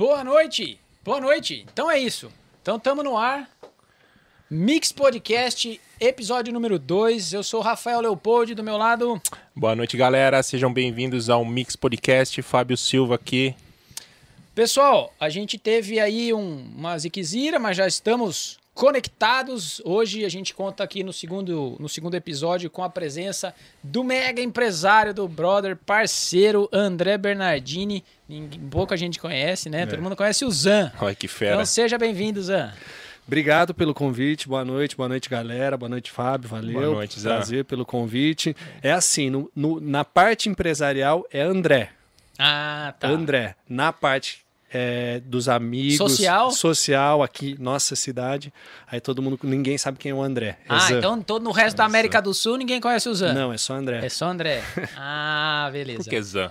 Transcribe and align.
Boa 0.00 0.24
noite! 0.24 0.80
Boa 1.04 1.20
noite! 1.20 1.66
Então 1.70 1.90
é 1.90 1.98
isso. 1.98 2.32
Então 2.62 2.78
estamos 2.78 3.04
no 3.04 3.18
ar. 3.18 3.46
Mix 4.50 4.92
Podcast, 4.92 5.78
episódio 6.00 6.54
número 6.54 6.78
2. 6.78 7.34
Eu 7.34 7.42
sou 7.42 7.60
o 7.60 7.62
Rafael 7.62 8.00
Leopoldi, 8.00 8.54
do 8.54 8.62
meu 8.62 8.78
lado. 8.78 9.20
Boa 9.54 9.76
noite, 9.76 9.98
galera. 9.98 10.42
Sejam 10.42 10.72
bem-vindos 10.72 11.28
ao 11.28 11.44
Mix 11.44 11.76
Podcast. 11.76 12.40
Fábio 12.40 12.78
Silva 12.78 13.16
aqui. 13.16 13.54
Pessoal, 14.54 15.12
a 15.20 15.28
gente 15.28 15.58
teve 15.58 16.00
aí 16.00 16.32
um, 16.32 16.72
uma 16.78 16.98
ziquezira, 16.98 17.58
mas 17.58 17.76
já 17.76 17.86
estamos 17.86 18.58
conectados. 18.74 19.80
Hoje 19.84 20.24
a 20.24 20.28
gente 20.28 20.54
conta 20.54 20.82
aqui 20.84 21.02
no 21.02 21.12
segundo, 21.12 21.76
no 21.78 21.88
segundo 21.88 22.14
episódio 22.14 22.70
com 22.70 22.82
a 22.82 22.88
presença 22.90 23.54
do 23.82 24.02
mega 24.04 24.40
empresário 24.40 25.12
do 25.14 25.26
brother, 25.28 25.76
parceiro 25.76 26.68
André 26.72 27.16
Bernardini. 27.18 28.04
Ninguém, 28.28 28.60
pouca 28.70 28.96
gente 28.96 29.18
conhece, 29.18 29.68
né? 29.68 29.82
É. 29.82 29.86
Todo 29.86 30.02
mundo 30.02 30.16
conhece 30.16 30.44
o 30.44 30.50
Zan. 30.50 30.92
Olha 31.00 31.14
que 31.14 31.28
fera. 31.28 31.54
Então 31.54 31.64
seja 31.66 31.98
bem-vindo, 31.98 32.42
Zan. 32.42 32.72
Obrigado 33.26 33.72
pelo 33.72 33.94
convite, 33.94 34.48
boa 34.48 34.64
noite, 34.64 34.96
boa 34.96 35.08
noite, 35.08 35.28
galera, 35.30 35.76
boa 35.76 35.88
noite, 35.88 36.10
Fábio, 36.10 36.48
valeu. 36.48 36.72
Boa 36.72 36.94
noite, 36.96 37.20
Zé. 37.20 37.28
Prazer 37.28 37.64
pelo 37.64 37.86
convite. 37.86 38.56
É 38.82 38.90
assim, 38.90 39.30
no, 39.30 39.48
no- 39.54 39.80
na 39.80 40.04
parte 40.04 40.48
empresarial 40.48 41.24
é 41.32 41.40
André. 41.40 41.90
Ah, 42.36 42.92
tá. 42.98 43.06
André. 43.06 43.54
Na 43.68 43.92
parte 43.92 44.40
é, 44.72 45.20
dos 45.24 45.48
amigos. 45.48 45.96
Social? 45.96 46.50
Social, 46.52 47.22
aqui, 47.22 47.56
nossa 47.58 47.96
cidade. 47.96 48.52
Aí 48.86 49.00
todo 49.00 49.20
mundo, 49.20 49.38
ninguém 49.42 49.76
sabe 49.76 49.98
quem 49.98 50.12
é 50.12 50.14
o 50.14 50.22
André. 50.22 50.58
É 50.60 50.66
Ah, 50.68 50.78
Zan. 50.80 50.98
então 50.98 51.20
todo 51.22 51.42
no 51.42 51.50
resto 51.50 51.76
da 51.76 51.84
América 51.84 52.20
do 52.22 52.32
Sul 52.32 52.56
ninguém 52.56 52.80
conhece 52.80 53.08
o 53.08 53.14
Zan. 53.14 53.32
Não, 53.32 53.52
é 53.52 53.58
só 53.58 53.74
André. 53.74 54.04
É 54.04 54.08
só 54.08 54.26
André. 54.26 54.62
Ah, 54.96 55.64
Por 55.66 55.72
beleza. 55.72 56.08
que 56.08 56.22
Zan? 56.22 56.50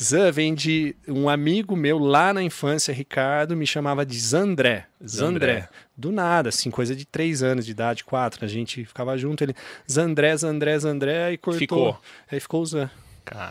Zan 0.00 0.30
vem 0.30 0.54
de 0.54 0.94
um 1.08 1.28
amigo 1.28 1.74
meu 1.76 1.98
lá 1.98 2.32
na 2.32 2.42
infância, 2.42 2.92
Ricardo, 2.94 3.56
me 3.56 3.66
chamava 3.66 4.04
de 4.06 4.18
Zandré. 4.18 4.86
Zandré. 5.06 5.46
Zandré. 5.62 5.68
Do 5.96 6.12
nada, 6.12 6.50
assim, 6.50 6.70
coisa 6.70 6.94
de 6.94 7.04
três 7.04 7.42
anos 7.42 7.64
de 7.64 7.70
idade, 7.72 8.04
quatro. 8.04 8.44
A 8.44 8.48
gente 8.48 8.84
ficava 8.84 9.16
junto, 9.16 9.42
ele 9.42 9.54
Zandré, 9.90 10.36
Zandré, 10.36 10.78
Zandré, 10.78 11.32
e 11.32 11.38
cortou. 11.38 11.58
Ficou. 11.58 12.00
Aí 12.30 12.38
ficou 12.38 12.62
o 12.62 12.66
Zan. 12.66 12.90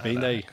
Vem 0.04 0.16
daí. 0.20 0.44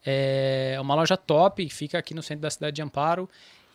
É 0.07 0.79
uma 0.81 0.95
loja 0.95 1.17
top, 1.17 1.69
fica 1.71 1.99
aqui 1.99 2.15
no 2.15 2.23
centro 2.23 2.43
da 2.43 2.51
cidade 2.51 2.77
de 2.77 2.83
Amparo. 2.83 3.29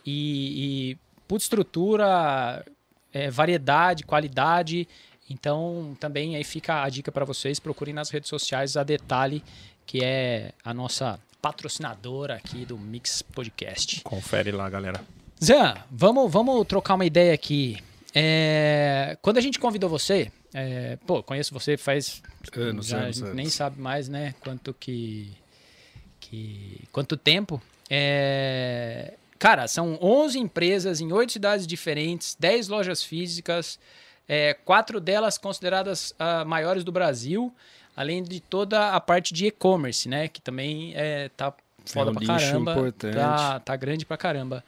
E, 0.06 0.94
e 0.94 0.98
puta 1.28 1.44
estrutura, 1.44 2.66
é, 3.12 3.30
variedade, 3.30 4.06
qualidade. 4.06 4.88
Então, 5.30 5.98
também 6.00 6.38
aí 6.38 6.46
fica 6.46 6.82
a 6.82 6.88
dica 6.88 7.12
para 7.12 7.26
vocês. 7.26 7.60
Procurem 7.60 7.94
nas 7.94 8.10
redes 8.10 8.30
sociais 8.30 8.78
a 8.78 8.84
Detalhe, 8.84 9.44
que 9.86 10.02
é 10.02 10.54
a 10.64 10.74
nossa 10.74 11.20
patrocinadora 11.42 12.36
aqui 12.36 12.66
do 12.66 12.78
Mix 12.78 13.22
Podcast. 13.22 14.00
Confere 14.02 14.50
lá, 14.50 14.70
galera. 14.70 15.04
Zé, 15.44 15.76
vamos, 15.92 16.32
vamos 16.32 16.66
trocar 16.66 16.96
uma 16.96 17.06
ideia 17.06 17.34
aqui. 17.34 17.78
É, 18.16 19.18
quando 19.22 19.38
a 19.38 19.42
gente 19.42 19.60
convidou 19.60 19.90
você, 19.90 20.32
é, 20.54 20.98
pô, 21.06 21.22
conheço 21.22 21.54
você 21.54 21.76
faz 21.76 22.22
Anos, 22.56 22.88
já 22.88 22.98
a 22.98 23.02
anos, 23.02 23.16
gente 23.18 23.24
anos. 23.26 23.36
nem 23.36 23.50
sabe 23.50 23.82
mais, 23.82 24.08
né? 24.08 24.36
Quanto 24.40 24.74
que, 24.74 25.32
que 26.20 26.82
quanto 26.94 27.18
tempo? 27.18 27.62
É, 27.90 29.16
cara, 29.38 29.68
são 29.68 29.98
11 30.02 30.40
empresas 30.40 31.02
em 31.02 31.12
oito 31.12 31.34
cidades 31.34 31.68
diferentes, 31.68 32.38
10 32.40 32.70
lojas 32.70 33.04
físicas, 33.04 33.78
é, 34.30 34.54
quatro 34.54 35.02
delas 35.02 35.38
consideradas 35.38 36.16
ah, 36.18 36.46
maiores 36.46 36.86
do 36.86 36.92
Brasil, 36.92 37.54
além 37.98 38.24
de 38.24 38.40
toda 38.40 38.92
a 38.92 39.02
parte 39.02 39.34
de 39.34 39.48
e-commerce, 39.48 40.08
né? 40.08 40.30
Que 40.30 40.42
também 40.42 40.94
é, 40.96 41.30
tá 41.36 41.54
foda 41.86 42.12
um 42.12 42.14
pra 42.14 42.26
caramba, 42.28 42.72
importante. 42.72 43.16
tá, 43.16 43.60
tá 43.60 43.76
grande 43.76 44.06
pra 44.06 44.16
caramba. 44.16 44.64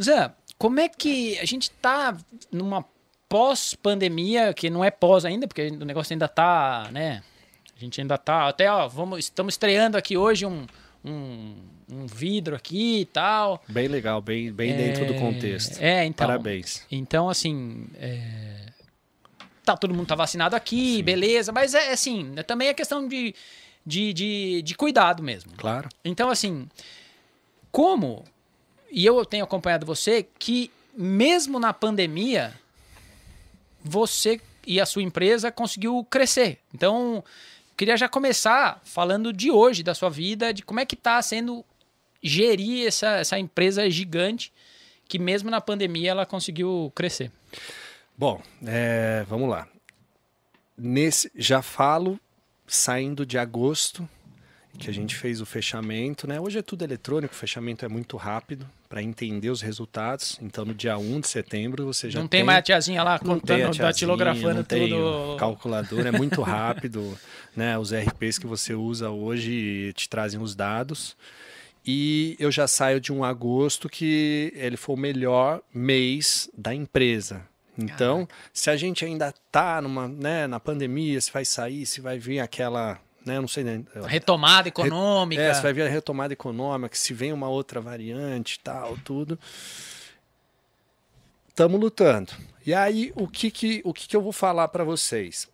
Zé, 0.00 0.30
como 0.58 0.80
é 0.80 0.88
que 0.88 1.38
a 1.38 1.44
gente 1.44 1.70
tá 1.70 2.16
numa 2.50 2.84
pós-pandemia, 3.28 4.52
que 4.52 4.68
não 4.68 4.84
é 4.84 4.90
pós 4.90 5.24
ainda, 5.24 5.48
porque 5.48 5.68
o 5.68 5.84
negócio 5.84 6.12
ainda 6.12 6.28
tá, 6.28 6.88
né? 6.92 7.22
A 7.74 7.80
gente 7.80 8.00
ainda 8.00 8.18
tá. 8.18 8.48
Até, 8.48 8.70
ó, 8.70 8.86
vamos, 8.86 9.20
estamos 9.20 9.54
estreando 9.54 9.96
aqui 9.96 10.16
hoje 10.16 10.44
um, 10.44 10.66
um, 11.04 11.54
um 11.90 12.06
vidro 12.06 12.54
aqui 12.54 13.00
e 13.00 13.04
tal. 13.06 13.62
Bem 13.68 13.88
legal, 13.88 14.20
bem, 14.20 14.52
bem 14.52 14.76
dentro 14.76 15.06
do 15.06 15.14
contexto. 15.14 15.80
É, 15.80 16.04
então. 16.04 16.26
Parabéns. 16.26 16.86
Então, 16.90 17.28
assim. 17.28 17.86
é, 17.96 18.62
Tá, 19.64 19.76
todo 19.76 19.94
mundo 19.94 20.08
tá 20.08 20.16
vacinado 20.16 20.56
aqui, 20.56 21.02
beleza, 21.04 21.52
mas 21.52 21.72
é 21.72 21.92
assim, 21.92 22.32
é 22.34 22.42
também 22.42 22.66
é 22.66 22.74
questão 22.74 23.06
de, 23.06 23.32
de, 23.86 24.12
de, 24.12 24.62
de 24.62 24.74
cuidado 24.74 25.22
mesmo. 25.22 25.52
Claro. 25.56 25.88
Então, 26.04 26.28
assim, 26.28 26.68
como, 27.70 28.24
e 28.92 29.06
eu 29.06 29.24
tenho 29.24 29.42
acompanhado 29.42 29.86
você, 29.86 30.26
que 30.38 30.70
mesmo 30.94 31.58
na 31.58 31.72
pandemia, 31.72 32.52
você 33.82 34.38
e 34.66 34.78
a 34.78 34.84
sua 34.84 35.02
empresa 35.02 35.50
conseguiu 35.50 36.06
crescer. 36.10 36.58
Então, 36.74 37.24
queria 37.74 37.96
já 37.96 38.06
começar 38.06 38.82
falando 38.84 39.32
de 39.32 39.50
hoje, 39.50 39.82
da 39.82 39.94
sua 39.94 40.10
vida, 40.10 40.52
de 40.52 40.62
como 40.62 40.78
é 40.78 40.84
que 40.84 40.94
está 40.94 41.20
sendo 41.22 41.64
gerir 42.22 42.86
essa, 42.86 43.16
essa 43.16 43.38
empresa 43.38 43.88
gigante 43.88 44.52
que 45.08 45.18
mesmo 45.18 45.50
na 45.50 45.60
pandemia 45.60 46.10
ela 46.10 46.26
conseguiu 46.26 46.92
crescer. 46.94 47.30
Bom, 48.16 48.42
é, 48.66 49.24
vamos 49.26 49.48
lá. 49.48 49.66
Nesse, 50.76 51.32
já 51.34 51.62
falo 51.62 52.20
saindo 52.66 53.24
de 53.24 53.38
agosto, 53.38 54.08
que 54.78 54.88
a 54.88 54.92
gente 54.92 55.14
fez 55.14 55.40
o 55.40 55.46
fechamento, 55.46 56.26
né? 56.26 56.40
Hoje 56.40 56.58
é 56.58 56.62
tudo 56.62 56.82
eletrônico, 56.82 57.34
o 57.34 57.36
fechamento 57.36 57.84
é 57.84 57.88
muito 57.88 58.16
rápido 58.16 58.66
para 58.88 59.02
entender 59.02 59.50
os 59.50 59.60
resultados. 59.60 60.38
Então, 60.40 60.64
no 60.64 60.74
dia 60.74 60.96
1 60.96 61.20
de 61.20 61.28
setembro, 61.28 61.84
você 61.84 62.10
já 62.10 62.20
não 62.20 62.28
tem, 62.28 62.42
mais 62.42 62.58
a 62.58 62.62
tiazinha 62.62 63.02
lá 63.02 63.18
tem 63.18 63.30
a 63.30 63.34
contando, 63.34 63.58
tiazinha, 63.58 63.84
datilografando 63.84 64.54
não 64.54 64.64
tem 64.64 64.88
tudo. 64.88 65.34
o 65.34 65.36
calculador, 65.36 66.06
é 66.06 66.10
muito 66.10 66.42
rápido, 66.42 67.16
né? 67.56 67.78
Os 67.78 67.92
RPs 67.92 68.38
que 68.38 68.46
você 68.46 68.74
usa 68.74 69.10
hoje 69.10 69.92
te 69.94 70.08
trazem 70.08 70.40
os 70.40 70.54
dados. 70.54 71.16
E 71.84 72.36
eu 72.38 72.50
já 72.50 72.68
saio 72.68 73.00
de 73.00 73.12
um 73.12 73.24
agosto 73.24 73.88
que 73.88 74.52
ele 74.54 74.76
foi 74.76 74.94
o 74.94 74.98
melhor 74.98 75.60
mês 75.74 76.48
da 76.56 76.74
empresa. 76.74 77.42
Então, 77.76 78.28
se 78.52 78.70
a 78.70 78.76
gente 78.76 79.04
ainda 79.04 79.34
tá 79.50 79.80
numa, 79.80 80.06
né, 80.06 80.46
na 80.46 80.60
pandemia, 80.60 81.20
se 81.20 81.32
vai 81.32 81.44
sair, 81.44 81.86
se 81.86 82.00
vai 82.00 82.18
vir 82.18 82.38
aquela, 82.38 83.00
né, 83.24 83.40
não 83.40 83.48
sei, 83.48 83.64
né, 83.64 83.82
Retomada 84.06 84.68
econômica. 84.68 85.42
é, 85.42 85.54
se 85.54 85.62
vai 85.62 85.72
vir 85.72 85.82
a 85.82 85.88
retomada 85.88 86.32
econômica, 86.32 86.94
se 86.96 87.12
vem 87.14 87.32
uma 87.32 87.48
outra 87.48 87.80
variante, 87.80 88.58
tal, 88.60 88.96
tudo. 89.04 89.38
Estamos 91.48 91.80
lutando. 91.80 92.32
E 92.64 92.72
aí, 92.72 93.12
o 93.14 93.28
que, 93.28 93.50
que, 93.50 93.82
o 93.84 93.92
que, 93.92 94.08
que 94.08 94.16
eu 94.16 94.22
vou 94.22 94.32
falar 94.32 94.68
para 94.68 94.84
vocês? 94.84 95.48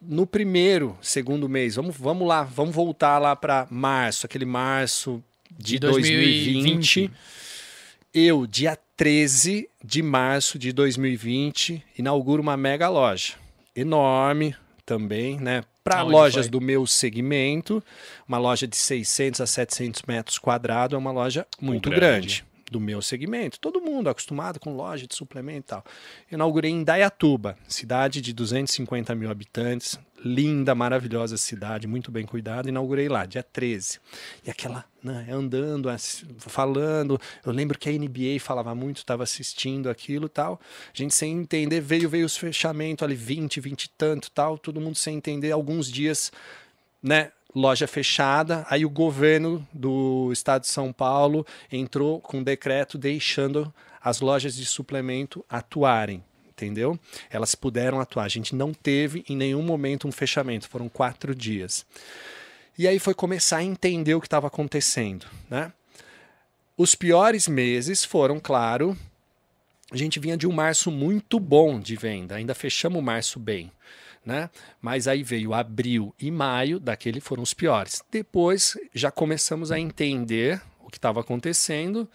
No 0.00 0.26
primeiro, 0.26 0.98
segundo 1.00 1.48
mês, 1.48 1.76
vamos, 1.76 1.96
vamos 1.96 2.26
lá, 2.26 2.42
vamos 2.42 2.74
voltar 2.74 3.18
lá 3.18 3.34
para 3.36 3.66
março, 3.70 4.26
aquele 4.26 4.44
março 4.44 5.22
de, 5.50 5.74
De 5.74 5.78
2020. 5.78 6.52
2020. 6.52 7.10
Eu, 8.12 8.46
dia 8.46 8.78
13 8.96 9.68
de 9.82 10.02
março 10.02 10.58
de 10.58 10.72
2020, 10.72 11.82
inauguro 11.98 12.42
uma 12.42 12.56
mega 12.56 12.88
loja. 12.88 13.34
Enorme 13.74 14.54
também, 14.86 15.38
né? 15.40 15.64
Para 15.84 16.00
lojas 16.00 16.48
do 16.48 16.62
meu 16.62 16.86
segmento, 16.86 17.84
uma 18.26 18.38
loja 18.38 18.66
de 18.66 18.74
600 18.74 19.42
a 19.42 19.46
700 19.46 20.02
metros 20.08 20.38
quadrados 20.38 20.94
é 20.94 20.98
uma 20.98 21.12
loja 21.12 21.46
muito 21.60 21.90
grande. 21.90 22.00
grande. 22.00 22.44
do 22.70 22.80
meu 22.80 23.02
segmento. 23.02 23.60
Todo 23.60 23.82
mundo 23.82 24.08
acostumado 24.08 24.58
com 24.58 24.74
loja 24.74 25.06
de 25.06 25.14
suplemento 25.14 25.58
e 25.58 25.68
tal. 25.68 25.84
Inaugurei 26.32 26.70
em 26.70 26.82
Dayatuba, 26.82 27.58
cidade 27.68 28.22
de 28.22 28.32
250 28.32 29.14
mil 29.14 29.30
habitantes, 29.30 29.98
linda, 30.24 30.74
maravilhosa 30.74 31.36
cidade, 31.36 31.86
muito 31.86 32.10
bem 32.10 32.24
cuidada. 32.24 32.68
Inaugurei 32.68 33.08
lá, 33.08 33.26
dia 33.26 33.42
13. 33.42 34.00
E 34.44 34.50
aquela, 34.50 34.84
né, 35.02 35.26
andando, 35.30 35.88
falando. 36.38 37.20
Eu 37.44 37.52
lembro 37.52 37.78
que 37.78 37.88
a 37.88 37.92
NBA 37.92 38.40
falava 38.40 38.74
muito, 38.74 38.98
estava 38.98 39.22
assistindo 39.22 39.90
aquilo 39.90 40.28
tal. 40.28 40.60
A 40.92 40.96
gente 40.96 41.14
sem 41.14 41.32
entender, 41.32 41.80
veio, 41.80 42.08
veio 42.08 42.24
os 42.24 42.36
fechamentos 42.36 43.04
ali, 43.04 43.14
20, 43.14 43.60
20 43.60 43.84
e 43.84 43.90
tanto 43.90 44.30
tal, 44.30 44.56
todo 44.56 44.80
mundo 44.80 44.96
sem 44.96 45.16
entender. 45.16 45.52
Alguns 45.52 45.90
dias, 45.90 46.32
né? 47.02 47.30
loja 47.54 47.86
fechada. 47.86 48.66
Aí 48.68 48.84
o 48.84 48.90
governo 48.90 49.66
do 49.72 50.30
estado 50.32 50.62
de 50.62 50.68
São 50.68 50.92
Paulo 50.92 51.46
entrou 51.70 52.20
com 52.20 52.38
um 52.38 52.42
decreto 52.42 52.98
deixando 52.98 53.72
as 54.02 54.20
lojas 54.20 54.56
de 54.56 54.66
suplemento 54.66 55.44
atuarem. 55.48 56.22
Entendeu? 56.54 56.98
Elas 57.28 57.54
puderam 57.54 58.00
atuar. 58.00 58.24
A 58.24 58.28
gente 58.28 58.54
não 58.54 58.72
teve 58.72 59.24
em 59.28 59.36
nenhum 59.36 59.62
momento 59.62 60.06
um 60.06 60.12
fechamento, 60.12 60.68
foram 60.68 60.88
quatro 60.88 61.34
dias. 61.34 61.84
E 62.78 62.86
aí 62.86 62.98
foi 62.98 63.14
começar 63.14 63.58
a 63.58 63.64
entender 63.64 64.14
o 64.14 64.20
que 64.20 64.26
estava 64.26 64.46
acontecendo. 64.46 65.26
Né? 65.50 65.72
Os 66.76 66.94
piores 66.94 67.48
meses 67.48 68.04
foram, 68.04 68.38
claro, 68.38 68.96
a 69.90 69.96
gente 69.96 70.20
vinha 70.20 70.36
de 70.36 70.46
um 70.46 70.52
março 70.52 70.90
muito 70.90 71.40
bom 71.40 71.80
de 71.80 71.96
venda, 71.96 72.36
ainda 72.36 72.54
fechamos 72.54 72.98
o 72.98 73.02
março 73.02 73.38
bem 73.38 73.70
né? 74.24 74.48
Mas 74.80 75.06
aí 75.06 75.22
veio 75.22 75.52
abril 75.52 76.14
e 76.18 76.30
maio, 76.30 76.80
daquele 76.80 77.20
foram 77.20 77.42
os 77.42 77.52
piores. 77.52 78.02
Depois 78.10 78.76
já 78.94 79.10
começamos 79.10 79.70
a 79.70 79.78
entender 79.78 80.60
o 80.80 80.90
que 80.90 80.96
estava 80.96 81.20
acontecendo 81.20 82.08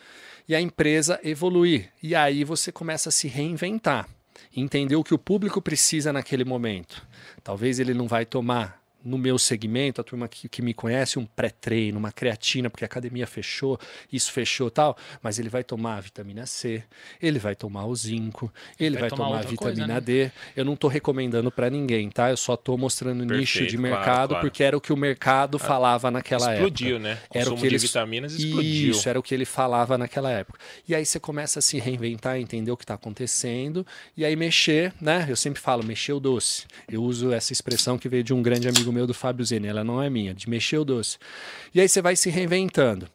e 0.48 0.56
a 0.56 0.62
empresa 0.62 1.20
evoluir. 1.24 1.92
E 2.02 2.16
aí 2.16 2.44
você 2.44 2.72
começa 2.72 3.10
a 3.10 3.12
se 3.12 3.28
reinventar, 3.28 4.10
entender 4.56 4.96
o 4.96 5.04
que 5.04 5.14
o 5.14 5.20
público 5.20 5.62
precisa 5.62 6.12
naquele 6.12 6.44
momento. 6.44 7.06
Talvez 7.44 7.80
ele 7.80 7.94
não 7.94 8.08
vai 8.08 8.26
tomar 8.26 8.79
no 9.04 9.18
meu 9.18 9.38
segmento, 9.38 10.02
a 10.02 10.04
turma 10.04 10.28
que, 10.28 10.50
que 10.50 10.62
me 10.62 10.74
conhece, 10.74 11.18
um 11.18 11.26
pré-treino, 11.26 11.98
uma 11.98 12.12
creatina, 12.12 12.70
porque 12.70 12.84
a 12.84 12.88
academia 12.88 13.26
fechou, 13.26 13.80
isso 14.12 14.32
fechou 14.32 14.70
tal, 14.70 14.98
mas 15.22 15.40
ele 15.40 15.50
vai 15.50 15.64
tomar 15.64 15.98
a 15.98 16.02
vitamina 16.02 16.46
C, 16.46 16.84
ele 17.22 17.40
vai 17.40 17.56
tomar 17.56 17.86
o 17.86 17.96
zinco, 17.96 18.52
ele 18.80 18.96
vai, 18.96 19.02
vai 19.02 19.10
tomar, 19.10 19.26
tomar 19.26 19.38
a 19.38 19.42
vitamina 19.42 19.58
coisa, 19.58 19.88
né? 19.88 20.02
D. 20.02 20.32
Eu 20.56 20.66
não 20.66 20.74
estou 20.74 20.90
recomendando 20.90 21.52
para 21.52 21.70
ninguém, 21.70 22.10
tá? 22.10 22.30
Eu 22.30 22.38
só 22.38 22.56
estou 22.56 22.78
mostrando 22.78 23.20
Perfeito, 23.20 23.40
nicho 23.40 23.68
de 23.68 23.78
mercado, 23.78 24.04
claro, 24.04 24.28
claro. 24.30 24.46
porque 24.46 24.64
era 24.64 24.78
o 24.78 24.82
que 24.82 24.92
o 24.92 24.98
mercado 24.98 25.58
ah, 25.58 25.60
falava 25.60 26.12
naquela 26.12 26.54
explodiu, 26.54 26.98
época. 26.98 27.00
Explodiu, 27.00 27.00
né? 27.00 27.18
era 27.34 27.54
o 27.54 27.56
que 27.56 27.66
ele... 27.66 27.78
de 27.78 27.88
vitaminas 27.88 28.34
explodiu. 28.34 28.92
Isso, 28.92 29.10
era 29.10 29.20
o 29.20 29.24
que 29.24 29.34
ele 29.34 29.46
falava 29.46 29.98
naquela 29.98 30.30
época. 30.32 30.60
E 30.88 30.94
aí 30.94 31.06
você 31.06 31.20
começa 31.20 31.60
a 31.60 31.62
se 31.62 31.80
reinventar, 31.80 32.38
entender 32.38 32.72
o 32.72 32.78
que 32.78 32.84
está 32.84 32.96
acontecendo, 32.96 33.86
e 34.16 34.26
aí 34.26 34.36
mexer, 34.36 34.94
né? 35.00 35.26
Eu 35.30 35.36
sempre 35.36 35.62
falo, 35.62 35.84
mexer 35.84 36.14
o 36.14 36.20
doce. 36.20 36.66
Eu 36.92 37.04
uso 37.04 37.32
essa 37.32 37.54
expressão 37.54 37.98
que 37.98 38.10
veio 38.10 38.24
de 38.24 38.34
um 38.34 38.42
grande 38.42 38.68
amigo 38.68 38.89
amigo 38.90 38.92
meu 38.92 39.08
do 39.08 39.14
Fábio 39.14 39.46
Zene, 39.46 39.68
ela 39.68 39.84
não 39.84 40.02
é 40.02 40.10
minha, 40.10 40.34
de 40.34 40.50
mexer 40.50 40.78
o 40.78 40.86
doce. 40.86 41.18
E 41.74 41.80
aí 41.80 41.88
você 41.88 42.02
vai 42.02 42.16
se 42.16 42.30
reinventando. 42.30 43.08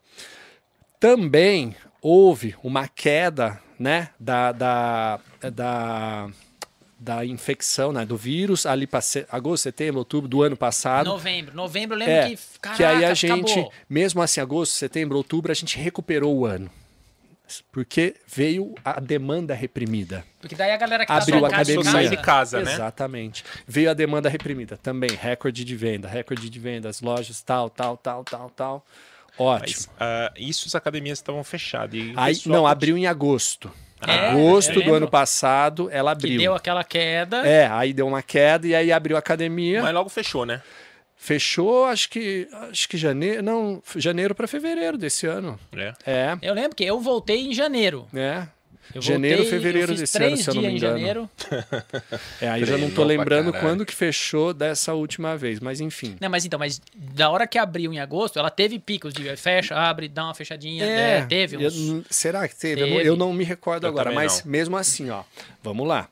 Também 0.98 1.74
houve 2.00 2.54
uma 2.62 2.88
queda 2.88 3.60
né, 3.78 4.10
da, 4.18 4.52
da, 4.52 5.20
da, 5.52 6.28
da 6.98 7.24
infecção, 7.26 7.92
né, 7.92 8.06
do 8.06 8.16
vírus 8.16 8.64
ali 8.64 8.86
para 8.86 9.00
agosto, 9.30 9.64
setembro, 9.64 9.98
outubro 9.98 10.28
do 10.28 10.42
ano 10.42 10.56
passado. 10.56 11.06
Novembro, 11.06 11.54
novembro 11.54 11.94
eu 11.94 11.98
lembro 11.98 12.14
é, 12.14 12.28
que 12.30 12.38
caraca, 12.60 12.76
que 12.76 12.84
aí 12.84 13.04
a 13.04 13.14
gente, 13.14 13.52
acabou. 13.52 13.72
mesmo 13.88 14.22
assim 14.22 14.40
agosto, 14.40 14.72
setembro, 14.72 15.16
outubro, 15.16 15.50
a 15.50 15.54
gente 15.54 15.78
recuperou 15.78 16.34
o 16.36 16.46
ano. 16.46 16.70
Porque 17.70 18.16
veio 18.26 18.74
a 18.84 19.00
demanda 19.00 19.54
reprimida. 19.54 20.24
Porque 20.40 20.54
daí 20.54 20.70
a 20.70 20.76
galera 20.76 21.04
que 21.04 21.12
tá 21.12 21.18
Abriu 21.18 21.44
a 21.44 21.48
academia. 21.48 21.84
sair 21.84 22.08
de 22.08 22.16
casa, 22.16 22.62
né? 22.62 22.72
Exatamente. 22.72 23.44
Veio 23.66 23.90
a 23.90 23.94
demanda 23.94 24.28
reprimida 24.28 24.76
também. 24.76 25.10
Recorde 25.10 25.64
de 25.64 25.76
venda, 25.76 26.08
recorde 26.08 26.48
de 26.48 26.58
vendas, 26.58 27.00
lojas, 27.00 27.42
tal, 27.42 27.68
tal, 27.68 27.96
tal, 27.96 28.24
tal, 28.24 28.50
tal. 28.50 28.86
Ótimo. 29.38 29.86
Mas, 29.98 30.30
uh, 30.30 30.32
isso 30.36 30.66
as 30.66 30.74
academias 30.74 31.18
estavam 31.18 31.44
fechadas. 31.44 32.00
Aí, 32.16 32.40
não, 32.46 32.66
abriu 32.66 32.96
em 32.96 33.06
agosto. 33.06 33.70
É, 34.06 34.30
agosto 34.30 34.82
do 34.82 34.94
ano 34.94 35.08
passado, 35.08 35.88
ela 35.90 36.12
abriu. 36.12 36.32
Que 36.32 36.38
deu 36.38 36.54
aquela 36.54 36.84
queda. 36.84 37.46
É, 37.46 37.66
aí 37.66 37.92
deu 37.92 38.06
uma 38.06 38.22
queda 38.22 38.66
e 38.66 38.74
aí 38.74 38.92
abriu 38.92 39.16
a 39.16 39.18
academia. 39.18 39.82
Mas 39.82 39.94
logo 39.94 40.08
fechou, 40.08 40.44
né? 40.44 40.62
Fechou, 41.24 41.86
acho 41.86 42.10
que 42.10 42.46
acho 42.70 42.86
que 42.86 42.98
janeiro, 42.98 43.42
não, 43.42 43.82
janeiro 43.96 44.34
para 44.34 44.46
fevereiro 44.46 44.98
desse 44.98 45.26
ano. 45.26 45.58
É. 45.74 45.94
é. 46.04 46.38
Eu 46.42 46.52
lembro 46.52 46.76
que 46.76 46.84
eu 46.84 47.00
voltei 47.00 47.46
em 47.46 47.54
janeiro. 47.54 48.06
É. 48.12 48.46
Eu 48.94 49.00
janeiro, 49.00 49.38
voltei, 49.38 49.58
fevereiro 49.58 49.94
desse 49.94 50.22
ano, 50.22 50.36
se 50.36 50.50
eu 50.50 50.54
não 50.54 50.60
me 50.60 50.68
engano. 50.68 50.98
Janeiro. 50.98 51.30
é, 52.42 52.48
aí 52.50 52.66
já 52.66 52.76
não 52.76 52.90
tô 52.90 53.02
lembrando 53.02 53.54
quando 53.54 53.86
que 53.86 53.94
fechou 53.94 54.52
dessa 54.52 54.92
última 54.92 55.34
vez, 55.34 55.60
mas 55.60 55.80
enfim. 55.80 56.14
Não, 56.20 56.28
mas 56.28 56.44
então, 56.44 56.58
mas 56.58 56.78
da 56.94 57.30
hora 57.30 57.46
que 57.46 57.56
abriu 57.56 57.90
em 57.90 58.00
agosto, 58.00 58.38
ela 58.38 58.50
teve 58.50 58.78
picos 58.78 59.14
de 59.14 59.34
fecha, 59.34 59.74
abre, 59.74 60.08
dá 60.08 60.24
uma 60.24 60.34
fechadinha, 60.34 60.84
é, 60.84 61.20
né? 61.20 61.26
teve 61.26 61.56
uns... 61.56 61.74
eu, 61.74 62.04
será 62.10 62.46
que 62.46 62.54
teve? 62.54 62.82
teve. 62.82 62.90
Eu, 62.90 62.96
não, 62.96 63.00
eu, 63.00 63.16
não, 63.16 63.32
me 63.32 63.44
recordo 63.44 63.86
eu 63.86 63.88
agora, 63.88 64.12
mas 64.12 64.44
não. 64.44 64.52
mesmo 64.52 64.76
assim, 64.76 65.08
ó, 65.08 65.22
vamos 65.62 65.88
lá 65.88 66.06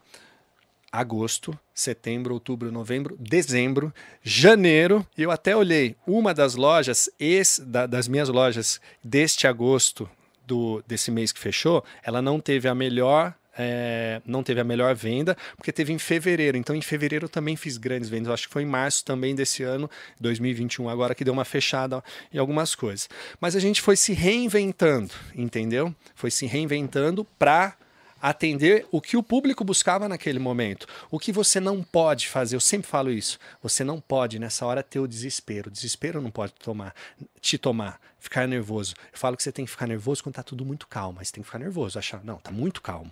agosto, 0.92 1.58
setembro, 1.74 2.34
outubro, 2.34 2.70
novembro, 2.70 3.16
dezembro, 3.18 3.92
janeiro. 4.22 5.06
Eu 5.16 5.30
até 5.30 5.56
olhei 5.56 5.96
uma 6.06 6.34
das 6.34 6.54
lojas, 6.54 7.08
esse, 7.18 7.64
da, 7.64 7.86
das 7.86 8.06
minhas 8.06 8.28
lojas 8.28 8.78
deste 9.02 9.46
agosto, 9.46 10.08
do, 10.46 10.82
desse 10.86 11.10
mês 11.10 11.32
que 11.32 11.40
fechou, 11.40 11.82
ela 12.02 12.20
não 12.20 12.38
teve 12.38 12.68
a 12.68 12.74
melhor. 12.74 13.34
É, 13.54 14.22
não 14.24 14.42
teve 14.42 14.62
a 14.62 14.64
melhor 14.64 14.94
venda, 14.94 15.36
porque 15.58 15.70
teve 15.70 15.92
em 15.92 15.98
fevereiro. 15.98 16.56
Então, 16.56 16.74
em 16.74 16.80
fevereiro 16.80 17.26
eu 17.26 17.28
também 17.28 17.54
fiz 17.54 17.76
grandes 17.76 18.08
vendas. 18.08 18.28
Eu 18.28 18.32
acho 18.32 18.46
que 18.46 18.52
foi 18.52 18.62
em 18.62 18.66
março 18.66 19.04
também 19.04 19.34
desse 19.34 19.62
ano, 19.62 19.90
2021, 20.18 20.88
agora 20.88 21.14
que 21.14 21.22
deu 21.22 21.34
uma 21.34 21.44
fechada 21.44 22.02
em 22.32 22.38
algumas 22.38 22.74
coisas. 22.74 23.10
Mas 23.38 23.54
a 23.54 23.60
gente 23.60 23.82
foi 23.82 23.94
se 23.94 24.14
reinventando, 24.14 25.12
entendeu? 25.34 25.94
Foi 26.14 26.30
se 26.30 26.46
reinventando 26.46 27.26
para 27.38 27.76
atender 28.22 28.86
o 28.92 29.00
que 29.00 29.16
o 29.16 29.22
público 29.22 29.64
buscava 29.64 30.08
naquele 30.08 30.38
momento. 30.38 30.86
O 31.10 31.18
que 31.18 31.32
você 31.32 31.58
não 31.58 31.82
pode 31.82 32.28
fazer, 32.28 32.54
eu 32.54 32.60
sempre 32.60 32.86
falo 32.86 33.10
isso, 33.10 33.36
você 33.60 33.82
não 33.82 34.00
pode 34.00 34.38
nessa 34.38 34.64
hora 34.64 34.80
ter 34.80 35.00
o 35.00 35.08
desespero. 35.08 35.68
O 35.68 35.72
desespero 35.72 36.22
não 36.22 36.30
pode 36.30 36.52
tomar, 36.52 36.94
te 37.40 37.58
tomar, 37.58 38.00
ficar 38.20 38.46
nervoso. 38.46 38.94
Eu 39.12 39.18
falo 39.18 39.36
que 39.36 39.42
você 39.42 39.50
tem 39.50 39.64
que 39.64 39.70
ficar 39.72 39.88
nervoso 39.88 40.22
quando 40.22 40.34
está 40.34 40.42
tudo 40.44 40.64
muito 40.64 40.86
calmo, 40.86 41.16
mas 41.18 41.32
tem 41.32 41.42
que 41.42 41.46
ficar 41.48 41.58
nervoso, 41.58 41.98
achar, 41.98 42.22
não, 42.22 42.36
está 42.36 42.52
muito 42.52 42.80
calmo. 42.80 43.10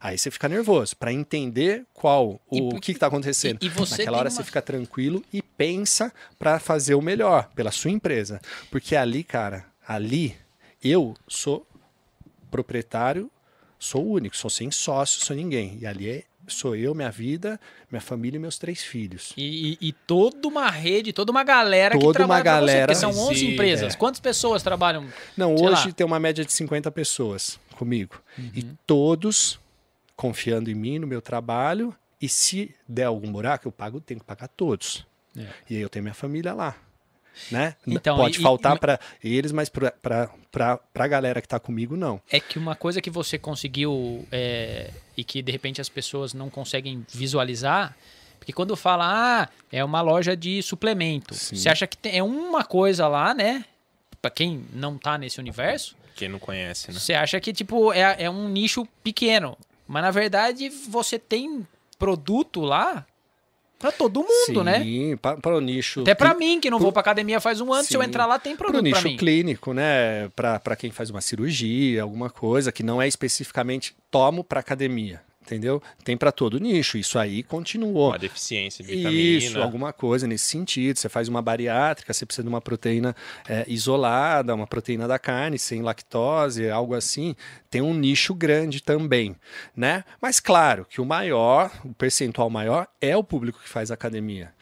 Aí 0.00 0.18
você 0.18 0.30
fica 0.30 0.48
nervoso 0.48 0.96
para 0.96 1.12
entender 1.12 1.84
qual 1.92 2.40
o 2.50 2.74
e, 2.76 2.80
que 2.80 2.92
está 2.92 3.06
acontecendo. 3.06 3.58
E, 3.62 3.66
e 3.66 3.90
Naquela 3.90 4.18
hora 4.18 4.30
uma... 4.30 4.34
você 4.34 4.42
fica 4.42 4.60
tranquilo 4.60 5.22
e 5.32 5.42
pensa 5.42 6.12
para 6.38 6.58
fazer 6.58 6.94
o 6.94 7.02
melhor 7.02 7.50
pela 7.54 7.70
sua 7.70 7.90
empresa, 7.90 8.40
porque 8.70 8.96
ali, 8.96 9.22
cara, 9.22 9.66
ali 9.86 10.36
eu 10.82 11.14
sou 11.28 11.64
proprietário 12.50 13.30
sou 13.80 14.04
o 14.04 14.12
único, 14.12 14.36
sou 14.36 14.50
sem 14.50 14.70
sócio, 14.70 15.24
sou 15.24 15.34
ninguém. 15.34 15.78
E 15.80 15.86
ali 15.86 16.08
é, 16.08 16.24
sou 16.46 16.76
eu, 16.76 16.94
minha 16.94 17.10
vida, 17.10 17.58
minha 17.90 18.00
família 18.00 18.36
e 18.36 18.40
meus 18.40 18.58
três 18.58 18.84
filhos. 18.84 19.32
E, 19.36 19.78
e, 19.80 19.88
e 19.88 19.92
toda 19.92 20.46
uma 20.46 20.70
rede, 20.70 21.12
toda 21.12 21.32
uma 21.32 21.42
galera 21.42 21.98
toda 21.98 22.06
que 22.06 22.12
trabalha 22.12 22.38
uma 22.38 22.44
galera, 22.44 22.94
você, 22.94 23.00
são 23.00 23.10
11 23.10 23.34
sim, 23.34 23.52
empresas. 23.54 23.94
É. 23.94 23.96
Quantas 23.96 24.20
pessoas 24.20 24.62
trabalham? 24.62 25.06
Não, 25.34 25.54
hoje 25.54 25.86
lá. 25.86 25.92
tem 25.92 26.06
uma 26.06 26.20
média 26.20 26.44
de 26.44 26.52
50 26.52 26.90
pessoas 26.90 27.58
comigo. 27.74 28.22
Uhum. 28.38 28.50
E 28.54 28.62
todos 28.86 29.58
confiando 30.14 30.70
em 30.70 30.74
mim, 30.74 30.98
no 30.98 31.06
meu 31.06 31.22
trabalho. 31.22 31.96
E 32.20 32.28
se 32.28 32.74
der 32.86 33.04
algum 33.04 33.32
buraco, 33.32 33.66
eu 33.66 33.72
pago, 33.72 33.98
tenho 33.98 34.20
que 34.20 34.26
pagar 34.26 34.48
todos. 34.48 35.06
É. 35.34 35.46
E 35.70 35.76
aí 35.76 35.82
eu 35.82 35.88
tenho 35.88 36.02
minha 36.02 36.14
família 36.14 36.52
lá 36.52 36.76
né? 37.50 37.74
Então, 37.86 38.16
Pode 38.16 38.38
e, 38.38 38.42
faltar 38.42 38.78
para 38.78 38.98
eles, 39.22 39.52
mas 39.52 39.68
para 39.68 40.30
a 40.94 41.06
galera 41.06 41.40
que 41.40 41.46
está 41.46 41.60
comigo, 41.60 41.96
não. 41.96 42.20
É 42.30 42.40
que 42.40 42.58
uma 42.58 42.74
coisa 42.74 43.00
que 43.00 43.10
você 43.10 43.38
conseguiu 43.38 44.26
é, 44.30 44.90
e 45.16 45.24
que 45.24 45.42
de 45.42 45.52
repente 45.52 45.80
as 45.80 45.88
pessoas 45.88 46.34
não 46.34 46.50
conseguem 46.50 47.04
visualizar, 47.12 47.96
porque 48.38 48.52
quando 48.52 48.74
fala, 48.74 49.04
ah, 49.42 49.48
é 49.70 49.84
uma 49.84 50.00
loja 50.00 50.36
de 50.36 50.62
suplemento, 50.62 51.34
Sim. 51.34 51.56
você 51.56 51.68
acha 51.68 51.86
que 51.86 51.96
tem, 51.96 52.18
é 52.18 52.22
uma 52.22 52.64
coisa 52.64 53.06
lá, 53.06 53.34
né? 53.34 53.64
Para 54.20 54.30
quem 54.30 54.64
não 54.72 54.96
está 54.96 55.16
nesse 55.18 55.38
universo. 55.38 55.96
Quem 56.16 56.28
não 56.28 56.38
conhece, 56.38 56.90
né? 56.90 56.98
Você 56.98 57.14
acha 57.14 57.40
que 57.40 57.52
tipo 57.52 57.92
é, 57.92 58.24
é 58.24 58.30
um 58.30 58.48
nicho 58.48 58.86
pequeno, 59.02 59.56
mas 59.86 60.02
na 60.02 60.10
verdade 60.10 60.68
você 60.68 61.18
tem 61.18 61.66
produto 61.98 62.62
lá 62.62 63.06
Pra 63.80 63.90
todo 63.90 64.20
mundo, 64.20 64.30
Sim, 64.44 64.62
né? 64.62 64.82
Sim, 64.82 65.16
para 65.16 65.56
o 65.56 65.60
nicho. 65.60 66.02
Até 66.02 66.14
para 66.14 66.34
mim, 66.34 66.60
que 66.60 66.68
não 66.68 66.76
pro... 66.76 66.84
vou 66.84 66.92
pra 66.92 67.00
academia 67.00 67.40
faz 67.40 67.62
um 67.62 67.72
ano, 67.72 67.82
Sim. 67.82 67.88
se 67.88 67.96
eu 67.96 68.02
entrar 68.02 68.26
lá, 68.26 68.38
tem 68.38 68.54
produto. 68.54 68.74
Pro 68.74 68.82
nicho 68.82 69.08
mim. 69.08 69.16
clínico, 69.16 69.72
né? 69.72 70.28
Para 70.36 70.76
quem 70.76 70.90
faz 70.90 71.08
uma 71.08 71.22
cirurgia, 71.22 72.02
alguma 72.02 72.28
coisa 72.28 72.70
que 72.70 72.82
não 72.82 73.00
é 73.00 73.08
especificamente 73.08 73.96
tomo 74.10 74.44
para 74.44 74.60
academia. 74.60 75.22
Entendeu? 75.50 75.82
Tem 76.04 76.16
para 76.16 76.30
todo 76.30 76.60
nicho. 76.60 76.96
Isso 76.96 77.18
aí 77.18 77.42
continuou. 77.42 78.10
Uma 78.10 78.18
deficiência 78.18 78.84
de 78.84 78.94
vitamina. 78.94 79.38
Isso, 79.38 79.60
alguma 79.60 79.92
coisa 79.92 80.26
nesse 80.26 80.44
sentido. 80.44 80.98
Você 80.98 81.08
faz 81.08 81.28
uma 81.28 81.42
bariátrica, 81.42 82.12
você 82.12 82.24
precisa 82.24 82.44
de 82.44 82.48
uma 82.48 82.60
proteína 82.60 83.14
é, 83.48 83.64
isolada, 83.66 84.54
uma 84.54 84.66
proteína 84.66 85.08
da 85.08 85.18
carne, 85.18 85.58
sem 85.58 85.82
lactose, 85.82 86.70
algo 86.70 86.94
assim. 86.94 87.34
Tem 87.68 87.82
um 87.82 87.94
nicho 87.94 88.34
grande 88.34 88.82
também, 88.82 89.34
né? 89.76 90.04
Mas 90.20 90.38
claro 90.38 90.86
que 90.88 91.00
o 91.00 91.04
maior, 91.04 91.70
o 91.84 91.92
percentual 91.92 92.48
maior 92.48 92.86
é 93.00 93.16
o 93.16 93.24
público 93.24 93.60
que 93.62 93.68
faz 93.68 93.90
academia. 93.90 94.52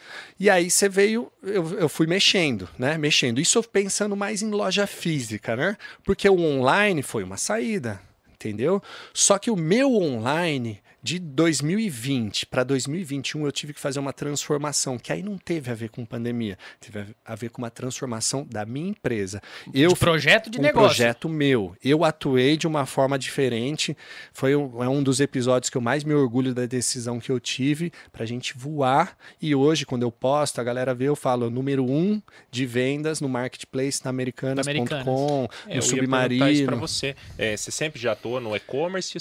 E 0.41 0.49
aí 0.49 0.71
você 0.71 0.89
veio, 0.89 1.31
eu, 1.43 1.79
eu 1.79 1.89
fui 1.89 2.07
mexendo, 2.07 2.69
né? 2.79 2.97
Mexendo. 2.97 3.41
Isso 3.41 3.63
pensando 3.63 4.17
mais 4.17 4.43
em 4.43 4.51
loja 4.51 4.87
física, 4.87 5.55
né? 5.55 5.77
Porque 6.05 6.29
o 6.29 6.41
online 6.41 7.03
foi 7.03 7.23
uma 7.23 7.37
saída 7.37 8.08
entendeu? 8.39 8.81
Só 9.13 9.37
que 9.39 9.51
o 9.51 9.57
meu 9.57 9.95
online 9.97 10.81
de 11.03 11.19
2020 11.19 12.47
para 12.47 12.65
2021 12.65 13.45
eu 13.45 13.53
tive 13.53 13.73
que 13.73 13.81
fazer 13.81 13.99
uma 14.01 14.13
transformação, 14.13 14.99
que 14.99 15.13
aí 15.13 15.23
não 15.23 15.39
teve 15.39 15.71
a 15.71 15.75
ver 15.75 15.91
com 15.91 16.05
pandemia, 16.05 16.59
teve 16.81 17.15
a 17.25 17.35
ver 17.35 17.51
com 17.51 17.63
uma 17.63 17.71
transformação 17.71 18.47
da 18.49 18.65
minha 18.67 18.89
empresa. 18.89 19.41
Eu, 19.73 19.91
de 19.93 19.99
projeto 19.99 20.51
de 20.51 20.59
um 20.59 20.63
negócio. 20.63 20.89
projeto 20.89 21.29
meu. 21.29 21.77
Eu 21.83 22.05
atuei 22.05 22.57
de 22.57 22.67
uma 22.67 22.87
forma 22.87 23.19
diferente. 23.19 23.97
Foi 24.33 24.57
um, 24.57 24.83
é 24.83 24.89
um 24.89 25.03
dos 25.03 25.21
episódios 25.21 25.71
que 25.71 25.77
eu 25.77 25.81
mais 25.81 26.05
me 26.05 26.15
orgulho 26.15 26.55
da 26.55 26.67
decisão 26.67 27.21
que 27.21 27.31
eu 27.31 27.39
tive 27.39 27.93
para 28.11 28.25
a 28.25 28.27
gente 28.27 28.57
voar. 28.57 29.17
E 29.41 29.55
hoje, 29.55 29.87
quando 29.87 30.03
eu 30.03 30.11
posto, 30.11 30.61
a 30.61 30.65
galera 30.65 30.95
vê, 30.95 31.05
eu 31.07 31.17
falo 31.17 31.51
número 31.51 31.85
um 31.85 32.21
de 32.51 32.67
vendas 32.67 33.21
no 33.21 33.29
marketplace 33.29 34.01
na 34.05 34.11
Americanas.com, 34.11 35.49
É, 35.67 35.77
no 35.77 35.85
eu 35.85 35.89
perguntar 35.89 36.33
isso 36.33 36.65
para 36.65 36.77
Submarino. 36.77 36.77
você. 36.77 37.17
É, 37.37 37.57
você 37.57 37.71
sempre 37.71 38.01
já 38.01 38.13
atuou 38.13 38.41
no 38.41 38.55
e-commerce? 38.57 39.19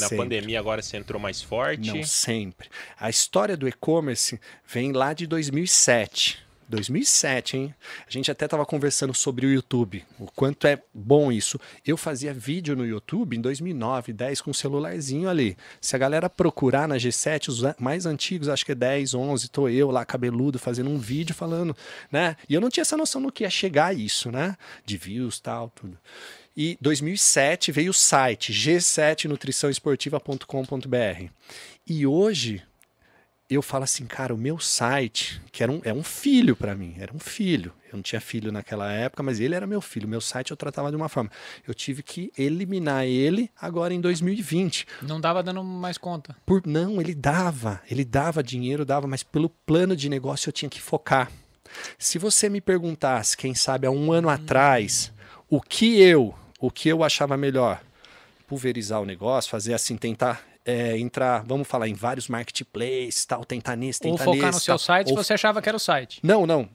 Na 0.00 0.08
pandemia 0.10 0.58
agora 0.58 0.82
você 0.82 0.96
entrou 0.96 1.11
mais 1.18 1.40
forte? 1.42 1.92
Não 1.92 2.02
sempre. 2.02 2.68
A 2.98 3.08
história 3.10 3.56
do 3.56 3.68
e-commerce 3.68 4.40
vem 4.66 4.92
lá 4.92 5.12
de 5.12 5.26
2007. 5.26 6.40
2007, 6.68 7.56
hein? 7.58 7.74
A 8.06 8.10
gente 8.10 8.30
até 8.30 8.46
estava 8.46 8.64
conversando 8.64 9.12
sobre 9.12 9.44
o 9.44 9.50
YouTube, 9.52 10.02
o 10.18 10.24
quanto 10.30 10.66
é 10.66 10.82
bom 10.94 11.30
isso. 11.30 11.60
Eu 11.86 11.98
fazia 11.98 12.32
vídeo 12.32 12.74
no 12.74 12.86
YouTube 12.86 13.36
em 13.36 13.42
2009, 13.42 14.10
10 14.14 14.40
com 14.40 14.50
um 14.52 14.54
celularzinho 14.54 15.28
ali. 15.28 15.54
Se 15.82 15.94
a 15.94 15.98
galera 15.98 16.30
procurar 16.30 16.88
na 16.88 16.96
G7, 16.96 17.48
os 17.48 17.62
a- 17.62 17.76
mais 17.78 18.06
antigos, 18.06 18.48
acho 18.48 18.64
que 18.64 18.72
é 18.72 18.74
10, 18.74 19.12
11, 19.12 19.50
tô 19.50 19.68
eu 19.68 19.90
lá 19.90 20.02
cabeludo 20.06 20.58
fazendo 20.58 20.88
um 20.88 20.98
vídeo 20.98 21.34
falando, 21.34 21.76
né? 22.10 22.36
E 22.48 22.54
eu 22.54 22.60
não 22.60 22.70
tinha 22.70 22.82
essa 22.82 22.96
noção 22.96 23.20
no 23.20 23.30
que 23.30 23.44
ia 23.44 23.50
chegar 23.50 23.94
isso, 23.94 24.30
né? 24.32 24.56
De 24.86 24.96
views, 24.96 25.40
tal, 25.40 25.68
tudo. 25.68 25.98
E 26.56 26.78
2007 26.80 27.72
veio 27.72 27.90
o 27.90 27.94
site 27.94 28.52
g7nutriçãoesportiva.com.br. 28.52 31.30
E 31.86 32.06
hoje 32.06 32.62
eu 33.48 33.62
falo 33.62 33.84
assim, 33.84 34.06
cara, 34.06 34.34
o 34.34 34.38
meu 34.38 34.58
site, 34.58 35.40
que 35.50 35.62
era 35.62 35.70
um, 35.70 35.80
é 35.84 35.92
um 35.92 36.02
filho 36.02 36.56
para 36.56 36.74
mim, 36.74 36.96
era 36.98 37.14
um 37.14 37.18
filho. 37.18 37.72
Eu 37.90 37.96
não 37.96 38.02
tinha 38.02 38.20
filho 38.20 38.50
naquela 38.50 38.90
época, 38.90 39.22
mas 39.22 39.40
ele 39.40 39.54
era 39.54 39.66
meu 39.66 39.80
filho. 39.80 40.08
Meu 40.08 40.20
site 40.20 40.50
eu 40.50 40.56
tratava 40.56 40.90
de 40.90 40.96
uma 40.96 41.08
forma. 41.08 41.30
Eu 41.66 41.74
tive 41.74 42.02
que 42.02 42.32
eliminar 42.36 43.04
ele 43.04 43.50
agora 43.60 43.92
em 43.92 44.00
2020. 44.00 44.86
Não 45.02 45.20
dava 45.20 45.42
dando 45.42 45.62
mais 45.62 45.98
conta. 45.98 46.34
Por 46.46 46.66
não, 46.66 47.00
ele 47.00 47.14
dava, 47.14 47.82
ele 47.90 48.04
dava 48.04 48.42
dinheiro, 48.42 48.84
dava, 48.84 49.06
mas 49.06 49.22
pelo 49.22 49.50
plano 49.50 49.94
de 49.94 50.08
negócio 50.08 50.48
eu 50.48 50.52
tinha 50.52 50.70
que 50.70 50.80
focar. 50.80 51.30
Se 51.98 52.18
você 52.18 52.48
me 52.48 52.60
perguntasse, 52.60 53.36
quem 53.36 53.54
sabe 53.54 53.86
há 53.86 53.90
um 53.90 54.12
ano 54.12 54.28
atrás, 54.28 55.12
o 55.48 55.60
que 55.60 56.00
eu, 56.00 56.34
o 56.62 56.70
que 56.70 56.88
eu 56.88 57.02
achava 57.02 57.36
melhor, 57.36 57.82
pulverizar 58.46 59.02
o 59.02 59.04
negócio, 59.04 59.50
fazer 59.50 59.74
assim, 59.74 59.96
tentar 59.96 60.40
é, 60.64 60.96
entrar, 60.96 61.42
vamos 61.44 61.66
falar 61.66 61.88
em 61.88 61.94
vários 61.94 62.28
marketplaces, 62.28 63.26
tal, 63.26 63.44
tentar 63.44 63.74
nesse, 63.74 63.98
Ou 64.06 64.12
tentar 64.12 64.24
focar 64.24 64.46
nesse, 64.46 64.58
no 64.58 64.60
seu 64.60 64.72
tal. 64.74 64.78
site 64.78 65.06
se 65.08 65.12
Ou 65.12 65.22
você 65.22 65.32
achava 65.34 65.60
que 65.60 65.68
era 65.68 65.76
o 65.76 65.80
site. 65.80 66.20
não, 66.22 66.46
não. 66.46 66.68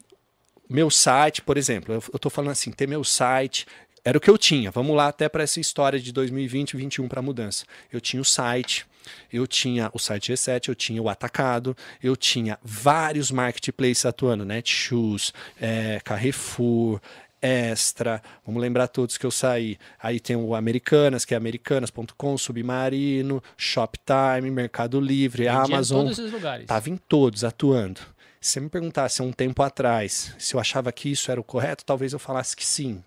Meu 0.69 0.89
site, 0.89 1.41
por 1.41 1.57
exemplo, 1.57 1.93
eu, 1.95 2.03
eu 2.11 2.19
tô 2.19 2.29
falando 2.29 2.51
assim, 2.51 2.71
ter 2.71 2.85
meu 2.85 3.01
site, 3.01 3.65
era 4.03 4.17
o 4.17 4.21
que 4.21 4.29
eu 4.29 4.37
tinha. 4.37 4.69
Vamos 4.69 4.93
lá 4.93 5.07
até 5.07 5.29
para 5.29 5.43
essa 5.43 5.61
história 5.61 5.97
de 5.97 6.11
2020 6.11 6.71
e 6.71 6.73
2021 6.73 7.07
para 7.07 7.21
mudança. 7.21 7.63
Eu 7.89 8.01
tinha 8.01 8.21
o 8.21 8.25
site, 8.25 8.85
eu 9.31 9.47
tinha 9.47 9.89
o 9.93 9.99
site 9.99 10.33
G7, 10.33 10.67
eu 10.67 10.75
tinha 10.75 11.01
o 11.01 11.07
Atacado, 11.07 11.75
eu 12.03 12.17
tinha 12.17 12.59
vários 12.61 13.31
marketplaces 13.31 14.05
atuando, 14.05 14.43
Netshoes, 14.43 15.33
é, 15.61 16.01
Carrefour, 16.03 16.99
Extra, 17.41 18.21
vamos 18.45 18.61
lembrar 18.61 18.87
todos 18.87 19.17
que 19.17 19.25
eu 19.25 19.31
saí. 19.31 19.77
Aí 20.01 20.19
tem 20.19 20.35
o 20.35 20.55
Americanas, 20.55 21.23
que 21.23 21.33
é 21.33 21.37
americanas.com, 21.37 22.37
Submarino, 22.37 23.43
Shoptime, 23.55 24.49
Mercado 24.49 24.99
Livre, 24.99 25.43
Vendia 25.43 25.59
em 25.59 25.65
Amazon. 25.65 26.03
todos 26.05 26.19
esses 26.19 26.31
lugares. 26.31 26.63
Estava 26.63 26.89
em 26.89 26.97
todos 26.97 27.43
atuando. 27.43 28.01
Se 28.39 28.53
você 28.53 28.59
me 28.59 28.69
perguntasse 28.69 29.21
há 29.21 29.25
um 29.25 29.31
tempo 29.31 29.61
atrás 29.61 30.33
se 30.37 30.55
eu 30.55 30.59
achava 30.59 30.91
que 30.91 31.11
isso 31.11 31.31
era 31.31 31.39
o 31.39 31.43
correto, 31.43 31.85
talvez 31.85 32.13
eu 32.13 32.19
falasse 32.19 32.55
que 32.55 32.65
sim. 32.65 33.03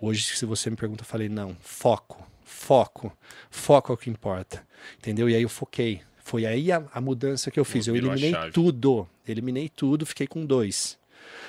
Hoje, 0.00 0.36
se 0.36 0.44
você 0.44 0.68
me 0.68 0.76
pergunta, 0.76 1.02
eu 1.02 1.06
falei, 1.06 1.28
não, 1.28 1.56
foco, 1.60 2.26
foco, 2.44 3.16
foco 3.50 3.92
é 3.92 3.94
o 3.94 3.96
que 3.96 4.10
importa. 4.10 4.66
Entendeu? 4.98 5.28
E 5.30 5.34
aí 5.34 5.42
eu 5.42 5.48
foquei. 5.48 6.02
Foi 6.18 6.46
aí 6.46 6.72
a, 6.72 6.82
a 6.92 7.00
mudança 7.00 7.50
que 7.50 7.60
eu 7.60 7.64
fiz. 7.64 7.86
Eu 7.86 7.96
eliminei 7.96 8.34
tudo. 8.52 9.08
Eliminei 9.26 9.68
tudo, 9.68 10.04
fiquei 10.04 10.26
com 10.26 10.44
dois. 10.44 10.98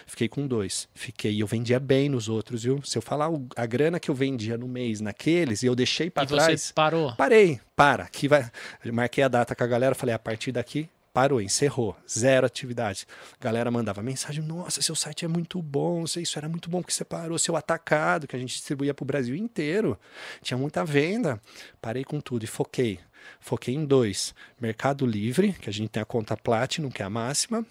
Fiquei 0.05 0.27
com 0.27 0.47
dois. 0.47 0.87
Fiquei, 0.93 1.33
e 1.33 1.39
eu 1.39 1.47
vendia 1.47 1.79
bem 1.79 2.09
nos 2.09 2.29
outros, 2.29 2.63
viu? 2.63 2.81
Se 2.83 2.97
eu 2.97 3.01
falar 3.01 3.29
a 3.55 3.65
grana 3.65 3.99
que 3.99 4.09
eu 4.09 4.15
vendia 4.15 4.57
no 4.57 4.67
mês 4.67 5.01
naqueles 5.01 5.63
e 5.63 5.65
eu 5.65 5.75
deixei 5.75 6.09
para 6.09 6.25
trás. 6.25 6.61
você 6.61 6.73
parou. 6.73 7.15
Parei, 7.15 7.59
para. 7.75 8.03
Aqui 8.03 8.27
vai. 8.27 8.49
Marquei 8.91 9.23
a 9.23 9.27
data 9.27 9.55
com 9.55 9.63
a 9.63 9.67
galera, 9.67 9.95
falei, 9.95 10.13
a 10.15 10.19
partir 10.19 10.51
daqui, 10.51 10.89
parou, 11.15 11.41
encerrou. 11.41 11.95
Zero 12.09 12.45
atividade. 12.45 13.07
A 13.39 13.43
galera 13.43 13.71
mandava 13.71 14.03
mensagem, 14.03 14.43
nossa, 14.43 14.81
seu 14.81 14.95
site 14.95 15.23
é 15.23 15.27
muito 15.29 15.61
bom, 15.61 16.03
isso 16.03 16.37
era 16.37 16.49
muito 16.49 16.69
bom 16.69 16.81
porque 16.81 16.93
você 16.93 17.05
parou, 17.05 17.39
seu 17.39 17.55
atacado, 17.55 18.27
que 18.27 18.35
a 18.35 18.39
gente 18.39 18.53
distribuía 18.53 18.93
para 18.93 19.03
o 19.03 19.07
Brasil 19.07 19.33
inteiro. 19.33 19.97
Tinha 20.41 20.57
muita 20.57 20.83
venda. 20.83 21.41
Parei 21.81 22.03
com 22.03 22.19
tudo 22.19 22.43
e 22.43 22.47
foquei. 22.47 22.99
Foquei 23.39 23.73
em 23.73 23.85
dois. 23.85 24.35
Mercado 24.59 25.05
Livre, 25.05 25.53
que 25.53 25.69
a 25.69 25.73
gente 25.73 25.89
tem 25.89 26.03
a 26.03 26.05
conta 26.05 26.35
Platinum, 26.35 26.89
que 26.89 27.01
é 27.01 27.05
a 27.05 27.09
máxima. 27.09 27.65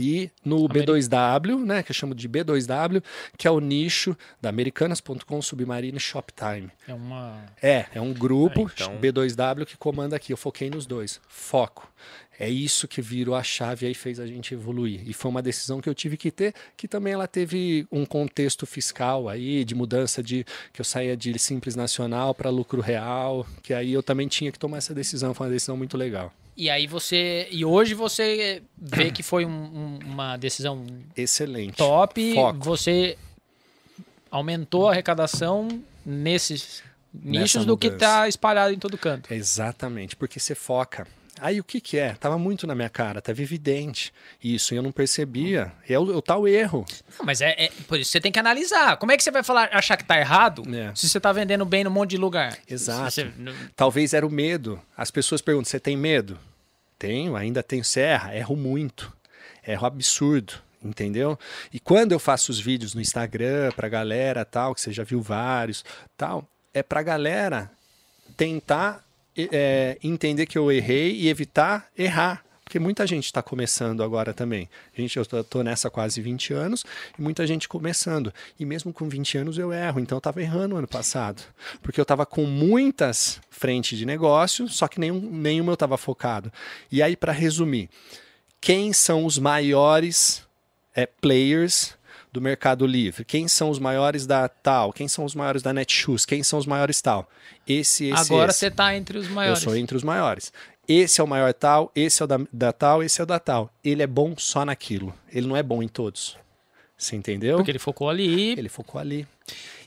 E 0.00 0.30
no 0.44 0.64
Ameri- 0.66 0.86
B2W, 0.86 1.64
né, 1.64 1.82
que 1.82 1.90
eu 1.90 1.94
chamo 1.94 2.14
de 2.14 2.28
B2W, 2.28 3.02
que 3.36 3.46
é 3.46 3.50
o 3.50 3.60
nicho 3.60 4.16
da 4.40 4.48
Americanas.com, 4.48 5.42
Submarino 5.42 5.98
e 5.98 6.00
Shoptime. 6.00 6.70
É 6.88 6.94
uma. 6.94 7.44
É, 7.62 7.86
é 7.94 8.00
um 8.00 8.12
grupo 8.12 8.66
Ah, 8.68 8.72
então- 8.74 8.98
B2W 8.98 9.66
que 9.66 9.76
comanda 9.76 10.16
aqui. 10.16 10.32
Eu 10.32 10.36
foquei 10.36 10.70
nos 10.70 10.86
dois. 10.86 11.20
Foco. 11.28 11.90
É 12.38 12.48
isso 12.48 12.88
que 12.88 13.02
virou 13.02 13.34
a 13.34 13.42
chave 13.42 13.84
aí 13.86 13.92
fez 13.92 14.18
a 14.18 14.26
gente 14.26 14.54
evoluir. 14.54 15.02
E 15.06 15.12
foi 15.12 15.30
uma 15.30 15.42
decisão 15.42 15.78
que 15.78 15.88
eu 15.90 15.94
tive 15.94 16.16
que 16.16 16.30
ter, 16.30 16.54
que 16.74 16.88
também 16.88 17.12
ela 17.12 17.26
teve 17.28 17.86
um 17.92 18.06
contexto 18.06 18.64
fiscal 18.64 19.28
aí, 19.28 19.62
de 19.62 19.74
mudança 19.74 20.22
de 20.22 20.46
que 20.72 20.80
eu 20.80 20.84
saía 20.84 21.14
de 21.14 21.38
simples 21.38 21.76
nacional 21.76 22.34
para 22.34 22.48
lucro 22.48 22.80
real, 22.80 23.46
que 23.62 23.74
aí 23.74 23.92
eu 23.92 24.02
também 24.02 24.26
tinha 24.26 24.50
que 24.50 24.58
tomar 24.58 24.78
essa 24.78 24.94
decisão. 24.94 25.34
Foi 25.34 25.48
uma 25.48 25.52
decisão 25.52 25.76
muito 25.76 25.98
legal. 25.98 26.32
E 26.56 26.68
aí 26.68 26.86
você. 26.86 27.48
E 27.50 27.64
hoje 27.64 27.94
você 27.94 28.62
vê 28.76 29.10
que 29.10 29.22
foi 29.22 29.44
um- 29.46 29.50
um- 29.50 29.98
uma 30.04 30.36
decisão 30.36 30.84
Excelente. 31.16 31.76
top. 31.76 32.34
Foco. 32.34 32.58
Você 32.64 33.16
aumentou 34.30 34.88
a 34.88 34.92
arrecadação 34.92 35.68
nesses 36.04 36.82
nichos 37.12 37.64
do 37.64 37.76
que 37.76 37.88
está 37.88 38.28
espalhado 38.28 38.72
em 38.72 38.78
todo 38.78 38.96
canto. 38.98 39.32
Exatamente, 39.32 40.14
porque 40.16 40.38
você 40.38 40.54
foca. 40.54 41.06
Aí 41.40 41.58
o 41.60 41.64
que 41.64 41.80
que 41.80 41.98
é? 41.98 42.14
Tava 42.14 42.38
muito 42.38 42.66
na 42.66 42.74
minha 42.74 42.88
cara, 42.88 43.20
tava 43.20 43.40
evidente 43.40 44.12
isso, 44.42 44.74
e 44.74 44.76
eu 44.76 44.82
não 44.82 44.92
percebia. 44.92 45.72
É 45.88 45.98
o, 45.98 46.02
o 46.02 46.22
tal 46.22 46.46
erro. 46.46 46.84
Não, 47.18 47.24
Mas 47.26 47.40
é, 47.40 47.50
é- 47.64 47.70
por 47.88 47.98
isso 47.98 48.10
você 48.10 48.20
tem 48.20 48.30
que 48.32 48.38
analisar. 48.38 48.96
Como 48.96 49.10
é 49.12 49.16
que 49.16 49.22
você 49.22 49.30
vai 49.30 49.42
falar, 49.42 49.68
achar 49.72 49.96
que 49.96 50.04
tá 50.04 50.18
errado 50.18 50.62
É. 50.74 50.94
se 50.94 51.08
você 51.08 51.18
tá 51.20 51.32
vendendo 51.32 51.64
bem 51.64 51.84
num 51.84 51.90
monte 51.90 52.10
de 52.10 52.16
lugar? 52.16 52.56
Exato. 52.68 53.10
Você- 53.10 53.32
Talvez 53.76 54.12
era 54.14 54.26
o 54.26 54.30
medo. 54.30 54.80
As 54.96 55.10
pessoas 55.10 55.40
perguntam: 55.40 55.70
você 55.70 55.80
tem 55.80 55.96
medo? 55.96 56.38
Tenho, 56.98 57.34
ainda 57.36 57.62
tenho. 57.62 57.82
Você 57.84 58.00
erra? 58.00 58.36
Erro 58.36 58.56
muito. 58.56 59.12
Erro 59.66 59.86
absurdo. 59.86 60.54
Entendeu? 60.82 61.38
E 61.72 61.78
quando 61.78 62.12
eu 62.12 62.18
faço 62.18 62.50
os 62.50 62.58
vídeos 62.58 62.94
no 62.94 63.02
Instagram 63.02 63.70
pra 63.76 63.86
galera, 63.86 64.46
tal, 64.46 64.74
que 64.74 64.80
você 64.80 64.90
já 64.92 65.04
viu 65.04 65.20
vários, 65.20 65.84
tal, 66.16 66.48
é 66.72 66.82
pra 66.82 67.02
galera 67.02 67.70
tentar 68.34 69.04
é, 69.36 69.98
entender 70.02 70.46
que 70.46 70.58
eu 70.58 70.70
errei 70.70 71.12
e 71.12 71.28
evitar 71.28 71.88
errar. 71.96 72.44
Porque 72.70 72.78
muita 72.78 73.04
gente 73.04 73.24
está 73.24 73.42
começando 73.42 74.00
agora 74.00 74.32
também. 74.32 74.70
Gente, 74.94 75.16
eu 75.16 75.24
tô 75.42 75.60
nessa 75.60 75.90
quase 75.90 76.20
20 76.20 76.52
anos 76.52 76.84
e 77.18 77.20
muita 77.20 77.44
gente 77.44 77.68
começando. 77.68 78.32
E 78.60 78.64
mesmo 78.64 78.92
com 78.92 79.08
20 79.08 79.38
anos 79.38 79.58
eu 79.58 79.72
erro. 79.72 79.98
Então 79.98 80.14
eu 80.14 80.20
estava 80.20 80.40
errando 80.40 80.76
ano 80.76 80.86
passado. 80.86 81.42
Porque 81.82 81.98
eu 81.98 82.04
estava 82.04 82.24
com 82.24 82.44
muitas 82.44 83.40
frentes 83.50 83.98
de 83.98 84.06
negócio, 84.06 84.68
só 84.68 84.86
que 84.86 85.00
nenhum, 85.00 85.18
nenhuma 85.18 85.72
eu 85.72 85.74
estava 85.74 85.98
focado. 85.98 86.52
E 86.92 87.02
aí, 87.02 87.16
para 87.16 87.32
resumir, 87.32 87.90
quem 88.60 88.92
são 88.92 89.24
os 89.24 89.36
maiores 89.36 90.46
é, 90.94 91.06
players 91.06 91.98
do 92.32 92.40
Mercado 92.40 92.86
Livre? 92.86 93.24
Quem 93.24 93.48
são 93.48 93.70
os 93.70 93.78
maiores 93.78 94.26
da 94.26 94.48
tal? 94.48 94.92
Quem 94.92 95.08
são 95.08 95.24
os 95.24 95.34
maiores 95.34 95.62
da 95.62 95.72
Netshoes? 95.72 96.24
Quem 96.24 96.42
são 96.42 96.58
os 96.58 96.66
maiores 96.66 97.00
tal? 97.00 97.28
Esse, 97.66 98.06
esse, 98.06 98.12
Agora 98.32 98.52
você 98.52 98.70
tá 98.70 98.94
entre 98.96 99.18
os 99.18 99.26
Eu 99.26 99.32
maiores. 99.34 99.62
sou 99.62 99.76
entre 99.76 99.96
os 99.96 100.02
maiores. 100.02 100.52
Esse 100.88 101.20
é 101.20 101.24
o 101.24 101.26
maior 101.26 101.52
tal, 101.54 101.92
esse 101.94 102.20
é 102.20 102.24
o 102.24 102.26
da, 102.26 102.38
da 102.52 102.72
tal, 102.72 103.02
esse 103.02 103.20
é 103.20 103.24
o 103.24 103.26
da 103.26 103.38
tal. 103.38 103.72
Ele 103.84 104.02
é 104.02 104.06
bom 104.06 104.34
só 104.36 104.64
naquilo. 104.64 105.14
Ele 105.32 105.46
não 105.46 105.56
é 105.56 105.62
bom 105.62 105.82
em 105.82 105.88
todos. 105.88 106.36
Você 106.98 107.16
entendeu? 107.16 107.56
Porque 107.58 107.70
ele 107.70 107.78
focou 107.78 108.10
ali. 108.10 108.50
Ele 108.58 108.68
focou 108.68 109.00
ali. 109.00 109.26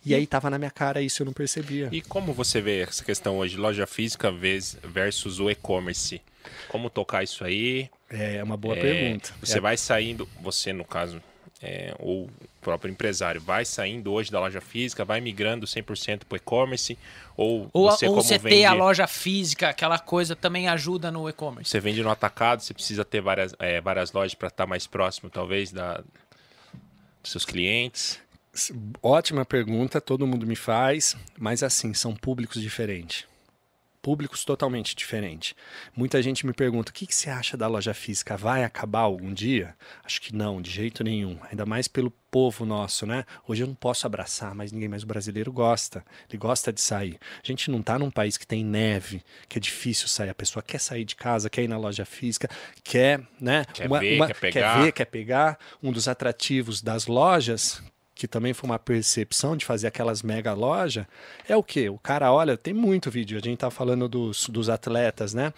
E 0.06 0.14
aí 0.16 0.26
tava 0.28 0.50
na 0.50 0.58
minha 0.58 0.72
cara 0.72 1.02
isso, 1.02 1.22
eu 1.22 1.26
não 1.26 1.34
percebia. 1.34 1.88
E 1.92 2.02
como 2.02 2.34
você 2.34 2.62
vê 2.62 2.82
essa 2.82 3.04
questão 3.06 3.38
hoje, 3.38 3.56
loja 3.58 3.86
física 3.88 4.32
vez- 4.32 4.78
versus 4.84 5.40
o 5.40 5.50
e-commerce? 5.50 6.22
Como 6.68 6.90
tocar 6.90 7.24
isso 7.24 7.44
aí? 7.44 7.90
É 8.10 8.44
uma 8.44 8.58
boa 8.58 8.76
É, 8.76 8.82
pergunta. 8.82 9.32
Você 9.42 9.58
É, 9.60 9.62
vai 9.62 9.78
saindo, 9.78 10.28
você 10.42 10.74
no 10.74 10.84
caso, 10.84 11.22
é, 11.64 11.96
ou 11.98 12.26
o 12.26 12.30
próprio 12.60 12.92
empresário, 12.92 13.40
vai 13.40 13.64
saindo 13.64 14.12
hoje 14.12 14.30
da 14.30 14.38
loja 14.38 14.60
física, 14.60 15.06
vai 15.06 15.22
migrando 15.22 15.66
100% 15.66 16.26
para 16.28 16.36
o 16.36 16.38
e-commerce? 16.38 16.98
Ou, 17.38 17.70
Ou, 17.72 17.90
você, 17.90 18.06
ou 18.06 18.16
como 18.16 18.24
você 18.24 18.38
vende, 18.38 18.58
ter 18.58 18.66
a 18.66 18.74
loja 18.74 19.08
física, 19.08 19.70
aquela 19.70 19.98
coisa 19.98 20.36
também 20.36 20.68
ajuda 20.68 21.10
no 21.10 21.28
e-commerce. 21.30 21.72
você 21.72 21.80
vende 21.80 22.04
no 22.04 22.10
atacado, 22.10 22.62
você 22.62 22.74
precisa 22.74 23.06
ter 23.06 23.22
várias, 23.22 23.56
é, 23.60 23.80
várias 23.80 24.12
lojas 24.12 24.36
para 24.36 24.50
estar 24.50 24.68
mais 24.68 24.86
próximo, 24.86 25.30
talvez, 25.30 25.72
da, 25.72 26.04
dos 27.22 27.32
seus 27.32 27.46
clientes? 27.46 28.20
Ótima 29.02 29.46
pergunta, 29.46 30.02
todo 30.02 30.28
mundo 30.28 30.46
me 30.46 30.58
faz, 30.58 31.16
mas 31.38 31.64
assim, 31.64 31.94
são 31.94 32.14
públicos 32.14 32.62
diferentes. 32.62 33.26
Públicos 34.04 34.44
totalmente 34.44 34.94
diferentes. 34.94 35.56
Muita 35.96 36.22
gente 36.22 36.46
me 36.46 36.52
pergunta: 36.52 36.92
o 36.92 36.94
que, 36.94 37.08
que 37.08 37.16
você 37.16 37.30
acha 37.30 37.56
da 37.56 37.68
loja 37.68 37.94
física? 37.94 38.36
Vai 38.36 38.66
acabar 38.66 39.00
algum 39.00 39.34
dia? 39.34 39.78
Acho 40.04 40.22
que 40.22 40.36
não, 40.36 40.62
de 40.62 40.70
jeito 40.70 41.06
nenhum. 41.06 41.40
Ainda 41.50 41.66
mais 41.66 41.88
pelo 41.88 42.12
povo 42.30 42.66
nosso, 42.66 43.06
né? 43.06 43.24
Hoje 43.48 43.64
eu 43.64 43.68
não 43.68 43.74
posso 43.74 44.06
abraçar, 44.06 44.54
mas 44.54 44.74
ninguém 44.74 44.90
mais 44.90 45.04
o 45.04 45.08
brasileiro 45.08 45.54
gosta. 45.54 46.04
Ele 46.28 46.38
gosta 46.38 46.74
de 46.74 46.82
sair. 46.82 47.18
A 47.42 47.48
gente 47.48 47.72
não 47.72 47.80
está 47.80 47.98
num 47.98 48.12
país 48.12 48.36
que 48.36 48.46
tem 48.46 48.62
neve, 48.62 49.24
que 49.48 49.58
é 49.58 49.62
difícil 49.62 50.10
sair. 50.10 50.30
A 50.30 50.36
pessoa 50.36 50.62
quer 50.62 50.80
sair 50.80 51.06
de 51.06 51.16
casa, 51.16 51.50
quer 51.50 51.64
ir 51.64 51.70
na 51.70 51.78
loja 51.78 52.04
física, 52.04 52.50
quer, 52.84 53.22
né? 53.40 53.64
Quer 53.74 53.88
ver, 53.88 54.28
quer 54.28 54.36
pegar. 54.36 54.74
Quer 54.74 54.84
ver, 54.84 54.92
quer 54.92 55.06
pegar. 55.06 55.60
Um 55.82 55.94
dos 55.94 56.10
atrativos 56.10 56.82
das 56.82 57.08
lojas, 57.08 57.82
que 58.24 58.28
também 58.30 58.54
foi 58.54 58.70
uma 58.70 58.80
percepção 58.80 59.58
de 59.58 59.66
fazer 59.66 59.86
aquelas 59.88 60.22
mega 60.24 60.54
lojas, 60.54 61.06
é 61.46 61.58
o 61.58 61.62
que? 61.62 61.90
O 61.90 61.98
cara 61.98 62.32
olha, 62.32 62.56
tem 62.56 62.74
muito 62.74 63.12
vídeo, 63.12 63.38
a 63.38 63.42
gente 63.42 63.58
tá 63.58 63.70
falando 63.70 64.08
dos, 64.08 64.48
dos 64.48 64.70
atletas, 64.70 65.34
né? 65.34 65.54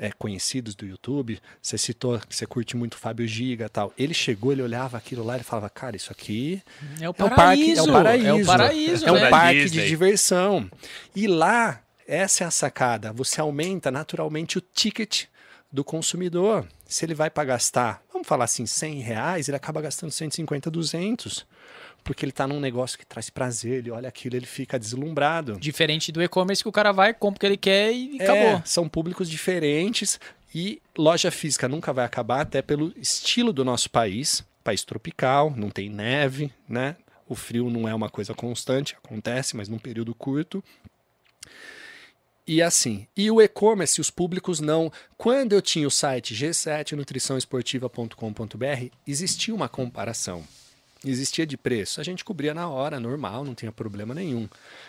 É, 0.00 0.10
conhecidos 0.10 0.74
do 0.74 0.84
YouTube. 0.84 1.38
Você 1.62 1.78
citou 1.78 2.18
que 2.18 2.34
você 2.34 2.44
curte 2.44 2.76
muito 2.76 2.94
o 2.94 2.96
Fábio 2.98 3.24
Giga 3.28 3.66
e 3.66 3.68
tal. 3.68 3.92
Ele 3.96 4.12
chegou, 4.12 4.50
ele 4.50 4.62
olhava 4.62 4.96
aquilo 4.98 5.22
lá 5.22 5.36
e 5.38 5.44
falava, 5.44 5.70
cara, 5.70 5.94
isso 5.94 6.10
aqui 6.10 6.60
É 7.00 7.04
o 7.04 7.06
é 7.06 7.10
o 7.10 7.14
parque, 7.14 7.36
paraíso. 7.36 7.80
é 7.80 7.82
o 7.84 7.92
paraíso. 7.92 8.26
É 8.26 8.32
o 8.42 8.46
paraíso, 8.46 9.06
É 9.06 9.12
um 9.12 9.14
né? 9.14 9.30
parque 9.30 9.62
Disney. 9.62 9.82
de 9.82 9.88
diversão. 9.88 10.68
E 11.14 11.28
lá, 11.28 11.80
essa 12.04 12.42
é 12.42 12.46
a 12.48 12.50
sacada. 12.50 13.12
Você 13.12 13.40
aumenta 13.40 13.92
naturalmente 13.92 14.58
o 14.58 14.60
ticket 14.60 15.26
do 15.70 15.84
consumidor. 15.84 16.66
Se 16.86 17.04
ele 17.04 17.14
vai 17.14 17.28
para 17.28 17.44
gastar, 17.44 18.02
vamos 18.10 18.26
falar 18.26 18.44
assim, 18.46 18.64
100 18.64 19.00
reais, 19.00 19.46
ele 19.46 19.56
acaba 19.58 19.82
gastando 19.82 20.10
150, 20.10 20.70
200. 20.70 21.46
Porque 22.04 22.24
ele 22.24 22.30
está 22.30 22.46
num 22.46 22.60
negócio 22.60 22.98
que 22.98 23.04
traz 23.04 23.28
prazer, 23.28 23.78
ele 23.80 23.90
olha 23.90 24.08
aquilo, 24.08 24.36
ele 24.36 24.46
fica 24.46 24.78
deslumbrado. 24.78 25.58
Diferente 25.60 26.10
do 26.10 26.22
e-commerce 26.22 26.62
que 26.62 26.68
o 26.68 26.72
cara 26.72 26.90
vai, 26.92 27.12
compra 27.12 27.36
o 27.36 27.40
que 27.40 27.46
ele 27.46 27.56
quer 27.56 27.92
e 27.92 28.18
É, 28.18 28.22
acabou. 28.24 28.62
são 28.64 28.88
públicos 28.88 29.28
diferentes 29.28 30.18
e 30.54 30.80
loja 30.96 31.30
física 31.30 31.68
nunca 31.68 31.92
vai 31.92 32.06
acabar, 32.06 32.40
até 32.40 32.62
pelo 32.62 32.94
estilo 32.96 33.52
do 33.52 33.62
nosso 33.64 33.90
país. 33.90 34.42
País 34.64 34.82
tropical, 34.84 35.52
não 35.54 35.68
tem 35.70 35.90
neve, 35.90 36.50
né? 36.68 36.96
O 37.28 37.34
frio 37.34 37.68
não 37.68 37.86
é 37.86 37.94
uma 37.94 38.08
coisa 38.08 38.32
constante, 38.34 38.96
acontece, 39.04 39.54
mas 39.54 39.68
num 39.68 39.78
período 39.78 40.14
curto. 40.14 40.64
E 42.46 42.62
assim, 42.62 43.06
e 43.14 43.30
o 43.30 43.42
e-commerce, 43.42 44.00
os 44.00 44.08
públicos 44.10 44.58
não. 44.60 44.90
Quando 45.18 45.52
eu 45.52 45.60
tinha 45.60 45.86
o 45.86 45.90
site 45.90 46.34
g7nutriçãoesportiva.com.br, 46.34 48.86
existia 49.06 49.54
uma 49.54 49.68
comparação. 49.68 50.42
Existia 51.04 51.46
de 51.46 51.56
preço. 51.56 52.00
A 52.00 52.04
gente 52.04 52.24
cobria 52.24 52.52
na 52.52 52.68
hora, 52.68 52.98
normal, 52.98 53.44
não 53.44 53.54
tinha 53.54 53.70
problema 53.70 54.14
nenhum, 54.14 54.48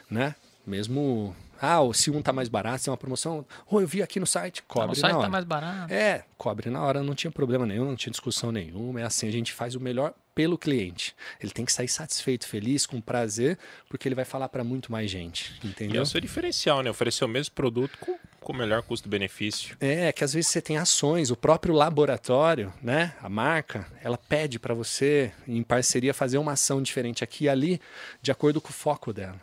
né? 0.10 0.36
Mesmo, 0.66 1.36
ah, 1.62 1.80
se 1.94 2.10
um 2.12 2.22
tá 2.22 2.32
mais 2.34 2.48
barato, 2.48 2.84
se 2.84 2.90
é 2.90 2.92
uma 2.92 2.98
promoção, 2.98 3.46
oh, 3.70 3.82
eu 3.82 3.88
vi 3.88 4.02
aqui 4.02 4.20
no 4.20 4.28
site, 4.28 4.64
cobre 4.64 4.94
o 4.94 4.96
site 4.96 5.12
na 5.12 5.18
hora. 5.18 5.28
tá 5.28 5.32
mais 5.32 5.46
barato. 5.46 5.94
É, 5.94 6.24
cobre 6.38 6.70
na 6.70 6.82
hora, 6.84 7.04
não 7.04 7.14
tinha 7.16 7.32
problema 7.32 7.66
nenhum, 7.66 7.86
não 7.86 7.96
tinha 7.96 8.12
discussão 8.12 8.52
nenhuma. 8.52 9.02
É 9.02 9.04
assim, 9.04 9.28
a 9.28 9.32
gente 9.32 9.52
faz 9.54 9.76
o 9.76 9.80
melhor 9.80 10.14
pelo 10.34 10.58
cliente. 10.58 11.14
Ele 11.42 11.52
tem 11.52 11.66
que 11.66 11.72
sair 11.74 11.90
satisfeito, 11.90 12.48
feliz, 12.48 12.86
com 12.86 13.02
prazer, 13.02 13.58
porque 13.90 14.08
ele 14.08 14.16
vai 14.16 14.24
falar 14.24 14.48
para 14.48 14.64
muito 14.64 14.90
mais 14.90 15.12
gente, 15.12 15.54
E 15.62 15.68
é 15.68 15.70
entendeu? 15.70 16.02
o 16.02 16.06
seu 16.06 16.22
diferencial, 16.22 16.82
né? 16.82 16.90
Oferecer 16.90 17.26
o 17.26 17.28
mesmo 17.28 17.54
produto 17.54 17.98
com, 18.00 18.18
com 18.40 18.54
o 18.54 18.56
melhor 18.56 18.82
custo-benefício. 18.84 19.76
É, 19.82 20.14
que 20.14 20.24
às 20.24 20.34
vezes 20.34 20.50
você 20.50 20.62
tem 20.62 20.78
ações, 20.78 21.30
o 21.30 21.36
próprio 21.36 21.74
laboratório, 21.74 22.74
né, 22.82 23.14
a 23.22 23.28
marca, 23.28 23.86
ela 24.02 24.18
pede 24.18 24.58
para 24.60 24.74
você, 24.74 25.32
em 25.46 25.62
parceria, 25.62 26.14
fazer 26.14 26.38
uma 26.38 26.54
ação 26.54 26.82
diferente 26.82 27.22
aqui 27.22 27.44
e 27.46 27.50
ali, 27.50 27.82
de 28.22 28.32
acordo 28.32 28.62
com 28.62 28.70
o 28.70 28.74
foco 28.74 29.12
dela. 29.12 29.42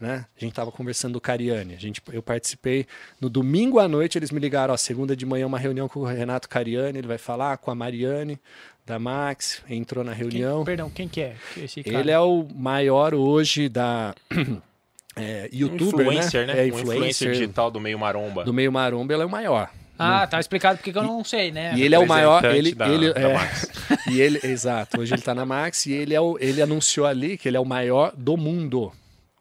Né? 0.00 0.24
A 0.36 0.40
gente 0.40 0.52
estava 0.52 0.70
conversando 0.70 1.14
do 1.14 1.20
Cariani, 1.20 1.74
a 1.74 1.78
gente, 1.78 2.00
eu 2.12 2.22
participei 2.22 2.86
no 3.20 3.28
domingo 3.28 3.80
à 3.80 3.88
noite, 3.88 4.16
eles 4.16 4.30
me 4.30 4.38
ligaram, 4.38 4.72
ó, 4.72 4.76
segunda 4.76 5.16
de 5.16 5.26
manhã 5.26 5.44
uma 5.46 5.58
reunião 5.58 5.88
com 5.88 6.00
o 6.00 6.04
Renato 6.04 6.48
Cariani, 6.48 6.98
ele 6.98 7.08
vai 7.08 7.18
falar 7.18 7.56
com 7.58 7.68
a 7.70 7.74
Mariane 7.74 8.38
da 8.86 8.96
Max, 8.98 9.60
entrou 9.68 10.04
na 10.04 10.12
Quem- 10.12 10.20
reunião. 10.20 10.64
perdão, 10.64 10.88
quem 10.88 11.08
que 11.08 11.20
é 11.20 11.34
esse 11.56 11.82
cara? 11.82 11.98
Ele 11.98 12.10
é 12.12 12.18
o 12.20 12.46
maior 12.54 13.12
hoje 13.12 13.68
da 13.68 14.14
é, 15.16 15.48
youtuber, 15.52 16.06
influencer, 16.06 16.46
né? 16.46 16.68
É 16.68 16.72
Um 16.72 16.78
influencer 16.78 17.32
digital 17.32 17.70
do 17.70 17.80
meio 17.80 17.98
maromba. 17.98 18.44
do 18.44 18.52
meio 18.54 18.70
maromba, 18.70 19.12
ele 19.12 19.22
é 19.22 19.26
o 19.26 19.30
maior. 19.30 19.68
Ah, 19.98 20.28
tá 20.28 20.38
explicado 20.38 20.78
porque 20.78 20.92
que 20.92 20.98
eu 20.98 21.02
não 21.02 21.24
sei, 21.24 21.50
né? 21.50 21.72
E 21.74 21.82
ele 21.82 21.92
é 21.96 21.98
o 21.98 22.06
maior, 22.06 22.44
ele, 22.44 22.72
da- 22.72 22.88
ele 22.88 23.12
da 23.12 23.20
é, 23.20 23.34
Max. 23.34 23.66
e 24.08 24.20
ele, 24.20 24.38
exato. 24.44 25.00
Hoje 25.00 25.12
ele 25.12 25.22
tá 25.22 25.34
na 25.34 25.44
Max 25.44 25.86
e 25.86 25.92
ele 25.92 26.14
é 26.14 26.20
o, 26.20 26.38
ele 26.40 26.62
anunciou 26.62 27.04
ali 27.04 27.36
que 27.36 27.48
ele 27.48 27.56
é 27.56 27.60
o 27.60 27.64
maior 27.64 28.12
do 28.16 28.36
mundo. 28.36 28.92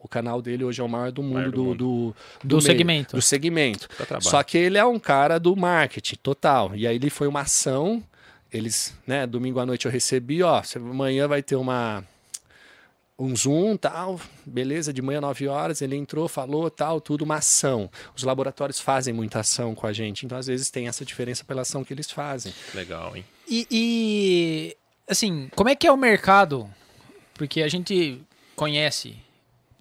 O 0.08 0.10
canal 0.10 0.42
dele 0.42 0.64
hoje 0.64 0.80
é 0.80 0.84
o 0.84 0.88
maior 0.88 1.12
do 1.12 1.22
mundo 1.22 1.34
Maior 1.34 1.52
do 1.52 1.58
do, 1.58 1.64
mundo. 1.64 1.76
do, 1.76 2.48
Do 2.48 2.56
meio, 2.56 2.62
segmento. 2.62 3.16
Do 3.18 3.22
segmento. 3.22 3.90
Só 4.22 4.42
que 4.42 4.58
ele 4.58 4.78
é 4.78 4.86
um 4.86 4.98
cara 4.98 5.38
do 5.38 5.54
marketing 5.54 6.16
total. 6.24 6.74
E 6.74 6.88
aí 6.88 6.96
ele 6.96 7.10
foi 7.10 7.28
uma 7.28 7.42
ação. 7.42 8.02
Eles, 8.52 8.98
né, 9.06 9.28
domingo 9.28 9.60
à 9.60 9.66
noite 9.66 9.86
eu 9.86 9.92
recebi, 9.92 10.42
ó, 10.42 10.62
amanhã 10.78 11.28
vai 11.28 11.44
ter 11.44 11.58
uma 11.58 12.06
um 13.20 13.36
Zoom, 13.36 13.76
tal, 13.76 14.22
beleza, 14.46 14.94
de 14.94 15.02
manhã 15.02 15.20
9 15.20 15.48
horas, 15.48 15.82
ele 15.82 15.96
entrou, 15.96 16.28
falou, 16.28 16.70
tal, 16.70 17.02
tudo, 17.02 17.24
uma 17.24 17.38
ação. 17.38 17.90
Os 18.16 18.24
laboratórios 18.24 18.80
fazem 18.80 19.14
muita 19.14 19.40
ação 19.40 19.74
com 19.74 19.88
a 19.88 19.92
gente, 19.92 20.26
então 20.26 20.38
às 20.38 20.46
vezes 20.46 20.70
tem 20.70 20.88
essa 20.88 21.04
diferença 21.04 21.44
pela 21.44 21.64
ação 21.64 21.84
que 21.84 21.92
eles 21.92 22.12
fazem. 22.12 22.54
Legal, 22.76 23.18
hein? 23.18 23.26
E, 23.50 23.68
e, 23.72 24.78
assim, 25.10 25.50
como 25.56 25.68
é 25.68 25.76
que 25.76 25.88
é 25.88 25.92
o 25.92 25.98
mercado? 25.98 26.70
Porque 27.34 27.64
a 27.64 27.68
gente 27.68 28.22
conhece, 28.56 29.18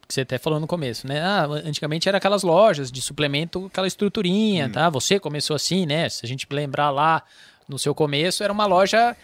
que 0.07 0.15
você 0.15 0.21
até 0.21 0.39
falou 0.39 0.61
no 0.61 0.67
começo, 0.67 1.07
né? 1.07 1.21
Ah, 1.21 1.47
antigamente 1.65 2.09
era 2.09 2.19
aquelas 2.19 2.43
lojas 2.43 2.93
de 2.93 3.03
suplemento, 3.03 3.67
aquela 3.67 3.87
estruturinha, 3.87 4.69
tá? 4.69 4.89
Você 4.91 5.19
começou 5.19 5.57
assim, 5.57 5.85
né? 5.85 6.09
Se 6.09 6.25
a 6.25 6.29
gente 6.29 6.47
lembrar 6.51 6.91
lá 6.91 7.23
no 7.69 7.79
seu 7.79 7.95
começo, 7.95 8.45
era 8.45 8.53
uma 8.53 8.67
loja 8.67 9.17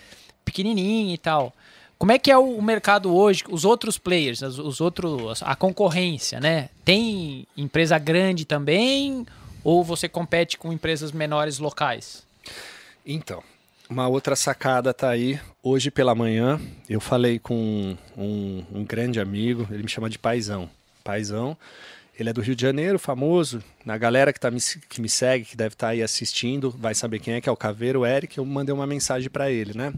pequenininha 0.44 1.14
e 1.14 1.18
tal. 1.18 1.52
Como 1.98 2.10
é 2.10 2.18
que 2.18 2.32
é 2.32 2.36
o 2.36 2.60
mercado 2.60 3.14
hoje? 3.14 3.44
Os 3.48 3.64
outros 3.64 3.96
players, 3.96 4.42
os 4.42 4.80
outros, 4.80 5.40
a 5.40 5.54
concorrência, 5.54 6.40
né? 6.40 6.68
Tem 6.84 7.46
empresa 7.56 7.96
grande 7.96 8.44
também? 8.44 9.24
Ou 9.62 9.84
você 9.84 10.08
compete 10.08 10.58
com 10.58 10.72
empresas 10.72 11.12
menores 11.12 11.60
locais? 11.60 12.26
Então, 13.06 13.40
uma 13.92 14.08
outra 14.08 14.34
sacada 14.34 14.94
tá 14.94 15.10
aí. 15.10 15.38
Hoje 15.62 15.90
pela 15.90 16.14
manhã, 16.14 16.58
eu 16.88 16.98
falei 16.98 17.38
com 17.38 17.94
um, 18.16 18.64
um 18.72 18.84
grande 18.84 19.20
amigo, 19.20 19.68
ele 19.70 19.82
me 19.82 19.88
chama 19.88 20.08
de 20.08 20.18
Paizão. 20.18 20.68
Paizão, 21.04 21.56
ele 22.18 22.30
é 22.30 22.32
do 22.32 22.40
Rio 22.40 22.56
de 22.56 22.62
Janeiro, 22.62 22.98
famoso. 22.98 23.62
Na 23.84 23.98
galera 23.98 24.32
que, 24.32 24.40
tá 24.40 24.50
me, 24.50 24.58
que 24.88 24.98
me 24.98 25.10
segue, 25.10 25.44
que 25.44 25.56
deve 25.56 25.74
estar 25.74 25.88
aí 25.88 26.02
assistindo, 26.02 26.70
vai 26.70 26.94
saber 26.94 27.18
quem 27.18 27.34
é, 27.34 27.40
que 27.40 27.50
é 27.50 27.52
o 27.52 27.56
Caveiro, 27.56 28.00
o 28.00 28.06
Eric. 28.06 28.38
Eu 28.38 28.46
mandei 28.46 28.74
uma 28.74 28.86
mensagem 28.86 29.28
para 29.28 29.50
ele, 29.50 29.76
né? 29.76 29.92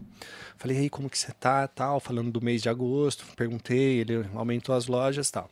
Falei, 0.58 0.76
aí, 0.76 0.90
como 0.90 1.08
que 1.08 1.18
você 1.18 1.30
tá, 1.32 1.68
tal, 1.68 2.00
falando 2.00 2.32
do 2.32 2.40
mês 2.40 2.62
de 2.62 2.68
agosto. 2.68 3.24
Perguntei, 3.36 4.00
ele 4.00 4.26
aumentou 4.34 4.74
as 4.74 4.88
lojas, 4.88 5.30
tal. 5.30 5.48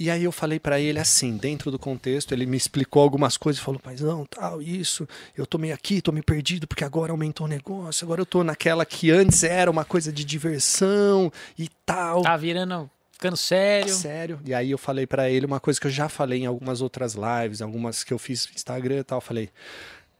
E 0.00 0.08
aí 0.10 0.22
eu 0.22 0.30
falei 0.30 0.60
para 0.60 0.78
ele 0.78 1.00
assim, 1.00 1.36
dentro 1.36 1.72
do 1.72 1.78
contexto, 1.78 2.30
ele 2.30 2.46
me 2.46 2.56
explicou 2.56 3.02
algumas 3.02 3.36
coisas, 3.36 3.60
falou, 3.60 3.80
mas 3.84 4.00
não, 4.00 4.24
tal, 4.24 4.62
isso, 4.62 5.08
eu 5.36 5.44
tô 5.44 5.58
meio 5.58 5.74
aqui, 5.74 6.00
tô 6.00 6.12
meio 6.12 6.22
perdido, 6.22 6.68
porque 6.68 6.84
agora 6.84 7.10
aumentou 7.10 7.46
o 7.46 7.48
negócio, 7.48 8.04
agora 8.04 8.20
eu 8.20 8.26
tô 8.26 8.44
naquela 8.44 8.86
que 8.86 9.10
antes 9.10 9.42
era 9.42 9.68
uma 9.68 9.84
coisa 9.84 10.12
de 10.12 10.24
diversão 10.24 11.32
e 11.58 11.68
tal. 11.84 12.22
Tá 12.22 12.36
virando, 12.36 12.88
ficando 13.10 13.36
sério. 13.36 13.92
Sério. 13.92 14.40
E 14.44 14.54
aí 14.54 14.70
eu 14.70 14.78
falei 14.78 15.04
para 15.04 15.28
ele 15.28 15.44
uma 15.44 15.58
coisa 15.58 15.80
que 15.80 15.88
eu 15.88 15.90
já 15.90 16.08
falei 16.08 16.42
em 16.42 16.46
algumas 16.46 16.80
outras 16.80 17.16
lives, 17.16 17.60
algumas 17.60 18.04
que 18.04 18.12
eu 18.12 18.18
fiz 18.20 18.46
no 18.46 18.54
Instagram 18.54 19.00
e 19.00 19.04
tal, 19.04 19.16
eu 19.16 19.22
falei, 19.22 19.50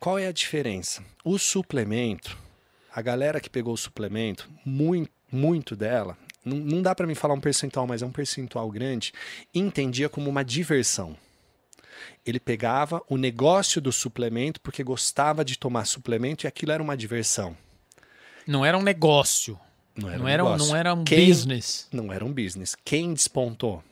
qual 0.00 0.18
é 0.18 0.26
a 0.26 0.32
diferença? 0.32 1.04
O 1.24 1.38
suplemento, 1.38 2.36
a 2.92 3.00
galera 3.00 3.40
que 3.40 3.48
pegou 3.48 3.74
o 3.74 3.78
suplemento, 3.78 4.50
muito, 4.64 5.12
muito 5.30 5.76
dela, 5.76 6.18
não, 6.48 6.56
não 6.56 6.82
dá 6.82 6.94
para 6.94 7.06
mim 7.06 7.14
falar 7.14 7.34
um 7.34 7.40
percentual, 7.40 7.86
mas 7.86 8.02
é 8.02 8.06
um 8.06 8.10
percentual 8.12 8.70
grande, 8.70 9.12
entendia 9.54 10.08
como 10.08 10.28
uma 10.30 10.44
diversão. 10.44 11.16
Ele 12.24 12.38
pegava 12.40 13.02
o 13.08 13.16
negócio 13.16 13.80
do 13.80 13.90
suplemento 13.92 14.60
porque 14.60 14.82
gostava 14.84 15.44
de 15.44 15.58
tomar 15.58 15.84
suplemento 15.84 16.44
e 16.44 16.48
aquilo 16.48 16.72
era 16.72 16.82
uma 16.82 16.96
diversão. 16.96 17.56
Não 18.46 18.64
era 18.64 18.76
um 18.78 18.82
negócio. 18.82 19.58
Não 19.96 20.08
era 20.08 20.18
Não 20.18 20.24
um 20.24 20.28
era, 20.28 20.42
negócio. 20.44 20.66
não 20.68 20.76
era 20.76 20.94
um 20.94 21.04
Quem- 21.04 21.26
business. 21.28 21.88
Não 21.92 22.12
era 22.12 22.24
um 22.24 22.32
business. 22.32 22.76
Quem 22.84 23.12
despontou? 23.12 23.82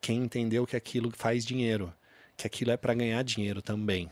Quem 0.00 0.18
entendeu 0.18 0.66
que 0.66 0.76
aquilo 0.76 1.10
faz 1.16 1.44
dinheiro, 1.44 1.92
que 2.36 2.46
aquilo 2.46 2.70
é 2.70 2.76
para 2.76 2.92
ganhar 2.94 3.22
dinheiro 3.24 3.62
também. 3.62 4.10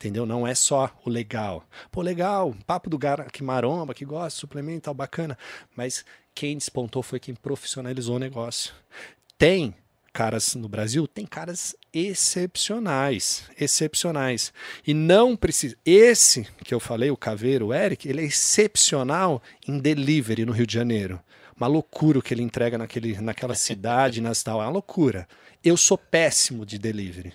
Entendeu? 0.00 0.24
Não 0.24 0.46
é 0.46 0.54
só 0.54 0.90
o 1.04 1.10
legal. 1.10 1.62
Pô, 1.92 2.00
legal, 2.00 2.56
papo 2.66 2.88
do 2.88 2.98
cara 2.98 3.24
que 3.24 3.42
maromba, 3.42 3.92
que 3.92 4.06
gosta, 4.06 4.40
suplemento 4.40 4.84
tal, 4.84 4.94
bacana. 4.94 5.36
Mas 5.76 6.06
quem 6.34 6.56
despontou 6.56 7.02
foi 7.02 7.20
quem 7.20 7.34
profissionalizou 7.34 8.16
o 8.16 8.18
negócio. 8.18 8.72
Tem 9.36 9.74
caras 10.10 10.54
no 10.54 10.70
Brasil, 10.70 11.06
tem 11.06 11.26
caras 11.26 11.76
excepcionais, 11.92 13.44
excepcionais. 13.60 14.54
E 14.86 14.94
não 14.94 15.36
precisa. 15.36 15.76
Esse 15.84 16.48
que 16.64 16.72
eu 16.72 16.80
falei, 16.80 17.10
o 17.10 17.16
Caveiro, 17.16 17.66
o 17.66 17.74
Eric, 17.74 18.08
ele 18.08 18.22
é 18.22 18.24
excepcional 18.24 19.42
em 19.68 19.78
delivery 19.78 20.46
no 20.46 20.52
Rio 20.52 20.66
de 20.66 20.72
Janeiro. 20.72 21.20
Uma 21.54 21.66
loucura 21.66 22.20
o 22.20 22.22
que 22.22 22.32
ele 22.32 22.42
entrega 22.42 22.78
naquele, 22.78 23.20
naquela 23.20 23.54
cidade, 23.54 24.22
nas 24.22 24.42
tal, 24.42 24.62
é 24.62 24.64
uma 24.64 24.72
loucura. 24.72 25.28
Eu 25.62 25.76
sou 25.76 25.98
péssimo 25.98 26.64
de 26.64 26.78
delivery. 26.78 27.34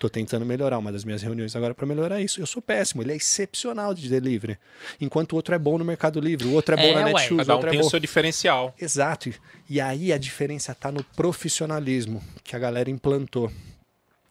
Tô 0.00 0.08
tentando 0.08 0.46
melhorar 0.46 0.78
uma 0.78 0.90
das 0.90 1.04
minhas 1.04 1.20
reuniões 1.22 1.54
agora 1.54 1.74
para 1.74 1.86
melhorar 1.86 2.22
isso. 2.22 2.40
Eu 2.40 2.46
sou 2.46 2.62
péssimo, 2.62 3.02
ele 3.02 3.12
é 3.12 3.16
excepcional 3.16 3.92
de 3.92 4.08
delivery. 4.08 4.58
Enquanto 4.98 5.32
o 5.34 5.36
outro 5.36 5.54
é 5.54 5.58
bom 5.58 5.76
no 5.76 5.84
Mercado 5.84 6.18
Livre, 6.18 6.48
o 6.48 6.54
outro 6.54 6.74
é 6.74 6.76
bom 6.78 6.82
É, 6.82 6.94
na 6.94 7.04
ué. 7.08 7.12
Netshoes, 7.12 7.32
o 7.32 7.36
Cada 7.36 7.52
um 7.52 7.56
outro 7.56 7.68
é 7.68 7.70
tem 7.72 7.80
bom. 7.80 7.86
o 7.86 7.90
seu 7.90 8.00
diferencial. 8.00 8.74
Exato. 8.80 9.30
E- 9.68 9.78
aí 9.78 10.10
a 10.10 10.16
diferença 10.16 10.72
está 10.72 10.90
no 10.90 11.04
profissionalismo 11.04 12.22
que 12.42 12.56
a 12.56 12.58
galera 12.58 12.88
implantou. 12.90 13.52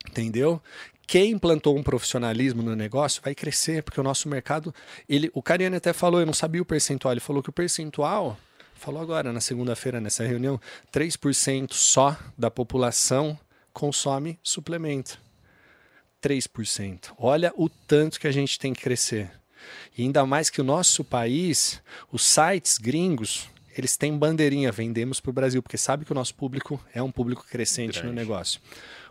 Entendeu? 0.10 0.60
Quem 1.05 1.32
implantou 1.32 1.77
um 1.77 1.84
profissionalismo 1.84 2.62
no 2.63 2.75
negócio 2.75 3.21
vai 3.23 3.36
crescer, 3.36 3.84
porque 3.84 3.99
o 3.99 4.03
nosso 4.03 4.27
mercado. 4.27 4.73
Ele, 5.08 5.29
o 5.36 5.41
Cariani 5.43 5.75
até 5.75 5.93
falou, 5.93 6.19
eu 6.19 6.25
não 6.25 6.34
sabia 6.34 6.62
o 6.62 6.65
percentual. 6.65 7.13
Ele 7.13 7.19
falou 7.19 7.43
que 7.43 7.49
o 7.49 7.53
percentual, 7.53 8.38
falou 8.73 9.01
agora 9.01 9.32
na 9.32 9.39
segunda-feira 9.41 10.01
nessa 10.01 10.23
reunião, 10.23 10.60
3% 10.91 11.73
só 11.73 12.17
da 12.38 12.49
população 12.49 13.38
consome 13.71 14.39
suplemento. 14.41 15.19
3%. 16.21 17.13
Olha 17.17 17.53
o 17.55 17.69
tanto 17.69 18.19
que 18.19 18.27
a 18.27 18.32
gente 18.32 18.60
tem 18.60 18.73
que 18.73 18.82
crescer. 18.82 19.32
E 19.97 20.03
ainda 20.03 20.25
mais 20.25 20.49
que 20.49 20.62
o 20.62 20.63
nosso 20.63 21.03
país, 21.03 21.82
os 22.12 22.23
sites 22.23 22.77
gringos, 22.77 23.49
eles 23.77 23.95
têm 23.97 24.17
bandeirinha, 24.17 24.71
vendemos 24.71 25.19
para 25.19 25.29
o 25.29 25.34
Brasil, 25.34 25.62
porque 25.62 25.77
sabe 25.77 26.05
que 26.05 26.12
o 26.12 26.15
nosso 26.15 26.36
público 26.36 26.84
é 26.93 27.01
um 27.01 27.12
público 27.12 27.45
crescente 27.49 27.97
no 27.97 28.03
Grande. 28.03 28.15
negócio. 28.15 28.62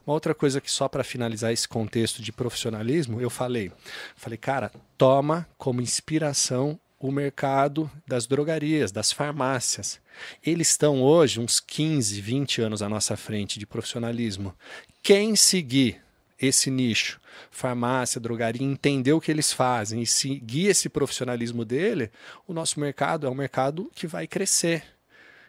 Uma 0.07 0.15
outra 0.15 0.35
coisa 0.35 0.61
que 0.61 0.71
só 0.71 0.89
para 0.89 1.05
finalizar 1.05 1.53
esse 1.53 1.69
contexto 1.69 2.23
de 2.23 2.33
profissionalismo, 2.33 3.21
eu 3.21 3.29
falei, 3.29 3.71
falei, 4.17 4.39
cara, 4.39 4.73
toma 4.97 5.47
como 5.59 5.83
inspiração 5.83 6.81
o 6.99 7.13
mercado 7.13 7.91
das 8.07 8.27
drogarias, 8.27 8.91
das 8.91 9.13
farmácias. 9.13 10.01
Eles 10.45 10.71
estão 10.71 11.03
hoje 11.03 11.41
uns 11.41 11.61
15, 11.61 12.21
20 12.21 12.63
anos 12.63 12.83
à 12.83 12.89
nossa 12.89 13.17
frente 13.17 13.59
de 13.59 13.67
profissionalismo. 13.67 14.55
Quem 15.03 15.37
seguir 15.37 16.01
esse 16.41 16.71
nicho, 16.71 17.21
farmácia, 17.51 18.21
drogaria, 18.21 18.63
entender 18.63 19.13
o 19.13 19.21
que 19.21 19.31
eles 19.31 19.53
fazem 19.53 20.01
e 20.03 20.07
seguir 20.07 20.67
esse 20.69 20.89
profissionalismo 20.89 21.65
dele, 21.65 22.11
o 22.47 22.53
nosso 22.53 22.79
mercado 22.79 23.27
é 23.27 23.31
um 23.31 23.35
mercado 23.35 23.91
que 23.95 24.07
vai 24.07 24.27
crescer. 24.27 24.85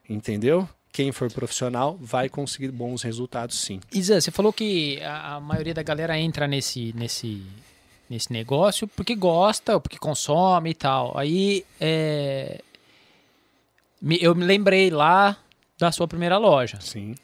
Entendeu? 0.09 0.67
Quem 0.91 1.11
for 1.11 1.31
profissional 1.31 1.97
vai 2.01 2.27
conseguir 2.27 2.71
bons 2.71 3.03
resultados, 3.03 3.59
sim. 3.59 3.79
Isa, 3.93 4.19
você 4.19 4.31
falou 4.31 4.51
que 4.51 4.99
a, 5.03 5.35
a 5.35 5.39
maioria 5.39 5.73
da 5.73 5.83
galera 5.83 6.17
entra 6.17 6.47
nesse, 6.47 6.91
nesse, 6.95 7.43
nesse 8.09 8.33
negócio 8.33 8.87
porque 8.87 9.13
gosta, 9.13 9.79
porque 9.79 9.99
consome 9.99 10.71
e 10.71 10.73
tal. 10.73 11.15
Aí 11.15 11.63
é, 11.79 12.59
eu 14.19 14.33
me 14.33 14.45
lembrei 14.45 14.89
lá 14.89 15.37
da 15.77 15.91
sua 15.91 16.07
primeira 16.07 16.37
loja, 16.37 16.79
Sim. 16.81 17.15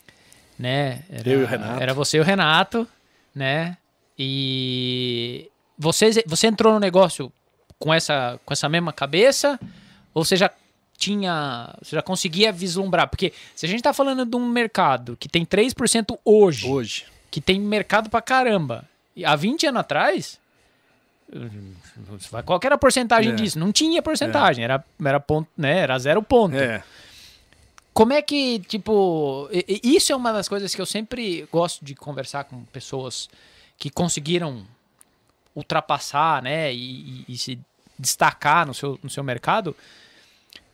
né? 0.57 1.03
Era, 1.09 1.29
Eu 1.29 1.41
e 1.41 1.43
o 1.43 1.47
Renato. 1.47 1.81
Era 1.81 1.93
você 1.93 2.17
e 2.17 2.19
o 2.19 2.23
Renato, 2.23 2.87
né? 3.35 3.77
E 4.17 5.49
você, 5.77 6.23
você 6.25 6.47
entrou 6.47 6.73
no 6.73 6.79
negócio 6.79 7.31
com 7.77 7.93
essa, 7.93 8.39
com 8.45 8.53
essa 8.53 8.69
mesma 8.69 8.93
cabeça? 8.93 9.59
Ou 10.13 10.23
você 10.23 10.35
já 10.37 10.49
tinha. 10.97 11.75
Você 11.81 11.95
já 11.95 12.01
conseguia 12.01 12.51
vislumbrar? 12.51 13.09
Porque 13.09 13.33
se 13.53 13.65
a 13.65 13.69
gente 13.69 13.83
tá 13.83 13.91
falando 13.93 14.25
de 14.25 14.35
um 14.37 14.47
mercado 14.47 15.17
que 15.19 15.27
tem 15.27 15.45
3% 15.45 16.17
hoje 16.23 16.67
Hoje. 16.69 17.05
que 17.29 17.41
tem 17.41 17.59
mercado 17.59 18.09
pra 18.09 18.21
caramba. 18.21 18.85
E 19.15 19.25
há 19.25 19.35
20 19.35 19.67
anos 19.67 19.79
atrás, 19.81 20.39
qual 22.45 22.59
era 22.63 22.75
a 22.75 22.77
porcentagem 22.77 23.31
É. 23.31 23.35
disso? 23.35 23.57
Não 23.59 23.71
tinha 23.71 24.01
porcentagem, 24.01 24.63
era, 24.63 24.83
era, 25.03 25.19
ponto, 25.19 25.49
né? 25.57 25.79
era 25.79 25.97
zero 25.99 26.21
ponto. 26.21 26.55
É. 26.55 26.83
Como 27.95 28.11
é 28.11 28.21
que, 28.21 28.59
tipo, 28.59 29.49
isso 29.81 30.11
é 30.11 30.15
uma 30.15 30.33
das 30.33 30.49
coisas 30.49 30.75
que 30.75 30.81
eu 30.81 30.85
sempre 30.85 31.47
gosto 31.49 31.83
de 31.83 31.95
conversar 31.95 32.43
com 32.43 32.61
pessoas 32.65 33.29
que 33.77 33.89
conseguiram 33.89 34.65
ultrapassar, 35.55 36.41
né, 36.43 36.73
e, 36.73 36.77
e- 36.77 37.25
e 37.29 37.37
se 37.37 37.57
destacar 37.97 38.67
no 38.67 38.73
seu, 38.73 38.99
no 39.01 39.09
seu 39.09 39.23
mercado. 39.23 39.73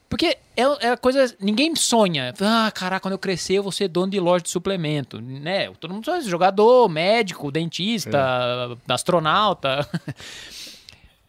Porque 0.09 0.35
é, 0.57 0.63
é 0.89 0.97
coisa. 0.97 1.33
Ninguém 1.39 1.73
sonha. 1.75 2.33
Ah, 2.41 2.69
caraca, 2.73 3.01
quando 3.03 3.13
eu 3.13 3.19
crescer, 3.19 3.53
eu 3.53 3.63
vou 3.63 3.71
ser 3.71 3.87
dono 3.87 4.11
de 4.11 4.19
loja 4.19 4.43
de 4.43 4.49
suplemento. 4.49 5.21
Né? 5.21 5.69
Todo 5.79 5.93
mundo 5.93 6.03
sonha. 6.03 6.21
Jogador, 6.21 6.89
médico, 6.89 7.49
dentista, 7.51 8.77
astronauta. 8.89 9.87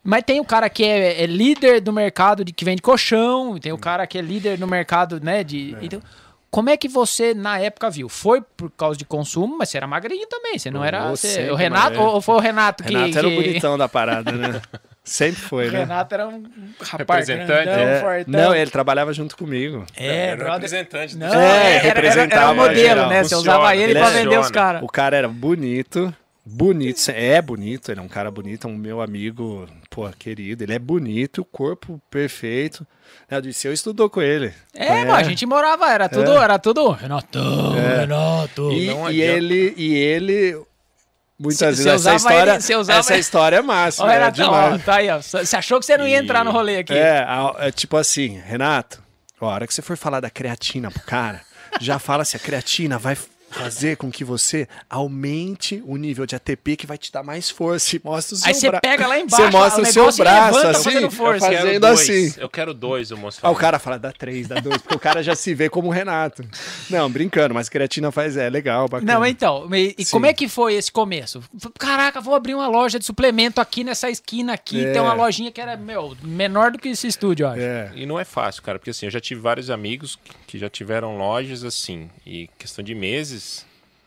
Mas 0.05 0.23
tem 0.25 0.41
o 0.41 0.45
cara 0.45 0.69
que 0.69 0.85
é, 0.85 1.23
é 1.23 1.27
líder 1.27 1.81
do 1.81 1.93
mercado 1.93 2.45
de 2.45 2.53
que 2.53 2.65
vende 2.65 2.83
colchão, 2.83 3.57
tem 3.59 3.73
o 3.73 3.79
cara 3.79 4.07
que 4.07 4.19
é 4.19 4.21
líder 4.21 4.59
no 4.59 4.67
mercado, 4.67 5.21
né? 5.23 5.45
De, 5.45 5.77
Então, 5.81 6.01
como 6.51 6.69
é 6.69 6.77
que 6.77 6.89
você, 6.89 7.33
na 7.33 7.59
época, 7.61 7.89
viu? 7.89 8.09
Foi 8.09 8.43
por 8.57 8.71
causa 8.73 8.99
de 8.99 9.05
consumo, 9.05 9.57
mas 9.59 9.69
você 9.69 9.77
era 9.77 9.87
magrinho 9.87 10.27
também. 10.27 10.59
Você 10.59 10.71
não 10.71 10.85
era. 10.85 11.09
Você- 11.11 11.49
o 11.51 11.55
Renato, 11.55 12.01
ou 12.01 12.21
foi 12.21 12.35
o 12.35 12.41
Renato 12.41 12.83
que. 12.83 12.93
Renato 12.93 13.17
era 13.19 13.27
o 13.29 13.31
que- 13.31 13.37
bonitão 13.37 13.79
da 13.79 13.89
parada, 13.89 14.33
né? 14.33 14.61
Sempre 15.05 15.41
foi, 15.41 15.69
O 15.69 15.73
né? 15.73 15.79
Renato 15.81 16.15
era 16.15 16.29
um 16.29 16.43
rapaz 16.81 17.27
Representante. 17.29 17.65
grandão, 17.65 17.89
É, 17.89 18.01
fortão. 18.01 18.25
não, 18.41 18.55
ele 18.55 18.71
trabalhava 18.71 19.13
junto 19.13 19.37
comigo. 19.37 19.85
É, 19.97 20.27
Era 20.27 20.37
brother. 20.37 20.53
representante 20.55 21.17
Não, 21.17 21.27
É, 21.27 21.31
era, 21.33 21.45
era, 21.45 21.75
era, 21.75 21.95
representava 21.95 22.53
o 22.53 22.57
modelo, 22.57 22.79
geral. 22.79 23.09
né? 23.09 23.25
Você 23.25 23.35
Funciona, 23.35 23.59
usava 23.59 23.77
ele 23.77 23.93
pra 23.95 24.05
funciona. 24.05 24.25
vender 24.25 24.39
os 24.41 24.51
caras. 24.51 24.83
O 24.83 24.87
cara 24.87 25.17
era 25.17 25.27
bonito, 25.29 26.15
bonito, 26.47 27.09
é 27.11 27.41
bonito, 27.43 27.91
ele 27.91 27.99
é 28.01 28.03
um 28.03 28.09
cara 28.09 28.31
bonito, 28.31 28.69
é 28.69 28.71
um 28.71 28.77
meu 28.77 29.01
amigo, 29.03 29.67
pô, 29.95 30.09
querido, 30.19 30.65
ele 30.65 30.73
é 30.73 30.79
bonito, 30.79 31.43
o 31.43 31.45
corpo 31.45 32.01
perfeito. 32.11 32.87
Né, 33.31 33.37
Eu 33.37 33.43
disse, 33.43 33.69
eu 33.69 33.73
estudou 33.75 34.09
com 34.09 34.23
ele. 34.23 34.53
É, 34.75 35.05
mano, 35.05 35.13
a 35.15 35.23
gente 35.23 35.45
morava, 35.45 35.91
era 35.91 36.09
tudo, 36.09 36.33
era 36.33 36.59
tudo. 36.59 36.91
Renatão, 36.93 37.73
Renato. 37.75 38.73
E, 38.73 38.87
Não 38.87 39.11
e 39.11 39.23
adianta. 39.23 39.37
ele, 39.39 39.75
e 39.77 39.95
ele, 39.95 40.63
muitas 41.39 41.59
Cê- 41.59 41.67
vezes, 41.67 41.87
essa 41.87 41.95
usava 41.97 42.17
história, 42.17 42.51
ele- 42.59 42.77
usava 42.81 42.99
essa 43.01 43.17
história 43.19 43.57
é 43.57 43.63
massa, 43.63 44.03
Ó, 44.03 44.07
né? 44.07 44.17
é 44.27 44.31
demais. 44.31 44.75
ó, 44.75 44.79
tá 44.85 44.95
aí, 44.97 45.11
ó. 45.11 45.21
Você 45.21 45.57
achou 45.57 45.79
que 45.79 45.85
você 45.85 45.99
não 45.99 46.09
ia 46.09 46.17
E- 46.17 46.23
entrar 46.23 46.43
no 46.43 46.51
rolê 46.51 46.79
aqui. 46.79 46.95
É, 46.95 47.27
é 47.59 47.71
tipo 47.71 47.97
assim, 47.99 48.41
Renato, 48.47 49.03
ó, 49.39 49.51
a 49.51 49.55
hora 49.55 49.67
que 49.67 49.75
você 49.75 49.83
for 49.83 49.97
falar 49.99 50.21
da 50.21 50.31
creatina 50.31 50.91
pro 50.91 51.03
cara, 51.03 51.43
já 51.81 51.99
fala 51.99 52.25
se 52.25 52.35
a 52.35 52.41
creatina 52.41 52.99
vai 52.99 53.17
fazer 53.53 53.97
com 53.97 54.11
que 54.11 54.25
você 54.25 54.67
aumente 54.89 55.83
o 55.87 55.97
nível 55.97 56.25
de 56.27 56.35
ATP 56.35 56.77
que 56.77 56.87
vai 56.87 56.97
te 56.97 57.13
dar 57.13 57.23
mais 57.23 57.51
força 57.51 57.97
e 57.97 58.01
mostra 58.03 58.35
o 58.35 58.39
seu 58.39 58.49
Aí 58.49 58.55
você 58.55 58.69
bra- 58.71 58.81
pega 58.81 59.07
lá 59.07 59.19
embaixo, 59.19 59.45
Você 59.45 59.51
mostra 59.51 59.81
o 59.81 59.83
o 59.83 59.93
seu 59.93 60.13
braço 60.25 60.55
levanta 60.57 60.71
assim, 60.71 60.83
fazendo 60.85 61.11
força. 61.11 61.47
eu 61.47 61.51
Quero 61.51 61.63
fazendo 61.67 61.81
dois. 61.81 62.01
assim. 62.01 62.35
Eu 62.41 62.49
quero 62.49 62.75
dois, 62.75 63.11
o 63.11 63.17
moço. 63.17 63.41
Falou. 63.41 63.57
o 63.57 63.61
cara 63.61 63.79
fala, 63.79 63.99
dá 63.99 64.13
três, 64.13 64.49
dá 64.49 64.57
dois, 64.61 64.81
porque 64.81 64.95
o 64.95 64.99
cara 65.01 65.23
já 65.23 65.35
se 65.35 65.55
vê 65.55 65.69
como 65.69 65.89
o 65.89 65.91
Renato. 65.91 66.45
Não, 66.89 67.11
brincando, 67.11 67.55
mas 67.55 67.69
creatina 67.69 68.11
faz, 68.11 68.37
é 68.37 68.49
legal, 68.49 68.89
bacana. 68.89 69.13
Não, 69.15 69.27
então, 69.27 69.69
e, 69.75 69.95
e 69.99 70.05
como 70.07 70.27
é 70.27 70.33
que 70.33 70.49
foi 70.49 70.75
esse 70.75 70.91
começo? 70.91 71.43
Caraca, 71.79 72.21
vou 72.21 72.35
abrir 72.35 72.55
uma 72.55 72.69
loja 72.69 72.99
de 72.99 73.05
suplemento 73.05 73.61
aqui 73.61 73.85
nessa 73.85 74.09
esquina 74.11 74.55
aqui. 74.55 74.85
É. 74.85 74.93
Tem 74.93 75.01
uma 75.03 75.13
lojinha 75.15 75.51
que 75.51 75.61
era, 75.61 75.77
meu, 75.77 76.17
menor 76.23 76.71
do 76.73 76.79
que 76.79 76.89
esse 76.89 77.07
estúdio, 77.07 77.45
eu 77.45 77.51
acho. 77.51 77.61
É, 77.61 77.93
E 77.95 78.07
não 78.07 78.19
é 78.19 78.25
fácil, 78.25 78.63
cara, 78.63 78.79
porque 78.79 78.91
assim, 78.91 79.07
eu 79.07 79.13
já 79.13 79.21
tive 79.21 79.41
vários 79.41 79.71
amigos 79.71 80.19
que 80.47 80.59
já 80.59 80.69
tiveram 80.71 81.17
lojas 81.17 81.65
assim, 81.65 82.09
e 82.27 82.49
questão 82.59 82.85
de 82.85 82.95
meses, 82.95 83.42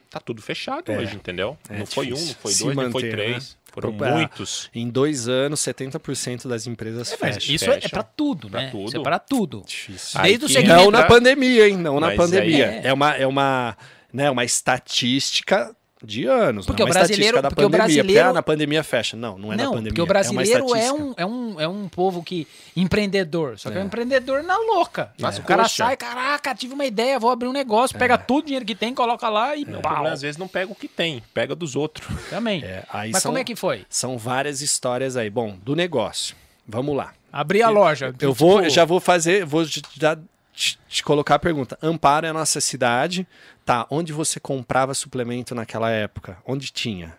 tá 0.10 0.20
tudo 0.20 0.42
fechado 0.42 0.92
É. 0.92 0.98
hoje, 0.98 1.16
entendeu? 1.16 1.58
É 1.70 1.80
não 1.80 1.86
foi 1.86 2.08
um, 2.14 2.18
não 2.18 2.34
foi 2.36 2.52
se 2.52 2.64
dois, 2.64 2.76
não 2.76 2.92
foi 2.92 3.02
manter, 3.04 3.12
três. 3.12 3.50
né? 3.50 3.56
Foram 3.74 3.94
Pro- 3.98 4.08
muitos. 4.10 4.70
em 4.74 4.90
dois 4.90 5.28
anos, 5.28 5.60
70% 5.60 6.48
das 6.48 6.66
empresas 6.66 7.12
É, 7.12 7.18
fecham. 7.18 7.54
isso 7.56 7.70
é, 7.70 7.80
é 7.84 7.90
pra 7.90 8.04
tudo, 8.04 8.50
Pra 8.50 8.62
né? 8.62 8.70
tudo. 8.72 8.88
Isso 8.88 8.98
é 8.98 9.04
pra 9.04 9.20
tudo. 9.20 9.64
Difícil. 9.68 10.18
Aí 10.22 10.38
Desde 10.38 10.46
o 10.46 10.48
que 10.48 10.54
segmento. 10.54 10.82
Não 10.84 10.92
na 10.92 11.04
pandemia, 11.04 11.68
hein? 11.68 11.76
Não 11.78 12.00
na 12.00 12.08
Mas 12.08 12.16
pandemia. 12.16 12.70
aí- 12.70 12.82
É 12.86 12.94
uma, 12.94 13.12
é 13.18 13.28
uma, 13.28 13.78
né, 14.14 14.32
uma 14.32 14.46
estatística 14.46 15.76
de 16.06 16.26
anos. 16.26 16.66
Porque 16.66 16.82
não 16.84 16.88
é 16.88 16.92
o 16.92 16.94
uma 16.94 17.02
estatística 17.02 17.32
brasileiro- 17.32 17.42
da 17.42 17.50
porque 17.50 17.62
o 17.66 17.70
pandemia. 17.70 17.86
Porque, 17.88 18.02
brasileiro- 18.04 18.30
ah, 18.30 18.34
na 18.34 18.44
pandemia 18.44 18.84
fecha. 18.84 19.18
Não, 19.18 19.38
não 19.38 19.52
é 19.52 19.56
na 19.58 19.64
Não, 19.64 19.72
pandemia. 19.72 19.90
porque 19.92 20.02
o 20.02 20.04
é 20.04 20.08
brasileiro 20.08 20.64
é, 20.76 20.80
estatística. 20.80 20.96
um, 20.96 21.14
é, 21.18 21.26
um, 21.26 21.62
é 21.62 21.68
um 21.68 21.88
povo 21.90 22.24
que. 22.24 22.48
empreendedor. 22.76 23.58
Só 23.60 23.70
que 23.70 23.76
é, 23.78 23.80
um 23.80 23.84
É. 23.84 23.86
empreendedor 23.88 24.44
na 24.44 24.58
louca. 24.58 25.12
Nas 25.20 25.38
o 25.38 25.44
cara 25.44 25.64
coxas. 25.64 25.76
sai, 25.78 25.98
caraca, 25.98 26.54
tive 26.56 26.74
uma 26.74 26.86
ideia, 26.86 27.20
vou 27.20 27.30
abrir 27.32 27.48
um 27.48 27.54
negócio, 27.54 27.98
pega 27.98 28.18
tudo 28.18 28.44
o 28.44 28.46
dinheiro 28.46 28.66
que 28.66 28.76
tem, 28.76 28.94
coloca 28.94 29.28
lá 29.30 29.56
e 29.56 29.64
O 29.64 29.82
pau. 29.82 30.06
às 30.06 30.22
vezes 30.22 30.38
não 30.38 30.48
pega 30.48 30.72
o 30.72 30.76
que 30.76 30.88
tem, 30.88 31.24
pega 31.34 31.56
dos 31.56 31.76
outros. 31.76 32.08
Também. 32.30 32.64
É, 32.64 32.84
aí 32.90 33.12
Mas 33.12 33.22
são, 33.24 33.30
como 33.32 33.40
é 33.40 33.44
que 33.44 33.56
foi? 33.56 33.86
São 33.90 34.18
várias 34.18 34.62
histórias 34.62 35.18
aí. 35.18 35.30
Bom, 35.30 35.58
do 35.64 35.76
negócio. 35.76 36.36
Vamos 36.68 36.96
lá. 36.96 37.14
Abrir 37.32 37.62
a 37.64 37.70
loja. 37.70 38.14
Eu 38.20 38.34
vou, 38.34 38.60
tipo, 38.60 38.70
já 38.72 38.86
vou 38.86 39.00
fazer, 39.00 39.46
vou 39.46 39.66
já 39.66 40.18
te, 40.54 40.80
te 40.88 41.04
colocar 41.04 41.36
a 41.36 41.40
pergunta. 41.40 41.78
Amparo 41.82 42.26
é 42.26 42.30
a 42.30 42.34
nossa 42.34 42.62
cidade. 42.62 43.28
Tá, 43.66 43.88
onde 43.90 44.14
você 44.14 44.40
comprava 44.40 44.94
suplemento 44.94 45.56
naquela 45.56 45.90
época? 45.90 46.38
Onde 46.46 46.72
tinha? 46.72 47.18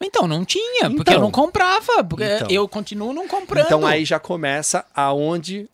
Então, 0.00 0.26
não 0.26 0.44
tinha, 0.44 0.88
porque 0.88 1.00
Então. 1.02 1.14
eu 1.14 1.20
não 1.20 1.30
comprava. 1.30 2.02
Porque 2.04 2.24
Então. 2.24 2.48
eu 2.50 2.66
continuo 2.68 3.12
não 3.12 3.26
comprando. 3.28 3.66
Então 3.66 3.86
aí 3.86 4.04
já 4.04 4.18
começa 4.20 4.86
aonde 4.94 5.68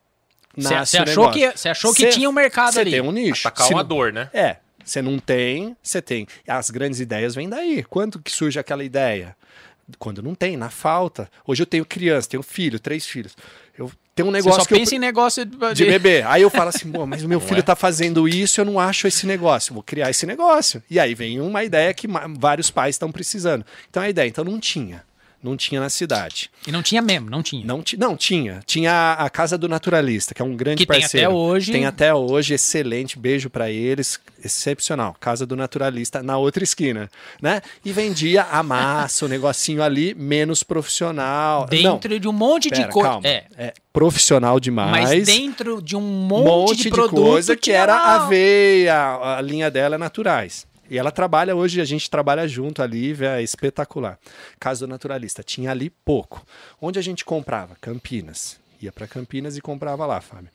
nasce 0.57 0.93
Você 0.93 0.99
o 0.99 1.03
achou 1.03 1.25
negócio. 1.31 1.53
que, 1.53 1.59
você 1.59 1.69
achou 1.69 1.93
que 1.95 2.01
Cê- 2.03 2.09
tinha 2.09 2.29
um 2.29 2.33
mercado 2.33 2.73
Você 2.73 2.81
ali. 2.81 2.91
tem 2.93 3.01
um 3.03 3.12
nicho. 3.12 3.47
Atacar 3.47 3.67
Se 3.69 3.75
uma 3.75 3.83
não- 3.83 3.89
dor, 3.89 4.12
né? 4.12 4.31
É, 4.33 4.57
você 4.83 5.01
não 5.03 5.19
tem, 5.19 5.77
você 5.83 6.01
tem. 6.03 6.27
As 6.49 6.71
grandes 6.71 6.99
ideias 6.99 7.35
vêm 7.35 7.49
daí. 7.49 7.85
Quando 7.85 8.19
que 8.19 8.33
surge 8.33 8.59
aquela 8.59 8.83
ideia? 8.83 9.37
Quando 9.99 10.21
não 10.23 10.35
tem, 10.35 10.57
na 10.57 10.71
falta. 10.71 11.31
Hoje 11.47 11.62
eu 11.62 11.67
tenho 11.67 11.85
criança, 11.85 12.31
tenho 12.31 12.43
filho, 12.43 12.81
três 12.81 13.07
filhos. 13.07 13.37
Eu 14.16 14.24
tenho 14.24 14.29
um 14.29 14.33
Você 14.33 14.38
negócio 14.38 14.61
só 14.62 14.66
que 14.66 14.74
eu 14.74 14.79
pensa 14.79 14.94
em 14.94 14.98
negócio 14.98 15.44
de, 15.44 15.74
de 15.74 15.85
bebê. 15.87 16.22
Aí 16.22 16.40
eu 16.40 16.48
falo 16.48 16.70
assim, 16.70 16.90
"Pô, 16.90 17.07
mas 17.07 17.22
o 17.22 17.29
meu 17.29 17.38
filho 17.40 17.61
é? 17.61 17.62
tá 17.62 17.76
fazendo 17.76 18.26
isso, 18.26 18.61
eu 18.61 18.64
não 18.64 18.81
acho 18.81 19.07
esse 19.07 19.26
negócio. 19.26 19.74
Vou 19.74 19.83
criar 19.83 20.09
esse 20.09 20.24
negócio. 20.24 20.83
E 20.90 20.98
aí 20.98 21.14
vem 21.14 21.40
uma 21.40 21.62
ideia 21.62 21.92
que 21.92 22.09
vários 22.38 22.70
pais 22.70 22.94
estão 22.94 23.12
precisando. 23.12 23.64
Então 23.90 24.02
a 24.02 24.09
ideia, 24.09 24.26
então 24.26 24.42
não 24.44 24.59
tinha. 24.59 25.05
Não 25.47 25.57
tinha 25.57 25.81
na 25.81 25.89
cidade. 25.89 26.51
E 26.67 26.73
não 26.73 26.83
tinha 26.83 27.01
mesmo, 27.01 27.31
não 27.31 27.43
tinha. 27.43 27.65
Não, 27.65 27.83
não 27.99 28.17
tinha. 28.17 28.61
Tinha 28.67 28.93
a, 28.93 29.25
a 29.27 29.31
Casa 29.31 29.57
do 29.57 29.69
Naturalista, 29.69 30.35
que 30.35 30.43
é 30.43 30.45
um 30.45 30.57
grande 30.57 30.79
Que 30.85 30.93
tem 30.93 31.01
parceiro. 31.01 31.27
até 31.29 31.35
hoje. 31.37 31.73
Tem 31.73 31.87
até 31.87 32.13
hoje, 32.15 32.55
excelente. 32.55 33.19
Beijo 33.19 33.49
pra 33.49 33.71
eles. 33.71 34.19
Excepcional. 34.45 35.17
Casa 35.19 35.47
do 35.47 35.55
Naturalista 35.57 36.23
na 36.23 36.37
outra 36.37 36.65
esquina, 36.65 37.11
né? 37.41 37.63
E 37.85 37.93
vendia 37.93 38.43
a 38.43 38.63
massa, 38.63 39.25
o 39.25 39.29
negocinho 39.29 39.83
ali, 39.83 40.15
menos 40.15 40.63
profissional. 40.63 41.61
não, 41.61 41.67
Dentro 41.69 42.19
de 42.19 42.29
um 42.29 42.33
monte 42.33 42.65
de 42.71 42.77
pera, 42.81 42.89
coisa. 42.89 43.09
calma. 43.09 43.27
É. 43.29 43.45
É 43.57 43.75
profissional 43.93 44.61
demais. 44.61 44.91
Mas 45.11 45.27
dentro 45.27 45.81
de 45.81 45.97
um 45.97 46.01
um 46.01 46.29
monte, 46.43 46.83
de, 46.83 46.91
produto 46.91 47.23
coisa 47.23 47.57
que 47.57 47.73
era 47.73 47.97
aveia, 48.15 49.37
a 49.39 49.41
linha 49.41 49.71
dela 49.71 49.95
é 49.95 49.99
naturais. 49.99 50.67
E 50.90 50.99
ela 50.99 51.11
trabalha 51.11 51.55
hoje, 51.57 51.81
a 51.81 51.85
gente 51.85 52.09
trabalha 52.11 52.46
junto, 52.46 52.83
a 52.83 52.87
Lívia, 52.87 53.38
é 53.38 53.42
espetacular. 53.42 54.18
Caso 54.61 54.87
do 54.87 54.90
naturalista, 54.90 55.42
tinha 55.42 55.70
ali 55.70 55.90
pouco. 55.90 56.44
Onde 56.81 56.99
a 56.99 57.03
gente 57.03 57.25
comprava? 57.25 57.77
Campinas. 57.81 58.59
Ia 58.81 58.92
para 58.92 59.07
Campinas 59.07 59.57
e 59.57 59.61
comprava 59.61 60.07
lá, 60.07 60.20
Fábio. 60.20 60.51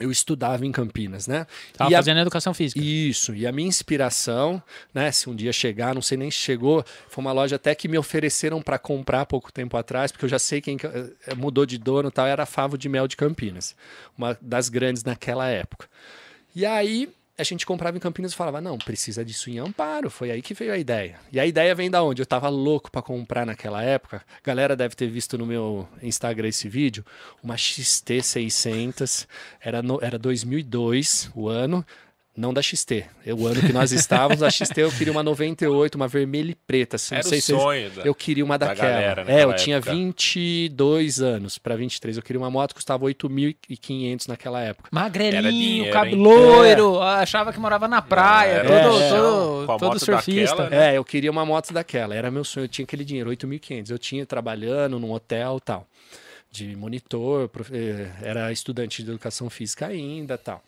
Eu 0.00 0.12
estudava 0.12 0.64
em 0.64 0.70
Campinas, 0.70 1.26
né? 1.26 1.44
Tava 1.76 1.90
E 1.90 1.94
a- 1.94 1.98
fazendo 1.98 2.20
educação 2.20 2.54
física. 2.54 2.80
isso, 2.80 3.34
e 3.34 3.46
a 3.48 3.50
minha 3.50 3.66
inspiração, 3.66 4.62
né, 4.94 5.10
se 5.10 5.28
um 5.28 5.34
dia 5.34 5.52
chegar, 5.52 5.92
não 5.92 6.00
sei 6.02 6.16
nem 6.16 6.30
se 6.30 6.36
chegou, 6.36 6.84
foi 7.08 7.20
uma 7.24 7.32
loja 7.32 7.56
até 7.56 7.74
que 7.74 7.88
me 7.88 7.98
ofereceram 7.98 8.62
para 8.62 8.78
comprar 8.78 9.26
pouco 9.26 9.50
tempo 9.52 9.76
atrás, 9.76 10.12
porque 10.12 10.24
eu 10.24 10.28
já 10.28 10.38
sei 10.38 10.60
quem 10.60 10.76
que- 10.76 10.86
eh, 10.86 11.34
mudou 11.36 11.66
de 11.66 11.78
dono 11.78 12.10
e 12.10 12.12
tal, 12.12 12.26
era 12.28 12.44
a 12.44 12.46
Favo 12.46 12.78
de 12.78 12.88
Mel 12.88 13.08
de 13.08 13.16
Campinas, 13.16 13.74
uma 14.16 14.38
das 14.40 14.68
grandes 14.68 15.02
naquela 15.02 15.48
época. 15.48 15.88
E 16.54 16.64
aí 16.64 17.10
a 17.38 17.44
gente 17.44 17.64
comprava 17.64 17.96
em 17.96 18.00
Campinas 18.00 18.32
e 18.32 18.36
falava, 18.36 18.60
não, 18.60 18.76
precisa 18.76 19.24
disso 19.24 19.48
em 19.48 19.58
Amparo, 19.58 20.10
foi 20.10 20.32
aí 20.32 20.42
que 20.42 20.52
veio 20.52 20.72
a 20.72 20.78
ideia. 20.78 21.20
E 21.32 21.38
a 21.38 21.46
ideia 21.46 21.72
vem 21.72 21.88
da 21.88 22.02
onde? 22.02 22.20
Eu 22.20 22.26
tava 22.26 22.48
louco 22.48 22.90
para 22.90 23.00
comprar 23.00 23.46
naquela 23.46 23.80
época, 23.80 24.22
galera 24.42 24.74
deve 24.74 24.96
ter 24.96 25.06
visto 25.06 25.38
no 25.38 25.46
meu 25.46 25.88
Instagram 26.02 26.48
esse 26.48 26.68
vídeo, 26.68 27.04
uma 27.40 27.54
XT600, 27.54 29.28
era, 29.60 29.80
era 30.02 30.18
2002 30.18 31.30
o 31.32 31.48
ano, 31.48 31.86
não 32.38 32.54
da 32.54 32.62
XT. 32.62 33.04
É 33.26 33.34
O 33.34 33.46
ano 33.46 33.60
que 33.60 33.72
nós 33.72 33.90
estávamos, 33.92 34.42
a 34.42 34.50
XT 34.50 34.80
eu 34.82 34.90
queria 34.92 35.12
uma 35.12 35.22
98, 35.22 35.96
uma 35.96 36.06
vermelha 36.06 36.52
e 36.52 36.54
preta. 36.54 36.96
Assim, 36.96 37.14
Era 37.14 37.24
não 37.24 37.28
sei 37.28 37.38
o 37.38 37.42
se 37.42 37.52
vocês- 37.52 37.62
sonho 37.62 37.90
da- 37.90 38.02
Eu 38.02 38.14
queria 38.14 38.44
uma 38.44 38.56
da 38.56 38.66
daquela. 38.68 38.88
galera 38.90 39.20
é, 39.22 39.24
eu 39.24 39.48
naquela 39.48 39.54
tinha 39.54 39.76
época. 39.78 39.92
22 39.92 41.20
anos 41.20 41.58
para 41.58 41.74
23. 41.76 42.16
Eu 42.16 42.22
queria 42.22 42.40
uma 42.40 42.50
moto 42.50 42.70
que 42.70 42.74
custava 42.76 43.04
8.500 43.04 44.26
naquela 44.28 44.60
época. 44.60 44.88
Magrelinho, 44.92 45.90
cabelo 45.92 46.22
loiro, 46.22 47.00
achava 47.02 47.52
que 47.52 47.58
morava 47.58 47.88
na 47.88 48.00
praia, 48.00 48.52
Era 48.52 48.82
todo, 48.82 49.02
é. 49.02 49.08
todo, 49.10 49.78
todo 49.78 49.98
surfista. 49.98 50.56
daquela, 50.56 50.70
né? 50.70 50.94
É, 50.94 50.98
eu 50.98 51.04
queria 51.04 51.30
uma 51.30 51.44
moto 51.44 51.72
daquela. 51.72 52.14
Era 52.14 52.30
meu 52.30 52.44
sonho. 52.44 52.64
Eu 52.64 52.68
tinha 52.68 52.84
aquele 52.84 53.04
dinheiro, 53.04 53.30
8.500. 53.30 53.90
Eu 53.90 53.98
tinha 53.98 54.24
trabalhando 54.24 54.98
num 54.98 55.12
hotel 55.12 55.56
e 55.58 55.64
tal. 55.64 55.86
De 56.50 56.74
monitor, 56.76 57.48
prof- 57.48 57.70
eh, 57.74 58.08
era 58.22 58.50
estudante 58.50 59.02
de 59.02 59.10
educação 59.10 59.50
física 59.50 59.86
ainda 59.86 60.38
tal. 60.38 60.62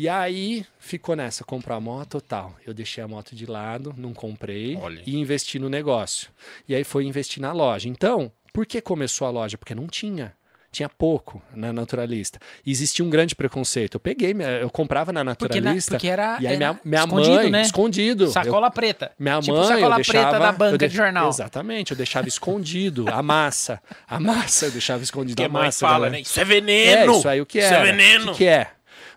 E 0.00 0.08
aí 0.08 0.64
ficou 0.78 1.16
nessa, 1.16 1.42
comprar 1.42 1.74
a 1.74 1.80
moto 1.80 2.20
tal. 2.20 2.54
Eu 2.64 2.72
deixei 2.72 3.02
a 3.02 3.08
moto 3.08 3.34
de 3.34 3.46
lado, 3.46 3.92
não 3.98 4.14
comprei 4.14 4.76
Olha. 4.76 5.02
e 5.04 5.16
investi 5.18 5.58
no 5.58 5.68
negócio. 5.68 6.28
E 6.68 6.74
aí 6.76 6.84
foi 6.84 7.04
investir 7.04 7.42
na 7.42 7.52
loja. 7.52 7.88
Então, 7.88 8.30
por 8.52 8.64
que 8.64 8.80
começou 8.80 9.26
a 9.26 9.30
loja? 9.32 9.58
Porque 9.58 9.74
não 9.74 9.88
tinha. 9.88 10.32
Tinha 10.70 10.88
pouco 10.88 11.42
na 11.52 11.72
naturalista. 11.72 12.38
E 12.64 12.70
existia 12.70 13.04
um 13.04 13.10
grande 13.10 13.34
preconceito. 13.34 13.94
Eu 13.96 14.00
peguei, 14.00 14.36
eu 14.60 14.70
comprava 14.70 15.12
na 15.12 15.24
Porque, 15.34 15.54
na, 15.56 15.60
naturalista. 15.62 15.92
porque 15.94 16.06
era, 16.06 16.38
e 16.40 16.46
aí 16.46 16.54
era 16.54 16.56
minha, 16.58 16.80
minha 16.84 17.00
escondido, 17.04 17.34
mãe, 17.34 17.50
né? 17.50 17.62
escondido. 17.62 18.24
Eu- 18.24 18.30
Sacola 18.30 18.70
preta. 18.70 19.10
minha 19.18 19.40
tipo 19.40 19.56
mãe, 19.56 19.66
sacola 19.66 19.94
eu 19.94 19.96
deixava, 19.96 20.28
preta 20.28 20.38
da 20.38 20.52
banca 20.52 20.74
eu 20.74 20.78
de 20.78 20.88
de- 20.88 20.94
jornal. 20.96 21.28
Exatamente, 21.28 21.90
eu 21.90 21.96
deixava 21.96 22.28
escondido 22.28 23.06
a 23.08 23.20
massa. 23.22 23.82
A 24.06 24.20
massa, 24.20 24.66
eu 24.66 24.70
deixava 24.70 25.02
escondido 25.02 25.36
Que 25.38 25.42
a 25.44 25.48
massa. 25.48 25.88
fala, 25.88 26.08
né? 26.10 26.20
Isso 26.20 26.38
é 26.38 26.42
É, 26.42 26.44
veneno! 26.44 27.12
isso 27.18 27.28
aí 27.28 27.40
o 27.40 27.46
que 27.46 27.58
Isso 27.58 27.66
era. 27.74 27.88
é 27.88 27.90
veneno! 27.90 28.26
O 28.30 28.32
que, 28.32 28.38
que 28.38 28.44
é? 28.46 28.70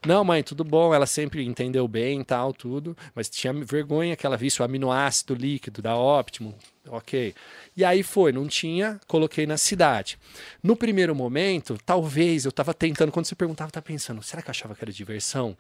Não, 0.04 0.24
mãe, 0.24 0.42
tudo 0.42 0.64
bom. 0.64 0.94
Ela 0.94 1.06
sempre 1.06 1.46
entendeu 1.46 1.88
bem 1.88 2.24
tal, 2.24 2.54
tudo. 2.54 2.98
Mas 3.14 3.30
tinha 3.30 3.54
vergonha 3.54 4.16
que 4.16 4.26
ela 4.26 4.36
visse 4.36 4.62
o 4.62 4.66
aminoácido 4.66 5.36
líquido 5.36 5.80
da 5.82 5.96
Optimum. 5.96 6.56
Ok. 6.88 7.36
E 7.78 7.86
aí 7.86 8.02
foi, 8.02 8.32
não 8.32 8.48
tinha, 8.48 9.00
coloquei 9.08 9.46
na 9.46 9.58
cidade. 9.58 10.18
No 10.64 10.76
primeiro 10.76 11.14
momento, 11.14 11.78
talvez 11.86 12.46
eu 12.46 12.50
estava 12.50 12.74
tentando, 12.74 13.12
quando 13.12 13.28
você 13.28 13.36
perguntava, 13.36 13.70
estava 13.70 13.86
pensando, 13.86 14.24
será 14.24 14.42
que 14.42 14.50
eu 14.50 14.52
achava 14.52 14.74
que 14.74 14.84
era 14.84 14.92
diversão? 14.92 15.56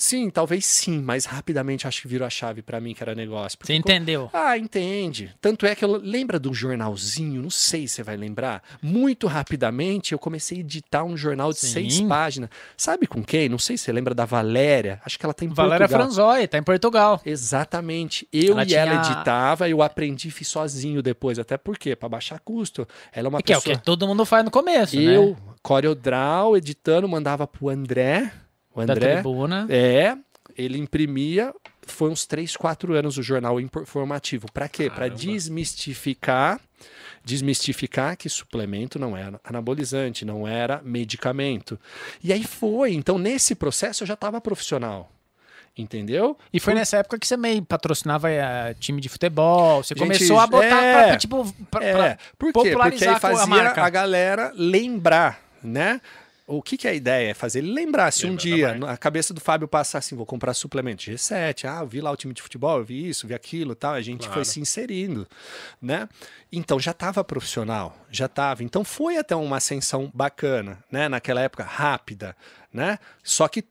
Sim, 0.00 0.30
talvez 0.30 0.64
sim, 0.64 1.00
mas 1.02 1.24
rapidamente 1.24 1.84
acho 1.88 2.02
que 2.02 2.06
virou 2.06 2.24
a 2.24 2.30
chave 2.30 2.62
para 2.62 2.80
mim 2.80 2.94
que 2.94 3.02
era 3.02 3.16
negócio. 3.16 3.58
Você 3.60 3.74
entendeu? 3.74 4.30
ah, 4.32 4.56
entende. 4.56 5.34
Tanto 5.40 5.66
é 5.66 5.74
que 5.74 5.84
eu 5.84 5.96
lembra 5.96 6.38
do 6.38 6.54
jornalzinho, 6.54 7.42
não 7.42 7.50
sei 7.50 7.88
se 7.88 7.94
você 7.96 8.02
vai 8.04 8.16
lembrar. 8.16 8.62
Muito 8.80 9.26
rapidamente 9.26 10.12
eu 10.12 10.18
comecei 10.18 10.58
a 10.58 10.60
editar 10.60 11.02
um 11.02 11.16
jornal 11.16 11.52
de 11.52 11.58
Sim. 11.58 11.66
seis 11.72 12.00
páginas. 12.02 12.48
Sabe 12.76 13.08
com 13.08 13.24
quem? 13.24 13.48
Não 13.48 13.58
sei 13.58 13.76
se 13.76 13.84
você 13.84 13.92
lembra 13.92 14.14
da 14.14 14.24
Valéria. 14.24 15.00
Acho 15.04 15.18
que 15.18 15.26
ela 15.26 15.34
tem 15.34 15.48
Valéria 15.48 15.88
Portugal. 15.88 16.06
Franzói, 16.06 16.46
tá 16.46 16.58
em 16.58 16.62
Portugal. 16.62 17.20
Exatamente. 17.26 18.28
Eu 18.32 18.52
Ela 18.52 18.64
e 18.64 18.74
ela 18.74 19.00
tinha- 19.02 19.14
editava, 19.16 19.68
eu 19.68 19.82
aprendi 19.82 20.30
fiz 20.30 20.46
sozinho 20.46 21.02
depois. 21.02 21.40
Até 21.40 21.56
porque, 21.56 21.96
para 21.96 22.08
baixar 22.08 22.38
custo. 22.38 22.86
Ela 23.12 23.26
é 23.26 23.30
uma 23.30 23.42
Que 23.42 23.52
é 23.52 23.56
o 23.56 23.60
pessoa. 23.60 23.76
que 23.76 23.82
todo 23.82 24.06
mundo 24.06 24.24
faz 24.24 24.44
no 24.44 24.50
começo, 24.52 24.96
eu, 24.96 25.30
né? 25.30 25.36
CorelDRAW, 25.60 26.56
editando, 26.56 27.08
mandava 27.08 27.48
pro 27.48 27.68
André. 27.68 28.30
O 28.82 28.86
Da 28.86 28.92
André. 28.94 29.14
tribuna. 29.14 29.66
É, 29.68 30.16
ele 30.56 30.78
imprimia. 30.78 31.54
Foi 31.86 32.10
uns 32.10 32.26
3, 32.26 32.56
4 32.56 32.94
anos 32.94 33.16
o 33.16 33.22
jornal 33.22 33.58
informativo. 33.60 34.46
Para 34.52 34.68
quê? 34.68 34.90
Para 34.90 35.08
desmistificar, 35.08 36.60
desmistificar 37.24 38.16
que 38.16 38.28
suplemento 38.28 38.98
não 38.98 39.16
era 39.16 39.40
anabolizante, 39.44 40.24
não 40.24 40.46
era 40.46 40.82
medicamento. 40.84 41.78
E 42.22 42.32
aí 42.32 42.44
foi. 42.44 42.92
Então, 42.92 43.18
nesse 43.18 43.54
processo, 43.54 44.02
eu 44.02 44.06
já 44.06 44.14
estava 44.14 44.40
profissional. 44.40 45.10
Entendeu? 45.76 46.36
E 46.52 46.58
foi 46.58 46.74
nessa 46.74 46.96
época 46.96 47.18
que 47.20 47.26
você 47.26 47.36
meio 47.36 47.62
patrocinava 47.64 48.28
eh, 48.28 48.74
time 48.80 49.00
de 49.00 49.08
futebol. 49.08 49.82
Você 49.82 49.94
Gente, 49.94 50.00
começou 50.02 50.40
a 50.40 50.46
botar 50.48 50.66
é, 50.66 50.92
pra, 50.92 51.04
pra, 51.06 51.16
tipo, 51.16 51.54
pra, 51.70 51.84
É, 51.84 51.92
por 52.36 52.46
quê? 52.48 52.52
Porque 52.52 52.70
popularizar 52.70 53.08
aí 53.10 53.14
a 53.14 53.20
fazia 53.20 53.46
marca. 53.46 53.84
a 53.84 53.88
galera 53.88 54.52
lembrar, 54.56 55.40
né? 55.62 56.00
O 56.50 56.62
que, 56.62 56.78
que 56.78 56.88
é 56.88 56.92
a 56.92 56.94
ideia? 56.94 57.30
É 57.30 57.34
fazer 57.34 57.58
ele 57.58 57.72
lembrar. 57.72 58.10
Se 58.10 58.24
um 58.26 58.34
dia 58.34 58.68
marca. 58.74 58.90
a 58.92 58.96
cabeça 58.96 59.34
do 59.34 59.40
Fábio 59.40 59.68
passar 59.68 59.98
assim, 59.98 60.16
vou 60.16 60.24
comprar 60.24 60.54
suplemento 60.54 61.02
G7, 61.04 61.68
ah, 61.68 61.82
eu 61.82 61.86
vi 61.86 62.00
lá 62.00 62.10
o 62.10 62.16
time 62.16 62.32
de 62.32 62.40
futebol, 62.40 62.78
eu 62.78 62.84
vi 62.84 63.08
isso, 63.08 63.26
vi 63.26 63.34
aquilo 63.34 63.74
tal, 63.74 63.92
a 63.92 64.00
gente 64.00 64.22
foi 64.24 64.28
Claro. 64.32 64.44
se 64.46 64.58
inserindo, 64.58 65.28
né? 65.80 66.08
Então 66.50 66.80
já 66.80 66.92
estava 66.92 67.22
profissional, 67.22 67.94
já 68.10 68.24
estava. 68.26 68.64
Então 68.64 68.82
foi 68.82 69.18
até 69.18 69.36
uma 69.36 69.58
ascensão 69.58 70.10
bacana, 70.14 70.82
né? 70.90 71.06
Naquela 71.08 71.40
época, 71.42 71.64
rápida, 71.64 72.34
né? 72.72 72.98
Só 73.22 73.46
que 73.46 73.62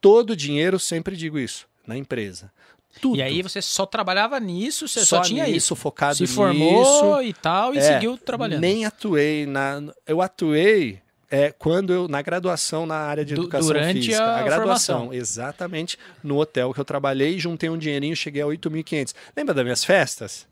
todo 0.00 0.30
o 0.30 0.36
dinheiro, 0.36 0.78
sempre 0.78 1.16
digo 1.16 1.38
isso, 1.38 1.66
na 1.86 1.96
empresa. 1.96 2.52
Tudo. 3.00 3.16
E 3.16 3.22
aí 3.22 3.40
você 3.40 3.62
só 3.62 3.86
trabalhava 3.86 4.38
nisso, 4.40 4.88
você 4.88 5.06
só, 5.06 5.20
tinha 5.22 5.44
nisso, 5.44 5.56
isso. 5.56 5.76
focado 5.76 6.16
Se 6.16 6.22
nisso. 6.24 6.34
formou 6.34 7.22
e 7.22 7.32
tal, 7.32 7.72
e 7.74 7.78
É, 7.78 7.80
seguiu 7.82 8.18
trabalhando. 8.18 8.60
Nem 8.60 8.84
atuei 8.84 9.46
na. 9.46 9.80
Eu 10.06 10.20
atuei 10.20 11.00
é, 11.30 11.52
quando 11.56 11.92
eu, 11.92 12.08
na 12.08 12.20
graduação 12.22 12.84
na 12.86 12.96
área 12.96 13.24
de 13.24 13.34
Du- 13.34 13.42
educação 13.42 13.68
durante 13.68 14.02
física. 14.02 14.22
a 14.24 14.42
graduação, 14.42 14.96
formação. 15.06 15.14
exatamente, 15.14 15.96
no 16.22 16.38
hotel 16.38 16.74
que 16.74 16.80
eu 16.80 16.84
trabalhei, 16.84 17.38
juntei 17.38 17.68
um 17.70 17.78
dinheirinho, 17.78 18.16
cheguei 18.16 18.42
a 18.42 18.46
8.500. 18.46 19.14
Lembra 19.36 19.54
das 19.54 19.64
minhas 19.64 19.84
festas? 19.84 20.46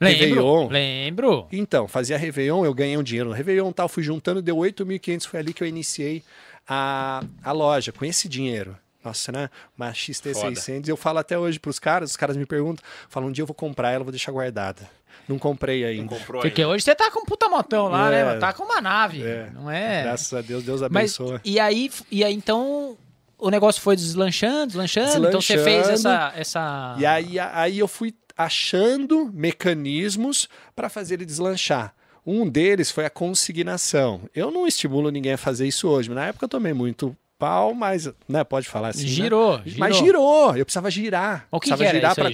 Lembro, 0.00 0.18
Réveillon. 0.26 0.68
lembro. 0.68 1.46
Então, 1.50 1.88
fazia 1.88 2.18
Réveillon, 2.18 2.64
eu 2.64 2.74
ganhei 2.74 2.96
um 2.98 3.02
dinheiro 3.02 3.30
no 3.30 3.34
Réveillon 3.34 3.72
tal, 3.72 3.88
fui 3.88 4.02
juntando, 4.02 4.42
deu 4.42 4.56
8.500, 4.56 5.26
foi 5.26 5.40
ali 5.40 5.54
que 5.54 5.62
eu 5.62 5.66
iniciei 5.68 6.22
a, 6.68 7.22
a 7.42 7.52
loja, 7.52 7.92
com 7.92 8.04
esse 8.04 8.28
dinheiro. 8.28 8.76
Nossa, 9.06 9.30
né? 9.30 9.48
Uma 9.78 9.92
XT600. 9.92 10.88
Eu 10.88 10.96
falo 10.96 11.18
até 11.18 11.38
hoje 11.38 11.58
pros 11.60 11.78
caras, 11.78 12.10
os 12.10 12.16
caras 12.16 12.36
me 12.36 12.44
perguntam, 12.44 12.84
falam, 13.08 13.28
um 13.28 13.32
dia 13.32 13.42
eu 13.42 13.46
vou 13.46 13.54
comprar 13.54 13.92
ela, 13.92 14.02
vou 14.02 14.10
deixar 14.10 14.32
guardada. 14.32 14.88
Não 15.28 15.38
comprei 15.38 15.82
Não 15.82 15.88
ainda. 15.88 16.16
comprou 16.16 16.42
Porque 16.42 16.62
ainda. 16.62 16.74
hoje 16.74 16.84
você 16.84 16.94
tá 16.94 17.10
com 17.10 17.20
um 17.20 17.24
puta 17.24 17.48
motão 17.48 17.88
lá, 17.88 18.12
É. 18.12 18.24
né? 18.34 18.38
Tá 18.38 18.52
com 18.52 18.64
uma 18.64 18.80
nave. 18.80 19.22
É. 19.22 19.48
Não 19.54 19.70
é? 19.70 20.02
Graças 20.02 20.32
a 20.34 20.40
Deus, 20.40 20.62
Deus 20.64 20.80
Mas, 20.82 20.90
abençoa. 21.18 21.40
e 21.44 21.58
aí, 21.58 21.90
e 22.10 22.22
aí, 22.24 22.34
então, 22.34 22.96
o 23.38 23.48
negócio 23.50 23.80
foi 23.80 23.94
deslanchando, 23.96 24.66
deslanchando. 24.68 25.28
Então 25.28 25.40
você 25.40 25.58
fez 25.58 25.88
essa. 25.88 26.32
essa... 26.36 26.96
E 26.98 27.06
aí, 27.06 27.38
aí 27.38 27.78
eu 27.78 27.88
fui 27.88 28.14
achando 28.36 29.30
mecanismos 29.32 30.48
para 30.74 30.88
fazer 30.88 31.14
ele 31.14 31.24
deslanchar. 31.24 31.94
Um 32.26 32.48
deles 32.48 32.90
foi 32.90 33.04
a 33.06 33.10
consignação. 33.10 34.22
Eu 34.34 34.50
não 34.50 34.66
estimulo 34.66 35.10
ninguém 35.10 35.32
a 35.34 35.38
fazer 35.38 35.66
isso 35.66 35.88
hoje, 35.88 36.08
mas 36.08 36.16
na 36.16 36.26
época 36.26 36.44
eu 36.44 36.48
tomei 36.48 36.72
muito 36.72 37.16
pau, 37.38 37.74
mas 37.74 38.10
né, 38.28 38.42
pode 38.44 38.68
falar 38.68 38.88
assim. 38.88 39.02
né? 39.04 39.08
girou, 39.08 39.60
girou. 39.64 39.78
Mas 39.78 39.96
girou, 39.96 40.56
eu 40.56 40.64
precisava 40.64 40.90
girar. 40.90 41.46
O 41.50 41.60
que 41.60 41.68
precisava 41.68 41.90
que 41.90 41.96
girar 41.96 42.14
para 42.14 42.30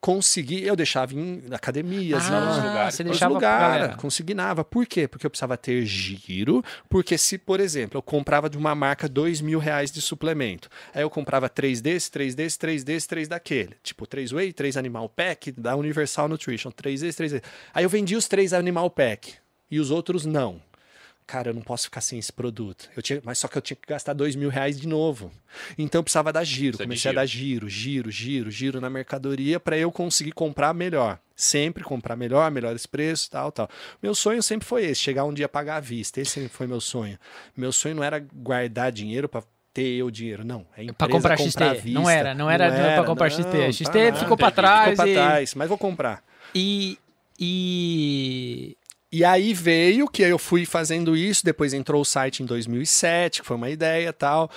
conseguir. 0.00 0.64
Eu 0.64 0.76
deixava 0.76 1.14
em 1.14 1.42
academias, 1.50 2.24
Ah, 2.30 2.36
em 2.42 2.46
nos 2.46 2.56
lugares. 2.56 2.94
você 2.94 3.04
deixava 3.04 3.38
galera. 3.38 3.96
consignava. 3.96 4.62
Por 4.64 4.86
quê? 4.86 5.08
Porque 5.08 5.24
eu 5.26 5.30
precisava 5.30 5.56
ter 5.56 5.84
giro, 5.86 6.62
porque 6.88 7.16
se, 7.16 7.38
por 7.38 7.58
exemplo, 7.60 7.96
eu 7.98 8.02
comprava 8.02 8.50
de 8.50 8.58
uma 8.58 8.74
marca 8.74 9.08
dois 9.08 9.40
mil 9.40 9.58
reais 9.58 9.90
de 9.90 10.02
suplemento, 10.02 10.68
aí 10.94 11.02
eu 11.02 11.10
comprava 11.10 11.48
três 11.48 11.80
desse, 11.80 12.10
três 12.10 12.34
desse, 12.34 12.58
três 12.58 12.84
desse, 12.84 13.08
três 13.08 13.28
daquele. 13.28 13.74
Tipo, 13.82 14.06
três 14.06 14.30
whey, 14.32 14.52
três 14.52 14.76
animal 14.76 15.08
pack, 15.08 15.52
da 15.52 15.74
Universal 15.76 16.28
Nutrition, 16.28 16.70
três 16.70 17.00
desse, 17.00 17.16
três 17.16 17.32
desse. 17.32 17.44
Aí 17.72 17.84
eu 17.84 17.88
vendia 17.88 18.18
os 18.18 18.28
três 18.28 18.52
animal 18.52 18.90
pack 18.90 19.34
e 19.70 19.80
os 19.80 19.90
outros 19.90 20.26
não. 20.26 20.60
Cara, 21.26 21.48
eu 21.50 21.54
não 21.54 21.62
posso 21.62 21.84
ficar 21.84 22.02
sem 22.02 22.18
esse 22.18 22.30
produto. 22.32 22.88
Eu 22.94 23.02
tinha, 23.02 23.20
mas 23.24 23.38
só 23.38 23.48
que 23.48 23.56
eu 23.56 23.62
tinha 23.62 23.76
que 23.76 23.88
gastar 23.88 24.12
dois 24.12 24.36
mil 24.36 24.50
reais 24.50 24.78
de 24.78 24.86
novo. 24.86 25.32
Então 25.78 25.98
eu 26.00 26.02
precisava 26.02 26.30
dar 26.32 26.44
giro. 26.44 26.76
Precisa 26.76 26.84
Comecei 26.84 27.08
a 27.08 27.12
giro. 27.12 27.20
dar 27.20 27.26
giro, 27.26 27.68
giro, 27.68 28.10
giro, 28.10 28.50
giro 28.50 28.80
na 28.80 28.90
mercadoria 28.90 29.58
para 29.58 29.76
eu 29.78 29.90
conseguir 29.90 30.32
comprar 30.32 30.74
melhor. 30.74 31.18
Sempre 31.34 31.82
comprar 31.82 32.14
melhor, 32.14 32.50
melhores 32.50 32.84
preços, 32.86 33.26
tal, 33.28 33.50
tal. 33.50 33.68
Meu 34.02 34.14
sonho 34.14 34.42
sempre 34.42 34.68
foi 34.68 34.84
esse, 34.84 35.00
chegar 35.00 35.24
um 35.24 35.32
dia 35.32 35.46
a 35.46 35.48
pagar 35.48 35.76
à 35.76 35.80
vista. 35.80 36.20
Esse 36.20 36.32
sempre 36.32 36.50
foi 36.50 36.66
meu 36.66 36.80
sonho. 36.80 37.18
Meu 37.56 37.72
sonho 37.72 37.94
não 37.96 38.04
era 38.04 38.18
guardar 38.20 38.92
dinheiro 38.92 39.26
para 39.28 39.42
ter 39.72 39.94
eu 39.96 40.10
dinheiro, 40.10 40.44
não. 40.44 40.60
É 40.76 40.84
Pra 40.92 41.06
empresa 41.06 41.10
comprar 41.10 41.34
à 41.34 41.36
XT. 41.38 41.80
vista. 41.82 41.90
Não 42.00 42.08
era, 42.08 42.34
não 42.34 42.50
era 42.50 42.70
pra 42.96 43.04
comprar 43.04 43.30
não, 43.30 43.36
XT. 43.36 43.50
tá 43.50 43.72
XT 43.72 44.04
nada. 44.04 44.16
ficou 44.18 44.36
pra 44.36 44.46
Entendi. 44.48 44.56
trás. 44.60 44.90
Ficou 44.90 44.96
pra 45.04 45.08
e- 45.10 45.14
trás, 45.14 45.54
mas 45.54 45.68
vou 45.68 45.78
comprar. 45.78 46.22
E, 46.54 46.98
e 47.40 48.76
E 49.14 49.24
aí 49.24 49.54
veio 49.54 50.08
que 50.08 50.22
eu 50.22 50.40
fui 50.40 50.66
fazendo 50.66 51.16
isso, 51.16 51.44
depois 51.44 51.72
entrou 51.72 52.02
o 52.02 52.04
site 52.04 52.42
em 52.42 52.46
2007, 52.46 53.42
que 53.42 53.46
foi 53.46 53.56
uma 53.56 53.70
ideia 53.70 54.08
e 54.08 54.12
tal. 54.12 54.50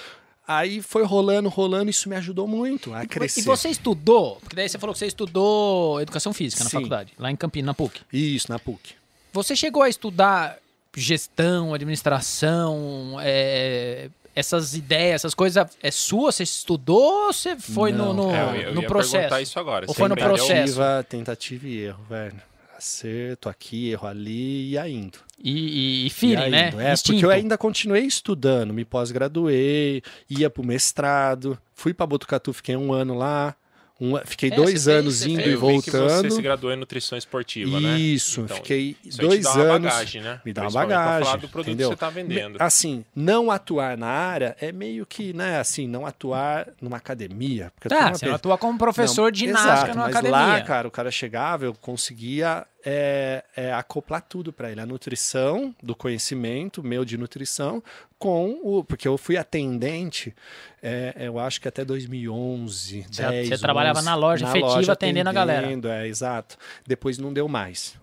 Aí 0.48 0.82
foi 0.82 1.04
rolando, 1.04 1.48
rolando, 1.48 1.92
isso 1.92 2.10
me 2.10 2.16
ajudou 2.16 2.48
muito 2.48 2.92
a 2.92 3.06
crescer. 3.06 3.42
E 3.42 3.44
você 3.44 3.70
estudou? 3.70 4.38
Porque 4.38 4.56
daí 4.56 4.68
você 4.68 4.80
falou 4.80 4.94
que 4.94 4.98
você 4.98 5.06
estudou 5.06 6.02
educação 6.02 6.34
física 6.34 6.64
na 6.64 6.72
Sim. 6.72 6.78
faculdade, 6.78 7.14
lá 7.20 7.30
em 7.30 7.36
Campinas, 7.36 7.68
na 7.68 7.74
PUC. 7.76 8.02
Isso, 8.12 8.52
na 8.52 8.58
PUC. 8.58 8.96
Você 9.32 9.56
chegou 9.56 9.84
a 9.84 9.90
estudar 9.90 10.58
gestão, 10.96 11.76
administração, 11.76 13.18
é, 13.22 14.10
essas 14.36 14.74
ideias, 14.74 15.22
essas 15.22 15.36
coisas, 15.36 15.68
é 15.84 15.92
sua? 15.92 16.32
Você 16.32 16.42
estudou 16.42 17.28
ou 17.28 17.32
você 17.32 17.56
foi 17.58 17.92
no, 17.92 18.12
Não. 18.12 18.32
no, 18.32 18.36
É, 18.36 18.42
eu, 18.42 18.62
eu 18.70 18.74
no 18.74 18.82
ia 18.82 18.88
processo? 18.88 19.12
perguntar 19.18 19.42
isso 19.44 19.60
agora. 19.60 19.86
Ou 19.88 19.94
Você 19.94 20.00
foi 20.00 20.10
no 20.10 20.16
processo? 20.16 20.48
Tentativa, 20.54 21.06
tentativa 21.08 21.68
e 21.68 21.78
erro, 21.78 22.04
velho. 22.10 22.42
Acerto 22.78 23.50
aqui, 23.50 23.90
erro 23.90 24.08
ali 24.08 24.70
e 24.70 24.78
aí 24.78 24.94
indo. 24.94 25.18
E, 25.44 25.52
e, 25.52 26.08
e 26.08 26.26
E 26.26 26.36
aí 26.36 26.52
né? 26.52 26.74
É, 26.78 26.94
Instinto. 26.94 27.14
porque 27.14 27.26
eu 27.26 27.32
ainda 27.32 27.58
continuei 27.58 28.04
estudando, 28.04 28.74
me 28.74 28.86
pós-graduei, 28.86 30.04
ia 30.30 30.50
pro 30.50 30.64
mestrado, 30.64 31.58
fui 31.74 31.94
pra 31.94 32.06
Botucatu, 32.06 32.54
fiquei 32.54 32.76
um 32.76 32.94
ano 32.94 33.16
lá, 33.16 33.56
um- 34.00 34.18
fiquei 34.26 34.50
É, 34.52 34.56
dois 34.56 34.88
anos 34.88 35.16
você 35.16 35.30
indo 35.30 35.42
e 35.42 35.44
que 35.44 35.56
você 35.56 35.58
voltando. 35.98 36.32
se 36.32 36.42
graduou 36.42 36.72
em 36.72 36.76
nutrição 36.76 37.18
esportiva, 37.18 37.80
né? 37.80 37.98
Isso, 38.00 38.42
Então, 38.42 38.58
fiquei 38.58 38.96
Isso 39.04 39.18
dois 39.20 39.40
te 39.40 39.44
dá 39.44 39.54
uma 39.54 39.64
anos. 39.76 39.92
bagagem, 39.92 40.22
né? 40.22 40.42
Me 40.46 40.54
dá 40.54 40.62
uma 40.64 40.72
bagagem. 40.72 41.24
falar 41.26 41.38
do 41.38 41.48
produto 41.50 41.68
entendeu? 41.70 41.90
que 41.90 41.96
você 41.96 42.00
tá 42.00 42.10
vendendo. 42.10 42.58
Assim, 42.60 43.04
não 43.16 43.50
atuar 43.52 43.98
na 43.98 44.08
área 44.08 44.56
é 44.62 44.72
meio 44.72 45.06
que, 45.06 45.34
né, 45.34 45.60
assim, 45.60 45.88
não 45.88 46.06
atuar 46.06 46.68
numa 46.82 46.98
academia. 46.98 47.72
Porque 47.76 47.90
Tá, 47.90 48.08
uma 48.08 48.16
você 48.16 48.26
não 48.28 48.36
atua 48.36 48.58
como 48.58 48.78
professor 48.78 49.24
Não, 49.26 49.32
de 49.32 49.40
ginástica 49.40 49.74
exato, 49.74 49.90
numa 49.96 50.06
mas 50.06 50.16
academia. 50.16 50.38
lá, 50.38 50.62
cara, 50.62 50.88
o 50.88 50.92
cara 50.92 51.10
chegava, 51.12 51.66
eu 51.66 51.74
conseguia 51.74 52.66
é, 52.90 53.44
é, 53.54 53.74
acoplar 53.74 54.22
tudo 54.22 54.54
para 54.54 54.72
ele. 54.72 54.80
A 54.80 54.86
nutrição, 54.86 55.76
do 55.84 55.94
conhecimento 55.94 56.82
meu 56.82 57.04
de 57.04 57.18
nutrição, 57.18 57.84
com 58.18 58.58
o... 58.64 58.82
Porque 58.82 59.06
eu 59.06 59.18
fui 59.18 59.36
atendente, 59.36 60.34
é, 60.82 61.14
eu 61.20 61.38
acho 61.38 61.60
que 61.60 61.68
até 61.68 61.84
2011, 61.84 63.06
Você- 63.12 63.22
10, 63.22 63.50
você 63.50 63.58
trabalhava 63.58 64.00
11, 64.00 64.06
na 64.06 64.16
loja 64.16 64.46
efetiva 64.48 64.94
atendendo 64.94 65.30
a 65.30 65.34
galera. 65.34 65.66
atendendo, 65.68 65.90
É, 65.90 66.08
exato. 66.08 66.56
Depois 66.88 67.18
não 67.18 67.34
deu 67.34 67.50
mais. 67.50 67.96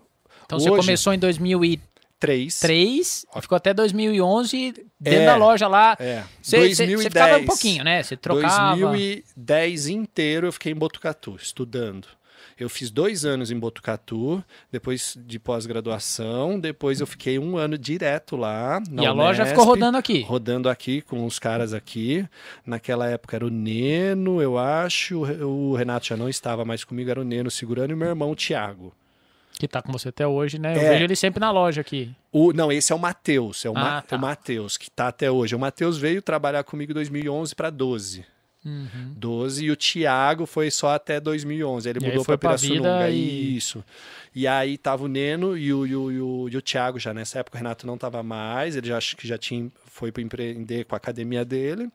Então 0.45 0.59
você 0.59 0.69
Hoje- 0.69 0.81
começou 0.81 1.13
em 1.13 1.17
2003 1.19 2.59
Três. 2.59 3.25
e 3.35 3.41
ficou 3.41 3.55
até 3.55 3.73
2011 3.73 4.71
dentro 4.99 5.19
É, 5.21 5.25
da 5.25 5.35
loja 5.35 5.67
lá. 5.67 5.97
É, 5.99 6.23
Você, 6.41 6.57
você- 6.57 6.85
2010. 6.85 7.01
você 7.01 7.09
ficava 7.09 7.37
um 7.39 7.45
pouquinho, 7.45 7.83
né? 7.83 8.03
Você 8.03 8.15
trocava. 8.15 8.75
2010 8.77 9.87
inteiro 9.87 10.47
eu 10.47 10.51
fiquei 10.51 10.71
em 10.71 10.75
Botucatu, 10.75 11.35
estudando. 11.41 12.07
Eu 12.57 12.69
fiz 12.69 12.89
dois 12.89 13.25
anos 13.25 13.51
em 13.51 13.59
Botucatu, 13.59 14.43
depois 14.71 15.17
de 15.25 15.37
pós-graduação, 15.37 16.57
depois 16.59 17.01
eu 17.01 17.07
fiquei 17.07 17.37
um 17.37 17.57
ano 17.57 17.77
direto 17.77 18.35
lá. 18.37 18.81
na 18.89 19.03
E 19.03 19.05
a 19.05 19.11
loja 19.11 19.43
Unesp, 19.43 19.55
ficou 19.57 19.65
rodando 19.65 19.97
aqui. 19.97 20.21
Rodando 20.21 20.69
aqui 20.69 21.01
com 21.01 21.25
os 21.25 21.37
caras 21.37 21.73
aqui. 21.73 22.25
Naquela 22.65 23.09
época 23.09 23.35
era 23.35 23.45
o 23.45 23.49
Neno, 23.49 24.41
eu 24.41 24.57
acho. 24.57 25.19
O 25.45 25.75
Renato 25.75 26.05
já 26.07 26.15
não 26.17 26.29
estava 26.29 26.63
mais 26.63 26.83
comigo, 26.83 27.09
era 27.09 27.19
o 27.19 27.25
Neno 27.25 27.51
segurando 27.51 27.91
e 27.91 27.95
meu 27.95 28.07
irmão, 28.07 28.31
o 28.31 28.35
Thiago. 28.35 28.93
Que 29.57 29.67
tá 29.67 29.81
com 29.81 29.91
você 29.91 30.09
até 30.09 30.27
hoje, 30.27 30.59
né? 30.59 30.75
Eu 30.75 30.81
É. 30.81 30.89
vejo 30.91 31.03
ele 31.05 31.15
sempre 31.15 31.39
na 31.39 31.49
loja 31.51 31.79
aqui. 31.81 32.11
O, 32.31 32.51
não, 32.51 32.71
esse 32.71 32.91
é 32.91 32.95
o 32.95 32.99
Matheus, 32.99 33.63
é 33.65 33.69
o, 33.69 33.73
Ma- 33.73 33.97
Ah, 33.97 34.01
tá. 34.01 34.15
o 34.17 34.19
Matheus, 34.19 34.77
que 34.77 34.91
tá 34.91 35.07
até 35.07 35.31
hoje. 35.31 35.55
O 35.55 35.59
Matheus 35.59 35.97
veio 35.97 36.21
trabalhar 36.21 36.63
comigo 36.65 36.91
em 36.91 36.95
2011 36.95 37.55
para 37.55 37.69
12. 37.69 38.25
Uhum. 38.65 39.13
12 39.15 39.65
e 39.65 39.69
o 39.71 39.75
Thiago 39.75 40.45
foi 40.47 40.71
só 40.71 40.89
até 40.95 41.19
2011. 41.19 41.87
Ele 41.87 41.99
E 42.01 42.07
mudou 42.07 42.25
para 42.25 42.37
Pirassununga. 42.37 43.09
e- 43.09 43.55
Isso. 43.55 43.83
E 44.33 44.47
aí 44.47 44.77
tava 44.77 45.03
o 45.03 45.07
Neno 45.07 45.55
e 45.57 45.71
o, 45.73 45.85
e 45.85 45.95
o, 45.95 46.11
e 46.11 46.19
o, 46.19 46.49
e 46.49 46.57
o 46.57 46.61
Thiago 46.61 46.99
já 46.99 47.13
nessa 47.13 47.39
época. 47.39 47.57
O 47.57 47.59
Renato 47.59 47.85
não 47.87 47.97
tava 47.97 48.21
mais. 48.23 48.75
Ele 48.75 48.87
já 48.87 48.97
acho 48.97 49.15
que 49.15 49.27
já 49.27 49.37
tinha 49.37 49.71
foi 49.85 50.11
para 50.11 50.21
empreender 50.23 50.85
com 50.85 50.95
a 50.95 50.97
academia 50.97 51.45
dele. 51.45 51.89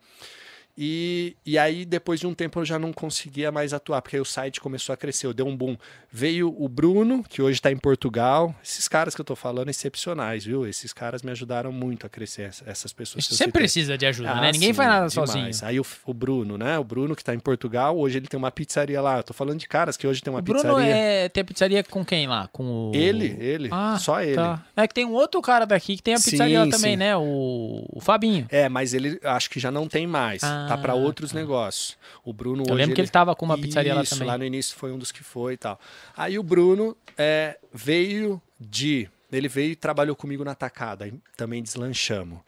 E, 0.77 1.35
e 1.45 1.57
aí, 1.57 1.85
depois 1.85 2.19
de 2.19 2.27
um 2.27 2.33
tempo, 2.33 2.59
eu 2.59 2.65
já 2.65 2.79
não 2.79 2.91
conseguia 2.93 3.51
mais 3.51 3.73
atuar, 3.73 4.01
porque 4.01 4.15
aí 4.15 4.21
o 4.21 4.25
site 4.25 4.59
começou 4.61 4.93
a 4.93 4.97
crescer, 4.97 5.33
deu 5.33 5.45
um 5.47 5.55
boom. 5.55 5.75
Veio 6.11 6.53
o 6.57 6.67
Bruno, 6.67 7.23
que 7.27 7.41
hoje 7.41 7.59
está 7.59 7.71
em 7.71 7.77
Portugal. 7.77 8.55
Esses 8.63 8.87
caras 8.87 9.13
que 9.15 9.21
eu 9.21 9.25
tô 9.25 9.35
falando, 9.35 9.69
excepcionais, 9.69 10.45
viu? 10.45 10.65
Esses 10.67 10.91
caras 10.93 11.21
me 11.21 11.31
ajudaram 11.31 11.71
muito 11.71 12.05
a 12.05 12.09
crescer, 12.09 12.43
essa- 12.43 12.63
essas 12.69 12.91
pessoas. 12.93 13.29
eu 13.29 13.37
Sempre 13.37 13.61
precisa 13.61 13.97
de 13.97 14.05
ajuda, 14.05 14.31
Ah, 14.31 14.41
né? 14.41 14.51
Ninguém 14.51 14.69
sim, 14.69 14.73
faz 14.73 14.89
nada 14.89 15.07
demais. 15.07 15.29
sozinho. 15.29 15.51
Aí 15.69 15.79
o, 15.79 15.85
o 16.05 16.13
Bruno, 16.13 16.57
né? 16.57 16.77
O 16.79 16.83
Bruno 16.83 17.15
que 17.15 17.23
tá 17.23 17.33
em 17.33 17.39
Portugal, 17.39 17.97
hoje 17.97 18.17
ele 18.17 18.27
tem 18.27 18.37
uma 18.37 18.51
pizzaria 18.51 19.01
lá. 19.01 19.17
Eu 19.17 19.23
tô 19.23 19.33
falando 19.33 19.59
de 19.59 19.67
caras 19.67 19.95
que 19.97 20.07
hoje 20.07 20.21
tem 20.21 20.31
uma 20.33 20.39
O 20.39 20.41
Bruno 20.41 20.61
pizzaria. 20.61 20.95
é, 20.95 21.29
tem 21.29 21.41
a 21.41 21.45
pizzaria 21.45 21.83
com 21.83 22.03
quem 22.03 22.27
lá? 22.27 22.47
Com 22.51 22.89
o... 22.89 22.95
Ele, 22.95 23.35
ele, 23.39 23.69
Ah, 23.71 23.97
só 23.99 24.21
ele. 24.21 24.35
Tá. 24.35 24.63
É 24.75 24.87
que 24.87 24.93
tem 24.93 25.05
um 25.05 25.13
outro 25.13 25.41
cara 25.41 25.65
daqui 25.65 25.95
que 25.97 26.03
tem 26.03 26.13
a 26.13 26.17
pizzaria 26.17 26.59
Sim, 26.59 26.65
lá 26.65 26.71
também, 26.77 26.91
sim. 26.93 26.97
né? 26.97 27.15
O, 27.15 27.85
o 27.93 27.99
Fabinho. 28.01 28.45
É, 28.49 28.67
mas 28.69 28.93
ele 28.93 29.19
acho 29.23 29.49
que 29.49 29.59
já 29.59 29.71
não 29.71 29.87
tem 29.87 30.05
mais. 30.07 30.43
Ah, 30.43 30.60
tá 30.67 30.77
para 30.77 30.93
outros 30.93 31.31
negócios. 31.31 31.97
O 32.23 32.33
Bruno 32.33 32.63
Eu 32.67 32.73
hoje 32.73 32.81
lembro 32.81 32.95
que 32.95 33.01
ele 33.01 33.07
tava 33.07 33.35
com 33.35 33.45
uma 33.45 33.57
pizzaria 33.57 33.93
lá 33.93 34.03
Isso, 34.03 34.15
também. 34.15 34.27
lá 34.27 34.37
no 34.37 34.45
início 34.45 34.75
foi 34.75 34.91
um 34.91 34.97
dos 34.97 35.11
que 35.11 35.23
foi 35.23 35.53
e 35.53 35.57
tal. 35.57 35.79
Aí 36.15 36.37
o 36.37 36.43
Bruno 36.43 36.95
é, 37.17 37.57
veio 37.73 38.41
de 38.59 39.09
ele 39.31 39.47
veio 39.47 39.71
e 39.71 39.75
trabalhou 39.75 40.15
comigo 40.15 40.43
na 40.43 40.51
Atacada, 40.51 41.11
também 41.37 41.63
deslanchamos. 41.63 42.39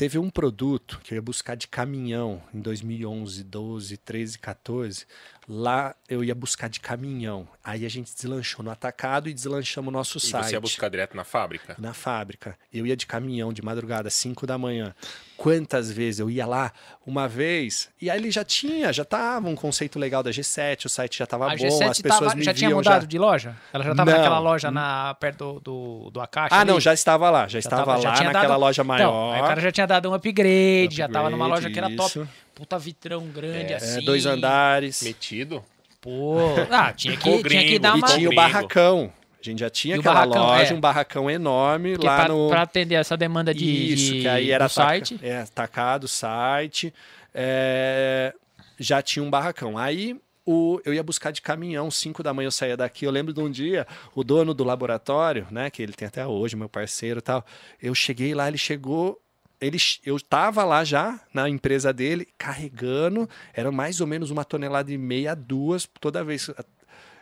Teve 0.00 0.18
um 0.18 0.30
produto 0.30 0.98
que 1.04 1.12
eu 1.12 1.16
ia 1.16 1.20
buscar 1.20 1.54
de 1.54 1.68
caminhão 1.68 2.40
em 2.54 2.60
2011, 2.62 3.44
12, 3.44 3.98
13, 3.98 4.38
14. 4.38 5.04
Lá 5.46 5.94
eu 6.08 6.24
ia 6.24 6.34
buscar 6.34 6.68
de 6.70 6.80
caminhão. 6.80 7.46
Aí 7.62 7.84
a 7.84 7.88
gente 7.90 8.14
deslanchou 8.14 8.64
no 8.64 8.70
atacado 8.70 9.28
e 9.28 9.34
deslanchamos 9.34 9.88
o 9.88 9.90
nosso 9.92 10.16
E 10.16 10.20
site. 10.20 10.46
você 10.46 10.52
ia 10.54 10.60
buscar 10.60 10.88
direto 10.88 11.14
na 11.14 11.24
fábrica? 11.24 11.74
Na 11.78 11.92
fábrica. 11.92 12.56
Eu 12.72 12.86
ia 12.86 12.96
de 12.96 13.04
caminhão 13.04 13.52
de 13.52 13.60
madrugada, 13.60 14.08
5 14.08 14.46
da 14.46 14.56
manhã. 14.56 14.94
Quantas 15.36 15.90
vezes 15.90 16.20
eu 16.20 16.30
ia 16.30 16.46
lá? 16.46 16.72
Uma 17.04 17.26
vez. 17.26 17.88
E 18.00 18.08
aí 18.08 18.18
ele 18.20 18.30
já 18.30 18.44
tinha, 18.44 18.92
já 18.92 19.04
tava 19.04 19.48
um 19.48 19.56
conceito 19.56 19.98
legal 19.98 20.22
da 20.22 20.30
G7, 20.30 20.84
o 20.84 20.88
site 20.88 21.18
já 21.18 21.26
tava 21.26 21.46
A 21.46 21.56
bom, 21.56 21.64
G7 21.64 21.88
as 21.90 22.00
pessoas 22.00 22.20
tava- 22.20 22.34
me 22.36 22.44
já 22.44 22.54
tinha 22.54 22.68
viam 22.68 22.78
mudado 22.78 23.02
já. 23.02 23.06
de 23.08 23.18
loja? 23.18 23.56
Ela 23.72 23.84
já 23.84 23.94
tava 23.94 24.10
Não. 24.10 24.18
naquela 24.18 24.38
loja 24.38 24.70
na, 24.70 25.14
perto 25.14 25.54
do, 25.54 25.60
do, 25.60 26.10
do 26.10 26.20
Akashi 26.20 26.54
Ah, 26.54 26.60
ali? 26.60 26.70
não, 26.70 26.78
já 26.78 26.92
estava 26.94 27.28
lá. 27.30 27.42
Já, 27.42 27.48
Já 27.48 27.58
estava 27.60 27.84
tava- 27.86 28.00
já 28.02 28.08
lá 28.10 28.14
tinha 28.16 28.26
naquela 28.32 28.48
dado- 28.54 28.60
loja 28.60 28.82
Então, 28.82 28.86
maior. 28.86 29.34
aí 29.34 29.40
o 29.42 29.44
cara 29.46 29.60
já 29.62 29.72
tinha 29.72 29.86
dado 29.90 30.10
um 30.10 30.14
upgrade, 30.14 30.96
já 30.96 31.08
tava 31.08 31.28
numa 31.30 31.46
loja 31.46 31.68
Upgrade, 31.68 31.72
que 31.74 31.78
era 31.78 31.96
top. 31.96 32.08
isso. 32.08 32.28
Puta 32.54 32.78
vitrão 32.78 33.26
grande 33.28 33.72
É, 33.72 33.76
assim. 33.76 34.04
dois 34.04 34.24
andares. 34.26 35.02
Metido? 35.02 35.64
Pô, 36.00 36.36
ah, 36.70 36.92
tinha 36.92 37.16
que, 37.16 37.42
tinha 37.44 37.64
que 37.64 37.78
dar 37.78 37.94
E 37.96 37.98
uma... 37.98 38.06
tinha 38.08 38.30
o 38.30 38.34
barracão. 38.34 39.12
A 39.38 39.42
gente 39.42 39.60
já 39.60 39.70
tinha 39.70 39.94
E 39.94 39.98
o 39.98 40.00
aquela 40.00 40.14
barracão, 40.26 40.46
loja, 40.46 40.72
é. 40.72 40.76
um 40.76 40.80
barracão 40.80 41.30
enorme 41.30 41.92
Porque 41.92 42.06
lá 42.06 42.16
pra, 42.24 42.28
no. 42.28 42.48
pra 42.48 42.62
atender 42.62 42.94
essa 42.96 43.16
demanda 43.16 43.54
de, 43.54 43.64
Isso, 43.94 44.12
de- 44.14 44.20
que 44.22 44.28
aí 44.28 44.50
era 44.50 44.66
do 44.66 44.70
site. 44.70 45.18
É, 45.22 45.40
atacado, 45.40 46.06
site. 46.06 46.92
é, 47.34 48.34
já 48.78 49.00
tinha 49.02 49.22
um 49.22 49.30
barracão. 49.30 49.76
Aí 49.78 50.16
o, 50.44 50.80
eu 50.84 50.92
ia 50.92 51.02
buscar 51.02 51.30
de 51.30 51.40
caminhão, 51.42 51.90
5 51.90 52.22
da 52.22 52.32
manhã 52.34 52.48
eu 52.48 52.52
saía 52.52 52.76
daqui. 52.76 53.04
Eu 53.06 53.10
lembro 53.10 53.32
de 53.32 53.40
um 53.40 53.50
dia, 53.50 53.86
o 54.14 54.22
dono 54.24 54.52
do 54.52 54.62
laboratório, 54.64 55.46
né, 55.50 55.70
que 55.70 55.82
ele 55.82 55.92
tem 55.92 56.08
até 56.08 56.26
hoje, 56.26 56.54
meu 56.56 56.68
parceiro 56.68 57.18
e 57.18 57.22
tal. 57.22 57.44
Eu 57.82 57.94
cheguei 57.94 58.34
lá, 58.34 58.46
ele 58.48 58.58
chegou. 58.58 59.18
Ele, 59.60 59.78
eu 60.04 60.16
estava 60.16 60.64
lá 60.64 60.82
já 60.84 61.20
na 61.34 61.48
empresa 61.48 61.92
dele, 61.92 62.26
carregando, 62.38 63.28
era 63.52 63.70
mais 63.70 64.00
ou 64.00 64.06
menos 64.06 64.30
uma 64.30 64.44
tonelada 64.44 64.90
e 64.90 64.96
meia, 64.96 65.34
duas, 65.34 65.88
toda 66.00 66.24
vez. 66.24 66.50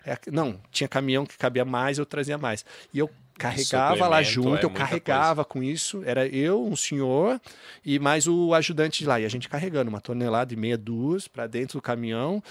É, 0.05 0.19
não, 0.31 0.61
tinha 0.71 0.89
caminhão 0.89 1.27
que 1.27 1.37
cabia 1.37 1.65
mais, 1.65 1.99
eu 1.99 2.07
trazia 2.07 2.39
mais. 2.39 2.65
E 2.95 2.99
eu 2.99 3.11
carregava 3.39 4.09
lá 4.09 4.23
junto, 4.23 4.63
é 4.63 4.65
eu 4.65 4.71
carregava 4.71 5.45
com 5.45 5.63
isso. 5.63 6.03
Era 6.05 6.27
eu, 6.27 6.65
um 6.65 6.77
senhor 6.77 7.41
e 7.85 7.99
mais 7.99 8.27
o 8.27 8.55
ajudante 8.55 9.01
de 9.01 9.07
lá. 9.07 9.21
E 9.21 9.25
a 9.25 9.29
gente 9.29 9.49
carregando 9.49 9.89
uma 9.89 10.01
tonelada 10.01 10.53
e 10.53 10.57
meia, 10.57 10.77
duas, 10.77 11.29
para 11.29 11.47
dentro 11.47 11.79
do 11.79 11.83
caminhão. 11.83 12.43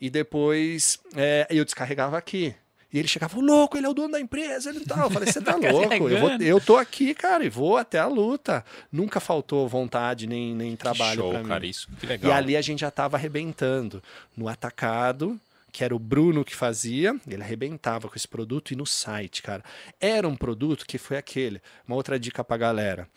E 0.00 0.10
depois 0.10 0.98
é, 1.14 1.46
eu 1.50 1.64
descarregava 1.64 2.18
aqui. 2.18 2.54
E 2.92 2.98
ele 2.98 3.08
chegava, 3.08 3.36
"Ô, 3.38 3.40
louco, 3.40 3.76
ele 3.76 3.86
é 3.86 3.88
o 3.88 3.94
dono 3.94 4.12
da 4.12 4.20
empresa, 4.20 4.70
ele 4.70 4.80
tal. 4.80 5.04
Eu 5.04 5.10
falei, 5.10 5.30
você 5.30 5.40
tá 5.40 5.54
louco? 5.56 6.08
Eu, 6.08 6.20
vou, 6.20 6.30
eu 6.30 6.60
tô 6.60 6.76
aqui, 6.76 7.14
cara, 7.14 7.44
e 7.44 7.48
vou 7.48 7.76
até 7.76 7.98
a 7.98 8.06
luta. 8.06 8.64
Nunca 8.92 9.20
faltou 9.20 9.68
vontade 9.68 10.26
nem, 10.26 10.54
nem 10.54 10.76
trabalho 10.76 11.20
Show, 11.20 11.30
para 11.30 11.42
mim. 11.42 11.48
cara, 11.48 11.66
isso 11.66 11.88
que 11.98 12.06
legal. 12.06 12.30
E 12.30 12.34
ali 12.34 12.56
a 12.56 12.62
gente 12.62 12.80
já 12.80 12.88
estava 12.88 13.16
arrebentando. 13.16 14.02
No 14.36 14.48
atacado, 14.48 15.38
que 15.72 15.84
era 15.84 15.94
o 15.94 15.98
Bruno 15.98 16.44
que 16.44 16.54
fazia, 16.54 17.14
ele 17.28 17.42
arrebentava 17.42 18.08
com 18.08 18.14
esse 18.16 18.26
produto. 18.28 18.72
E 18.72 18.76
no 18.76 18.86
site, 18.86 19.42
cara, 19.42 19.62
era 20.00 20.26
um 20.26 20.36
produto 20.36 20.86
que 20.86 20.96
foi 20.96 21.16
aquele. 21.16 21.60
Uma 21.86 21.96
outra 21.96 22.18
dica 22.18 22.42
pra 22.44 22.56
galera. 22.56 23.08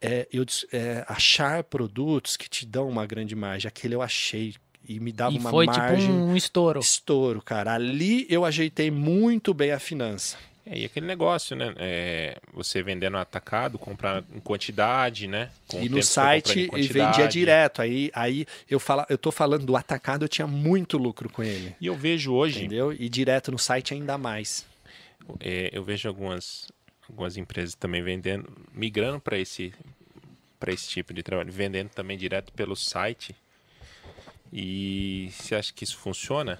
É, 0.00 0.26
eu, 0.32 0.46
é, 0.72 1.04
achar 1.06 1.62
produtos 1.64 2.36
que 2.36 2.48
te 2.48 2.64
dão 2.64 2.88
uma 2.88 3.04
grande 3.04 3.36
margem. 3.36 3.68
Aquele 3.68 3.94
eu 3.94 4.00
achei 4.00 4.54
e 4.94 4.98
me 5.00 5.12
dava 5.12 5.34
E 5.34 5.38
uma 5.38 5.50
foi 5.50 5.66
margem. 5.66 5.98
tipo 6.08 6.10
um 6.10 6.36
estouro. 6.36 6.80
Estouro, 6.80 7.40
cara. 7.40 7.74
Ali 7.74 8.26
eu 8.28 8.44
ajeitei 8.44 8.90
muito 8.90 9.54
bem 9.54 9.70
a 9.70 9.78
finança. 9.78 10.36
É, 10.66 10.78
e 10.78 10.84
aquele 10.84 11.06
negócio, 11.06 11.56
né? 11.56 11.72
É, 11.78 12.38
você 12.52 12.82
vendendo 12.82 13.16
atacado, 13.16 13.78
comprar 13.78 14.22
em 14.34 14.40
quantidade, 14.40 15.26
né? 15.26 15.50
Com 15.68 15.80
e 15.80 15.88
no 15.88 16.02
site 16.02 16.68
e 16.76 16.82
vendia 16.88 17.26
direto. 17.28 17.80
Aí, 17.80 18.10
aí 18.12 18.44
eu, 18.68 18.78
fala, 18.80 19.06
eu 19.08 19.16
tô 19.16 19.30
falando 19.30 19.64
do 19.64 19.76
atacado, 19.76 20.24
eu 20.24 20.28
tinha 20.28 20.46
muito 20.46 20.98
lucro 20.98 21.28
com 21.30 21.42
ele. 21.42 21.74
E 21.80 21.86
eu 21.86 21.94
vejo 21.94 22.32
hoje, 22.32 22.58
Entendeu? 22.58 22.92
E 22.92 23.08
direto 23.08 23.50
no 23.52 23.58
site 23.58 23.94
ainda 23.94 24.18
mais. 24.18 24.66
é, 25.40 25.70
eu 25.72 25.82
vejo 25.84 26.08
algumas, 26.08 26.66
algumas 27.08 27.36
empresas 27.36 27.74
também 27.74 28.02
vendendo, 28.02 28.46
migrando 28.74 29.18
para 29.20 29.38
esse, 29.38 29.72
para 30.58 30.72
esse 30.72 30.88
tipo 30.88 31.14
de 31.14 31.22
trabalho, 31.22 31.50
vendendo 31.52 31.88
também 31.88 32.18
direto 32.18 32.52
pelo 32.52 32.76
site. 32.76 33.34
E 34.52 35.30
você 35.32 35.54
acha 35.54 35.72
que 35.72 35.84
isso 35.84 35.96
funciona? 35.98 36.58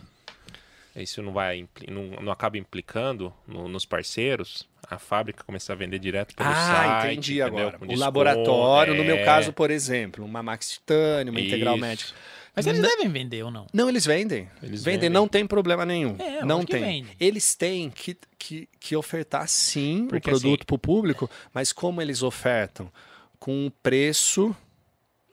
Isso 0.94 1.22
não 1.22 1.32
vai 1.32 1.66
não, 1.88 2.02
não 2.22 2.32
acaba 2.32 2.58
implicando 2.58 3.32
no- 3.46 3.68
nos 3.68 3.84
parceiros? 3.84 4.68
A 4.88 4.98
fábrica 4.98 5.44
começar 5.44 5.72
a 5.74 5.76
vender 5.76 5.98
direto 6.00 6.34
pelo 6.34 6.48
ah, 6.48 6.54
site? 6.54 7.12
entendi 7.12 7.40
entendeu? 7.40 7.58
agora. 7.58 7.78
Com 7.78 7.84
O 7.84 7.88
desconto, 7.88 8.00
laboratório, 8.04 8.94
no 8.94 9.04
meu 9.04 9.16
é. 9.16 9.24
caso, 9.24 9.52
por 9.52 9.70
exemplo, 9.70 10.24
uma 10.24 10.42
Max 10.42 10.70
Titânio, 10.72 11.32
uma 11.32 11.40
Integral 11.40 11.74
Isso. 11.76 11.80
Médica. 11.80 12.12
Mas 12.54 12.66
eles 12.66 12.80
Não- 12.80 12.88
devem 12.88 13.08
vender 13.08 13.44
ou 13.44 13.50
não? 13.52 13.66
Não, 13.72 13.88
eles 13.88 14.04
vendem. 14.04 14.48
Eles 14.60 14.82
vendem, 14.82 15.00
vendem. 15.02 15.10
não 15.10 15.28
tem 15.28 15.46
problema 15.46 15.86
nenhum. 15.86 16.16
É, 16.18 16.44
não 16.44 16.64
tem. 16.64 17.06
Eles 17.20 17.54
têm 17.54 17.88
que, 17.88 18.16
que, 18.36 18.68
que 18.80 18.96
ofertar 18.96 19.46
sim 19.48 20.08
Porque, 20.08 20.28
o 20.28 20.32
produto 20.32 20.60
assim, 20.62 20.66
para 20.66 20.74
o 20.74 20.78
público, 20.78 21.30
mas 21.54 21.72
como 21.72 22.02
eles 22.02 22.22
ofertam? 22.24 22.90
Com 23.38 23.66
um 23.66 23.70
preço. 23.82 24.54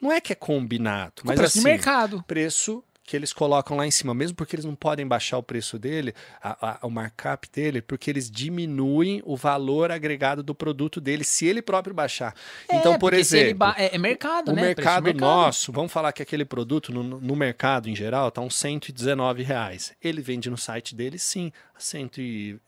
Não 0.02 0.12
é 0.12 0.20
que 0.22 0.34
é 0.34 0.36
combinado, 0.36 1.22
Com 1.22 1.28
mas 1.30 1.38
preço 1.38 1.54
de 1.54 1.60
assim, 1.60 1.68
mercado. 1.68 2.24
preço 2.28 2.84
que 3.04 3.16
eles 3.16 3.32
colocam 3.32 3.78
lá 3.78 3.88
em 3.88 3.91
cima, 3.91 4.14
mesmo 4.14 4.36
porque 4.36 4.54
eles 4.54 4.66
não 4.66 4.76
podem 4.76 5.08
baixar 5.08 5.38
o 5.38 5.43
preço 5.43 5.80
dele, 5.80 6.14
a- 6.43 6.78
a- 6.84 6.86
o 6.86 6.89
markup 6.89 7.48
dele, 7.50 7.82
porque 7.82 8.10
eles 8.12 8.30
diminuem 8.30 9.22
o 9.26 9.38
valor 9.38 9.93
agregado 9.93 10.43
do 10.43 10.54
produto 10.54 11.00
dele 11.00 11.24
se 11.24 11.45
ele 11.45 11.62
próprio 11.62 11.95
baixar. 11.95 12.36
então, 12.70 12.95
É, 12.95 12.98
por 12.98 13.14
se 13.14 13.38
ele 13.38 13.45
exemplo, 13.52 13.74
é, 13.78 13.95
é 13.95 13.98
mercado, 13.98 14.52
o 14.52 14.54
né? 14.54 14.62
mercado, 14.62 15.06
de 15.06 15.14
nosso, 15.18 15.72
vamos 15.72 15.89
falar 15.89 16.12
que 16.12 16.22
aquele 16.22 16.43
produto 16.43 16.91
no, 16.91 17.02
no 17.02 17.34
mercado 17.34 17.88
em 17.89 17.95
geral 17.95 18.28
está 18.28 18.41
uns 18.41 18.56
119 18.58 19.41
reais. 19.41 19.93
Ele 20.04 20.22
vende 20.22 20.50
no 20.50 20.58
site 20.58 20.93
dele, 20.93 21.18
sim, 21.18 21.54
a 21.74 21.80
139 21.80 22.60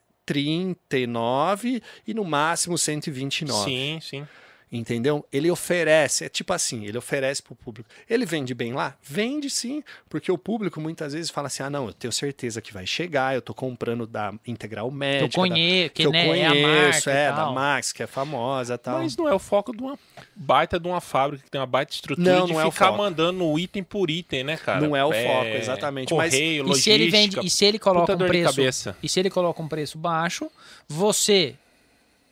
e 2.07 2.13
no 2.13 2.23
máximo 2.23 2.77
129. 2.77 3.65
Sim, 3.69 3.99
sim. 4.01 4.25
Entendeu? 4.71 5.25
Ele 5.33 5.49
oferece, 5.49 6.25
é 6.25 6.29
tipo 6.29 6.53
assim, 6.53 6.85
ele 6.85 6.97
oferece 6.97 7.41
para 7.41 7.53
o 7.53 7.55
público. 7.55 7.89
Ele 8.07 8.23
vende 8.23 8.53
bem 8.53 8.71
lá? 8.71 8.95
Vende 9.01 9.49
sim, 9.49 9.83
porque 10.07 10.31
o 10.31 10.37
público 10.37 10.79
muitas 10.79 11.13
vezes 11.13 11.31
fala 11.31 11.47
assim: 11.47 11.63
ah, 11.63 11.69
não, 11.71 11.87
eu 11.87 11.93
tenho 11.93 12.11
certeza 12.11 12.61
que 12.61 12.71
vai 12.71 12.85
chegar, 12.85 13.33
eu 13.33 13.41
tô 13.41 13.51
comprando 13.51 14.05
da 14.05 14.31
Integral 14.45 14.91
Médica. 14.91 15.25
Eu 15.25 15.49
conheço, 15.49 15.83
da, 15.85 15.89
que, 15.89 16.01
que 16.01 16.05
eu 16.05 16.11
né, 16.11 16.27
conheço, 16.27 16.45
é 16.55 16.63
a 16.63 16.67
marca 16.67 17.11
é, 17.11 17.29
e 17.29 17.35
da. 17.35 17.51
Max, 17.51 17.91
que 17.91 18.03
é 18.03 18.07
famosa 18.07 18.75
e 18.75 18.77
tal. 18.77 18.99
Mas 18.99 19.17
não 19.17 19.27
é 19.27 19.33
o 19.33 19.39
foco 19.39 19.75
de 19.75 19.81
uma 19.81 19.97
baita 20.35 20.79
de 20.79 20.87
uma 20.87 21.01
fábrica 21.01 21.43
que 21.43 21.49
tem 21.49 21.59
uma 21.59 21.65
baita 21.65 21.91
estrutura 21.93 22.31
Não, 22.31 22.45
de 22.45 22.53
não 22.53 22.61
é 22.61 22.71
ficar 22.71 22.87
foco. 22.87 22.97
mandando 22.99 23.57
item 23.57 23.83
por 23.83 24.11
item, 24.11 24.43
né, 24.43 24.57
cara? 24.57 24.81
Não 24.81 24.95
é 24.95 25.03
o 25.03 25.11
foco, 25.11 25.47
exatamente, 25.47 26.13
mas- 26.13 26.31
Correio, 26.31 26.71
E 26.71 26.75
se 26.75 26.91
ele 26.91 27.09
vende, 27.09 27.37
logística, 27.37 27.45
e 27.45 27.49
se 27.49 27.65
ele 27.65 27.79
coloca 27.79 28.13
um 28.13 28.17
preço, 28.17 28.55
cabeça. 28.55 28.97
e 29.01 29.09
se 29.09 29.19
ele 29.19 29.31
coloca 29.31 29.61
um 29.63 29.67
preço 29.67 29.97
baixo, 29.97 30.49
você 30.87 31.55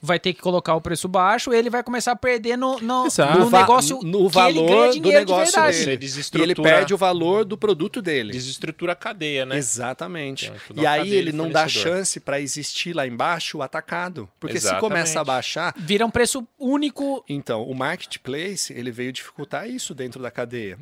vai 0.01 0.19
ter 0.19 0.33
que 0.33 0.41
colocar 0.41 0.75
o 0.75 0.81
preço 0.81 1.07
baixo, 1.07 1.51
ele 1.53 1.69
vai 1.69 1.83
começar 1.83 2.11
a 2.11 2.15
perder 2.15 2.57
no, 2.57 2.79
no, 2.79 3.05
no 3.05 3.49
negócio 3.49 3.99
no 4.03 4.29
que 4.29 4.39
ele 4.39 4.53
ganha 4.53 4.67
valor 4.67 4.87
do 4.87 5.01
de 5.01 5.11
negócio 5.11 5.61
verdade. 5.61 5.85
dele. 5.85 6.05
E 6.35 6.41
ele 6.41 6.55
perde 6.55 6.93
o 6.93 6.97
valor 6.97 7.43
do 7.43 7.57
produto 7.57 8.01
dele. 8.01 8.31
Desestrutura 8.31 8.93
a 8.93 8.95
cadeia, 8.95 9.45
né? 9.45 9.57
Exatamente. 9.57 10.51
E 10.75 10.85
aí 10.85 11.13
ele 11.13 11.31
de 11.31 11.37
não 11.37 11.49
dá 11.49 11.67
chance 11.67 12.19
para 12.19 12.39
existir 12.39 12.93
lá 12.93 13.07
embaixo 13.07 13.57
o 13.57 13.61
atacado. 13.61 14.29
Porque 14.39 14.59
se 14.59 14.67
Exatamente. 14.67 14.81
começa 14.81 15.19
a 15.19 15.23
baixar, 15.23 15.73
Vira 15.77 16.05
um 16.05 16.11
preço 16.11 16.47
único. 16.59 17.23
Então, 17.27 17.63
o 17.63 17.73
marketplace 17.73 18.73
ele 18.73 18.91
veio 18.91 19.11
dificultar 19.11 19.69
isso 19.69 19.93
dentro 19.95 20.21
da 20.21 20.29
cadeia. 20.29 20.77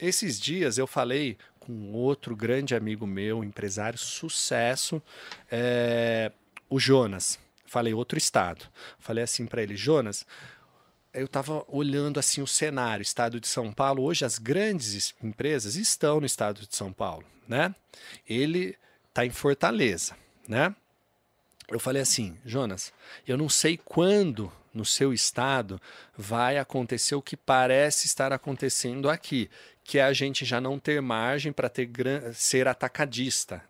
Esses 0.00 0.40
dias 0.40 0.78
eu 0.78 0.86
falei 0.86 1.36
com 1.60 1.92
outro 1.92 2.34
grande 2.34 2.74
amigo 2.74 3.06
meu, 3.06 3.44
empresário 3.44 3.98
sucesso, 3.98 5.02
é, 5.50 6.32
o 6.70 6.78
Jonas. 6.78 7.38
Falei 7.68 7.92
outro 7.92 8.16
estado. 8.16 8.64
Falei 8.98 9.22
assim 9.22 9.46
para 9.46 9.62
ele, 9.62 9.76
Jonas. 9.76 10.26
Eu 11.12 11.26
estava 11.26 11.64
olhando 11.68 12.18
assim 12.18 12.40
o 12.40 12.46
cenário, 12.46 13.02
estado 13.02 13.38
de 13.38 13.46
São 13.46 13.72
Paulo. 13.72 14.02
Hoje 14.02 14.24
as 14.24 14.38
grandes 14.38 15.14
empresas 15.22 15.76
estão 15.76 16.18
no 16.20 16.26
estado 16.26 16.66
de 16.66 16.74
São 16.74 16.92
Paulo, 16.92 17.24
né? 17.46 17.74
Ele 18.26 18.76
está 19.08 19.26
em 19.26 19.30
Fortaleza, 19.30 20.16
né? 20.46 20.74
Eu 21.68 21.78
falei 21.78 22.00
assim, 22.00 22.38
Jonas, 22.44 22.92
eu 23.26 23.36
não 23.36 23.48
sei 23.48 23.76
quando 23.76 24.50
no 24.72 24.84
seu 24.84 25.12
estado 25.12 25.80
vai 26.16 26.56
acontecer 26.56 27.14
o 27.14 27.22
que 27.22 27.36
parece 27.36 28.06
estar 28.06 28.32
acontecendo 28.32 29.10
aqui, 29.10 29.50
que 29.84 29.98
é 29.98 30.04
a 30.04 30.12
gente 30.14 30.44
já 30.46 30.60
não 30.60 30.78
ter 30.78 31.02
margem 31.02 31.52
para 31.52 31.68
ter 31.68 31.90
ser 32.32 32.66
atacadista, 32.66 33.62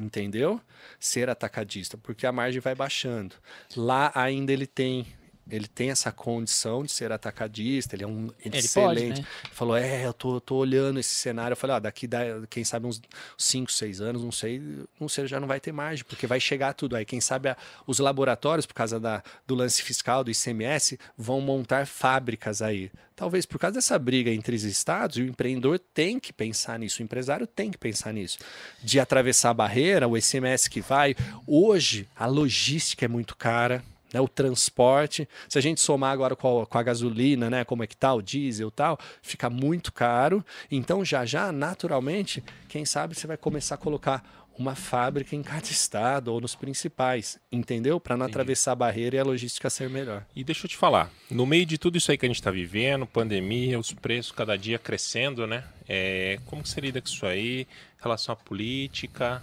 entendeu? 0.00 0.60
Ser 0.98 1.28
atacadista, 1.28 1.96
porque 1.96 2.26
a 2.26 2.32
margem 2.32 2.60
vai 2.60 2.74
baixando. 2.74 3.34
Lá 3.76 4.10
ainda 4.14 4.52
ele 4.52 4.66
tem 4.66 5.06
ele 5.50 5.66
tem 5.68 5.90
essa 5.90 6.10
condição 6.12 6.82
de 6.84 6.92
ser 6.92 7.12
atacadista, 7.12 7.94
ele 7.96 8.04
é 8.04 8.06
um 8.06 8.30
Ele 8.44 8.58
excelente. 8.58 9.08
pode, 9.08 9.20
né? 9.22 9.26
Falou, 9.52 9.76
é, 9.76 10.06
eu 10.06 10.12
tô, 10.12 10.40
tô 10.40 10.56
olhando 10.56 10.98
esse 11.00 11.14
cenário. 11.14 11.52
Eu 11.52 11.56
falei, 11.56 11.76
ó, 11.76 11.80
daqui, 11.80 12.06
da- 12.06 12.46
quem 12.48 12.64
sabe, 12.64 12.86
uns 12.86 13.00
5, 13.36 13.70
6 13.72 14.00
anos, 14.00 14.22
não 14.22 14.32
sei, 14.32 14.60
não 15.00 15.08
sei, 15.08 15.26
já 15.26 15.38
não 15.40 15.48
vai 15.48 15.60
ter 15.60 15.72
margem, 15.72 16.04
porque 16.04 16.26
vai 16.26 16.40
chegar 16.40 16.72
tudo 16.74 16.96
aí. 16.96 17.04
Quem 17.04 17.20
sabe 17.20 17.48
a- 17.48 17.56
os 17.86 17.98
laboratórios, 17.98 18.66
por 18.66 18.74
causa 18.74 18.98
da, 19.00 19.22
do 19.46 19.54
lance 19.54 19.82
fiscal, 19.82 20.22
do 20.24 20.30
ICMS, 20.30 20.98
vão 21.16 21.40
montar 21.40 21.86
fábricas 21.86 22.62
aí. 22.62 22.90
Talvez 23.16 23.44
por 23.44 23.58
causa 23.58 23.74
dessa 23.74 23.98
briga 23.98 24.30
entre 24.30 24.56
os 24.56 24.62
estados, 24.64 25.18
o 25.18 25.20
empreendedor 25.22 25.78
tem 25.78 26.18
que 26.18 26.32
pensar 26.32 26.78
nisso, 26.78 27.02
o 27.02 27.04
empresário 27.04 27.46
tem 27.46 27.70
que 27.70 27.76
pensar 27.76 28.14
nisso. 28.14 28.38
De 28.82 28.98
atravessar 28.98 29.50
a 29.50 29.54
barreira, 29.54 30.08
o 30.08 30.16
ICMS 30.16 30.70
que 30.70 30.80
vai. 30.80 31.14
Hoje, 31.46 32.08
a 32.16 32.24
logística 32.26 33.04
é 33.04 33.08
muito 33.08 33.36
cara 33.36 33.84
né, 34.12 34.20
o 34.20 34.28
transporte. 34.28 35.28
Se 35.48 35.58
a 35.58 35.62
gente 35.62 35.80
somar 35.80 36.12
agora 36.12 36.36
com 36.36 36.62
a, 36.62 36.66
com 36.66 36.78
a 36.78 36.82
gasolina, 36.82 37.48
né, 37.48 37.64
como 37.64 37.82
é 37.82 37.86
que 37.86 37.96
tá, 37.96 38.12
o 38.14 38.22
diesel 38.22 38.68
e 38.68 38.72
tal, 38.72 38.98
fica 39.22 39.48
muito 39.48 39.92
caro. 39.92 40.44
Então, 40.70 41.04
já 41.04 41.24
já, 41.24 41.52
naturalmente, 41.52 42.42
quem 42.68 42.84
sabe 42.84 43.14
você 43.14 43.26
vai 43.26 43.36
começar 43.36 43.74
a 43.74 43.78
colocar 43.78 44.40
uma 44.60 44.74
fábrica 44.74 45.34
em 45.34 45.42
cada 45.42 45.64
estado 45.64 46.28
ou 46.28 46.38
nos 46.38 46.54
principais, 46.54 47.40
entendeu? 47.50 47.98
Para 47.98 48.14
não 48.14 48.26
atravessar 48.26 48.72
a 48.72 48.76
barreira 48.76 49.16
e 49.16 49.18
a 49.18 49.24
logística 49.24 49.70
ser 49.70 49.88
melhor. 49.88 50.26
E 50.36 50.44
deixa 50.44 50.66
eu 50.66 50.68
te 50.68 50.76
falar, 50.76 51.10
no 51.30 51.46
meio 51.46 51.64
de 51.64 51.78
tudo 51.78 51.96
isso 51.96 52.10
aí 52.10 52.18
que 52.18 52.26
a 52.26 52.28
gente 52.28 52.40
está 52.40 52.50
vivendo, 52.50 53.06
pandemia, 53.06 53.78
os 53.78 53.92
preços 53.92 54.32
cada 54.32 54.58
dia 54.58 54.78
crescendo, 54.78 55.46
né? 55.46 55.64
É, 55.88 56.38
como 56.44 56.62
que 56.62 56.68
você 56.68 56.80
lida 56.80 57.00
com 57.00 57.08
isso 57.08 57.24
aí? 57.24 57.62
Em 57.62 58.02
relação 58.02 58.34
à 58.34 58.36
política, 58.36 59.40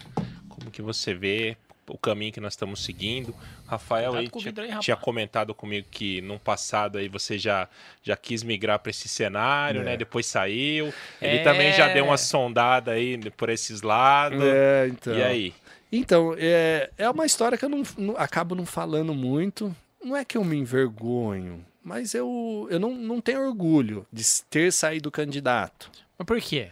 como 0.47 0.69
que 0.69 0.83
você 0.83 1.15
vê 1.15 1.57
o 1.87 1.97
caminho 1.97 2.31
que 2.31 2.39
nós 2.41 2.53
estamos 2.53 2.83
seguindo? 2.83 3.33
Rafael 3.65 4.13
aí 4.15 4.29
tinha, 4.29 4.53
aí, 4.75 4.79
tinha 4.79 4.95
comentado 4.97 5.53
comigo 5.53 5.87
que 5.89 6.21
no 6.21 6.37
passado 6.39 6.97
aí 6.97 7.07
você 7.07 7.37
já, 7.37 7.67
já 8.03 8.15
quis 8.15 8.43
migrar 8.43 8.79
para 8.79 8.89
esse 8.89 9.07
cenário, 9.07 9.81
É. 9.81 9.83
né? 9.83 9.97
Depois 9.97 10.25
saiu. 10.25 10.93
Ele 11.21 11.37
É. 11.37 11.43
também 11.43 11.71
já 11.73 11.87
deu 11.87 12.05
uma 12.05 12.17
sondada 12.17 12.91
aí 12.91 13.17
por 13.31 13.49
esses 13.49 13.81
lados. 13.81 14.41
É, 14.43 14.87
então. 14.89 15.13
E 15.13 15.23
aí? 15.23 15.53
Então, 15.91 16.35
é, 16.37 16.89
é 16.97 17.09
uma 17.09 17.25
história 17.25 17.57
que 17.57 17.63
eu 17.63 17.69
não, 17.69 17.83
não- 17.97 18.17
acabo 18.17 18.53
não 18.55 18.65
falando 18.65 19.13
muito. 19.13 19.73
Não 20.03 20.15
é 20.15 20.23
que 20.25 20.37
eu 20.37 20.43
me 20.43 20.57
envergonho, 20.57 21.65
mas 21.83 22.13
eu, 22.13 22.67
eu 22.69 22.79
não, 22.79 22.93
não 22.93 23.21
tenho 23.21 23.41
orgulho 23.47 24.05
de 24.11 24.23
ter 24.49 24.71
saído 24.71 25.09
candidato. 25.09 25.89
Mas 26.17 26.25
por 26.25 26.39
quê? 26.41 26.69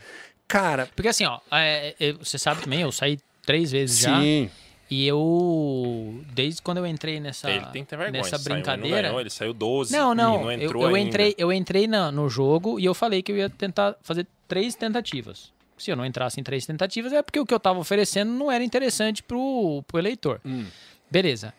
Cara, 0.47 0.88
Porque 0.95 1.07
assim, 1.07 1.26
ó, 1.26 1.39
é, 1.51 1.95
é, 1.99 2.11
você 2.13 2.38
sabe 2.38 2.61
também, 2.61 2.82
eu 2.82 2.91
saí 2.91 3.18
três 3.45 3.72
vezes 3.72 3.99
já. 3.99 4.20
sim. 4.22 4.49
E 4.89 5.07
eu, 5.07 6.23
desde 6.33 6.61
quando 6.61 6.77
eu 6.77 6.86
entrei 6.86 7.19
nessa, 7.19 7.49
ele 7.49 7.65
tem 7.67 7.83
que 7.83 7.89
ter 7.89 7.97
vergonha. 7.97 8.21
nessa 8.21 8.38
saiu, 8.38 8.49
não 8.49 8.55
brincadeira. 8.61 9.01
ganhou, 9.07 9.19
ele 9.19 9.29
saiu 9.31 9.53
12 9.53 9.91
Não, 9.91 10.13
e 10.13 10.15
não. 10.15 10.43
não 10.43 10.51
eu, 10.51 10.71
eu 10.71 10.86
ainda. 10.88 10.99
entrei, 10.99 11.36
eu 11.39 11.51
entrei 11.51 11.88
na- 11.88 12.11
no 12.11 12.29
jogo 12.29 12.79
e 12.79 12.86
eu 12.86 12.93
falei 12.93 13.23
que 13.23 13.31
eu 13.31 13.38
ia 13.38 13.49
tentar 13.49 13.95
fazer 14.03 14.27
três 14.47 14.75
tentativas. 14.75 15.51
Se 15.77 15.89
eu 15.91 15.95
não 15.95 16.05
entrasse 16.05 16.39
em 16.39 16.43
três 16.43 16.65
tentativas, 16.65 17.11
é 17.13 17.21
porque 17.23 17.39
o 17.39 17.45
que 17.45 17.53
eu 17.53 17.59
tava 17.59 17.79
oferecendo 17.79 18.31
não 18.31 18.51
era 18.51 18.63
interessante 18.63 19.23
pro, 19.23 19.83
pro 19.88 19.97
eleitor. 19.99 20.39
Hum. 20.45 20.65
Beleza. 21.09 21.53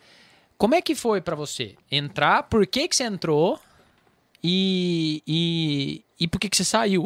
Como 0.57 0.73
é 0.73 0.81
que 0.81 0.95
foi 0.95 1.19
pra 1.21 1.35
você 1.35 1.75
entrar? 1.91 2.43
Por 2.43 2.65
que, 2.65 2.87
que 2.87 2.95
você 2.95 3.03
entrou? 3.03 3.59
E, 4.43 5.21
e, 5.27 6.03
e 6.19 6.27
por 6.27 6.39
que, 6.39 6.49
que 6.49 6.55
você 6.57 6.63
saiu? 6.63 7.03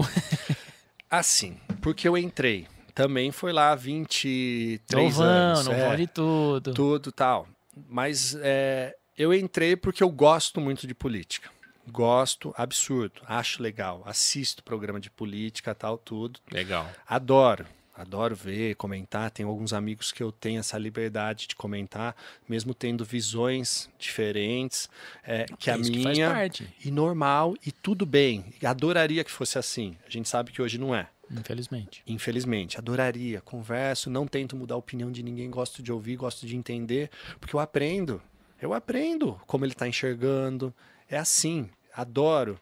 Assim, 1.09 1.57
porque 1.81 2.07
eu 2.07 2.17
entrei. 2.17 2.67
Também 2.93 3.31
foi 3.31 3.51
lá 3.53 3.73
23 3.75 5.17
Novão, 5.17 5.25
anos. 5.27 5.65
não 5.65 5.73
é, 5.73 5.87
vale 5.87 6.07
tudo. 6.07 6.73
tudo 6.73 7.11
tal. 7.11 7.47
Mas 7.89 8.35
é, 8.41 8.95
eu 9.17 9.33
entrei 9.33 9.75
porque 9.75 10.03
eu 10.03 10.09
gosto 10.09 10.59
muito 10.59 10.85
de 10.85 10.93
política. 10.93 11.49
Gosto, 11.89 12.53
absurdo. 12.57 13.21
Acho 13.25 13.61
legal. 13.61 14.03
Assisto 14.05 14.63
programa 14.63 14.99
de 14.99 15.09
política, 15.09 15.73
tal, 15.73 15.97
tudo. 15.97 16.39
Legal. 16.51 16.89
Adoro. 17.07 17.65
Adoro 17.95 18.35
ver, 18.35 18.75
comentar. 18.75 19.29
Tenho 19.31 19.49
alguns 19.49 19.73
amigos 19.73 20.11
que 20.11 20.23
eu 20.23 20.31
tenho 20.31 20.59
essa 20.59 20.77
liberdade 20.77 21.47
de 21.47 21.55
comentar, 21.55 22.15
mesmo 22.47 22.73
tendo 22.73 23.03
visões 23.03 23.89
diferentes 23.99 24.89
é, 25.23 25.45
que 25.59 25.69
a 25.69 25.77
Isso 25.77 25.91
que 25.91 26.01
faz 26.01 26.17
minha. 26.17 26.29
parte, 26.31 26.67
e 26.83 26.89
normal, 26.89 27.55
e 27.65 27.71
tudo 27.71 28.05
bem. 28.05 28.53
Adoraria 28.63 29.23
que 29.23 29.31
fosse 29.31 29.59
assim. 29.59 29.97
A 30.07 30.09
gente 30.09 30.27
sabe 30.29 30.51
que 30.51 30.61
hoje 30.61 30.77
não 30.77 30.95
é. 30.95 31.07
Infelizmente. 31.31 32.03
Infelizmente, 32.05 32.77
adoraria. 32.77 33.41
Converso, 33.41 34.09
não 34.09 34.27
tento 34.27 34.55
mudar 34.55 34.75
a 34.75 34.77
opinião 34.77 35.11
de 35.11 35.23
ninguém, 35.23 35.49
gosto 35.49 35.81
de 35.81 35.91
ouvir, 35.91 36.15
gosto 36.15 36.45
de 36.45 36.55
entender, 36.55 37.09
porque 37.39 37.55
eu 37.55 37.59
aprendo. 37.59 38.21
Eu 38.61 38.73
aprendo 38.73 39.39
como 39.47 39.65
ele 39.65 39.73
está 39.73 39.87
enxergando. 39.87 40.73
É 41.09 41.17
assim, 41.17 41.69
adoro. 41.93 42.59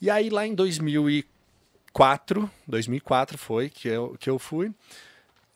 E 0.00 0.10
aí, 0.10 0.28
lá 0.28 0.46
em 0.46 0.54
2004, 0.54 2.50
2004 2.66 3.38
foi 3.38 3.70
que 3.70 3.88
eu, 3.88 4.16
que 4.18 4.28
eu 4.28 4.38
fui, 4.38 4.72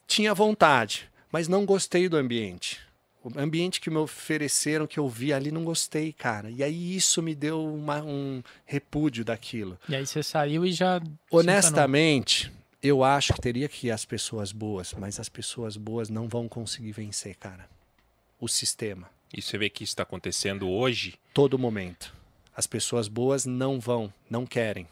tinha 0.07 0.35
vontade, 0.35 1.11
mas 1.31 1.49
não 1.49 1.65
gostei 1.67 2.09
do 2.09 2.17
ambiente. 2.17 2.81
O 3.23 3.31
ambiente 3.39 3.81
que 3.81 3.91
me 3.91 3.97
ofereceram, 3.99 4.87
que 4.87 4.99
eu 4.99 5.07
vi 5.09 5.33
ali, 5.33 5.51
não 5.51 5.63
gostei, 5.63 6.13
cara. 6.13 6.51
E 6.51 6.63
aí 6.63 6.97
isso 6.97 7.21
me 7.23 7.35
deu 7.35 7.63
uma- 7.63 8.03
um 8.03 8.43
repúdio 8.65 9.25
daquilo. 9.25 9.79
E 9.89 9.95
aí 9.95 10.07
você 10.07 10.23
saiu 10.23 10.65
e 10.65 10.73
já. 10.73 11.01
Honestamente, 11.31 12.51
eu 12.83 13.05
acho 13.05 13.35
que 13.35 13.41
teria 13.41 13.69
que 13.69 13.89
ir 13.89 13.91
as 13.91 14.05
pessoas 14.07 14.53
boas, 14.53 14.95
mas 14.95 15.21
as 15.21 15.29
pessoas 15.29 15.77
boas 15.77 16.09
não 16.09 16.29
vão 16.29 16.49
conseguir 16.49 16.93
vencer, 16.93 17.37
cara. 17.37 17.69
O 18.41 18.49
sistema. 18.49 19.11
E 19.37 19.43
você 19.43 19.59
vê 19.59 19.69
que 19.69 19.85
isso 19.85 19.93
está 19.93 20.03
acontecendo 20.03 20.69
hoje. 20.69 21.15
Todo 21.35 21.59
momento. 21.59 22.15
As 22.57 22.67
pessoas 22.67 23.07
boas 23.07 23.45
não 23.45 23.79
vão, 23.79 24.13
não 24.31 24.47
querem. 24.47 24.89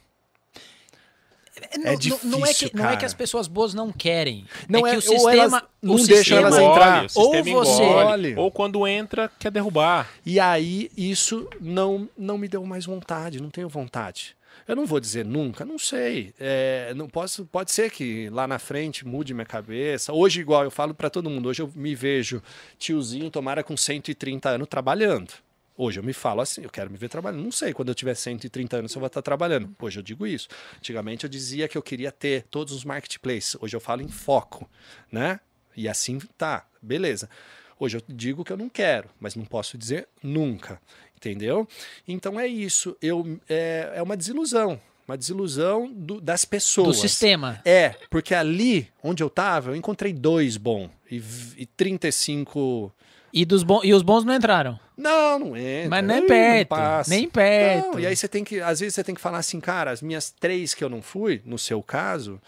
Não, 1.79 1.87
É 1.87 1.93
não- 1.93 2.21
não 2.25 2.47
é 2.47 2.49
que, 2.49 2.55
difícil, 2.55 2.71
não 2.75 2.85
é 2.87 2.91
que 2.91 2.95
cara. 2.97 3.07
as 3.07 3.15
pessoas 3.15 3.49
boas 3.49 3.75
não 3.75 3.93
querem. 3.93 4.45
Não 4.69 4.87
é 4.87 4.91
é- 4.91 4.93
que 4.93 5.07
o 5.09 5.11
ou 5.13 5.19
sistema. 5.19 5.33
elas 5.33 5.63
o 5.83 5.87
não 5.87 5.99
sistema, 5.99 6.41
elas 6.41 6.59
entrar. 6.59 7.07
o 7.15 7.21
Ou 7.21 7.43
você- 7.45 7.83
engole, 7.83 8.35
ou 8.37 8.51
quando 8.51 8.87
entra, 8.87 9.31
quer 9.39 9.51
derrubar. 9.51 10.09
E 10.25 10.39
aí 10.41 10.91
isso 10.97 11.49
não, 11.61 12.09
não 12.17 12.37
me 12.39 12.49
deu 12.49 12.65
mais 12.65 12.85
vontade, 12.87 13.41
não 13.43 13.51
tenho 13.51 13.69
vontade. 13.69 14.37
Eu 14.67 14.77
não 14.77 14.85
vou 14.85 15.01
dizer 15.01 15.25
nunca, 15.25 15.65
não 15.65 15.79
sei. 15.79 16.35
É, 16.39 16.93
não 16.95 17.09
posso, 17.09 17.47
pode 17.47 17.73
ser 17.73 17.91
que 17.91 18.29
lá 18.29 18.47
na 18.47 18.59
frente 18.59 19.07
mude 19.07 19.33
minha 19.33 19.47
cabeça. 19.47 20.13
Hoje, 20.13 20.41
igual 20.41 20.65
eu 20.65 20.71
falo 20.71 20.93
para 20.95 21.09
todo 21.09 21.31
mundo, 21.31 21.49
hoje 21.49 21.63
eu 21.63 21.71
me 21.75 21.95
vejo 21.95 22.43
tiozinho, 22.79 23.31
tomara 23.31 23.63
com 23.63 23.77
130 23.77 24.51
anos 24.51 24.69
trabalhando. 24.69 25.33
Hoje 25.81 26.01
eu 26.01 26.03
me 26.03 26.13
falo 26.13 26.41
assim, 26.41 26.63
eu 26.65 26.71
quero 26.71 26.91
me 26.91 26.97
ver 26.97 27.09
trabalhando. 27.09 27.45
Não 27.45 27.53
sei 27.53 27.73
quando 27.73 27.91
eu 27.91 27.95
tiver 27.95 28.15
130 28.15 28.79
anos 28.79 28.91
se 28.91 28.99
eu 28.99 29.01
vou 29.01 29.07
estar 29.07 29.23
trabalhando. 29.23 29.73
Hoje 29.81 30.01
eu 30.01 30.03
digo 30.03 30.27
isso. 30.27 30.49
Antigamente 30.77 31.23
eu 31.23 31.31
dizia 31.31 31.69
que 31.69 31.79
eu 31.79 31.83
queria 31.83 32.11
ter 32.11 32.43
todos 32.51 32.75
os 32.75 32.85
marketplaces. 32.85 33.57
Hoje 33.61 33.77
eu 33.77 33.81
falo 33.81 34.03
em 34.03 34.09
foco, 34.09 34.69
né? 35.13 35.39
E 35.77 35.89
assim 35.89 36.19
tá, 36.37 36.67
beleza. 36.83 37.31
Hoje 37.79 37.97
eu 37.97 38.03
digo 38.09 38.45
que 38.45 38.53
eu 38.53 38.57
não 38.57 38.69
quero, 38.69 39.09
mas 39.21 39.37
não 39.37 39.45
posso 39.45 39.79
dizer 39.79 40.09
nunca, 40.21 40.83
entendeu? 41.17 41.69
Então 42.09 42.41
é 42.41 42.49
isso. 42.49 42.97
Eu 43.01 43.39
é, 43.49 43.93
é 43.95 44.03
uma 44.03 44.17
desilusão, 44.17 44.81
uma 45.09 45.17
desilusão 45.17 45.91
do- 45.93 46.21
das 46.21 46.45
do 46.45 46.49
pessoas. 46.49 46.99
sistema. 46.99 47.61
É, 47.65 47.95
porque 48.11 48.35
ali 48.35 48.89
onde 49.03 49.23
eu 49.23 49.31
tava, 49.31 49.71
eu 49.71 49.77
encontrei 49.77 50.13
dois 50.13 50.57
bons 50.57 50.91
e, 51.11 51.23
e 51.57 51.67
35 51.67 52.93
E, 53.33 53.45
dos 53.45 53.63
bons, 53.63 53.83
e 53.85 53.93
os 53.95 54.03
bons 54.03 54.25
não 54.25 54.35
entraram. 54.35 54.79
não, 54.97 55.39
não 55.39 55.57
entra. 55.57 55.91
Mas 55.91 56.05
nem 56.05 56.21
não 56.21 56.27
perto. 56.27 56.77
Nem 57.09 57.29
perto. 57.29 57.93
Não, 57.93 58.01
e 58.01 58.07
aí 58.07 58.15
você 58.17 58.29
tem 58.29 58.45
que, 58.45 58.61
às 58.61 58.81
vezes 58.81 58.95
você 58.95 59.05
tem 59.05 59.15
que 59.15 59.21
falar 59.21 59.39
assim, 59.39 59.61
cara, 59.61 59.91
as 59.91 60.03
minhas 60.03 60.31
três 60.31 60.75
que 60.75 60.83
eu 60.85 60.89
não 60.89 61.01
fui, 61.03 61.41
no 61.45 61.59
seu 61.59 61.83
caso, 61.83 62.41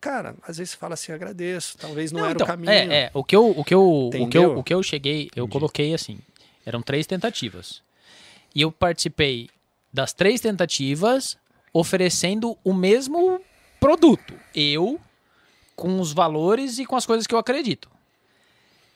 cara, 0.00 0.34
às 0.42 0.58
vezes 0.58 0.72
você 0.72 0.76
fala 0.78 0.94
assim, 0.94 1.12
agradeço, 1.12 1.76
talvez 1.78 2.12
não, 2.12 2.20
era 2.24 2.32
então, 2.32 2.44
o 2.44 2.48
caminho. 2.48 2.70
É, 2.70 2.86
é. 3.04 3.10
O 3.14 3.22
que 3.24 3.34
eu, 3.36 3.50
o 3.50 3.64
que 3.64 3.74
eu, 3.74 3.82
o 4.08 4.28
que 4.28 4.38
eu, 4.38 4.58
o 4.58 4.62
que 4.62 4.72
eu 4.74 4.82
cheguei, 4.82 5.30
eu 5.36 5.46
coloquei 5.48 5.92
assim. 5.94 6.18
Eram 6.64 6.82
três 6.82 7.06
tentativas. 7.06 7.82
E 8.54 8.60
eu 8.62 8.70
participei 8.72 9.48
das 9.92 10.12
três 10.12 10.40
tentativas 10.40 11.36
oferecendo 11.78 12.56
o 12.64 12.74
mesmo 12.74 13.40
produto. 13.78 14.34
Eu, 14.54 15.00
com 15.76 16.00
os 16.00 16.12
valores 16.12 16.78
e 16.78 16.84
com 16.84 16.96
as 16.96 17.06
coisas 17.06 17.26
que 17.26 17.34
eu 17.34 17.38
acredito. 17.38 17.88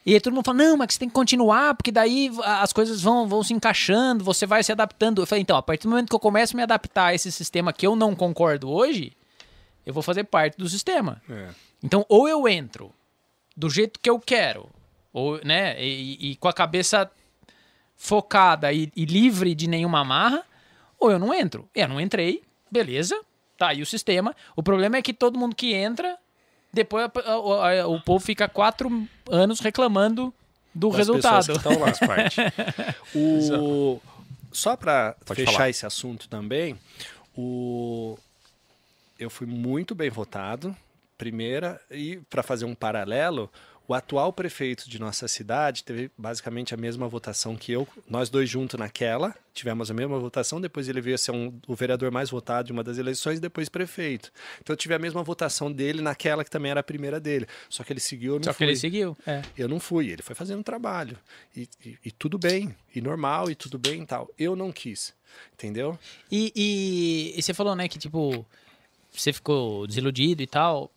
E 0.04 0.14
aí 0.14 0.20
todo 0.20 0.32
mundo 0.32 0.44
fala, 0.44 0.58
não, 0.58 0.76
mas 0.76 0.94
você 0.94 0.98
tem 0.98 1.08
que 1.08 1.14
continuar, 1.14 1.76
porque 1.76 1.92
daí 1.92 2.28
as 2.44 2.72
coisas 2.72 3.00
vão, 3.00 3.28
vão 3.28 3.42
se 3.44 3.54
encaixando, 3.54 4.24
você 4.24 4.46
vai 4.46 4.64
se 4.64 4.72
adaptando. 4.72 5.22
Eu 5.22 5.26
falei, 5.26 5.42
então, 5.42 5.56
a 5.56 5.62
partir 5.62 5.84
do 5.84 5.90
momento 5.90 6.08
que 6.08 6.14
eu 6.14 6.20
começo 6.20 6.54
a 6.54 6.56
me 6.56 6.62
adaptar 6.64 7.06
a 7.06 7.14
esse 7.14 7.30
sistema 7.30 7.72
que 7.72 7.86
eu 7.86 7.94
não 7.94 8.16
concordo 8.16 8.68
hoje, 8.68 9.12
eu 9.86 9.94
vou 9.94 10.02
fazer 10.02 10.24
parte 10.24 10.58
do 10.58 10.68
sistema. 10.68 11.22
É. 11.30 11.50
Então, 11.84 12.04
ou 12.08 12.28
eu 12.28 12.48
entro 12.48 12.92
do 13.56 13.70
jeito 13.70 14.00
que 14.00 14.10
eu 14.10 14.18
quero, 14.18 14.68
ou, 15.12 15.40
né, 15.44 15.80
e, 15.80 16.32
e 16.32 16.36
com 16.36 16.48
a 16.48 16.52
cabeça 16.52 17.08
focada 17.96 18.72
e, 18.72 18.90
e 18.96 19.04
livre 19.04 19.54
de 19.54 19.68
nenhuma 19.68 20.00
amarra, 20.00 20.44
ou 20.98 21.12
eu 21.12 21.18
não 21.18 21.32
entro. 21.32 21.68
Eu 21.72 21.86
não 21.86 22.00
entrei, 22.00 22.42
beleza, 22.72 23.20
tá 23.58 23.68
aí 23.68 23.82
o 23.82 23.86
sistema. 23.86 24.34
O 24.56 24.62
problema 24.62 24.96
é 24.96 25.02
que 25.02 25.12
todo 25.12 25.38
mundo 25.38 25.54
que 25.54 25.72
entra, 25.74 26.16
depois 26.72 27.04
a- 27.04 27.30
a- 27.30 27.80
a- 27.82 27.86
o 27.86 28.00
povo 28.00 28.24
fica 28.24 28.48
quatro 28.48 29.06
anos 29.30 29.60
reclamando 29.60 30.32
do 30.74 30.88
Das 30.88 30.96
resultado. 30.98 31.52
estão 31.52 31.78
lá. 31.78 31.92
Faz 31.94 31.98
parte. 32.00 32.36
O, 33.14 34.00
só 34.50 34.74
para 34.76 35.14
fechar 35.26 35.52
falar. 35.52 35.68
esse 35.70 35.84
assunto 35.84 36.28
também, 36.28 36.78
o... 37.36 38.18
eu 39.18 39.28
fui 39.28 39.46
muito 39.46 39.94
bem 39.94 40.08
votado, 40.10 40.74
primeira, 41.18 41.80
e 41.90 42.16
para 42.30 42.42
fazer 42.42 42.64
um 42.64 42.74
paralelo, 42.74 43.50
o 43.92 43.94
atual 43.94 44.32
prefeito 44.32 44.88
de 44.88 44.98
nossa 44.98 45.28
cidade 45.28 45.84
teve 45.84 46.10
basicamente 46.16 46.72
a 46.72 46.76
mesma 46.78 47.06
votação 47.06 47.54
que 47.54 47.70
eu, 47.72 47.86
nós 48.08 48.30
dois 48.30 48.48
juntos 48.48 48.78
naquela, 48.78 49.34
tivemos 49.52 49.90
a 49.90 49.94
mesma 49.94 50.18
votação, 50.18 50.58
depois 50.60 50.88
ele 50.88 51.00
veio 51.02 51.14
a 51.14 51.18
ser 51.18 51.30
um, 51.32 51.52
o 51.68 51.74
vereador 51.74 52.10
mais 52.10 52.30
votado 52.30 52.66
de 52.66 52.72
uma 52.72 52.82
das 52.82 52.96
eleições, 52.96 53.38
depois 53.38 53.68
prefeito. 53.68 54.32
Então 54.62 54.72
eu 54.72 54.78
tive 54.78 54.94
a 54.94 54.98
mesma 54.98 55.22
votação 55.22 55.70
dele 55.70 56.00
naquela 56.00 56.42
que 56.42 56.50
também 56.50 56.70
era 56.70 56.80
a 56.80 56.82
primeira 56.82 57.20
dele. 57.20 57.46
Só 57.68 57.84
que 57.84 57.92
ele 57.92 58.00
seguiu, 58.00 58.32
eu 58.34 58.38
não 58.38 58.44
Só 58.44 58.52
que 58.52 58.58
fui. 58.58 58.66
ele 58.68 58.76
seguiu. 58.76 59.16
É. 59.26 59.42
Eu 59.58 59.68
não 59.68 59.78
fui, 59.78 60.08
ele 60.08 60.22
foi 60.22 60.34
fazendo 60.34 60.62
trabalho. 60.64 61.18
E, 61.54 61.68
e- 61.84 61.98
e 62.06 62.10
tudo 62.10 62.38
bem, 62.38 62.74
e 62.94 63.00
normal, 63.02 63.50
e 63.50 63.54
tudo 63.54 63.78
bem 63.78 64.02
e 64.02 64.06
tal. 64.06 64.30
Eu 64.38 64.56
não 64.56 64.72
quis, 64.72 65.12
entendeu? 65.52 65.98
E, 66.30 66.50
e- 66.56 67.38
e 67.38 67.42
você 67.42 67.52
falou, 67.52 67.76
né, 67.76 67.88
que 67.88 67.98
tipo, 67.98 68.46
você 69.12 69.34
ficou 69.34 69.86
desiludido 69.86 70.42
e 70.42 70.46
tal. 70.46 70.90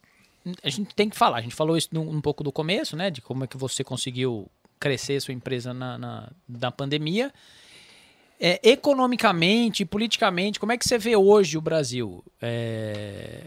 A 0.64 0.70
gente 0.70 0.94
tem 0.96 1.10
que 1.10 1.16
falar, 1.18 1.38
a 1.38 1.42
gente 1.42 1.56
falou 1.56 1.76
isso 1.78 1.90
no- 1.92 2.10
um 2.10 2.22
pouco 2.22 2.44
do 2.44 2.52
começo, 2.52 2.96
né, 2.96 3.10
de 3.10 3.22
como 3.22 3.44
é 3.44 3.48
que 3.48 3.58
você 3.58 3.84
conseguiu 3.84 4.50
crescer 4.80 5.20
sua 5.22 5.34
empresa 5.34 5.74
na, 5.74 5.98
na, 5.98 6.32
na 6.48 6.72
pandemia. 6.72 7.34
É, 8.40 8.60
economicamente, 8.64 9.86
politicamente, 9.86 10.60
como 10.60 10.72
é 10.74 10.78
que 10.78 10.86
você 10.88 10.98
vê 10.98 11.16
hoje 11.16 11.58
o 11.58 11.62
Brasil? 11.62 12.24
É, 12.42 13.42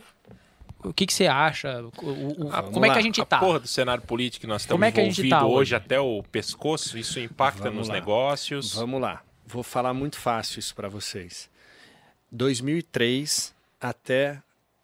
O 0.82 0.92
que, 0.94 1.04
que 1.06 1.12
você 1.12 1.26
acha? 1.26 1.82
O- 2.00 2.46
o- 2.46 2.50
Ah, 2.52 2.62
como 2.62 2.86
é 2.86 2.90
que 2.92 2.98
a 2.98 3.02
gente 3.02 3.20
A 3.20 3.24
tá? 3.26 3.38
porra 3.40 3.58
do 3.60 3.66
cenário 3.68 4.02
político 4.04 4.42
que 4.42 4.46
nós 4.46 4.62
estamos 4.62 4.76
Como 4.76 4.84
é 4.84 4.92
tá 5.28 5.44
hoje 5.44 5.58
hoje? 5.58 5.74
até 5.74 6.00
o 6.00 6.22
pescoço, 6.22 6.96
isso 6.96 7.18
impacta 7.20 7.64
Vamos 7.64 7.78
nos 7.78 7.88
lá. 7.88 7.94
negócios. 7.94 8.74
Vamos 8.74 9.00
lá, 9.00 9.22
vou 9.44 9.62
falar 9.64 9.92
muito 9.92 10.16
fácil 10.16 10.60
isso 10.60 10.74
para 10.74 10.88
vocês. 10.88 11.50
2003 12.30 13.54
até 13.80 14.40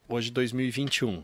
hoje 0.08 0.30
2021, 0.30 1.22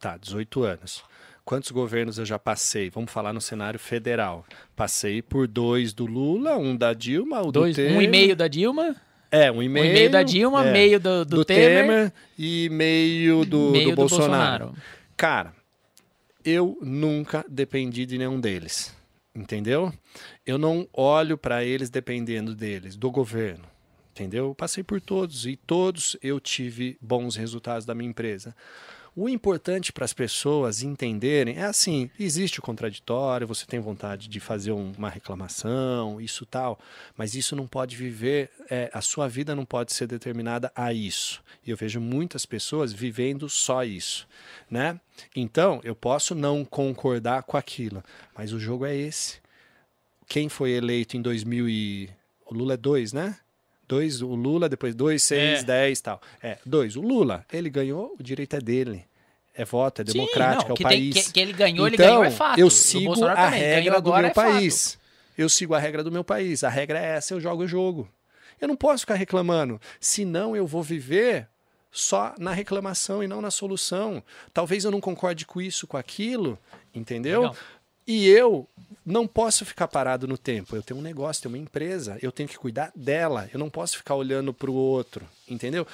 tá, 0.00 0.16
18 0.16 0.62
anos. 0.62 1.04
Quantos 1.44 1.70
governos 1.70 2.18
eu 2.18 2.24
já 2.26 2.38
passei? 2.38 2.90
Vamos 2.90 3.12
falar 3.12 3.32
no 3.32 3.40
cenário 3.40 3.78
federal. 3.78 4.44
Passei 4.74 5.22
por 5.22 5.46
dois 5.46 5.92
do 5.92 6.04
Lula, 6.04 6.56
um 6.56 6.76
da 6.76 6.92
Dilma, 6.92 7.40
o 7.40 7.52
Dois, 7.52 7.76
do 7.76 7.82
Temer. 7.82 7.96
um 7.96 8.02
e 8.02 8.08
meio 8.08 8.34
da 8.34 8.48
Dilma, 8.48 8.96
É, 9.30 9.50
um 9.52 9.62
e 9.62 9.68
um 9.68 9.72
meio. 9.72 9.86
e 9.86 9.92
meio 9.92 10.10
da 10.10 10.22
Dilma, 10.24 10.66
é, 10.66 10.72
meio 10.72 10.98
do, 10.98 11.24
do, 11.24 11.44
Temer, 11.44 12.12
e 12.36 12.68
meio 12.68 13.44
do, 13.44 13.70
meio 13.70 13.90
do 13.90 13.96
Bolsonaro. 13.96 14.74
Cara, 15.16 15.54
eu 16.44 16.76
nunca 16.82 17.44
dependi 17.48 18.04
de 18.04 18.18
nenhum 18.18 18.40
deles. 18.40 18.94
Entendeu? 19.34 19.92
Eu 20.46 20.56
não 20.56 20.88
olho 20.92 21.36
para 21.36 21.62
eles 21.62 21.90
dependendo 21.90 22.54
deles, 22.54 22.96
do 22.96 23.10
governo. 23.10 23.64
Entendeu? 24.12 24.46
Eu 24.46 24.54
passei 24.54 24.82
por 24.82 24.98
todos 24.98 25.44
e 25.46 25.56
todos 25.56 26.16
eu 26.22 26.40
tive 26.40 26.96
bons 27.00 27.36
resultados 27.36 27.84
da 27.84 27.94
minha 27.94 28.08
empresa. 28.08 28.56
O 29.18 29.30
importante 29.30 29.94
para 29.94 30.04
as 30.04 30.12
pessoas 30.12 30.82
entenderem 30.82 31.56
é 31.56 31.64
assim: 31.64 32.10
existe 32.20 32.58
o 32.58 32.62
contraditório, 32.62 33.46
você 33.46 33.64
tem 33.64 33.80
vontade 33.80 34.28
de 34.28 34.38
fazer 34.38 34.72
um- 34.72 34.92
uma 34.92 35.08
reclamação, 35.08 36.20
isso 36.20 36.44
tal, 36.44 36.78
mas 37.16 37.34
isso 37.34 37.56
não 37.56 37.66
pode 37.66 37.96
viver, 37.96 38.50
é, 38.68 38.90
a 38.92 39.00
sua 39.00 39.26
vida 39.26 39.56
não 39.56 39.64
pode 39.64 39.94
ser 39.94 40.06
determinada 40.06 40.70
a 40.74 40.92
isso. 40.92 41.42
E 41.66 41.70
eu 41.70 41.78
vejo 41.78 41.98
muitas 41.98 42.44
pessoas 42.44 42.92
vivendo 42.92 43.48
só 43.48 43.82
isso, 43.84 44.28
né? 44.70 45.00
Então, 45.34 45.80
eu 45.82 45.94
posso 45.96 46.34
não 46.34 46.62
concordar 46.62 47.42
com 47.44 47.56
aquilo, 47.56 48.04
mas 48.36 48.52
o 48.52 48.60
jogo 48.60 48.84
é 48.84 48.94
esse. 48.94 49.38
Quem 50.28 50.50
foi 50.50 50.72
eleito 50.72 51.16
em 51.16 51.22
2000 51.22 51.66
e... 51.66 52.10
O 52.44 52.52
Lula 52.54 52.74
é 52.74 52.76
dois, 52.76 53.12
né? 53.14 53.38
Dois, 53.88 54.20
o 54.20 54.34
Lula, 54.34 54.68
depois 54.68 54.94
dois, 54.94 55.22
seis, 55.22 55.60
É. 55.60 55.62
dez 55.64 56.00
tal. 56.00 56.20
É, 56.42 56.58
dois. 56.66 56.96
O 56.96 57.00
Lula, 57.00 57.44
ele 57.52 57.70
ganhou, 57.70 58.14
o 58.18 58.22
direito 58.22 58.56
é 58.56 58.60
dele. 58.60 59.04
É 59.54 59.64
voto, 59.64 60.02
é 60.02 60.04
Sim, 60.04 60.12
democrático, 60.12 60.64
não, 60.64 60.70
é 60.70 60.72
o 60.72 60.76
que 60.76 60.82
tem- 60.84 61.12
país. 61.12 61.26
que- 61.28 61.32
que 61.32 61.40
ele 61.40 61.52
ganhou, 61.52 61.86
ele 61.86 61.94
então, 61.96 62.06
ganhou, 62.06 62.24
é 62.24 62.30
fato. 62.30 62.58
Eu 62.58 62.68
sigo 62.68 63.12
a 63.12 63.34
também, 63.34 63.60
ganhou 63.60 63.74
regra 63.74 64.00
do 64.00 64.12
meu 64.12 64.18
é 64.26 64.34
fato. 64.34 64.34
país. 64.52 64.98
Eu 65.38 65.48
sigo 65.48 65.74
a 65.74 65.78
regra 65.78 66.02
do 66.04 66.12
meu 66.12 66.24
país. 66.24 66.62
A 66.64 66.68
regra 66.68 66.98
é 66.98 67.16
essa, 67.16 67.32
eu 67.34 67.40
jogo 67.40 67.62
o 67.62 67.68
jogo. 67.68 68.08
Eu 68.60 68.68
não 68.68 68.76
posso 68.76 69.00
ficar 69.00 69.14
reclamando. 69.14 69.80
Senão 70.00 70.54
eu 70.56 70.66
vou 70.66 70.82
viver 70.82 71.46
só 71.92 72.34
na 72.38 72.52
reclamação 72.52 73.22
e 73.22 73.26
não 73.28 73.40
na 73.40 73.50
solução. 73.50 74.22
Talvez 74.52 74.84
eu 74.84 74.90
não 74.90 75.00
concorde 75.00 75.46
com 75.46 75.60
isso, 75.60 75.86
com 75.86 75.96
aquilo, 75.96 76.58
entendeu? 76.94 77.40
Legal. 77.42 77.56
E 78.06 78.28
eu 78.28 78.68
não 79.04 79.26
posso 79.26 79.64
ficar 79.64 79.88
parado 79.88 80.26
no 80.26 80.38
tempo. 80.38 80.74
Eu 80.76 80.82
tenho 80.82 81.00
um 81.00 81.02
negócio, 81.02 81.42
tenho 81.42 81.54
uma 81.54 81.62
empresa, 81.62 82.18
eu 82.22 82.32
tenho 82.32 82.48
que 82.48 82.58
cuidar 82.58 82.92
dela. 82.94 83.48
Eu 83.52 83.58
não 83.58 83.70
posso 83.70 83.96
ficar 83.96 84.14
olhando 84.14 84.52
para 84.54 84.70
o 84.70 84.74
outro, 84.74 85.26
entendeu? 85.48 85.86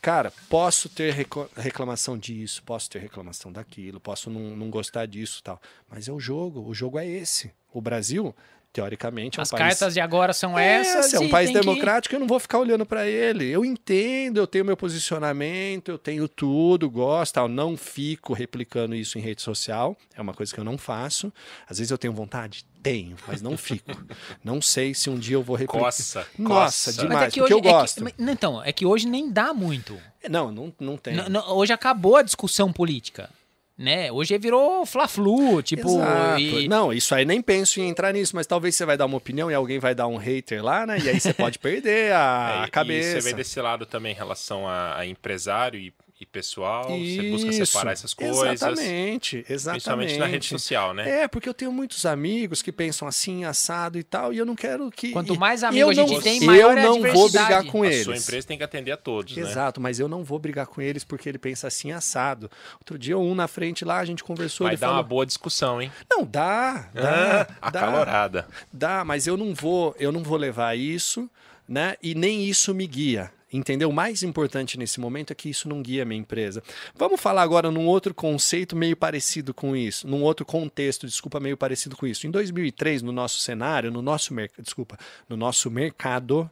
Cara, 0.00 0.32
posso 0.48 0.88
ter 0.88 1.12
reclamação 1.56 2.16
disso, 2.16 2.62
posso 2.62 2.88
ter 2.88 3.00
reclamação 3.00 3.52
daquilo, 3.52 3.98
posso 3.98 4.30
não, 4.30 4.56
não 4.56 4.70
gostar 4.70 5.06
disso 5.06 5.42
tal. 5.42 5.60
Mas 5.90 6.06
é 6.08 6.12
o 6.12 6.20
jogo, 6.20 6.60
o 6.60 6.72
jogo 6.72 6.98
é 6.98 7.06
esse. 7.06 7.50
O 7.72 7.80
Brasil, 7.80 8.34
teoricamente, 8.72 9.38
é 9.38 9.40
um 9.40 9.42
As 9.42 9.50
país... 9.50 9.60
cartas 9.62 9.94
de 9.94 10.00
agora 10.00 10.32
são 10.32 10.58
É, 10.58 10.80
essas. 10.80 11.14
é 11.14 11.18
um 11.18 11.24
e 11.24 11.28
país 11.28 11.50
tem 11.50 11.54
que- 11.60 11.66
democrático, 11.66 12.14
eu 12.14 12.20
não 12.20 12.26
vou 12.26 12.38
ficar 12.38 12.58
olhando 12.58 12.84
para 12.86 13.06
ele. 13.06 13.46
Eu 13.48 13.64
entendo, 13.64 14.38
eu 14.38 14.46
tenho 14.46 14.64
meu 14.64 14.76
posicionamento, 14.76 15.90
eu 15.90 15.98
tenho 15.98 16.28
tudo, 16.28 16.88
gosto, 16.90 17.34
tal. 17.34 17.48
não 17.48 17.76
fico 17.76 18.32
replicando 18.32 18.94
isso 18.94 19.18
em 19.18 19.20
rede 19.20 19.42
social. 19.42 19.96
É 20.14 20.20
uma 20.20 20.34
coisa 20.34 20.52
que 20.52 20.60
eu 20.60 20.64
não 20.64 20.76
faço. 20.78 21.32
Às 21.68 21.78
vezes 21.78 21.90
eu 21.90 21.98
tenho 21.98 22.12
vontade, 22.12 22.64
tenho, 22.82 23.16
mas 23.26 23.40
não 23.42 23.56
fico. 23.56 23.90
não 24.44 24.60
sei 24.60 24.94
se 24.94 25.08
um 25.10 25.18
dia 25.18 25.36
eu 25.36 25.42
vou 25.42 25.56
replicar. 25.56 25.84
Coça, 25.84 26.26
Nossa, 26.38 26.90
coça. 26.90 26.92
demais. 27.02 27.20
Mas 27.20 27.28
é 27.28 27.30
que 27.30 27.40
porque 27.40 27.54
hoje, 27.54 27.54
eu 27.54 27.58
é 27.58 27.62
que- 27.62 27.68
gosto. 27.78 28.04
não, 28.18 28.32
então, 28.32 28.62
é 28.62 28.72
que 28.72 28.86
hoje 28.86 29.08
nem 29.08 29.30
dá 29.30 29.52
muito. 29.54 29.98
Não, 30.28 30.50
não, 30.52 30.72
não 30.78 30.96
tem. 30.96 31.14
N- 31.14 31.38
hoje 31.48 31.72
acabou 31.72 32.16
a 32.16 32.22
discussão 32.22 32.72
política. 32.72 33.30
Né? 33.78 34.10
Hoje 34.10 34.36
virou 34.38 34.84
fla-flu, 34.84 35.62
tipo. 35.62 35.88
Exato. 35.88 36.40
e- 36.40 36.66
Não, 36.68 36.92
isso 36.92 37.14
aí 37.14 37.24
nem 37.24 37.40
penso 37.40 37.78
em 37.80 37.88
entrar 37.88 38.12
nisso, 38.12 38.34
mas 38.34 38.44
talvez 38.44 38.74
você 38.74 38.84
vai 38.84 38.96
dar 38.96 39.06
uma 39.06 39.16
opinião 39.16 39.48
e 39.50 39.54
alguém 39.54 39.78
vai 39.78 39.94
dar 39.94 40.08
um 40.08 40.16
hater 40.16 40.64
lá, 40.64 40.84
né? 40.84 40.98
E 40.98 41.08
aí 41.08 41.20
você 41.20 41.32
pode 41.32 41.60
perder 41.60 42.12
a, 42.12 42.18
É, 42.58 42.64
a 42.64 42.66
e 42.66 42.70
cabeça. 42.70 43.20
você 43.20 43.30
vê 43.30 43.36
desse 43.36 43.60
lado 43.60 43.86
também 43.86 44.12
em 44.12 44.16
relação 44.16 44.66
a, 44.66 44.98
a 44.98 45.06
empresário 45.06 45.78
e, 45.78 45.92
e 46.20 46.26
pessoal. 46.26 46.88
Você 46.88 47.30
busca 47.30 47.50
Isso, 47.50 47.66
separar 47.66 47.92
essas 47.92 48.12
coisas. 48.12 48.36
Exatamente, 48.52 49.44
exatamente. 49.48 49.82
Principalmente 49.84 50.18
na 50.18 50.26
rede 50.26 50.46
social, 50.46 50.92
né? 50.92 51.22
É, 51.22 51.28
porque 51.28 51.48
eu 51.48 51.54
tenho 51.54 51.70
muitos 51.70 52.04
amigos 52.04 52.60
que 52.60 52.72
pensam 52.72 53.06
assim, 53.06 53.44
assado 53.44 53.98
e 53.98 54.02
tal, 54.02 54.32
e 54.32 54.38
eu 54.38 54.44
não 54.44 54.56
quero 54.56 54.90
que. 54.90 55.12
Quanto 55.12 55.38
mais 55.38 55.62
amigo 55.62 55.84
eu 55.86 55.90
a 55.90 55.94
gente 55.94 56.12
não, 56.12 56.20
tem, 56.20 56.40
eu 56.40 56.46
maior 56.46 56.76
é 56.76 56.80
a 56.80 56.84
não 56.84 57.00
vou 57.00 57.28
brigar 57.30 57.64
com 57.64 57.82
a 57.82 57.86
eles. 57.86 58.04
sua 58.04 58.16
empresa 58.16 58.46
tem 58.48 58.58
que 58.58 58.64
atender 58.64 58.90
a 58.92 58.96
todos, 58.96 59.36
né? 59.36 59.42
Exato, 59.42 59.80
mas 59.80 60.00
eu 60.00 60.08
não 60.08 60.24
vou 60.24 60.38
brigar 60.40 60.66
com 60.66 60.80
eles 60.82 61.04
porque 61.04 61.28
ele 61.28 61.38
pensa 61.38 61.68
assim 61.68 61.92
assado. 61.92 62.50
Outro 62.80 62.98
dia, 62.98 63.16
um 63.16 63.34
na 63.34 63.46
frente 63.46 63.84
lá, 63.84 63.98
a 63.98 64.04
gente 64.04 64.24
conversou, 64.24 64.64
Vai 64.64 64.74
ele 64.74 64.80
dar 64.80 64.88
falou: 64.88 65.02
uma 65.02 65.08
boa 65.08 65.24
discussão, 65.24 65.80
hein? 65.80 65.92
Não, 66.10 66.24
dá, 66.24 66.88
dá, 66.92 67.46
Ah, 67.62 67.70
dá, 67.70 67.80
acalorada. 67.80 68.48
dá, 68.72 69.04
mas 69.04 69.26
eu 69.28 69.36
não 69.36 69.54
vou, 69.54 69.94
eu 70.00 70.10
não 70.10 70.22
vou 70.24 70.36
levar 70.36 70.76
isso, 70.76 71.30
né? 71.68 71.94
E 72.02 72.14
nem 72.14 72.44
isso 72.44 72.74
me 72.74 72.86
guia. 72.86 73.30
Entendeu? 73.52 73.88
O 73.88 73.92
mais 73.92 74.22
importante 74.22 74.78
nesse 74.78 75.00
momento 75.00 75.32
é 75.32 75.34
que 75.34 75.48
isso 75.48 75.68
não 75.68 75.80
guia 75.80 76.02
a 76.02 76.04
minha 76.04 76.20
empresa. 76.20 76.62
Vamos 76.94 77.20
falar 77.20 77.42
agora 77.42 77.70
num 77.70 77.86
outro 77.86 78.12
conceito 78.12 78.76
meio 78.76 78.96
parecido 78.96 79.54
com 79.54 79.74
isso, 79.74 80.06
num 80.06 80.22
outro 80.22 80.44
contexto, 80.44 81.06
desculpa, 81.06 81.40
meio 81.40 81.56
parecido 81.56 81.96
com 81.96 82.06
isso. 82.06 82.26
Em 82.26 82.30
2003, 82.30 83.00
no 83.02 83.12
nosso 83.12 83.40
cenário, 83.40 83.90
no 83.90 84.02
nosso 84.02 84.34
mercado, 84.34 84.62
desculpa, 84.62 84.98
no 85.28 85.36
nosso 85.36 85.70
mercado, 85.70 86.50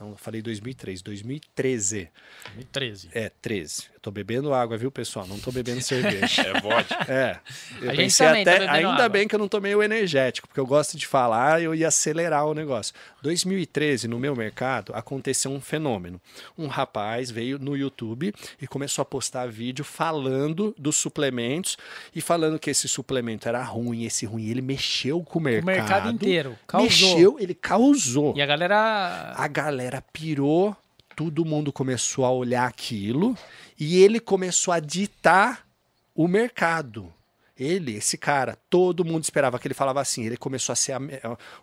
não, 0.00 0.16
falei 0.16 0.40
2003, 0.40 1.02
2013. 1.02 2.10
2013. 2.44 3.08
É, 3.12 3.28
13. 3.28 3.90
Eu 4.00 4.04
tô 4.04 4.10
bebendo 4.10 4.54
água, 4.54 4.78
viu, 4.78 4.90
pessoal? 4.90 5.26
Não 5.26 5.38
tô 5.38 5.52
bebendo 5.52 5.82
cerveja. 5.84 6.40
É 6.40 6.58
vodka. 6.58 7.04
É. 7.06 7.38
Eu 7.82 7.90
A 7.90 7.94
pensei 7.94 8.26
tá 8.26 8.32
até, 8.32 8.44
bebendo 8.44 8.70
ainda 8.70 8.88
água. 8.94 9.08
bem 9.10 9.28
que 9.28 9.34
eu 9.34 9.38
não 9.38 9.46
tomei 9.46 9.74
o 9.74 9.82
energético, 9.82 10.48
porque 10.48 10.58
eu 10.58 10.66
gosto 10.66 10.96
de 10.96 11.06
falar, 11.06 11.60
eu 11.60 11.74
ia 11.74 11.88
acelerar 11.88 12.46
o 12.46 12.54
negócio. 12.54 12.94
2013, 13.20 14.08
no 14.08 14.18
meu 14.18 14.34
mercado, 14.34 14.92
aconteceu 14.94 15.50
um 15.50 15.60
fenômeno. 15.60 16.18
Um 16.56 16.66
rapaz 16.66 17.30
veio 17.30 17.58
no 17.58 17.76
YouTube 17.76 18.32
e 18.58 18.66
começou 18.66 19.02
a 19.02 19.04
postar 19.04 19.48
vídeo 19.50 19.84
falando 19.84 20.74
dos 20.78 20.96
suplementos 20.96 21.76
e 22.14 22.22
falando 22.22 22.58
que 22.58 22.70
esse 22.70 22.88
suplemento 22.88 23.46
era 23.50 23.62
ruim, 23.62 24.04
esse 24.06 24.24
ruim. 24.24 24.48
Ele 24.48 24.62
mexeu 24.62 25.22
com 25.22 25.38
o 25.38 25.42
mercado. 25.42 25.66
mercado 25.66 26.10
inteiro. 26.10 26.56
Causou. 26.66 27.10
Mexeu, 27.10 27.36
ele 27.38 27.52
causou. 27.54 28.32
E 28.34 28.40
a 28.40 28.46
galera. 28.46 29.34
A 29.36 29.46
galera 29.46 30.02
pirou, 30.10 30.74
todo 31.20 31.44
mundo 31.44 31.70
começou 31.70 32.24
a 32.24 32.30
olhar 32.32 32.66
aquilo 32.66 33.36
e 33.78 34.02
ele 34.02 34.18
começou 34.18 34.72
a 34.72 34.80
ditar 34.80 35.66
o 36.14 36.26
mercado. 36.26 37.12
Ele, 37.54 37.96
esse 37.96 38.16
cara, 38.16 38.56
todo 38.70 39.04
mundo 39.04 39.22
esperava 39.22 39.58
que 39.58 39.66
ele 39.66 39.74
falava 39.74 40.00
assim. 40.00 40.24
Ele 40.24 40.38
começou 40.38 40.72
a 40.72 40.76
ser 40.76 40.96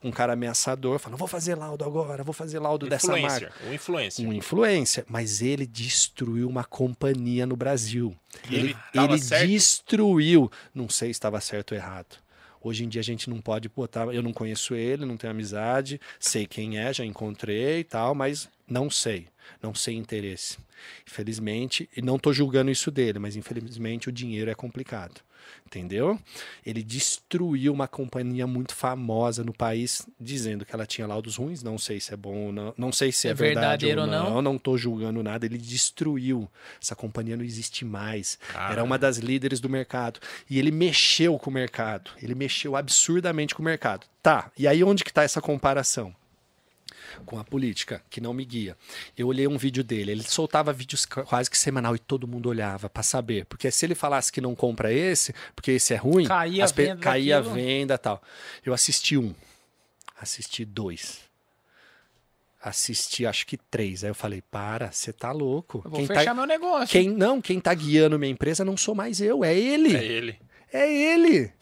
um 0.04 0.12
cara 0.12 0.34
ameaçador, 0.34 1.00
falando: 1.00 1.18
vou 1.18 1.28
fazer 1.28 1.56
laudo 1.56 1.84
agora, 1.84 2.24
vou 2.24 2.34
fazer 2.34 2.60
laudo 2.60 2.88
dessa 2.88 3.08
Influencer. 3.08 3.50
marca. 3.50 3.66
Um 3.68 3.74
influencer. 3.74 4.28
Um 4.28 4.34
influência, 4.34 5.06
mas 5.10 5.42
ele 5.42 5.66
destruiu 5.66 6.48
uma 6.48 6.64
companhia 6.64 7.48
no 7.48 7.56
Brasil. 7.56 8.16
E 8.48 8.56
ele 8.56 8.78
tava 8.94 9.18
certo? 9.18 9.48
destruiu. 9.48 10.52
Não 10.72 10.88
sei 10.88 11.08
se 11.08 11.14
estava 11.14 11.42
certo 11.42 11.72
ou 11.72 11.78
errado. 11.80 12.16
Hoje 12.62 12.84
em 12.84 12.90
dia 12.90 13.02
a 13.02 13.04
gente 13.04 13.30
não 13.30 13.40
pode 13.40 13.70
botar. 13.70 14.08
Eu 14.14 14.24
não 14.24 14.34
conheço 14.34 14.76
ele, 14.76 15.06
não 15.06 15.18
tenho 15.18 15.32
amizade, 15.32 16.00
sei 16.20 16.46
quem 16.46 16.78
é, 16.78 16.94
já 16.94 17.06
encontrei 17.06 17.80
e 17.80 17.84
tal, 17.84 18.14
mas 18.16 18.50
não 18.68 18.90
sei. 18.90 19.28
Não 19.62 19.74
sei 19.74 19.96
interesse. 19.96 20.58
Infelizmente, 21.08 21.90
e 21.96 22.02
não 22.02 22.18
estou 22.18 22.34
julgando 22.34 22.70
isso 22.70 22.92
dele, 22.92 23.20
mas 23.20 23.36
infelizmente 23.36 24.10
o 24.10 24.12
dinheiro 24.12 24.52
é 24.52 24.56
complicado. 24.56 25.22
Entendeu? 25.66 26.18
Ele 26.66 26.82
destruiu 26.82 27.74
uma 27.74 27.88
companhia 27.88 28.48
muito 28.48 28.74
famosa 28.74 29.44
no 29.44 29.54
país, 29.54 30.08
dizendo 30.20 30.66
que 30.66 30.74
ela 30.74 30.86
tinha 30.86 31.06
laudos 31.06 31.36
ruins. 31.36 31.62
Não 31.62 31.78
sei 31.78 32.00
se 32.00 32.14
é 32.14 32.18
bom 32.18 32.48
ou 32.48 32.52
não. 32.54 32.74
Não 32.78 32.92
sei 32.92 33.12
se 33.12 33.28
é, 33.28 33.32
É 33.32 33.34
verdade 33.34 33.86
ou 33.86 33.90
verdadeiro 33.90 34.02
ou 34.02 34.08
não. 34.08 34.36
não. 34.36 34.42
Não 34.42 34.56
estou 34.56 34.78
julgando 34.78 35.22
nada. 35.22 35.46
Ele 35.46 35.58
destruiu. 35.58 36.50
Essa 36.82 36.96
companhia 36.96 37.36
não 37.36 37.44
existe 37.44 37.84
mais. 37.84 38.40
Cara. 38.48 38.74
Era 38.74 38.84
uma 38.84 38.98
das 38.98 39.18
líderes 39.18 39.60
do 39.60 39.70
mercado. 39.70 40.20
E 40.50 40.58
ele 40.58 40.72
mexeu 40.72 41.38
com 41.38 41.50
o 41.50 41.54
mercado. 41.54 42.12
Ele 42.22 42.34
mexeu 42.36 42.76
absurdamente 42.76 43.54
com 43.54 43.62
o 43.62 43.66
mercado. 43.66 44.06
Tá. 44.24 44.52
E 44.58 44.68
aí 44.68 44.84
onde 44.84 45.04
que 45.04 45.12
está 45.12 45.24
essa 45.24 45.42
comparação? 45.42 46.16
Com 47.26 47.40
a 47.40 47.44
política, 47.44 48.02
que 48.10 48.22
não 48.22 48.34
me 48.34 48.46
guia. 48.46 48.78
Eu 49.18 49.28
olhei 49.28 49.48
um 49.48 49.58
vídeo 49.58 49.84
dele, 49.84 50.12
ele 50.12 50.24
soltava 50.24 50.72
vídeos 50.74 51.06
quase 51.06 51.50
que 51.50 51.58
semanal 51.58 51.96
e 51.96 52.00
todo 52.00 52.28
mundo 52.28 52.50
olhava 52.50 52.90
para 52.90 53.04
saber. 53.04 53.46
Porque 53.46 53.70
se 53.72 53.86
ele 53.86 53.96
falasse 53.96 54.32
que 54.32 54.42
não 54.42 54.56
compra 54.56 54.92
esse, 54.92 55.34
porque 55.56 55.72
esse 55.72 55.94
é 55.94 55.98
ruim, 55.98 56.26
Caía 56.26 56.64
as 56.64 56.72
a 56.72 56.76
venda 56.76 57.02
caía 57.02 57.38
a 57.38 57.42
venda 57.42 57.94
e 57.94 57.98
tal. 57.98 58.22
Eu 58.66 58.74
assisti 58.74 59.18
um, 59.18 59.34
assisti 60.20 60.66
dois. 60.66 61.28
Assisti 62.62 63.26
acho 63.26 63.46
que 63.46 63.56
três. 63.56 64.04
Aí 64.04 64.10
eu 64.10 64.16
falei, 64.16 64.42
para, 64.42 64.92
você 64.92 65.14
tá 65.14 65.32
louco. 65.32 65.82
Eu 65.86 65.92
vou 65.92 66.00
Quem 66.00 66.08
fechar 66.08 66.26
tá, 66.26 66.34
meu 66.34 66.46
negócio. 66.46 66.88
quem, 66.88 67.10
não, 67.10 67.40
quem 67.40 67.60
tá 67.60 67.74
guiando 67.74 68.18
minha 68.18 68.32
empresa 68.32 68.66
não 68.66 68.76
sou 68.76 68.96
mais 68.96 69.22
eu, 69.22 69.44
é 69.44 69.56
ele. 69.56 69.96
É 69.96 70.04
ele. 70.04 70.40
É 70.74 71.14
ele. 71.14 71.54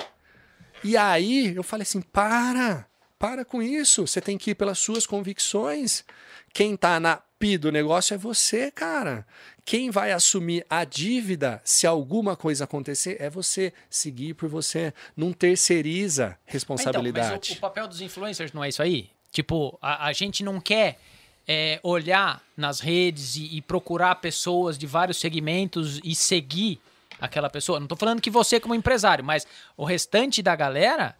E 0.83 0.95
aí 0.95 1.55
eu 1.55 1.63
falei 1.63 1.83
assim: 1.83 2.01
para, 2.01 2.87
para 3.25 3.43
com 3.43 3.59
isso. 3.59 4.05
Você 4.05 4.21
tem 4.21 4.37
que 4.37 4.51
ir 4.51 4.55
pelas 4.55 4.77
suas 4.77 5.07
convicções. 5.07 6.05
Quem 6.53 6.77
tá 6.77 6.99
na 6.99 7.19
pi 7.39 7.57
do 7.57 7.71
negócio 7.71 8.13
é 8.13 8.17
você, 8.19 8.69
cara. 8.69 9.25
Quem 9.65 9.89
vai 9.89 10.11
assumir 10.11 10.63
a 10.69 10.83
dívida 10.83 11.59
se 11.65 11.87
alguma 11.87 12.35
coisa 12.35 12.65
acontecer 12.65 13.17
é 13.19 13.27
você. 13.27 13.73
Seguir 13.89 14.35
por 14.35 14.47
você. 14.47 14.93
Não 15.17 15.33
terceiriza 15.33 16.37
responsabilidade. 16.45 17.25
Então, 17.25 17.39
mas 17.39 17.49
o, 17.49 17.53
o 17.53 17.61
papel 17.61 17.87
dos 17.87 17.99
influencers 17.99 18.53
não 18.53 18.63
é 18.63 18.69
isso 18.69 18.83
aí? 18.83 19.09
Tipo, 19.31 19.75
a, 19.81 20.05
a 20.05 20.13
gente 20.13 20.43
não 20.43 20.61
quer 20.61 20.99
é, 21.47 21.79
olhar 21.81 22.43
nas 22.55 22.79
redes 22.79 23.37
e, 23.37 23.57
e 23.57 23.61
procurar 23.63 24.13
pessoas 24.17 24.77
de 24.77 24.85
vários 24.85 25.17
segmentos 25.17 25.99
e 26.03 26.13
seguir 26.13 26.79
aquela 27.19 27.49
pessoa. 27.49 27.79
Não 27.79 27.87
tô 27.87 27.95
falando 27.95 28.21
que 28.21 28.29
você 28.29 28.59
como 28.59 28.75
empresário, 28.75 29.25
mas 29.25 29.47
o 29.75 29.83
restante 29.83 30.43
da 30.43 30.55
galera... 30.55 31.15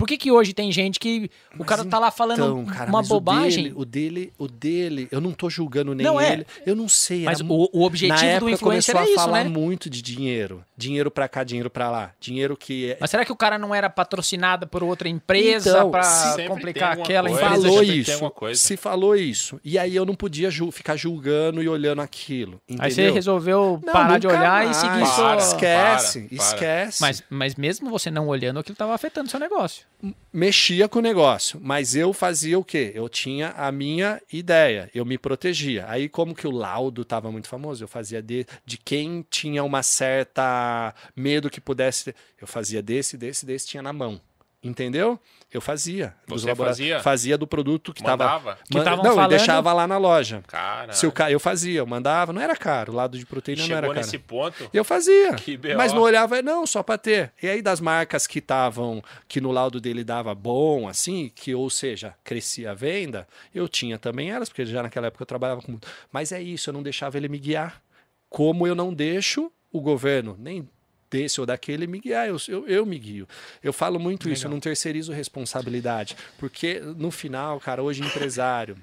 Por 0.00 0.08
que, 0.08 0.16
que 0.16 0.32
hoje 0.32 0.54
tem 0.54 0.72
gente 0.72 0.98
que 0.98 1.30
o 1.58 1.64
cara 1.64 1.84
tá 1.84 1.98
lá 1.98 2.10
falando 2.10 2.38
Então, 2.62 2.64
cara, 2.64 2.88
uma 2.88 3.00
mas 3.00 3.08
bobagem? 3.08 3.70
O 3.76 3.84
dele, 3.84 4.32
o 4.38 4.48
dele, 4.48 4.48
o 4.48 4.48
dele, 4.48 5.08
eu 5.12 5.20
não 5.20 5.32
tô 5.32 5.50
julgando 5.50 5.94
nem 5.94 6.06
Não, 6.06 6.18
é. 6.18 6.32
ele. 6.32 6.46
Eu 6.64 6.74
não 6.74 6.88
sei. 6.88 7.24
Mas 7.24 7.40
era 7.40 7.48
o, 7.52 7.68
o 7.70 7.82
objetivo 7.84 8.14
Na 8.18 8.38
do 8.38 8.48
época 8.48 8.50
influencer 8.52 8.94
começou 8.94 8.94
é 8.94 8.98
a 9.00 9.04
isso, 9.04 9.14
falar 9.26 9.44
né? 9.44 9.50
muito 9.50 9.90
de 9.90 10.00
dinheiro. 10.00 10.64
Dinheiro 10.74 11.10
pra 11.10 11.28
cá, 11.28 11.44
dinheiro 11.44 11.68
pra 11.68 11.90
lá. 11.90 12.12
Dinheiro 12.18 12.56
que 12.56 12.92
é, 12.92 12.96
Mas 12.98 13.10
será 13.10 13.26
que 13.26 13.30
o 13.32 13.36
cara 13.36 13.58
não 13.58 13.74
era 13.74 13.90
patrocinado 13.90 14.66
por 14.66 14.82
outra 14.82 15.06
empresa 15.06 15.68
Então, 15.68 15.90
pra 15.90 16.02
sempre 16.02 16.48
complicar 16.48 16.92
aquela 16.98 17.28
coisa. 17.28 17.44
empresa? 17.44 17.62
falou 17.68 17.82
isso. 17.82 18.32
Se 18.54 18.76
falou 18.78 19.14
isso. 19.14 19.60
E 19.62 19.78
aí 19.78 19.94
eu 19.94 20.06
não 20.06 20.14
podia 20.14 20.50
ju- 20.50 20.70
ficar 20.70 20.96
julgando 20.96 21.62
e 21.62 21.68
olhando 21.68 22.00
aquilo. 22.00 22.58
Entendeu? 22.66 22.84
Aí 22.86 22.90
você 22.90 23.10
resolveu 23.10 23.78
Não, 23.84 23.92
parar 23.92 24.18
de 24.18 24.26
olhar 24.26 24.62
e 24.62 24.66
mais. 24.68 24.76
seguir 24.78 25.00
Para, 25.00 25.06
sua... 25.06 25.36
Esquece, 25.36 26.20
Para, 26.20 26.28
para. 26.38 26.46
esquece. 26.46 27.02
Mas, 27.02 27.22
mas 27.28 27.54
mesmo 27.56 27.90
você 27.90 28.10
não 28.10 28.28
olhando, 28.28 28.58
aquilo 28.60 28.72
estava 28.72 28.94
afetando 28.94 29.28
seu 29.30 29.38
negócio. 29.38 29.89
Mexia 30.32 30.88
com 30.88 30.98
o 30.98 31.02
negócio, 31.02 31.60
mas 31.62 31.94
eu 31.94 32.12
fazia 32.12 32.58
o 32.58 32.64
quê? 32.64 32.92
Eu 32.94 33.08
tinha 33.08 33.50
a 33.50 33.70
minha 33.70 34.20
ideia, 34.32 34.90
eu 34.94 35.04
me 35.04 35.18
protegia. 35.18 35.84
Aí, 35.88 36.08
como 36.08 36.34
que 36.34 36.46
o 36.46 36.50
laudo 36.50 37.02
estava 37.02 37.30
muito 37.30 37.48
famoso, 37.48 37.84
eu 37.84 37.88
fazia 37.88 38.22
de, 38.22 38.46
de 38.64 38.78
quem 38.78 39.24
tinha 39.28 39.62
uma 39.62 39.82
certa 39.82 40.94
medo 41.14 41.50
que 41.50 41.60
pudesse. 41.60 42.14
Eu 42.40 42.46
fazia 42.46 42.82
desse, 42.82 43.16
desse, 43.16 43.44
desse, 43.44 43.66
tinha 43.66 43.82
na 43.82 43.92
mão. 43.92 44.20
Entendeu? 44.62 45.18
Eu 45.50 45.60
fazia. 45.60 46.14
Você 46.26 46.46
labora- 46.48 46.68
fazia? 46.68 47.00
Fazia 47.00 47.38
do 47.38 47.46
produto 47.46 47.94
que 47.94 48.00
estava. 48.02 48.24
Mandava? 48.24 48.58
Que 48.70 48.76
Não, 48.76 48.84
falando- 48.84 49.22
eu 49.22 49.28
deixava 49.28 49.72
lá 49.72 49.86
na 49.86 49.96
loja. 49.96 50.44
Cara, 50.46 50.92
Se 50.92 51.06
o 51.06 51.12
ca... 51.12 51.30
Eu 51.30 51.40
fazia, 51.40 51.78
eu 51.78 51.86
mandava, 51.86 52.30
não 52.30 52.42
era 52.42 52.54
caro. 52.54 52.92
O 52.92 52.94
lado 52.94 53.18
de 53.18 53.24
proteína 53.24 53.66
não 53.66 53.74
era 53.74 53.86
chegou 53.86 53.94
caro. 53.94 54.06
nesse 54.06 54.18
ponto. 54.18 54.70
Eu 54.72 54.84
fazia. 54.84 55.34
Mas 55.78 55.94
não 55.94 56.02
olhava, 56.02 56.42
não, 56.42 56.66
só 56.66 56.82
para 56.82 56.98
ter. 56.98 57.32
E 57.42 57.48
aí, 57.48 57.62
das 57.62 57.80
marcas 57.80 58.26
que 58.26 58.38
estavam, 58.38 59.02
que 59.26 59.40
no 59.40 59.50
laudo 59.50 59.80
dele 59.80 60.04
dava 60.04 60.34
bom, 60.34 60.86
assim, 60.86 61.32
que, 61.34 61.54
ou 61.54 61.70
seja, 61.70 62.14
crescia 62.22 62.72
a 62.72 62.74
venda, 62.74 63.26
eu 63.54 63.66
tinha 63.66 63.98
também 63.98 64.30
elas, 64.30 64.50
porque 64.50 64.66
já 64.66 64.82
naquela 64.82 65.06
época 65.06 65.22
eu 65.22 65.26
trabalhava 65.26 65.62
com 65.62 65.72
muito. 65.72 65.88
Mas 66.12 66.32
é 66.32 66.40
isso, 66.42 66.68
eu 66.68 66.74
não 66.74 66.82
deixava 66.82 67.16
ele 67.16 67.28
me 67.30 67.38
guiar. 67.38 67.80
Como 68.28 68.66
eu 68.66 68.74
não 68.74 68.92
deixo 68.92 69.50
o 69.72 69.80
governo, 69.80 70.36
nem 70.38 70.68
desse 71.10 71.40
ou 71.40 71.46
daquele, 71.46 71.86
me 71.86 71.98
guiar. 71.98 72.28
Eu, 72.28 72.36
eu, 72.48 72.68
eu 72.68 72.86
me 72.86 72.98
guio. 72.98 73.28
Eu 73.62 73.72
falo 73.72 73.98
muito 73.98 74.30
isso, 74.30 74.46
eu 74.46 74.50
não 74.50 74.60
terceirizo 74.60 75.12
responsabilidade. 75.12 76.16
Porque 76.38 76.80
no 76.80 77.10
final, 77.10 77.58
cara, 77.60 77.82
hoje 77.82 78.02
empresário. 78.02 78.76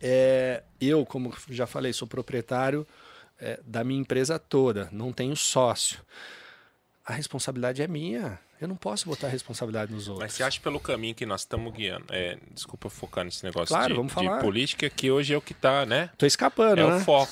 É, 0.00 0.62
eu, 0.80 1.04
como 1.06 1.34
já 1.48 1.66
falei, 1.66 1.92
sou 1.92 2.06
proprietário 2.06 2.86
é, 3.40 3.58
da 3.64 3.82
minha 3.82 4.00
empresa 4.00 4.38
toda, 4.38 4.88
não 4.92 5.12
tenho 5.12 5.34
sócio. 5.34 6.00
A 7.04 7.12
responsabilidade 7.12 7.82
é 7.82 7.88
minha. 7.88 8.38
Eu 8.64 8.68
não 8.68 8.76
posso 8.76 9.06
botar 9.08 9.26
a 9.26 9.30
responsabilidade 9.30 9.92
nos 9.92 10.08
outros. 10.08 10.24
Mas 10.24 10.32
você 10.32 10.42
acha 10.42 10.58
pelo 10.60 10.80
caminho 10.80 11.14
que 11.14 11.26
nós 11.26 11.42
estamos 11.42 11.70
guiando? 11.74 12.06
É, 12.10 12.38
desculpa 12.52 12.88
focar 12.88 13.22
nesse 13.24 13.44
negócio 13.44 13.68
Claro, 13.68 13.88
de, 13.88 13.94
vamos 13.94 14.10
de 14.14 14.14
falar. 14.14 14.40
política, 14.40 14.88
que 14.88 15.10
hoje 15.10 15.34
é 15.34 15.36
o 15.36 15.40
que 15.42 15.52
tá, 15.52 15.84
né? 15.84 16.08
Tô 16.16 16.24
escapando, 16.24 16.80
É 16.80 16.86
né? 16.86 16.96
o 16.96 17.00
foco. 17.00 17.30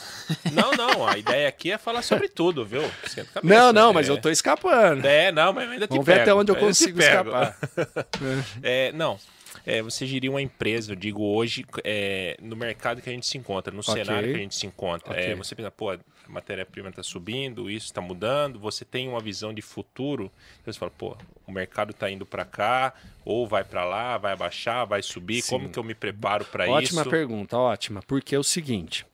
Não, 0.53 0.72
não, 0.72 1.09
a 1.09 1.16
ideia 1.16 1.49
aqui 1.49 1.72
é 1.72 1.78
falar 1.78 2.03
sobre 2.03 2.28
tudo, 2.28 2.66
viu? 2.66 2.83
Cabeça, 2.83 3.41
Não, 3.43 3.72
não, 3.72 3.87
né? 3.89 3.95
mas 3.95 4.09
eu 4.09 4.20
tô 4.20 4.28
escapando. 4.28 5.07
É, 5.07 5.33
não, 5.33 5.55
mas 5.55 5.70
ainda 5.70 5.87
te 5.87 5.91
Vamos 5.91 6.05
ver 6.05 6.12
pego. 6.12 6.22
até 6.22 6.35
onde 6.35 6.53
eu 6.53 6.57
consigo 6.57 7.01
escapar. 7.01 7.57
É, 8.62 8.93
não. 8.93 9.18
É, 9.64 9.80
você 9.80 10.07
gerir 10.07 10.28
uma 10.30 10.43
empresa, 10.43 10.93
eu 10.93 10.97
digo 10.97 11.22
hoje, 11.22 11.64
é, 11.85 12.37
no 12.43 12.57
mercado 12.57 13.01
que 13.01 13.09
a 13.09 13.12
gente 13.12 13.26
se 13.26 13.39
encontra, 13.39 13.72
no 13.72 13.80
Ok. 13.80 13.95
cenário 13.95 14.28
que 14.30 14.35
a 14.39 14.43
gente 14.43 14.55
se 14.57 14.66
encontra. 14.66 15.12
Ok. 15.12 15.24
É, 15.24 15.35
você 15.35 15.55
pensa, 15.55 15.70
pô, 15.70 15.97
a 16.29 16.33
matéria-prima 16.33 16.89
está 16.89 17.03
subindo, 17.03 17.70
isso 17.70 17.87
está 17.87 18.01
mudando, 18.01 18.59
você 18.59 18.85
tem 18.85 19.09
uma 19.09 19.20
visão 19.20 19.53
de 19.53 19.62
futuro, 19.62 20.31
você 20.64 20.79
fala, 20.79 20.93
pô, 20.97 21.16
o 21.47 21.53
mercado 21.53 21.91
está 21.91 22.11
indo 22.11 22.25
para 22.25 22.45
cá, 22.45 22.95
ou 23.25 23.47
vai 23.47 23.64
para 23.64 23.85
lá, 23.85 24.18
vai 24.18 24.33
abaixar, 24.33 24.87
vai 24.87 25.03
subir, 25.03 25.43
Sim. 25.43 25.51
como 25.51 25.68
que 25.68 25.79
eu 25.79 25.85
me 25.85 25.95
preparo 25.95 26.45
para 26.45 26.64
isso? 26.66 26.99
Ótima 26.99 27.05
pergunta, 27.05 27.57
ótima. 27.57 28.03
Porque 28.07 28.35
é 28.35 28.39
o 28.39 28.45
seguinte, 28.45 29.05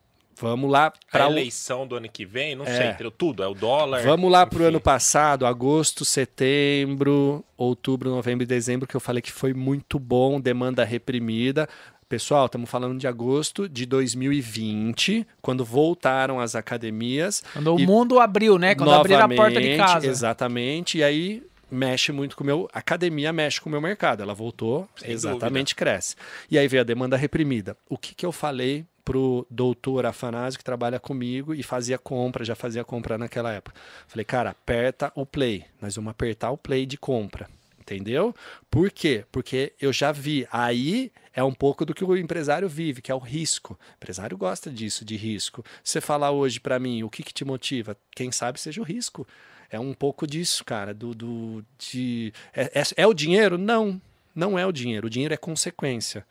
vamos 0.41 0.71
lá 0.71 0.87
A 0.87 0.93
para 1.11 1.29
o 1.29 1.33
eleição 1.33 1.87
do 1.87 1.97
ano 1.97 2.09
que 2.09 2.25
vem, 2.25 2.55
não 2.55 2.65
É. 2.65 2.95
sei? 2.97 3.11
Tudo, 3.11 3.43
é 3.43 3.47
o 3.47 3.55
dólar. 3.55 4.03
Vamos 4.05 4.31
lá 4.31 4.47
para 4.47 4.63
o 4.63 4.67
ano 4.67 4.81
passado, 4.81 5.47
agosto, 5.47 6.05
setembro, 6.05 7.45
outubro, 7.57 8.11
novembro 8.11 8.45
e 8.45 8.47
dezembro, 8.47 8.87
que 8.87 8.95
eu 8.95 9.01
falei 9.01 9.21
que 9.23 9.33
foi 9.33 9.53
muito 9.55 9.99
bom, 9.99 10.41
demanda 10.41 10.85
reprimida. 10.85 11.69
Pessoal, 12.09 12.47
estamos 12.47 12.71
falando 12.71 12.99
de 12.99 13.07
agosto 13.07 13.69
de 13.69 13.85
2020, 13.85 15.27
quando 15.43 15.63
voltaram 15.63 16.41
as 16.41 16.55
academias. 16.55 17.45
Quando 17.53 17.75
o 17.75 17.79
mundo 17.79 18.19
abriu, 18.19 18.57
né? 18.57 18.75
Quando 18.75 18.93
abriram 18.93 19.27
a 19.27 19.29
porta 19.29 19.61
de 19.61 19.77
casa. 19.77 20.07
Exatamente, 20.07 20.97
e 20.97 21.05
aí 21.05 21.43
mexe 21.71 22.11
muito 22.11 22.35
com 22.35 22.43
o 22.43 22.47
meu. 22.47 22.67
Academia 22.73 23.31
mexe 23.31 23.61
com 23.61 23.69
o 23.69 23.73
meu 23.73 23.81
mercado. 23.83 24.23
Ela 24.23 24.33
voltou, 24.33 24.89
Sem 24.97 25.11
exatamente, 25.11 25.75
cresce. 25.75 26.17
E 26.51 26.59
aí 26.59 26.67
veio 26.67 26.81
a 26.81 26.85
demanda 26.85 27.15
reprimida. 27.15 27.77
O 27.91 27.99
que, 27.99 28.15
que 28.15 28.25
eu 28.25 28.33
falei 28.33 28.87
pro 29.05 29.47
doutor 29.51 30.07
Afanásio, 30.07 30.59
que 30.59 30.65
trabalha 30.65 30.99
comigo 30.99 31.55
e 31.55 31.63
fazia 31.63 31.99
compra, 31.99 32.43
já 32.43 32.55
fazia 32.55 32.85
compra 32.85 33.19
naquela 33.19 33.53
época? 33.53 33.77
Falei, 34.07 34.25
cara, 34.25 34.49
aperta 34.49 35.13
o 35.15 35.27
play. 35.27 35.63
Nós 35.79 35.95
vamos 35.95 36.11
apertar 36.11 36.53
o 36.53 36.57
play 36.57 36.87
de 36.87 36.97
compra. 36.97 37.51
Entendeu? 37.89 38.35
Por 38.71 38.91
quê? 38.91 39.25
Porque 39.33 39.73
eu 39.81 39.95
já 39.95 40.13
vi. 40.13 40.47
Aí 40.53 41.11
é 41.33 41.43
um 41.43 41.55
pouco 41.55 41.87
do 41.87 41.95
que 41.95 42.05
o 42.05 42.17
empresário 42.19 42.69
vive, 42.69 43.01
que 43.01 43.11
é 43.11 43.15
o 43.15 43.19
risco. 43.19 43.79
O 43.81 43.95
empresário 43.97 44.37
gosta 44.37 44.71
disso, 44.71 45.07
de 45.07 45.17
risco. 45.17 45.65
Você 45.83 45.99
falar 45.99 46.31
hoje 46.31 46.61
para 46.61 46.79
mim 46.79 47.03
o 47.03 47.09
que, 47.09 47.23
que 47.23 47.33
te 47.33 47.47
motiva, 47.47 47.97
quem 48.15 48.31
sabe 48.31 48.61
seja 48.61 48.83
o 48.83 48.85
risco. 48.85 49.27
É 49.71 49.81
um 49.81 49.95
pouco 49.95 50.27
disso, 50.27 50.63
cara. 50.65 50.93
Do, 50.93 51.15
do 51.15 51.65
de 51.79 52.33
é, 52.55 52.81
é, 52.81 52.83
é 52.97 53.07
o 53.07 53.15
dinheiro? 53.15 53.57
Não, 53.57 54.01
não 54.35 54.59
é 54.59 54.67
o 54.67 54.73
dinheiro. 54.73 55.07
O 55.07 55.11
dinheiro 55.11 55.33
é 55.33 55.39
consequência. 55.39 56.27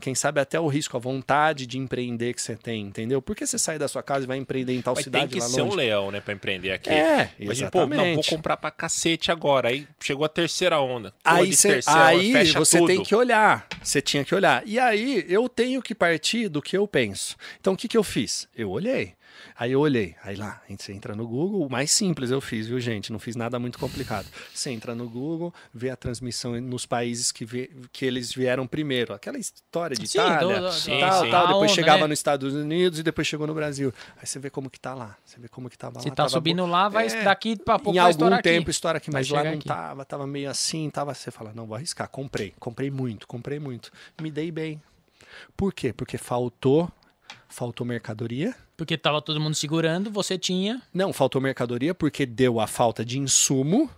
Quem 0.00 0.14
sabe 0.14 0.40
até 0.40 0.58
o 0.58 0.66
risco, 0.66 0.96
a 0.96 1.00
vontade 1.00 1.66
de 1.66 1.78
empreender 1.78 2.34
que 2.34 2.42
você 2.42 2.56
tem, 2.56 2.82
entendeu? 2.86 3.20
Por 3.22 3.36
que 3.36 3.46
você 3.46 3.58
sai 3.58 3.78
da 3.78 3.86
sua 3.86 4.02
casa 4.02 4.24
e 4.24 4.26
vai 4.26 4.38
empreender 4.38 4.74
em 4.74 4.80
tal 4.82 4.94
Mas 4.94 5.04
cidade 5.04 5.28
tem 5.28 5.38
que 5.38 5.40
lá 5.40 5.48
ser 5.48 5.60
longe? 5.62 5.72
um 5.74 5.76
leão, 5.76 6.10
né, 6.10 6.20
pra 6.20 6.32
empreender 6.34 6.72
aqui. 6.72 6.90
É, 6.90 7.30
Imagina, 7.38 7.70
pô, 7.70 7.80
não, 7.80 7.86
vou 7.88 7.96
exatamente. 7.96 8.30
comprar 8.30 8.56
pra 8.56 8.70
cacete 8.70 9.30
agora. 9.30 9.68
Aí 9.68 9.86
chegou 10.00 10.24
a 10.24 10.28
terceira 10.28 10.80
onda. 10.80 11.12
Aí, 11.24 11.52
cê- 11.54 11.68
terceira 11.74 12.04
aí 12.06 12.52
você 12.52 12.78
tudo. 12.78 12.86
tem 12.88 13.02
que 13.02 13.14
olhar. 13.14 13.66
Você 13.82 14.00
tinha 14.00 14.24
que 14.24 14.34
olhar. 14.34 14.62
E 14.66 14.78
aí 14.78 15.24
eu 15.28 15.48
tenho 15.48 15.80
que 15.82 15.94
partir 15.94 16.48
do 16.48 16.60
que 16.62 16.76
eu 16.76 16.86
penso. 16.88 17.36
Então 17.60 17.74
o 17.74 17.76
que, 17.76 17.86
que 17.86 17.96
eu 17.96 18.02
fiz? 18.02 18.48
Eu 18.56 18.70
olhei. 18.70 19.14
Aí 19.56 19.72
eu 19.72 19.80
olhei, 19.80 20.14
aí 20.22 20.36
lá, 20.36 20.60
você 20.68 20.92
entra 20.92 21.14
no 21.14 21.26
Google, 21.26 21.66
o 21.66 21.70
mais 21.70 21.90
simples 21.92 22.30
eu 22.30 22.40
fiz, 22.40 22.66
viu, 22.66 22.80
gente? 22.80 23.12
Não 23.12 23.18
fiz 23.18 23.36
nada 23.36 23.58
muito 23.58 23.78
complicado. 23.78 24.26
Você 24.54 24.70
entra 24.70 24.94
no 24.94 25.08
Google, 25.08 25.52
vê 25.72 25.90
a 25.90 25.96
transmissão 25.96 26.60
nos 26.60 26.86
países 26.86 27.30
que, 27.32 27.44
vê, 27.44 27.70
que 27.92 28.04
eles 28.04 28.32
vieram 28.32 28.66
primeiro. 28.66 29.12
Aquela 29.12 29.38
história 29.38 29.96
de 29.96 30.06
Sim, 30.08 30.18
Itália, 30.18 30.60
do- 30.60 30.66
do- 30.66 30.72
Sim, 30.72 31.00
tal, 31.00 31.24
sim. 31.24 31.30
tal. 31.30 31.46
Depois 31.48 31.70
onda, 31.70 31.74
chegava 31.74 32.00
né? 32.02 32.06
nos 32.08 32.18
Estados 32.18 32.54
Unidos 32.54 32.98
e 32.98 33.02
depois 33.02 33.26
chegou 33.26 33.46
no 33.46 33.54
Brasil. 33.54 33.92
Aí 34.20 34.26
você 34.26 34.38
vê 34.38 34.50
como 34.50 34.68
que 34.70 34.78
tá 34.80 34.94
lá. 34.94 35.16
Você 35.24 35.38
vê 35.40 35.48
como 35.48 35.68
que 35.70 35.76
tava 35.78 36.00
Se 36.00 36.08
lá. 36.08 36.10
tá 36.10 36.16
tava 36.16 36.28
subindo 36.30 36.62
bo- 36.64 36.68
lá, 36.70 36.88
vai 36.88 37.06
É, 37.06 37.22
daqui 37.22 37.56
pra 37.56 37.78
pouco 37.78 37.96
em 37.96 38.00
vai 38.00 38.10
algum 38.12 38.42
tempo 38.42 38.62
aqui. 38.62 38.70
estoura 38.70 38.98
aqui, 38.98 39.10
Vai 39.10 39.20
mas 39.22 39.30
lá 39.30 39.44
não 39.44 39.52
aqui. 39.52 39.68
tava, 39.68 40.04
tava 40.04 40.26
meio 40.26 40.50
assim, 40.50 40.88
tava. 40.90 41.14
Você 41.14 41.30
fala, 41.30 41.52
não, 41.54 41.66
vou 41.66 41.76
arriscar. 41.76 42.08
Comprei, 42.08 42.52
comprei 42.58 42.90
muito, 42.90 43.26
comprei 43.26 43.58
muito. 43.58 43.90
Me 44.20 44.30
dei 44.30 44.50
bem. 44.50 44.80
Por 45.56 45.72
quê? 45.72 45.92
Porque 45.92 46.18
faltou, 46.18 46.90
faltou 47.50 47.86
mercadoria. 47.86 48.54
Porque 48.76 48.96
tava 48.96 49.20
todo 49.20 49.40
mundo 49.40 49.54
segurando, 49.54 50.10
você 50.10 50.38
tinha. 50.38 50.80
Não, 50.94 51.12
faltou 51.12 51.40
mercadoria 51.40 51.94
porque 51.94 52.24
deu 52.24 52.60
a 52.60 52.66
falta 52.66 53.04
de 53.04 53.18
insumo. 53.18 53.90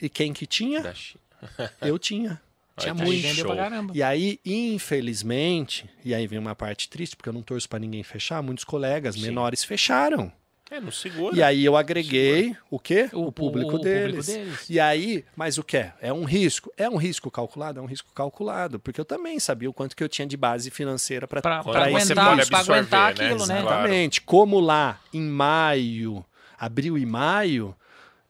E 0.00 0.08
quem 0.08 0.32
que 0.32 0.46
tinha? 0.46 0.92
Eu 1.80 1.98
tinha. 1.98 2.40
Tinha 2.76 2.94
Aí 2.94 3.02
muito. 3.02 3.44
pra 3.46 3.56
caramba. 3.56 3.92
E 3.94 4.02
aí, 4.02 4.40
infelizmente, 4.44 5.88
e 6.04 6.14
aí 6.14 6.26
vem 6.26 6.38
uma 6.38 6.54
parte 6.54 6.88
triste, 6.88 7.14
porque 7.14 7.28
eu 7.28 7.32
não 7.32 7.42
torço 7.42 7.68
pra 7.68 7.78
ninguém 7.78 8.02
fechar, 8.02 8.42
muitos 8.42 8.64
colegas 8.64 9.16
Sim. 9.16 9.22
menores 9.22 9.62
fecharam. 9.62 10.32
É, 10.70 10.80
não 10.80 10.90
segura. 10.92 11.34
E 11.36 11.42
aí 11.42 11.64
eu 11.64 11.76
agreguei 11.76 12.56
o 12.70 12.78
quê? 12.78 13.08
O- 13.12 13.26
O, 13.26 13.32
público, 13.32 13.72
o- 13.72 13.76
o 13.76 13.78
público 13.78 13.78
deles. 13.78 14.26
deles. 14.26 14.70
E 14.70 14.78
aí, 14.78 15.24
mas 15.34 15.58
o 15.58 15.64
que 15.64 15.76
é? 15.76 16.12
Um 16.12 16.24
risco? 16.24 16.72
É 16.76 16.88
um 16.88 16.96
risco 16.96 17.28
calculado? 17.30 17.80
É 17.80 17.82
um 17.82 17.86
risco 17.86 18.08
calculado, 18.14 18.78
porque 18.78 19.00
eu 19.00 19.04
também 19.04 19.40
sabia 19.40 19.68
o 19.68 19.72
quanto 19.72 19.96
que 19.96 20.04
eu 20.04 20.08
tinha 20.08 20.26
de 20.26 20.36
base 20.36 20.70
financeira 20.70 21.26
para 21.26 21.40
aguentar, 21.40 22.14
pra 22.14 22.32
absorver, 22.42 22.72
aguentar 22.72 23.14
né? 23.16 23.24
aquilo, 23.24 23.46
né? 23.46 23.62
Claro. 23.62 23.78
Exatamente. 23.78 24.20
Como 24.20 24.60
lá 24.60 25.00
em 25.12 25.22
maio, 25.22 26.24
abril 26.58 26.96
e 26.96 27.04
maio, 27.04 27.74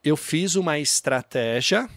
eu 0.02 0.16
fiz 0.16 0.54
uma 0.54 0.78
estratégia 0.78 1.88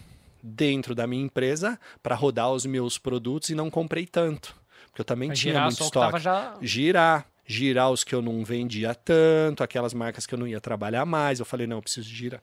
dentro 0.42 0.94
da 0.94 1.06
minha 1.06 1.24
empresa 1.24 1.80
para 2.02 2.14
rodar 2.14 2.50
os 2.52 2.66
meus 2.66 2.98
produtos 2.98 3.48
e 3.48 3.54
não 3.54 3.70
comprei 3.70 4.04
tanto. 4.06 4.54
Porque 4.88 5.00
eu 5.00 5.04
também 5.06 5.28
Pra 5.30 5.36
tinha 5.36 5.52
girar 5.54 5.66
muito 5.68 5.82
estoque. 5.82 6.18
já. 6.20 6.54
Girar, 6.60 7.26
girar 7.46 7.90
os 7.90 8.04
que 8.04 8.14
eu 8.14 8.22
não 8.22 8.44
vendia 8.44 8.94
tanto, 8.94 9.62
aquelas 9.62 9.92
marcas 9.94 10.26
que 10.26 10.34
eu 10.34 10.38
não 10.38 10.46
ia 10.46 10.60
trabalhar 10.60 11.04
mais. 11.04 11.40
Eu 11.40 11.46
falei, 11.46 11.66
não, 11.66 11.78
eu 11.78 11.82
preciso 11.82 12.08
girar. 12.08 12.42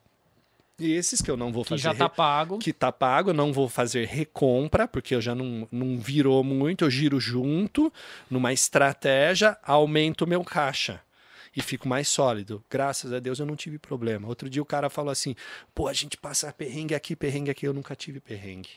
E 0.78 0.92
esses 0.92 1.20
que 1.20 1.30
eu 1.30 1.36
não 1.36 1.52
vou 1.52 1.62
Que 1.62 1.70
fazer 1.70 1.82
já 1.82 1.94
tá 1.94 2.08
pago. 2.08 2.58
que 2.58 2.72
tá 2.72 2.90
pago, 2.90 3.30
eu 3.30 3.34
não 3.34 3.52
vou 3.52 3.68
fazer 3.68 4.06
recompra, 4.06 4.88
porque 4.88 5.14
eu 5.14 5.20
já 5.20 5.34
não, 5.34 5.68
não 5.70 5.98
virou 5.98 6.42
muito, 6.42 6.84
eu 6.84 6.90
giro 6.90 7.20
junto, 7.20 7.92
numa 8.28 8.52
estratégia, 8.52 9.56
aumento 9.62 10.22
o 10.24 10.26
meu 10.28 10.42
caixa. 10.42 11.00
E 11.54 11.60
fico 11.60 11.86
mais 11.86 12.08
sólido. 12.08 12.64
Graças 12.70 13.12
a 13.12 13.20
Deus 13.20 13.38
eu 13.38 13.44
não 13.44 13.54
tive 13.54 13.78
problema. 13.78 14.26
Outro 14.26 14.48
dia 14.48 14.62
o 14.62 14.66
cara 14.66 14.88
falou 14.88 15.10
assim: 15.10 15.36
pô, 15.74 15.86
a 15.86 15.92
gente 15.92 16.16
passa 16.16 16.50
perrengue 16.50 16.94
aqui, 16.94 17.14
perrengue 17.14 17.50
aqui. 17.50 17.66
Eu 17.66 17.74
nunca 17.74 17.94
tive 17.94 18.20
perrengue. 18.20 18.70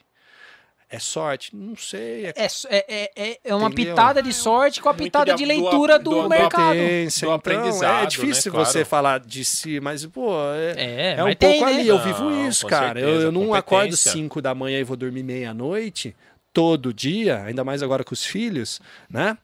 É 0.90 1.00
sorte? 1.00 1.56
Não 1.56 1.76
sei. 1.76 2.28
É 2.28 2.34
É, 2.38 2.48
é, 2.70 3.12
é, 3.16 3.40
é 3.44 3.56
uma 3.56 3.68
Entendeu? 3.70 3.94
pitada 3.94 4.22
de 4.22 4.32
sorte 4.32 4.80
com 4.82 4.88
a 4.88 4.94
pitada 4.94 5.32
de- 5.34 5.38
de 5.40 5.46
leitura 5.46 5.98
do, 5.98 6.12
do- 6.12 6.22
do 6.24 6.30
mercado. 6.30 6.76
do 6.78 6.82
Então, 6.84 7.34
aprendizado, 7.34 8.04
é 8.04 8.06
difícil 8.06 8.52
né? 8.52 8.56
Claro. 8.58 8.72
você 8.72 8.86
falar 8.86 9.20
de 9.20 9.44
si, 9.44 9.80
mas, 9.80 10.06
pô, 10.06 10.32
é, 10.54 10.74
É, 10.78 11.16
é 11.18 11.24
um 11.24 11.28
pouco 11.28 11.36
tem, 11.38 11.62
né? 11.62 11.68
ali. 11.68 11.88
Eu 11.88 11.98
Não, 11.98 12.04
vivo 12.04 12.32
isso, 12.48 12.68
cara. 12.68 13.00
eu, 13.00 13.06
certeza, 13.08 13.26
eu 13.26 13.32
não 13.32 13.54
acordo 13.54 13.82
competência. 13.86 14.12
5 14.12 14.42
da 14.42 14.54
manhã 14.54 14.80
e 14.80 14.84
vou 14.84 14.96
dormir 14.96 15.24
meia-noite 15.24 16.16
todo 16.54 16.94
dia, 16.94 17.44
ainda 17.44 17.64
mais 17.64 17.82
agora 17.82 18.04
com 18.04 18.14
os 18.14 18.24
filhos, 18.24 18.80
né? 19.10 19.38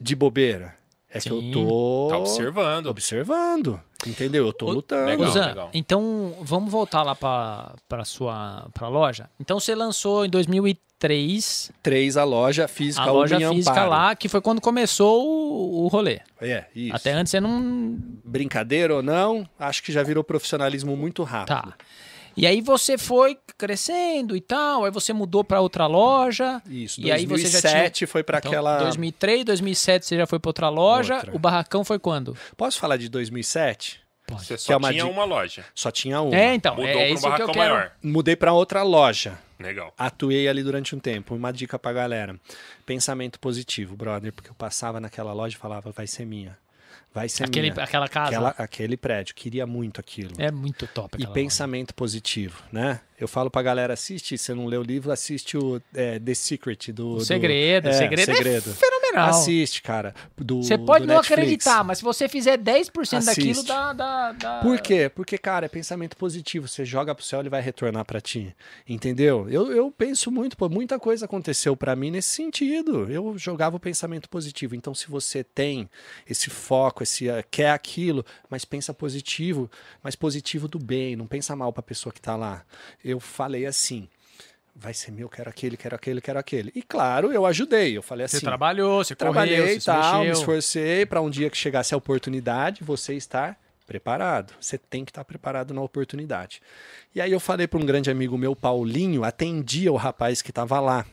De 0.00 0.16
bobeira. 0.16 0.74
É 1.10 1.18
que 1.20 1.30
eu 1.30 1.40
Sim. 1.40 1.50
tô 1.52 2.08
Tá 2.10 2.18
observando. 2.18 2.86
observando, 2.86 3.80
entendeu? 4.06 4.46
Eu 4.46 4.52
tô 4.52 4.66
Ô, 4.66 4.72
lutando. 4.72 5.06
Legal, 5.06 5.30
Zan, 5.30 5.46
legal. 5.46 5.70
então 5.72 6.34
vamos 6.42 6.70
voltar 6.70 7.02
lá 7.02 7.14
pra, 7.14 7.74
pra 7.88 8.04
sua 8.04 8.68
pra 8.74 8.88
loja. 8.88 9.28
Então 9.40 9.58
você 9.58 9.74
lançou 9.74 10.24
em 10.26 10.28
2003 10.30 11.70
Três 11.82 12.16
a 12.16 12.24
loja 12.24 12.66
física 12.66 13.04
a 13.04 13.12
loja 13.12 13.38
física 13.38 13.70
Amparo. 13.70 13.90
lá, 13.90 14.16
que 14.16 14.28
foi 14.28 14.40
quando 14.40 14.60
começou 14.60 15.24
o, 15.26 15.84
o 15.84 15.88
rolê. 15.88 16.20
É, 16.40 16.64
isso. 16.74 16.94
Até 16.96 17.12
antes 17.12 17.30
você 17.30 17.40
não. 17.40 17.96
Brincadeira 18.24 18.96
ou 18.96 19.02
não, 19.02 19.48
acho 19.58 19.82
que 19.82 19.92
já 19.92 20.02
virou 20.02 20.24
profissionalismo 20.24 20.96
muito 20.96 21.22
rápido. 21.22 21.46
Tá. 21.62 21.74
E 22.38 22.46
aí 22.46 22.60
você 22.60 22.96
foi 22.96 23.36
crescendo 23.56 24.36
e 24.36 24.40
tal, 24.40 24.84
aí 24.84 24.90
você 24.90 25.12
mudou 25.12 25.42
pra 25.42 25.60
outra 25.60 25.86
loja. 25.86 26.62
Isso, 26.66 27.00
E 27.00 27.10
aí 27.10 27.26
você 27.26 27.48
já 27.48 27.60
2007 27.60 28.06
foi 28.06 28.22
para 28.22 28.38
Então, 28.38 28.50
aquela... 28.52 28.78
2003, 28.78 29.44
2007 29.44 30.06
você 30.06 30.16
já 30.16 30.26
foi 30.26 30.38
pra 30.38 30.48
outra 30.50 30.68
loja. 30.68 31.16
Outra. 31.16 31.34
O 31.36 31.38
barracão 31.38 31.84
foi 31.84 31.98
quando? 31.98 32.36
Posso 32.56 32.78
falar 32.78 32.96
de 32.96 33.08
2007? 33.08 34.00
Você 34.30 34.54
Que 34.54 34.60
só 34.60 34.74
é 34.74 34.76
uma 34.76 34.90
tinha 34.92 35.06
uma 35.06 35.24
loja. 35.24 35.64
Só 35.74 35.90
tinha 35.90 36.20
uma. 36.20 36.36
É, 36.36 36.54
então, 36.54 36.76
Mudou 36.76 36.88
é 36.88 36.92
para 36.92 37.02
um 37.02 37.06
isso 37.06 37.20
que 37.22 37.26
eu 37.26 37.30
barracão 37.30 37.54
quero. 37.54 37.74
maior. 37.74 37.92
Mudei 38.02 38.36
para 38.36 38.52
outra 38.52 38.82
loja. 38.82 39.38
Legal. 39.58 39.92
Atuei 39.96 40.46
ali 40.46 40.62
durante 40.62 40.94
um 40.94 40.98
tempo. 41.00 41.34
Uma 41.34 41.50
dica 41.50 41.78
pra 41.78 41.92
galera: 41.94 42.38
pensamento 42.84 43.40
positivo, 43.40 43.96
brother, 43.96 44.30
porque 44.32 44.50
eu 44.50 44.54
passava 44.54 45.00
naquela 45.00 45.32
loja 45.32 45.56
e 45.56 45.58
falava, 45.58 45.90
vai 45.90 46.06
ser 46.06 46.26
minha. 46.26 46.56
Vai 47.12 47.28
ser 47.28 47.44
Aquele, 47.44 47.70
minha. 47.70 47.82
aquela 47.84 48.08
casa. 48.08 48.28
Aquela- 48.28 48.54
aquele 48.58 48.96
prédio, 48.96 49.34
queria 49.34 49.66
muito 49.66 50.00
aquilo. 50.00 50.32
É 50.38 50.50
muito 50.50 50.86
top. 50.86 51.20
E 51.20 51.26
pensamento 51.26 51.94
positivo, 51.94 52.62
né? 52.70 53.00
Eu 53.20 53.26
falo 53.26 53.50
pra 53.50 53.62
galera, 53.62 53.94
assiste, 53.94 54.38
se 54.38 54.44
você 54.44 54.54
não 54.54 54.66
lê 54.66 54.76
o 54.76 54.82
livro, 54.82 55.10
assiste 55.10 55.56
o 55.56 55.82
é, 55.94 56.18
The 56.18 56.34
Secret 56.34 56.92
do... 56.92 57.14
O 57.14 57.16
do- 57.16 57.24
segredo. 57.24 57.88
é, 57.88 57.92
segredo, 57.92 58.34
segredo. 58.34 58.70
é 58.70 58.74
fenomenal. 58.74 59.30
Assiste, 59.30 59.82
cara. 59.82 60.14
Você 60.36 60.78
pode 60.78 61.04
do 61.04 61.08
não 61.08 61.16
Netflix. 61.16 61.30
acreditar, 61.42 61.82
mas 61.84 61.98
se 61.98 62.04
você 62.04 62.28
fizer 62.28 62.56
10% 62.58 63.24
daquilo, 63.24 63.50
Assiste. 63.50 63.66
dá, 63.66 63.92
dá, 63.92 64.32
dá... 64.32 64.60
Por 64.60 64.80
quê? 64.80 65.10
Porque, 65.12 65.36
cara, 65.36 65.66
é 65.66 65.68
pensamento 65.68 66.16
positivo. 66.16 66.68
Você 66.68 66.84
joga 66.84 67.14
pro 67.14 67.24
céu, 67.24 67.40
ele 67.40 67.48
vai 67.48 67.60
retornar 67.60 68.04
pra 68.04 68.20
ti. 68.20 68.54
Entendeu? 68.88 69.48
Eu, 69.50 69.72
eu 69.72 69.90
penso 69.90 70.30
muito, 70.30 70.56
pô, 70.56 70.68
muita 70.68 70.98
coisa 70.98 71.24
aconteceu 71.24 71.76
pra 71.76 71.96
mim 71.96 72.10
nesse 72.10 72.28
sentido. 72.30 73.10
Eu 73.10 73.36
jogava 73.36 73.76
o 73.76 73.80
pensamento 73.80 74.28
positivo. 74.28 74.74
Então, 74.76 74.94
se 74.94 75.08
você 75.08 75.42
tem 75.42 75.88
esse 76.28 76.50
foco, 76.50 77.02
esse 77.02 77.28
eh, 77.28 77.44
quer 77.50 77.70
aquilo, 77.70 78.24
mas 78.48 78.64
pensa 78.64 78.94
positivo, 78.94 79.70
mas 80.02 80.14
positivo 80.14 80.68
do 80.68 80.78
bem, 80.78 81.16
não 81.16 81.26
pensa 81.26 81.56
mal 81.56 81.72
pra 81.72 81.82
pessoa 81.82 82.12
que 82.12 82.20
tá 82.20 82.36
lá. 82.36 82.62
Eu 83.12 83.20
falei 83.20 83.66
assim. 83.66 84.08
Vai 84.80 84.94
ser 84.94 85.10
meu, 85.10 85.28
quero 85.28 85.50
aquele, 85.50 85.76
quero 85.76 85.96
aquele, 85.96 86.20
quero 86.20 86.38
aquele. 86.38 86.70
E 86.72 86.82
claro, 86.82 87.32
eu 87.32 87.44
ajudei. 87.44 87.96
Eu 87.96 88.02
falei 88.02 88.28
Você 88.28 88.36
assim: 88.36 88.46
trabalhou, 88.46 89.02
você 89.02 89.16
trabalhei 89.16 89.58
correu, 89.58 89.80
você 89.80 89.84
tal, 89.84 90.20
me 90.22 90.30
esforcei 90.30 91.04
para 91.04 91.20
um 91.20 91.28
dia 91.28 91.50
que 91.50 91.56
chegasse 91.56 91.94
a 91.94 91.96
oportunidade, 91.96 92.84
você 92.84 93.14
estar 93.14 93.58
preparado. 93.88 94.54
Você 94.60 94.78
tem 94.78 95.04
que 95.04 95.10
estar 95.10 95.24
preparado 95.24 95.74
na 95.74 95.80
oportunidade. 95.80 96.62
E 97.12 97.20
aí 97.20 97.32
eu 97.32 97.40
falei 97.40 97.66
para 97.66 97.80
um 97.80 97.84
grande 97.86 98.08
amigo 98.08 98.38
meu, 98.38 98.54
Paulinho, 98.54 99.24
atendia 99.24 99.90
o 99.90 99.96
rapaz 99.96 100.42
que 100.42 100.50
estava 100.50 100.78
lá. 100.78 101.04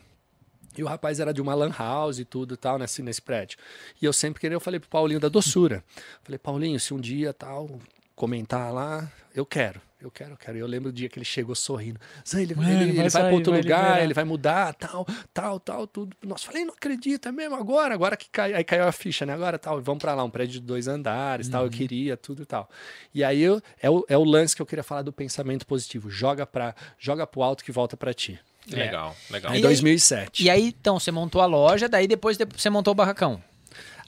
E 0.76 0.84
o 0.84 0.86
rapaz 0.86 1.18
era 1.18 1.32
de 1.32 1.40
uma 1.40 1.54
lan 1.54 1.72
house 1.76 2.18
e 2.18 2.24
tudo 2.24 2.54
e 2.54 2.56
tal, 2.56 2.78
nesse, 2.78 3.02
nesse 3.02 3.22
prédio. 3.22 3.58
E 4.00 4.04
eu 4.04 4.12
sempre 4.12 4.40
queria, 4.40 4.54
eu 4.54 4.60
falei 4.60 4.78
pro 4.78 4.90
Paulinho 4.90 5.18
da 5.18 5.28
doçura. 5.28 5.82
Falei, 6.22 6.38
Paulinho, 6.38 6.78
se 6.78 6.92
um 6.92 7.00
dia 7.00 7.32
tal, 7.32 7.80
comentar 8.14 8.72
lá, 8.72 9.10
eu 9.34 9.46
quero. 9.46 9.80
Eu 9.98 10.10
quero, 10.10 10.32
eu 10.32 10.36
quero. 10.36 10.58
E 10.58 10.60
eu 10.60 10.66
lembro 10.66 10.92
do 10.92 10.94
dia 10.94 11.08
que 11.08 11.18
ele 11.18 11.24
chegou 11.24 11.54
sorrindo. 11.54 11.98
Zé, 12.28 12.42
ele, 12.42 12.54
Mano, 12.54 12.68
ele, 12.70 12.90
ele 12.90 12.92
vai 13.00 13.08
vai, 13.08 13.22
para 13.22 13.32
outro 13.34 13.52
vai 13.52 13.62
lugar, 13.62 13.82
liberar. 13.84 14.04
ele 14.04 14.14
vai 14.14 14.24
mudar, 14.24 14.74
tal, 14.74 15.06
tal, 15.32 15.58
tal, 15.58 15.86
tudo. 15.86 16.14
Nossa, 16.22 16.44
falei, 16.46 16.64
não 16.66 16.74
acredito, 16.74 17.26
é 17.28 17.32
mesmo 17.32 17.56
agora, 17.56 17.94
agora 17.94 18.14
que 18.16 18.28
cai, 18.30 18.52
aí 18.52 18.62
caiu 18.62 18.84
a 18.86 18.92
ficha, 18.92 19.24
né? 19.24 19.32
Agora 19.32 19.58
tal, 19.58 19.80
vamos 19.80 20.02
para 20.02 20.14
lá, 20.14 20.22
um 20.22 20.28
prédio 20.30 20.60
de 20.60 20.66
dois 20.66 20.86
andares, 20.86 21.48
tal, 21.48 21.64
eu 21.64 21.70
queria, 21.70 22.14
tudo 22.16 22.42
e 22.42 22.46
tal. 22.46 22.68
E 23.14 23.24
aí 23.24 23.40
eu, 23.40 23.60
é, 23.80 23.88
o, 23.88 24.04
é 24.06 24.18
o 24.18 24.24
lance 24.24 24.54
que 24.54 24.60
eu 24.60 24.66
queria 24.66 24.82
falar 24.84 25.00
do 25.02 25.12
pensamento 25.12 25.66
positivo. 25.66 26.10
Joga 26.10 26.44
para 26.46 26.74
joga 26.98 27.26
pro 27.26 27.42
alto 27.42 27.64
que 27.64 27.72
volta 27.72 27.96
para 27.96 28.12
ti. 28.12 28.38
É. 28.70 28.76
Legal, 28.76 29.16
legal. 29.30 29.52
Em 29.52 29.56
aí- 29.56 29.62
2007. 29.62 30.44
E 30.44 30.50
aí, 30.50 30.74
então, 30.78 30.98
você 31.00 31.10
montou 31.10 31.40
a 31.40 31.46
loja, 31.46 31.88
daí 31.88 32.06
depois 32.06 32.36
de- 32.36 32.44
você 32.44 32.68
montou 32.68 32.92
o 32.92 32.94
barracão. 32.94 33.42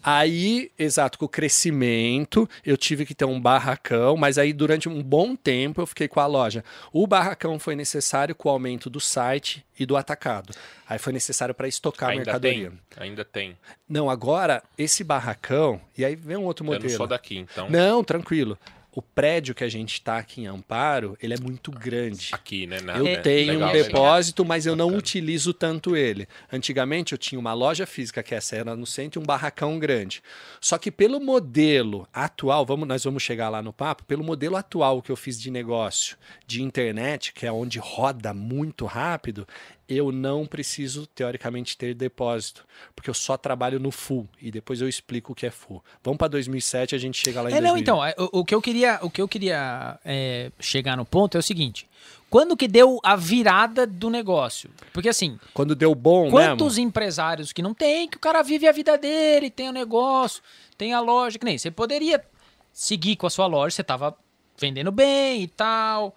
Aí, 0.02 0.70
exato, 0.78 1.18
com 1.18 1.24
o 1.24 1.28
crescimento, 1.28 2.48
eu 2.64 2.76
tive 2.76 3.04
que 3.04 3.14
ter 3.14 3.24
um 3.24 3.40
barracão, 3.40 4.16
mas 4.16 4.38
aí 4.38 4.52
durante 4.52 4.88
um 4.88 5.02
bom 5.02 5.34
tempo 5.34 5.80
eu 5.80 5.86
fiquei 5.86 6.08
com 6.08 6.20
a 6.20 6.26
loja. 6.26 6.64
O 6.92 7.06
barracão 7.06 7.58
foi 7.58 7.74
necessário 7.74 8.34
com 8.34 8.48
o 8.48 8.52
aumento 8.52 8.88
do 8.88 9.00
site 9.00 9.64
e 9.78 9.84
do 9.84 9.96
atacado. 9.96 10.54
Aí 10.88 10.98
foi 10.98 11.12
necessário 11.12 11.54
para 11.54 11.68
estocar 11.68 12.10
a 12.10 12.12
Ainda 12.12 12.24
mercadoria. 12.24 12.72
tem? 12.90 13.02
Ainda 13.08 13.24
tem. 13.24 13.56
Não, 13.88 14.08
agora, 14.08 14.62
esse 14.76 15.02
barracão, 15.04 15.80
e 15.96 16.04
aí 16.04 16.14
vem 16.16 16.36
um 16.36 16.44
outro 16.44 16.64
Eu 16.64 16.68
não 16.70 16.74
modelo. 16.74 16.96
sou 16.96 17.06
daqui, 17.06 17.36
então. 17.38 17.68
Não, 17.68 18.02
tranquilo. 18.04 18.56
O 18.90 19.02
prédio 19.02 19.54
que 19.54 19.62
a 19.62 19.68
gente 19.68 19.92
está 19.92 20.16
aqui 20.16 20.40
em 20.40 20.46
Amparo, 20.46 21.16
ele 21.22 21.34
é 21.34 21.38
muito 21.38 21.70
grande. 21.70 22.30
Aqui, 22.32 22.66
né? 22.66 22.80
Na- 22.80 22.96
Eu 22.96 23.04
né? 23.04 23.16
tenho 23.18 23.52
Legal, 23.52 23.68
um 23.68 23.72
legal. 23.72 23.86
depósito, 23.86 24.44
mas 24.44 24.66
eu 24.66 24.74
não 24.74 24.86
Bacana. 24.86 24.98
utilizo 24.98 25.52
tanto 25.54 25.94
ele. 25.94 26.26
Antigamente 26.50 27.12
eu 27.12 27.18
tinha 27.18 27.38
uma 27.38 27.52
loja 27.52 27.86
física, 27.86 28.22
que 28.22 28.34
essa 28.34 28.56
era 28.56 28.74
no 28.74 28.86
centro, 28.86 29.20
e 29.20 29.22
um 29.22 29.26
barracão 29.26 29.78
grande. 29.78 30.22
Só 30.60 30.78
que 30.78 30.90
pelo 30.90 31.20
modelo 31.20 32.08
atual, 32.12 32.64
vamos, 32.66 32.88
nós 32.88 33.04
vamos 33.04 33.22
chegar 33.22 33.50
lá 33.50 33.62
no 33.62 33.72
papo, 33.72 34.04
pelo 34.04 34.24
modelo 34.24 34.56
atual 34.56 35.00
que 35.02 35.12
eu 35.12 35.16
fiz 35.16 35.40
de 35.40 35.50
negócio 35.50 36.16
de 36.46 36.62
internet, 36.62 37.32
que 37.34 37.46
é 37.46 37.52
onde 37.52 37.78
roda 37.78 38.32
muito 38.34 38.84
rápido, 38.86 39.46
eu 39.88 40.12
não 40.12 40.44
preciso, 40.44 41.06
teoricamente, 41.06 41.76
ter 41.76 41.94
depósito, 41.94 42.64
porque 42.94 43.08
eu 43.08 43.14
só 43.14 43.36
trabalho 43.38 43.80
no 43.80 43.90
full 43.90 44.28
e 44.40 44.50
depois 44.50 44.80
eu 44.80 44.88
explico 44.88 45.32
o 45.32 45.34
que 45.34 45.46
é 45.46 45.50
full. 45.50 45.82
Vamos 46.04 46.18
para 46.18 46.28
2007, 46.28 46.94
a 46.94 46.98
gente 46.98 47.18
chega 47.18 47.40
lá 47.40 47.50
em 47.50 47.54
É, 47.54 47.60
não, 47.60 47.70
2000. 47.74 47.82
então, 47.82 48.04
é, 48.04 48.14
o, 48.18 48.40
o 48.40 48.44
que 48.44 48.54
eu 48.54 48.60
queria, 48.60 48.98
o 49.00 49.08
que 49.10 49.22
eu 49.22 49.26
queria 49.26 49.98
é, 50.04 50.52
chegar 50.60 50.96
no 50.96 51.04
ponto 51.06 51.36
é 51.36 51.40
o 51.40 51.42
seguinte. 51.42 51.88
Quando 52.28 52.54
que 52.54 52.68
deu 52.68 53.00
a 53.02 53.16
virada 53.16 53.86
do 53.86 54.10
negócio? 54.10 54.68
Porque 54.92 55.08
assim, 55.08 55.38
Quando 55.54 55.74
deu 55.74 55.94
bom 55.94 56.30
quantos 56.30 56.76
mesmo, 56.76 56.88
empresários 56.88 57.52
que 57.54 57.62
não 57.62 57.72
tem, 57.72 58.06
que 58.06 58.18
o 58.18 58.20
cara 58.20 58.42
vive 58.42 58.68
a 58.68 58.72
vida 58.72 58.98
dele, 58.98 59.48
tem 59.50 59.70
o 59.70 59.72
negócio, 59.72 60.42
tem 60.76 60.92
a 60.92 61.00
loja, 61.00 61.38
que 61.38 61.44
nem 61.46 61.56
você 61.56 61.70
poderia 61.70 62.22
seguir 62.70 63.16
com 63.16 63.26
a 63.26 63.30
sua 63.30 63.46
loja, 63.46 63.74
você 63.76 63.82
tava 63.82 64.14
vendendo 64.58 64.92
bem 64.92 65.42
e 65.44 65.48
tal. 65.48 66.14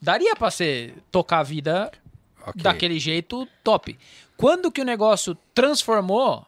Daria 0.00 0.36
pra 0.36 0.50
você 0.50 0.92
tocar 1.10 1.38
a 1.38 1.42
vida 1.42 1.90
Ok. 2.50 2.62
daquele 2.62 2.98
jeito 2.98 3.46
top. 3.62 3.98
Quando 4.36 4.70
que 4.70 4.80
o 4.80 4.84
negócio 4.84 5.36
transformou, 5.54 6.46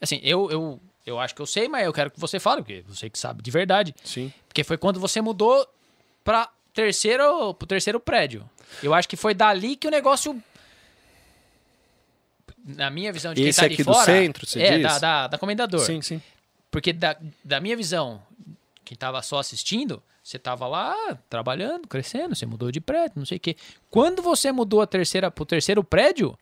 assim, 0.00 0.20
eu, 0.22 0.50
eu, 0.50 0.80
eu 1.04 1.20
acho 1.20 1.34
que 1.34 1.40
eu 1.40 1.46
sei, 1.46 1.68
mas 1.68 1.84
eu 1.84 1.92
quero 1.92 2.10
que 2.10 2.18
você 2.18 2.40
fale, 2.40 2.62
porque 2.62 2.84
você 2.86 3.08
que 3.08 3.18
sabe 3.18 3.42
de 3.42 3.50
verdade. 3.50 3.94
Sim. 4.04 4.32
Porque 4.48 4.64
foi 4.64 4.76
quando 4.76 4.98
você 4.98 5.20
mudou 5.20 5.66
para 6.24 6.50
terceiro, 6.74 7.54
pro 7.54 7.66
terceiro 7.66 8.00
prédio. 8.00 8.48
Eu 8.82 8.92
acho 8.92 9.08
que 9.08 9.16
foi 9.16 9.32
dali 9.34 9.76
que 9.76 9.86
o 9.86 9.90
negócio. 9.90 10.40
Na 12.64 12.90
minha 12.90 13.12
visão 13.12 13.32
de 13.32 13.40
quem 13.40 13.48
Esse 13.48 13.60
tá 13.60 13.66
aqui 13.66 13.84
do 13.84 13.92
fora. 13.92 14.04
centro, 14.04 14.44
você 14.44 14.60
é, 14.60 14.78
diz? 14.78 14.82
Da, 14.82 14.98
da, 14.98 15.26
da 15.28 15.38
Comendador. 15.38 15.80
Sim, 15.80 16.02
sim. 16.02 16.20
Porque 16.70 16.92
da, 16.92 17.16
da 17.44 17.60
minha 17.60 17.76
visão, 17.76 18.20
quem 18.86 18.96
tava 18.96 19.20
só 19.20 19.40
assistindo, 19.40 20.00
você 20.22 20.38
tava 20.38 20.68
lá 20.68 20.94
trabalhando, 21.28 21.88
crescendo, 21.88 22.36
você 22.36 22.46
mudou 22.46 22.70
de 22.70 22.80
prédio, 22.80 23.14
não 23.16 23.26
sei 23.26 23.36
o 23.36 23.40
quê. 23.40 23.56
Quando 23.90 24.22
você 24.22 24.52
mudou 24.52 24.80
a 24.80 24.86
terceira 24.86 25.28
pro 25.28 25.44
terceiro 25.44 25.82
prédio, 25.82 26.38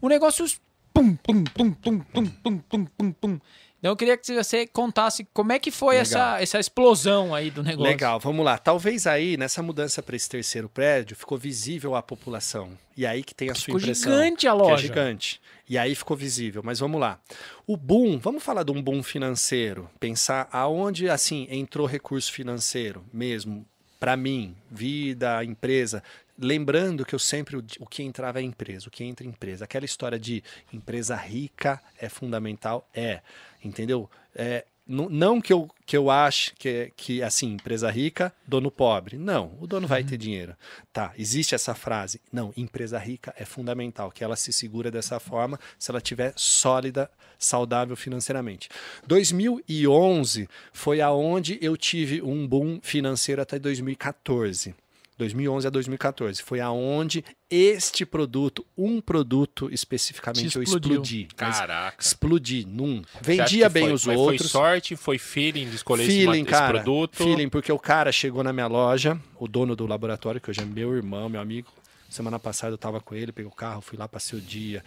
o 0.00 0.08
negócio 0.08 0.46
pum 0.92 1.14
pum 1.14 1.44
pum 1.44 1.70
pum 1.70 2.00
pum 2.00 2.26
pum 2.26 2.58
pum 2.58 2.84
pum 2.86 3.12
pum. 3.12 3.40
Então 3.82 3.90
eu 3.90 3.96
queria 3.96 4.16
que 4.16 4.32
você 4.32 4.64
contasse 4.64 5.26
como 5.34 5.50
é 5.50 5.58
que 5.58 5.72
foi 5.72 5.96
Legal. 5.96 6.02
essa, 6.36 6.40
essa 6.40 6.60
explosão 6.60 7.34
aí 7.34 7.50
do 7.50 7.64
negócio. 7.64 7.90
Legal, 7.90 8.20
vamos 8.20 8.44
lá. 8.44 8.56
Talvez 8.56 9.08
aí, 9.08 9.36
nessa 9.36 9.60
mudança 9.60 10.00
para 10.00 10.14
esse 10.14 10.28
terceiro 10.28 10.68
prédio, 10.68 11.16
ficou 11.16 11.36
visível 11.36 11.96
à 11.96 12.02
população. 12.02 12.78
E 12.96 13.04
aí 13.04 13.24
que 13.24 13.34
tem 13.34 13.50
a 13.50 13.54
sua 13.56 13.64
Ficou 13.64 13.80
impressão. 13.80 14.12
gigante 14.12 14.46
a 14.46 14.52
Que 14.52 14.56
loja. 14.58 14.74
é 14.74 14.86
gigante. 14.86 15.40
E 15.68 15.76
aí 15.76 15.96
ficou 15.96 16.16
visível. 16.16 16.62
Mas 16.64 16.78
vamos 16.78 17.00
lá. 17.00 17.18
O 17.66 17.76
boom, 17.76 18.20
vamos 18.20 18.44
falar 18.44 18.62
de 18.62 18.70
um 18.70 18.80
boom 18.80 19.02
financeiro. 19.02 19.90
Pensar 19.98 20.48
aonde, 20.52 21.08
assim, 21.08 21.48
entrou 21.50 21.84
recurso 21.84 22.30
financeiro 22.32 23.04
mesmo. 23.12 23.66
Para 24.02 24.16
mim, 24.16 24.56
vida, 24.68 25.44
empresa. 25.44 26.02
Lembrando 26.36 27.06
que 27.06 27.14
eu 27.14 27.20
sempre, 27.20 27.56
o, 27.56 27.86
que 27.86 28.02
entrava 28.02 28.40
é 28.40 28.42
empresa, 28.42 28.88
o 28.88 28.90
que 28.90 29.04
entra 29.04 29.24
é 29.24 29.30
empresa. 29.30 29.64
Aquela 29.64 29.84
história 29.84 30.18
de 30.18 30.42
empresa 30.72 31.14
rica 31.14 31.80
é 31.96 32.08
fundamental, 32.08 32.84
é. 32.92 33.20
Entendeu? 33.64 34.10
É, 34.34 34.66
não, 34.86 35.40
que 35.40 35.52
eu, 35.52 35.70
que 35.86 35.96
eu 35.96 36.10
ache 36.10 36.52
que, 36.58 36.92
que, 36.96 37.22
assim, 37.22 37.52
empresa 37.52 37.90
rica, 37.90 38.32
dono 38.46 38.70
pobre. 38.70 39.16
Não, 39.16 39.56
o 39.60 39.66
dono 39.66 39.86
vai 39.86 40.02
ter 40.02 40.16
dinheiro. 40.16 40.56
Tá, 40.92 41.12
existe 41.16 41.54
essa 41.54 41.74
frase. 41.74 42.20
Não, 42.32 42.52
empresa 42.56 42.98
rica 42.98 43.32
é 43.38 43.44
fundamental, 43.44 44.10
que 44.10 44.24
ela 44.24 44.36
se 44.36 44.52
segura 44.52 44.90
dessa 44.90 45.20
forma 45.20 45.58
se 45.78 45.90
ela 45.90 46.00
tiver 46.00 46.32
sólida, 46.36 47.10
saudável 47.38 47.96
financeiramente. 47.96 48.68
2011 49.06 50.48
foi 50.72 51.00
aonde 51.00 51.58
eu 51.62 51.76
tive 51.76 52.20
um 52.20 52.46
boom 52.46 52.80
financeiro 52.82 53.40
até 53.40 53.58
2014. 53.58 54.74
2011 55.22 55.66
a 55.66 55.70
2014 55.70 56.42
foi 56.42 56.60
aonde 56.60 57.24
este 57.50 58.04
produto, 58.04 58.66
um 58.76 59.00
produto 59.00 59.68
especificamente, 59.72 60.48
Te 60.50 60.56
eu 60.56 60.62
explodiu. 60.62 60.90
explodi. 61.02 61.28
Caraca. 61.36 61.96
Explodi 62.02 62.66
num. 62.66 63.02
Vendia 63.20 63.68
bem 63.68 63.84
foi- 63.84 63.92
os 63.92 64.06
mas 64.06 64.18
outros. 64.18 64.50
Foi 64.52 64.60
sorte, 64.60 64.96
foi 64.96 65.18
feeling 65.18 65.68
de 65.68 65.76
escolher 65.76 66.02
esse, 66.04 66.12
Feeling, 66.12 66.40
esse 66.42 66.50
cara. 66.50 66.72
produto. 66.80 67.16
Feeling, 67.16 67.48
porque 67.48 67.70
o 67.70 67.78
cara 67.78 68.10
chegou 68.10 68.42
na 68.42 68.52
minha 68.52 68.66
loja, 68.66 69.18
o 69.38 69.46
dono 69.46 69.76
do 69.76 69.86
laboratório, 69.86 70.40
que 70.40 70.50
hoje 70.50 70.60
é 70.60 70.64
meu 70.64 70.94
irmão, 70.94 71.28
meu 71.28 71.40
amigo. 71.40 71.68
Semana 72.10 72.38
passada 72.38 72.74
eu 72.74 72.78
tava 72.78 73.00
com 73.00 73.14
ele, 73.14 73.32
peguei 73.32 73.50
o 73.50 73.54
carro, 73.54 73.80
fui 73.80 73.96
lá, 73.98 74.06
passei 74.08 74.38
o 74.38 74.42
dia 74.42 74.84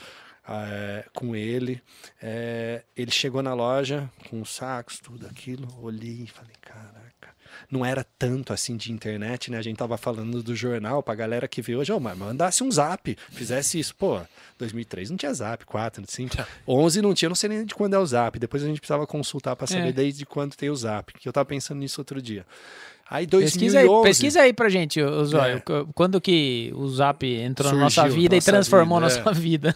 eh, 0.48 1.06
com 1.14 1.36
ele. 1.36 1.82
Eh, 2.22 2.84
ele 2.96 3.10
chegou 3.12 3.42
na 3.42 3.54
loja 3.54 4.08
com 4.30 4.42
os 4.42 4.50
sacos, 4.54 5.00
tudo 5.00 5.26
aquilo. 5.26 5.68
Olhei 5.82 6.24
e 6.24 6.28
falei, 6.28 6.54
caraca. 6.62 7.05
Não 7.72 7.86
era 7.86 8.06
tanto 8.18 8.53
assim 8.53 8.76
de 8.78 8.91
internet, 8.91 9.49
né? 9.51 9.58
A 9.58 9.62
gente 9.62 9.78
tava 9.78 9.97
falando 9.97 10.41
do 10.43 10.56
jornal 10.56 11.01
pra 11.03 11.16
galera 11.16 11.47
que 11.47 11.62
vê 11.62 11.76
hoje, 11.76 11.91
oh, 11.91 11.99
mas 11.99 12.18
mandasse 12.18 12.64
um 12.64 12.72
zap, 12.72 13.18
fizesse 13.32 13.80
isso. 13.80 13.95
Pô, 13.95 14.20
2003 14.58 15.10
não 15.10 15.18
tinha 15.18 15.34
zap, 15.34 15.66
4, 15.66 16.03
5, 16.08 16.36
11 16.68 17.01
não 17.01 17.14
tinha, 17.14 17.30
não 17.30 17.36
sei 17.36 17.49
nem 17.49 17.66
de 17.66 17.74
quando 17.76 17.93
é 17.95 17.99
o 17.99 18.06
zap. 18.06 18.38
Depois 18.39 18.64
a 18.64 18.68
gente 18.68 18.80
precisava 18.80 19.06
consultar 19.08 19.56
pra 19.56 19.68
saber 19.68 19.89
É. 19.89 19.91
desde 19.91 20.26
quando 20.26 20.56
tem 20.56 20.70
o 20.70 20.76
zap, 20.76 21.14
que 21.14 21.28
eu 21.28 21.34
tava 21.34 21.45
pensando 21.45 21.80
nisso 21.80 21.99
outro 22.01 22.22
dia. 22.22 22.45
Aí 23.08 23.28
Pesquisa 23.28 23.78
aí, 23.80 23.86
2011... 23.86 24.10
pesquisa 24.10 24.41
aí 24.41 24.51
pra 24.53 24.68
gente, 24.68 24.99
Zóio. 25.26 25.58
É. 25.58 25.60
qu- 25.60 25.88
Quando 25.93 26.20
que 26.20 26.72
o 26.76 26.88
Zap 26.89 27.24
entrou 27.24 27.72
na 27.72 27.88
Surgiu, 27.88 28.03
nossa 28.03 28.10
vida 28.16 28.36
e 28.36 28.38
nossa 28.39 28.51
transformou 28.51 28.99
vida, 28.99 29.16
nossa 29.20 29.32
vida. 29.39 29.76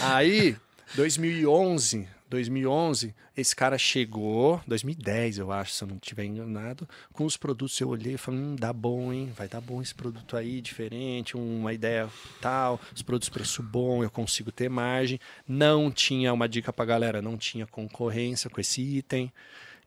Aí, 0.00 0.56
2011, 0.96 2.08
2011, 2.28 3.14
esse 3.36 3.54
cara 3.54 3.78
chegou, 3.78 4.60
2010 4.66 5.38
eu 5.38 5.52
acho, 5.52 5.72
se 5.72 5.84
eu 5.84 5.88
não 5.88 5.96
estiver 5.96 6.24
enganado, 6.24 6.88
com 7.12 7.24
os 7.24 7.36
produtos 7.36 7.78
eu 7.80 7.88
olhei 7.88 8.14
e 8.14 8.18
falei, 8.18 8.40
hum, 8.40 8.56
dá 8.58 8.72
bom, 8.72 9.12
hein? 9.12 9.32
Vai 9.36 9.48
dar 9.48 9.60
bom 9.60 9.80
esse 9.80 9.94
produto 9.94 10.36
aí, 10.36 10.60
diferente, 10.60 11.36
uma 11.36 11.72
ideia 11.72 12.08
tal, 12.40 12.80
os 12.94 13.02
produtos 13.02 13.28
preço 13.28 13.62
bom, 13.62 14.02
eu 14.02 14.10
consigo 14.10 14.50
ter 14.50 14.68
margem. 14.68 15.20
Não 15.46 15.90
tinha 15.90 16.32
uma 16.32 16.48
dica 16.48 16.72
pra 16.72 16.84
galera, 16.84 17.22
não 17.22 17.36
tinha 17.36 17.66
concorrência 17.66 18.50
com 18.50 18.60
esse 18.60 18.80
item. 18.80 19.32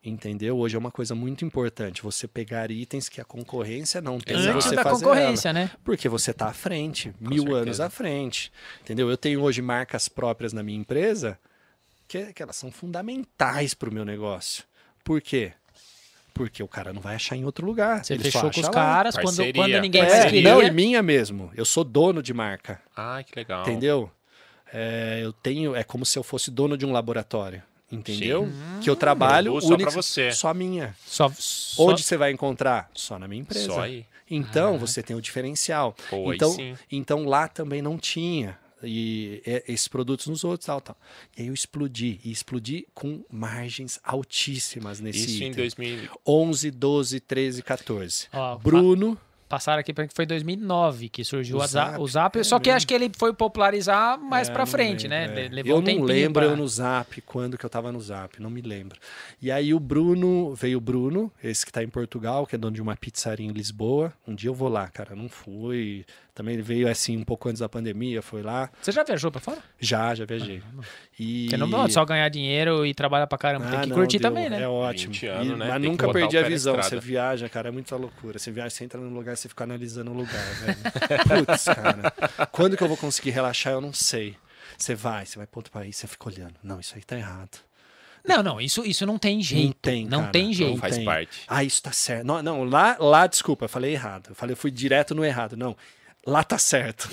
Entendeu? 0.01 0.57
Hoje 0.57 0.77
é 0.77 0.79
uma 0.79 0.91
coisa 0.91 1.13
muito 1.13 1.43
importante 1.43 2.01
você 2.01 2.25
pegar 2.25 2.71
itens 2.71 3.09
que 3.09 3.19
a 3.19 3.25
concorrência 3.25 3.99
não 3.99 4.17
tem. 4.17 4.37
e 4.37 4.47
Antes 4.47 4.63
você 4.67 4.75
da 4.77 4.83
fazer 4.83 5.03
concorrência, 5.03 5.49
ela. 5.49 5.59
né? 5.59 5.71
Porque 5.83 6.07
você 6.07 6.31
está 6.31 6.47
à 6.47 6.53
frente, 6.53 7.13
mil 7.19 7.41
certeza. 7.43 7.57
anos 7.61 7.79
à 7.81 7.89
frente. 7.89 8.49
Entendeu? 8.81 9.09
Eu 9.09 9.17
tenho 9.17 9.41
hoje 9.41 9.61
marcas 9.61 10.07
próprias 10.07 10.53
na 10.53 10.63
minha 10.63 10.79
empresa 10.79 11.37
que, 12.09 12.33
que 12.33 12.43
elas 12.43 12.55
são 12.57 12.69
fundamentais 12.71 13.73
para 13.73 13.89
o 13.89 13.93
meu 13.93 14.03
negócio. 14.03 14.63
Por 15.03 15.21
quê? 15.21 15.53
Porque 16.33 16.61
o 16.63 16.67
cara 16.67 16.91
não 16.93 17.01
vai 17.01 17.15
achar 17.15 17.35
em 17.35 17.45
outro 17.45 17.65
lugar. 17.65 18.03
Você 18.03 18.13
Ele 18.13 18.23
fechou 18.23 18.49
com 18.51 18.59
os 18.59 18.65
lá. 18.65 18.71
caras 18.71 19.15
quando, 19.15 19.25
Parceria, 19.25 19.53
quando 19.53 19.81
ninguém 19.81 20.01
mais 20.01 20.13
É, 20.13 20.25
queria. 20.29 20.41
não, 20.53 20.61
e 20.63 20.71
minha 20.71 21.01
mesmo. 21.03 21.51
Eu 21.55 21.65
sou 21.65 21.83
dono 21.83 22.21
de 22.23 22.33
marca. 22.33 22.81
Ah, 22.95 23.21
que 23.25 23.33
legal. 23.35 23.61
Entendeu? 23.61 24.09
É, 24.71 25.19
eu 25.23 25.33
tenho, 25.33 25.75
é 25.75 25.83
como 25.83 26.05
se 26.05 26.17
eu 26.17 26.23
fosse 26.23 26.49
dono 26.51 26.77
de 26.77 26.85
um 26.85 26.91
laboratório. 26.91 27.61
Entendeu? 27.91 28.47
Que 28.81 28.89
eu 28.89 28.95
trabalho 28.95 29.51
Produz 29.51 29.63
só 29.65 29.73
único, 29.73 29.91
pra 29.91 30.01
você. 30.01 30.31
só 30.31 30.53
minha. 30.53 30.95
Só, 31.07 31.29
só- 31.35 31.83
Onde 31.85 32.03
você 32.03 32.15
vai 32.15 32.31
encontrar? 32.31 32.89
Só 32.93 33.17
na 33.17 33.27
minha 33.27 33.41
empresa. 33.41 33.65
Só 33.65 33.81
aí. 33.81 34.05
Então 34.29 34.77
você 34.77 35.01
tem 35.01 35.15
o 35.15 35.21
diferencial. 35.21 35.95
Pô, 36.09 36.29
aí 36.29 36.35
então, 36.35 36.51
sim. 36.51 36.75
então 36.91 37.25
lá 37.25 37.47
também 37.47 37.81
não 37.81 37.97
tinha 37.97 38.55
e 38.83 39.41
é, 39.45 39.63
esses 39.67 39.87
produtos 39.87 40.27
nos 40.27 40.43
outros 40.43 40.65
tal, 40.65 40.79
tal. 40.81 40.97
E 41.37 41.41
aí 41.41 41.47
eu 41.47 41.53
explodi 41.53 42.19
e 42.23 42.31
explodi 42.31 42.87
com 42.93 43.23
margens 43.31 43.99
altíssimas 44.03 44.99
nesse 44.99 45.19
Isso 45.25 45.43
em 45.43 45.47
item. 45.47 45.51
2000. 45.53 46.09
11, 46.25 46.71
12, 46.71 47.19
13, 47.19 47.61
14. 47.63 48.27
Ó, 48.33 48.57
Bruno, 48.57 49.17
passaram 49.47 49.79
aqui 49.79 49.91
para 49.91 50.07
que 50.07 50.13
foi 50.13 50.27
2009 50.27 51.09
que 51.09 51.23
surgiu 51.23 51.57
O 51.57 51.63
o 51.63 51.65
Zap. 51.67 51.99
O 51.99 52.07
Zap 52.07 52.37
é 52.37 52.43
só 52.43 52.59
que 52.59 52.69
mesmo. 52.69 52.77
acho 52.77 52.87
que 52.87 52.93
ele 52.93 53.09
foi 53.17 53.33
popularizar 53.33 54.19
mais 54.19 54.47
É, 54.47 54.51
pra 54.53 54.63
não 54.63 54.71
frente, 54.71 55.07
lembro, 55.07 55.33
né? 55.35 55.45
é. 55.45 55.47
Le- 55.47 55.55
Levou 55.55 55.71
eu 55.71 55.77
um 55.79 55.81
não 55.97 56.03
lembro 56.05 56.33
pra- 56.33 56.45
eu 56.45 56.55
no 56.55 56.67
Zap, 56.67 57.19
quando 57.21 57.57
que 57.57 57.65
eu 57.65 57.69
tava 57.69 57.91
no 57.91 57.99
Zap, 57.99 58.39
não 58.39 58.49
me 58.51 58.61
lembro. 58.61 58.99
E 59.41 59.49
aí 59.51 59.73
o 59.73 59.79
Bruno, 59.79 60.53
veio 60.53 60.77
o 60.77 60.81
Bruno, 60.81 61.31
esse 61.43 61.65
que 61.65 61.71
tá 61.71 61.83
em 61.83 61.89
Portugal, 61.89 62.45
que 62.45 62.53
é 62.55 62.57
dono 62.59 62.75
de 62.75 62.81
uma 62.81 62.95
pizzaria 62.95 63.45
em 63.47 63.51
Lisboa. 63.51 64.13
Um 64.27 64.35
dia 64.35 64.49
eu 64.51 64.53
vou 64.53 64.69
lá, 64.69 64.87
cara, 64.87 65.15
não 65.15 65.27
fui. 65.27 66.05
Também 66.39 66.53
ele 66.53 66.63
veio 66.63 66.87
assim 66.89 67.17
um 67.17 67.23
pouco 67.25 67.49
antes 67.49 67.59
da 67.59 67.67
pandemia, 67.67 68.21
foi 68.21 68.41
lá. 68.41 68.69
Você 68.81 68.93
já 68.93 69.03
viajou 69.03 69.29
pra 69.29 69.41
fora? 69.41 69.57
Já, 69.77 70.15
já 70.15 70.23
viajei. 70.23 70.63
E... 71.19 71.43
Porque 71.43 71.57
não 71.57 71.69
pode 71.69 71.91
só 71.91 72.05
ganhar 72.05 72.29
dinheiro 72.29 72.85
e 72.85 72.93
trabalhar 72.93 73.27
pra 73.27 73.37
caramba. 73.37 73.65
Tem 73.67 73.77
Ah, 73.77 73.81
que 73.81 73.89
não, 73.89 73.95
curtir 73.97 74.19
deu- 74.19 74.29
também, 74.31 74.49
né? 74.49 74.61
É 74.61 74.67
ótimo. 74.69 75.11
20 75.11 75.25
anos, 75.27 75.47
E- 75.47 75.49
né? 75.57 75.67
Mas 75.67 75.81
Tem 75.81 75.91
nunca 75.91 76.09
perdi 76.13 76.37
a 76.37 76.43
visão. 76.43 76.77
Você 76.77 76.97
viaja, 76.97 77.49
cara, 77.49 77.67
é 77.67 77.71
muita 77.71 77.97
loucura. 77.97 78.39
Você 78.39 78.51
viaja, 78.51 78.69
você 78.69 78.85
entra 78.85 79.01
num 79.01 79.13
lugar, 79.13 79.35
você 79.35 79.49
fica 79.49 79.65
analisando 79.65 80.11
o 80.11 80.13
lugar, 80.13 80.31
velho. 80.63 81.45
Putz, 81.45 81.65
cara. 81.65 82.47
Quando 82.53 82.77
que 82.77 82.83
eu 82.83 82.87
vou 82.87 82.95
conseguir 82.95 83.31
relaxar, 83.31 83.73
eu 83.73 83.81
não 83.81 83.91
sei. 83.91 84.37
Você 84.77 84.95
vai, 84.95 85.25
você 85.25 85.37
vai 85.37 85.45
para 85.45 85.59
outro 85.59 85.73
país, 85.73 85.97
você 85.97 86.07
fica 86.07 86.29
olhando. 86.29 86.53
Não, 86.63 86.79
isso 86.79 86.93
aí 86.95 87.03
tá 87.03 87.17
errado. 87.17 87.57
Não, 88.25 88.41
não, 88.43 88.61
isso, 88.61 88.85
isso 88.85 89.05
não 89.05 89.17
tem 89.17 89.41
jeito. 89.41 89.65
Não 89.65 89.73
tem, 89.81 90.05
Não 90.05 90.19
cara, 90.21 90.31
tem 90.31 90.45
não 90.45 90.53
jeito. 90.53 90.77
Faz 90.79 90.95
tem. 90.95 91.05
parte. 91.05 91.41
Ah, 91.47 91.63
isso 91.65 91.81
tá 91.81 91.91
certo. 91.91 92.25
Não, 92.25 92.41
não 92.41 92.63
lá, 92.63 92.95
lá, 92.99 93.27
desculpa, 93.27 93.65
eu 93.65 93.69
falei 93.69 93.93
errado. 93.93 94.27
Eu 94.29 94.35
falei, 94.35 94.53
eu 94.53 94.57
fui 94.57 94.69
direto 94.71 95.13
no 95.15 95.23
errado. 95.25 95.55
Não, 95.57 95.75
lá 96.25 96.43
tá 96.43 96.57
certo. 96.57 97.09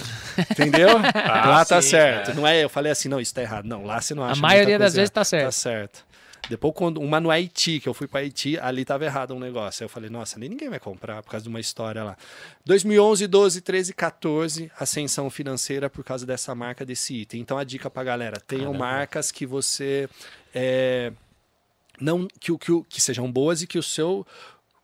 Entendeu? 0.50 0.88
lá 0.98 1.64
tá 1.64 1.80
sim, 1.82 1.90
certo. 1.90 2.30
é. 2.30 2.34
Não 2.34 2.46
é, 2.46 2.62
eu 2.64 2.68
falei 2.68 2.92
assim, 2.92 3.08
não, 3.08 3.20
isso 3.20 3.34
tá 3.34 3.42
errado. 3.42 3.64
Não, 3.66 3.84
lá 3.84 4.00
você 4.00 4.14
não 4.14 4.24
acha. 4.24 4.40
maioria 4.40 4.74
muita 4.78 4.84
das 4.84 4.94
vezes 4.94 5.10
tá 5.10 5.24
certo. 5.24 5.44
Tá 5.46 5.52
certo. 5.52 6.06
Depois, 6.48 6.74
quando 6.76 7.00
uma 7.00 7.18
no 7.18 7.28
Haiti, 7.28 7.80
que 7.80 7.88
eu 7.88 7.94
fui 7.94 8.06
para 8.06 8.20
Haiti, 8.20 8.56
ali 8.60 8.84
tava 8.84 9.04
errado 9.04 9.34
um 9.34 9.38
negócio. 9.40 9.82
Aí 9.82 9.86
eu 9.86 9.88
falei, 9.88 10.08
nossa, 10.08 10.38
nem 10.38 10.48
ninguém 10.48 10.68
vai 10.70 10.78
comprar 10.78 11.20
por 11.20 11.30
causa 11.30 11.42
de 11.42 11.48
uma 11.48 11.58
história 11.58 12.04
lá. 12.04 12.16
2011, 12.64 13.26
12, 13.26 13.60
13, 13.62 13.92
14, 13.92 14.70
ascensão 14.78 15.28
financeira 15.28 15.90
por 15.90 16.04
causa 16.04 16.24
dessa 16.24 16.54
marca, 16.54 16.84
desse 16.86 17.14
item. 17.22 17.40
Então 17.40 17.58
a 17.58 17.64
dica 17.64 17.90
pra 17.90 18.04
galera, 18.04 18.38
tenham 18.38 18.66
Caramba. 18.72 18.78
marcas 18.78 19.32
que 19.32 19.44
você 19.44 20.08
é, 20.54 21.10
não 22.00 22.28
que, 22.38 22.56
que, 22.58 22.70
o- 22.70 22.84
que 22.84 23.00
sejam 23.00 23.30
boas 23.32 23.62
e 23.62 23.66
que 23.66 23.78
o 23.78 23.82
seu 23.82 24.24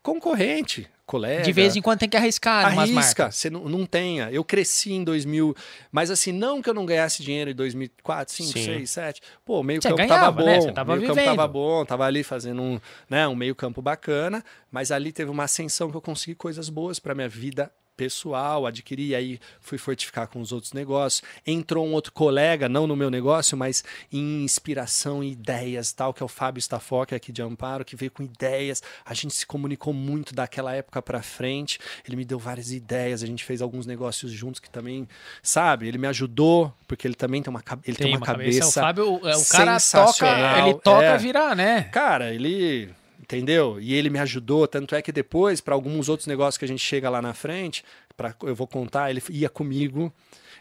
concorrente, 0.02 0.88
colega, 1.12 1.42
De 1.42 1.52
vez 1.52 1.76
em 1.76 1.82
quando 1.82 1.98
tem 1.98 2.08
que 2.08 2.16
arriscar 2.16 2.72
umas 2.72 2.88
Arrisca, 2.90 3.24
marcas. 3.24 3.36
você 3.36 3.50
não, 3.50 3.68
não 3.68 3.84
tenha. 3.84 4.30
Eu 4.30 4.42
cresci 4.42 4.92
em 4.92 5.04
2000, 5.04 5.54
mas 5.90 6.10
assim, 6.10 6.32
não 6.32 6.62
que 6.62 6.70
eu 6.70 6.74
não 6.74 6.86
ganhasse 6.86 7.22
dinheiro 7.22 7.50
em 7.50 7.54
2004, 7.54 8.34
5, 8.34 8.52
Sim. 8.52 8.64
6, 8.64 8.90
7. 8.90 9.20
Pô, 9.44 9.62
meio 9.62 9.82
Você 9.82 9.88
campo 9.88 9.98
ganhava, 9.98 10.20
tava 10.20 10.32
bom, 10.32 10.46
né? 10.46 10.60
Você 10.60 10.72
tava 10.72 10.96
meio 10.96 11.02
campo 11.08 11.14
vivendo. 11.20 11.36
tava 11.36 11.48
bom, 11.48 11.84
tava 11.84 12.04
ali 12.06 12.22
fazendo 12.22 12.62
um, 12.62 12.80
né, 13.10 13.28
um 13.28 13.34
meio 13.34 13.54
campo 13.54 13.82
bacana, 13.82 14.42
mas 14.70 14.90
ali 14.90 15.12
teve 15.12 15.30
uma 15.30 15.44
ascensão 15.44 15.90
que 15.90 15.96
eu 15.96 16.00
consegui 16.00 16.34
coisas 16.34 16.70
boas 16.70 16.98
para 16.98 17.14
minha 17.14 17.28
vida 17.28 17.70
pessoal, 18.02 18.66
adquiri, 18.66 19.14
aí 19.14 19.38
fui 19.60 19.78
fortificar 19.78 20.26
com 20.26 20.40
os 20.40 20.50
outros 20.50 20.72
negócios. 20.72 21.22
Entrou 21.46 21.86
um 21.86 21.92
outro 21.92 22.12
colega, 22.12 22.68
não 22.68 22.84
no 22.84 22.96
meu 22.96 23.08
negócio, 23.08 23.56
mas 23.56 23.84
em 24.12 24.42
inspiração 24.42 25.22
e 25.22 25.30
ideias, 25.30 25.92
tal, 25.92 26.12
que 26.12 26.20
é 26.20 26.26
o 26.26 26.28
Fábio 26.28 26.60
Stafoc 26.60 27.12
aqui 27.12 27.30
de 27.30 27.40
Amparo, 27.40 27.84
que 27.84 27.94
veio 27.94 28.10
com 28.10 28.24
ideias. 28.24 28.82
A 29.04 29.14
gente 29.14 29.34
se 29.34 29.46
comunicou 29.46 29.92
muito 29.92 30.34
daquela 30.34 30.74
época 30.74 31.00
para 31.00 31.22
frente. 31.22 31.78
Ele 32.04 32.16
me 32.16 32.24
deu 32.24 32.40
várias 32.40 32.72
ideias, 32.72 33.22
a 33.22 33.26
gente 33.26 33.44
fez 33.44 33.62
alguns 33.62 33.86
negócios 33.86 34.32
juntos 34.32 34.58
que 34.58 34.68
também, 34.68 35.08
sabe, 35.40 35.86
ele 35.86 35.98
me 35.98 36.08
ajudou, 36.08 36.74
porque 36.88 37.06
ele 37.06 37.14
também 37.14 37.40
tem 37.40 37.50
uma, 37.50 37.62
ele 37.84 37.96
tem 37.96 38.16
uma, 38.16 38.26
cabeça. 38.26 38.66
O 38.66 38.72
Fábio, 38.72 39.20
o, 39.22 39.28
é, 39.28 39.36
o 39.36 39.46
cara 39.46 39.78
toca, 39.78 40.58
ele 40.58 40.74
toca 40.74 41.04
é. 41.04 41.18
virar, 41.18 41.54
né? 41.54 41.82
Cara, 41.84 42.34
ele. 42.34 42.90
Entendeu? 43.32 43.80
E 43.80 43.94
ele 43.94 44.10
me 44.10 44.18
ajudou. 44.18 44.66
Tanto 44.68 44.94
é 44.94 45.00
que 45.00 45.10
depois, 45.10 45.60
para 45.60 45.74
alguns 45.74 46.08
outros 46.10 46.26
negócios 46.26 46.58
que 46.58 46.64
a 46.66 46.68
gente 46.68 46.84
chega 46.84 47.08
lá 47.08 47.22
na 47.22 47.32
frente, 47.32 47.82
pra, 48.14 48.34
eu 48.42 48.54
vou 48.54 48.66
contar, 48.66 49.10
ele 49.10 49.22
ia 49.30 49.48
comigo. 49.48 50.12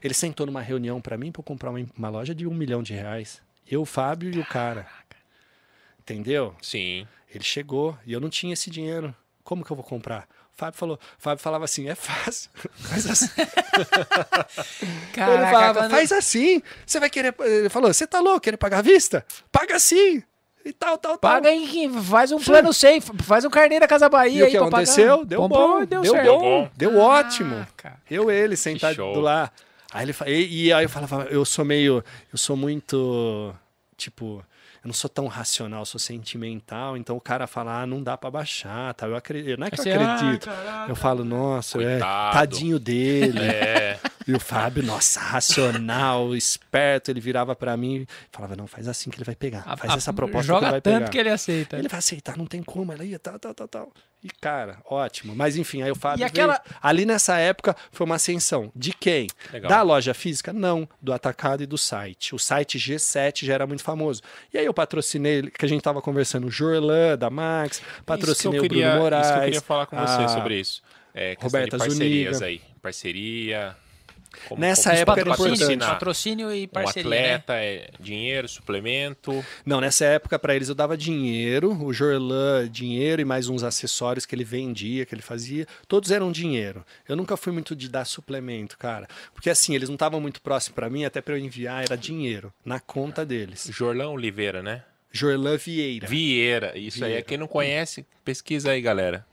Ele 0.01 0.13
sentou 0.13 0.45
numa 0.45 0.61
reunião 0.61 1.01
para 1.01 1.17
mim 1.17 1.32
para 1.32 1.41
eu 1.41 1.43
comprar 1.43 1.69
uma, 1.69 1.86
uma 1.97 2.09
loja 2.09 2.34
de 2.34 2.47
um 2.47 2.53
milhão 2.53 2.82
de 2.82 2.93
reais. 2.93 3.41
Eu, 3.69 3.82
o 3.82 3.86
Fábio 3.86 4.32
e 4.34 4.39
o 4.39 4.45
cara. 4.45 4.88
Entendeu? 5.99 6.55
Sim. 6.61 7.05
Ele 7.34 7.43
chegou 7.43 7.97
e 8.05 8.13
eu 8.13 8.19
não 8.19 8.30
tinha 8.30 8.53
esse 8.53 8.69
dinheiro. 8.69 9.13
Como 9.43 9.63
que 9.65 9.72
eu 9.72 9.76
vou 9.76 9.84
comprar? 9.86 10.28
O 10.53 10.57
Fábio 10.61 10.78
falou, 10.80 10.95
o 10.95 11.22
Fábio 11.22 11.43
falava 11.43 11.65
assim, 11.65 11.88
é 11.89 11.95
fácil. 11.95 12.49
Faz 12.76 13.05
assim. 13.07 13.30
ele 14.82 15.11
Caraca, 15.13 15.51
falava, 15.51 15.80
quando- 15.82 15.91
faz 15.91 16.11
assim. 16.11 16.61
Você 16.86 16.99
vai 16.99 17.09
querer. 17.09 17.34
Ele 17.39 17.69
falou, 17.69 17.93
você 17.93 18.05
tá 18.07 18.19
louco? 18.19 18.41
Querer 18.41 18.57
pagar 18.57 18.80
à 18.80 18.82
vista? 18.82 19.26
Paga 19.51 19.76
assim. 19.76 20.24
E 20.64 20.72
tal, 20.74 20.97
tal, 20.97 21.18
tal. 21.18 21.32
Paga 21.32 21.49
aí, 21.49 21.89
faz 22.03 22.32
um 22.32 22.39
plano 22.39 22.72
safe, 22.72 23.12
faz 23.24 23.43
um 23.45 23.49
carneiro 23.49 23.82
da 23.84 23.88
Casa 23.88 24.07
Bahia 24.07 24.39
E 24.39 24.41
o 24.41 24.45
aí 24.45 24.51
que 24.51 24.57
pra 24.57 24.68
aconteceu? 24.68 25.18
pagar. 25.20 25.26
Deu 25.26 25.47
bom, 25.47 25.82
e 25.82 25.86
deu, 25.86 26.05
certo. 26.05 26.26
bom, 26.39 26.70
deu 26.76 26.97
ótimo. 26.99 27.66
Caraca. 27.76 27.99
Eu 28.09 28.30
ele 28.30 28.55
sentado 28.55 29.20
lá. 29.20 29.51
Aí 29.93 30.05
ele 30.05 30.16
e, 30.28 30.66
e 30.68 30.74
aí 30.74 30.86
eu 30.86 30.89
falava, 30.89 31.24
eu 31.26 31.43
sou 31.43 31.66
meio, 31.66 32.03
eu 32.32 32.38
sou 32.38 32.55
muito 32.55 33.53
tipo, 33.97 34.43
eu 34.84 34.88
não 34.88 34.93
sou 34.93 35.09
tão 35.09 35.28
racional, 35.28 35.86
sou 35.86 35.99
sentimental, 35.99 36.95
então 36.95 37.16
o 37.18 37.22
cara 37.22 37.45
fala, 37.45 37.82
ah, 37.82 37.86
não 37.86 38.01
dá 38.01 38.18
pra 38.18 38.32
baixar, 38.32 38.93
tá? 38.93 39.05
Eu 39.05 39.16
acredito, 39.16 39.59
não 39.59 39.68
é 39.68 39.70
que 39.72 39.80
eu 39.80 39.84
"Ai, 39.99 40.03
acredito. 40.16 40.45
caraca." 40.45 40.89
eu 40.89 40.95
falo, 40.95 41.24
nossa, 41.26 41.82
é, 41.84 41.99
tadinho 41.99 42.80
dele. 42.80 43.39
É. 43.41 43.99
E 44.28 44.34
o 44.34 44.39
Fábio, 44.39 44.84
nossa, 44.84 45.19
racional, 45.19 46.36
esperto, 46.36 47.09
ele 47.11 47.19
virava 47.19 47.55
pra 47.55 47.76
mim 47.76 48.01
e 48.01 48.07
falava, 48.32 48.55
não, 48.55 48.67
faz 48.67 48.88
assim 48.88 49.09
que 49.09 49.17
ele 49.17 49.24
vai 49.26 49.36
pegar. 49.36 49.63
Faz 49.78 49.93
a- 49.93 49.97
essa 49.97 50.13
proposta 50.13 50.41
que 50.41 50.47
Joga 50.47 50.65
ele 50.67 50.72
vai 50.72 50.82
tanto 50.82 50.97
pegar. 50.99 51.09
que 51.09 51.17
ele 51.17 51.30
aceita. 51.30 51.78
Ele 51.78 51.88
vai 51.88 51.99
aceitar, 51.99 52.38
não 52.38 52.45
tem 52.45 52.61
como, 52.63 52.91
ela 52.93 53.03
ia, 53.03 53.17
tal, 53.19 53.38
tal, 53.39 53.53
tal, 53.53 53.67
tal. 53.67 53.91
E, 54.24 54.30
cara, 54.39 54.78
ótimo. 54.86 55.36
Mas, 55.36 55.55
enfim, 55.57 55.82
aí 55.82 55.89
o 55.89 55.95
Fábio 55.95 56.22
E 56.22 56.24
aquela- 56.24 56.61
veio. 56.63 56.78
Ali 56.82 57.05
nessa 57.05 57.38
época 57.39 57.76
foi 57.91 58.05
uma 58.05 58.15
ascensão. 58.15 58.72
De 58.76 58.93
quem? 58.93 59.28
Legal. 59.51 59.67
Da 59.69 59.82
loja 59.82 60.13
física? 60.13 60.53
Não, 60.53 60.88
do 61.01 61.11
atacado 61.11 61.63
e 61.63 61.65
do 61.65 61.78
site. 61.78 62.36
O 62.36 62.38
site 62.38 62.78
G7 62.78 63.45
já 63.47 63.55
era 63.55 63.65
muito 63.65 63.82
famoso. 63.84 64.22
E 64.53 64.59
aí 64.59 64.65
eu 64.65 64.74
patrocinei, 64.76 65.41
que 65.49 65.65
a 65.65 65.67
gente 65.67 65.82
tava 65.82 66.01
conversando, 66.03 66.45
o 66.45 66.51
Jorlan, 66.51 67.17
da 67.17 67.32
Max, 67.32 67.82
patrocinei 68.05 68.59
que 68.59 68.67
queria, 68.69 68.88
o 68.88 68.89
Bruno 68.91 69.03
Moraes. 69.03 69.26
Isso 69.26 69.34
que 69.34 69.39
eu 69.39 69.43
queria 69.45 69.61
falar 69.61 69.86
com 69.88 69.95
você 69.97 70.24
a- 70.24 70.28
sobre 70.28 70.59
isso. 70.59 70.84
É, 71.15 71.36
Roberta 71.39 71.78
de 71.78 71.84
parcerias 71.84 72.38
Zuniga. 72.38 72.45
aí. 72.45 72.61
Parceria. 72.82 73.76
Como- 74.47 74.61
Nessa 74.61 74.89
como 74.89 75.01
época 75.01 75.19
era 75.21 75.29
patrocínio, 75.32 75.55
importante. 75.63 75.89
patrocínio 75.89 76.53
e 76.53 76.63
Um 76.63 76.67
parceria, 76.67 77.09
né? 77.09 77.17
atleta, 77.36 77.53
é 77.55 77.89
dinheiro, 77.99 78.47
suplemento. 78.47 79.45
Não, 79.65 79.82
nessa 79.82 80.05
época 80.05 80.38
para 80.39 80.55
eles 80.55 80.69
eu 80.69 80.75
dava 80.75 80.97
dinheiro, 80.97 81.71
o 81.84 81.93
Jorlan 81.93 82.67
dinheiro 82.69 83.21
e 83.21 83.25
mais 83.25 83.47
uns 83.49 83.63
acessórios 83.63 84.25
que 84.25 84.34
ele 84.36 84.43
vendia, 84.43 85.05
que 85.05 85.13
ele 85.13 85.21
fazia, 85.21 85.65
todos 85.88 86.11
eram 86.11 86.32
dinheiro. 86.32 86.84
Eu 87.07 87.15
nunca 87.15 87.36
fui 87.38 87.51
muito 87.51 87.75
de 87.75 87.89
dar 87.89 88.05
suplemento, 88.05 88.77
cara, 88.77 89.07
porque 89.34 89.49
assim, 89.49 89.75
eles 89.75 89.89
não 89.89 89.95
estavam 89.95 90.19
muito 90.21 90.41
próximos 90.41 90.75
para 90.75 90.89
mim, 90.89 91.05
até 91.05 91.21
para 91.21 91.36
eu 91.36 91.39
enviar 91.39 91.84
era 91.84 91.97
dinheiro 91.97 92.53
na 92.65 92.79
conta 92.79 93.25
deles. 93.25 93.67
Jorlão 93.71 94.13
Oliveira, 94.13 94.61
né? 94.63 94.84
Jorlan 95.13 95.57
Vieira. 95.57 96.07
Vieira. 96.07 96.77
Isso 96.77 96.99
aí 97.03 97.11
é 97.11 97.13
Vieira. 97.15 97.21
quem 97.27 97.38
não 97.38 97.47
conhece, 97.47 98.05
pesquisa 98.23 98.71
aí, 98.71 98.82
galera. 98.82 99.25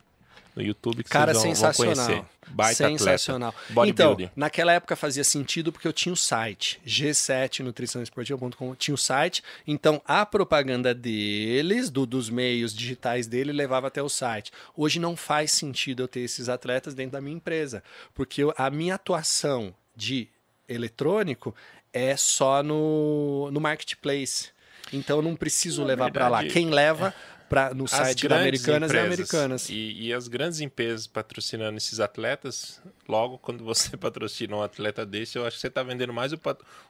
No 0.59 0.65
YouTube 0.65 1.05
que 1.05 1.11
Cara, 1.11 1.33
vocês 1.35 1.59
vão, 1.61 1.71
vão 1.73 1.73
sensacional. 1.73 2.07
conhecer. 2.07 2.25
Baita 2.51 2.89
sensacional. 2.89 3.55
Então, 3.87 4.17
naquela 4.35 4.73
época 4.73 4.97
fazia 4.97 5.23
sentido 5.23 5.71
porque 5.71 5.87
eu 5.87 5.93
tinha 5.93 6.13
o 6.13 6.17
site, 6.17 6.81
g7nutriçãoesportiva.com, 6.87 8.75
tinha 8.75 8.95
o 8.95 8.99
site, 8.99 9.43
então 9.67 10.01
a 10.05 10.25
propaganda 10.25 10.95
deles, 10.95 11.91
do- 11.91 12.07
dos 12.07 12.31
meios 12.31 12.75
digitais 12.75 13.27
dele, 13.27 13.53
levava 13.53 13.87
até 13.89 14.03
o 14.03 14.09
site. 14.09 14.51
Hoje 14.77 14.99
não 14.99 15.17
faz 15.17 15.53
sentido 15.53 16.03
eu 16.03 16.09
ter 16.09 16.21
esses 16.21 16.49
atletas 16.49 16.95
dentro 16.95 17.13
da 17.13 17.21
minha 17.21 17.37
empresa, 17.37 17.83
porque 18.15 18.43
a 18.57 18.71
minha 18.71 18.95
atuação 18.95 19.75
de 19.95 20.29
eletrônico 20.69 21.55
é 21.93 22.17
só 22.17 22.63
no, 22.63 23.51
no 23.53 23.61
marketplace. 23.61 24.49
Então 24.93 25.19
eu 25.19 25.23
não 25.23 25.37
preciso 25.37 25.83
Na 25.83 25.89
levar 25.89 26.11
para 26.11 26.29
lá. 26.29 26.45
Quem 26.45 26.71
leva 26.71 27.15
pra, 27.49 27.73
no 27.75 27.85
As 27.85 27.91
site 27.91 28.29
da 28.29 28.37
Americanas 28.37 28.91
é 28.93 28.95
empresas 28.95 29.07
Americanas. 29.07 29.69
E, 29.71 29.93
e 30.07 30.13
as 30.13 30.29
grandes 30.29 30.61
empresas 30.61 31.07
patrocinando 31.07 31.77
esses 31.77 32.01
atletas, 32.01 32.81
logo 33.09 33.39
quando 33.39 33.65
você 33.65 33.97
patrocina 33.99 34.57
um 34.57 34.63
atleta 34.63 35.05
desse, 35.05 35.39
eu 35.39 35.47
acho 35.47 35.57
que 35.57 35.61
você 35.61 35.69
está 35.69 35.83
vendendo 35.83 36.13
mais 36.13 36.33
o, 36.33 36.41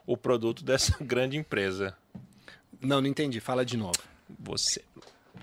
o 0.05 0.17
produto 0.17 0.63
dessa 0.63 0.95
grande 1.03 1.37
empresa. 1.37 1.95
Não, 2.81 3.01
não 3.01 3.07
entendi. 3.07 3.39
Fala 3.39 3.65
de 3.65 3.77
novo. 3.77 3.97
Você, 4.39 4.83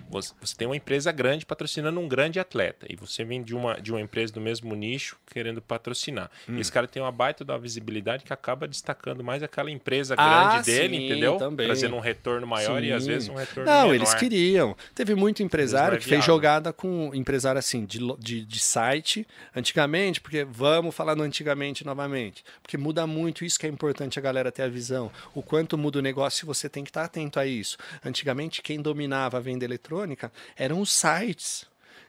você, 0.09 0.32
você 0.40 0.54
tem 0.57 0.66
uma 0.68 0.76
empresa 0.76 1.11
grande 1.12 1.44
patrocinando 1.46 1.98
um 2.00 2.09
grande 2.09 2.38
atleta. 2.38 2.86
E 2.88 2.96
você 2.96 3.24
vem 3.24 3.42
de 3.42 3.54
uma, 3.54 3.74
de 3.80 3.90
uma 3.92 4.00
empresa 4.00 4.32
do 4.32 4.40
mesmo 4.40 4.74
nicho 4.74 5.16
querendo 5.26 5.61
patrocinar. 5.61 6.30
Hum. 6.48 6.59
Esse 6.59 6.70
cara 6.70 6.86
tem 6.86 7.02
uma 7.02 7.12
baita 7.12 7.44
da 7.44 7.57
visibilidade 7.59 8.24
que 8.24 8.32
acaba 8.32 8.68
destacando 8.68 9.24
mais 9.24 9.42
aquela 9.42 9.70
empresa 9.70 10.14
Ah, 10.16 10.48
grande 10.50 10.66
dele, 10.66 10.96
sim, 10.96 11.07
entendeu? 11.07 11.36
também. 11.36 11.66
Trazendo 11.66 11.96
um 11.96 12.00
retorno 12.00 12.46
maior 12.46 12.82
e 12.82 12.92
às 12.92 13.02
Sim. 13.02 13.09
vezes 13.11 13.28
um 13.28 13.34
retorno 13.34 13.68
Não, 13.70 13.82
menor. 13.88 13.94
eles 13.94 14.14
queriam. 14.14 14.76
Teve 14.94 15.14
muito 15.14 15.42
empresário 15.42 15.94
Eles 15.96 16.04
que 16.04 16.11
é 16.12 16.16
fez 16.16 16.24
jogada 16.24 16.72
com 16.72 17.11
empresário 17.14 17.59
assim, 17.59 17.84
de, 17.84 17.98
de, 18.18 18.44
de 18.44 18.59
site, 18.61 19.26
antigamente, 19.54 20.20
porque 20.20 20.44
vamos 20.44 20.94
falar 20.94 21.16
no 21.16 21.22
antigamente 21.22 21.84
novamente. 21.84 22.44
Porque 22.62 22.76
muda 22.76 23.07
muito, 23.07 23.44
isso 23.44 23.59
que 23.59 23.66
é 23.66 23.68
importante 23.68 24.18
a 24.18 24.22
galera 24.22 24.52
ter 24.52 24.62
a 24.62 24.68
visão. 24.68 25.11
O 25.34 25.42
quanto 25.42 25.76
muda 25.76 25.98
o 25.98 26.02
negócio, 26.02 26.46
você 26.46 26.68
tem 26.68 26.84
que 26.84 26.90
estar 26.90 27.04
atento 27.04 27.40
a 27.40 27.46
isso. 27.46 27.76
Antigamente, 28.04 28.62
quem 28.62 28.80
dominava 28.80 29.38
a 29.38 29.40
venda 29.40 29.64
eletrônica 29.64 29.95
eram 30.57 30.80
os 30.80 30.90
sites, 30.90 31.64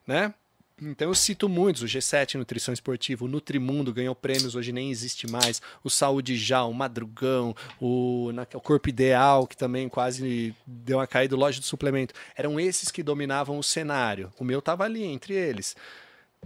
né? 0.06 0.34
Então 0.80 1.08
eu 1.08 1.16
cito 1.16 1.50
muitos, 1.50 1.82
o 1.82 1.86
G7 1.88 2.36
Nutrição 2.36 2.72
Esportiva, 2.72 3.26
o 3.26 3.28
Nutrimundo 3.28 3.92
ganhou 3.92 4.14
prêmios, 4.14 4.54
hoje 4.54 4.72
nem 4.72 4.92
existe 4.92 5.26
mais, 5.26 5.60
o 5.84 5.90
Saúde 5.90 6.38
Já, 6.38 6.64
o 6.66 6.74
Madrugão, 6.74 7.56
o, 7.82 8.32
na- 8.32 8.46
o 8.54 8.62
Corpo 8.62 8.88
Ideal, 8.88 9.48
que 9.48 9.58
também 9.58 9.90
quase 9.90 10.54
deu 10.68 11.00
uma 11.00 11.08
caída, 11.08 11.36
loja 11.36 11.60
de 11.60 11.66
suplemento. 11.66 12.14
Eram 12.36 12.60
esses 12.60 12.92
que 12.92 13.02
dominavam 13.02 13.58
o 13.58 13.64
cenário. 13.64 14.32
O 14.38 14.44
meu 14.44 14.60
estava 14.60 14.84
ali 14.84 15.02
entre 15.04 15.34
eles. 15.34 15.76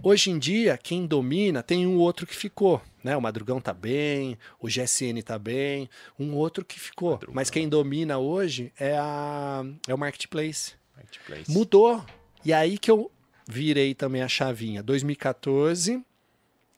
Hoje 0.02 0.30
em 0.30 0.38
dia, 0.38 0.78
quem 0.78 1.06
domina 1.06 1.62
tem 1.62 1.86
um 1.86 1.98
outro 1.98 2.26
que 2.26 2.34
ficou. 2.34 2.80
Né? 3.04 3.14
O 3.14 3.20
Madrugão 3.20 3.60
tá 3.60 3.74
bem, 3.74 4.38
o 4.58 4.66
GSN 4.66 5.20
tá 5.22 5.38
bem, 5.38 5.90
um 6.18 6.32
outro 6.34 6.64
que 6.64 6.80
ficou. 6.80 7.20
Mas 7.34 7.50
quem 7.50 7.68
domina 7.68 8.16
hoje 8.16 8.72
é, 8.80 8.96
a, 8.96 9.62
é 9.86 9.92
o 9.92 9.98
Marketplace. 9.98 10.72
Marketplace. 10.96 11.50
Mudou. 11.50 12.04
E 12.44 12.52
aí 12.52 12.78
que 12.78 12.90
eu 12.90 13.10
virei 13.48 13.94
também 13.94 14.22
a 14.22 14.28
chavinha. 14.28 14.82
2014, 14.82 16.02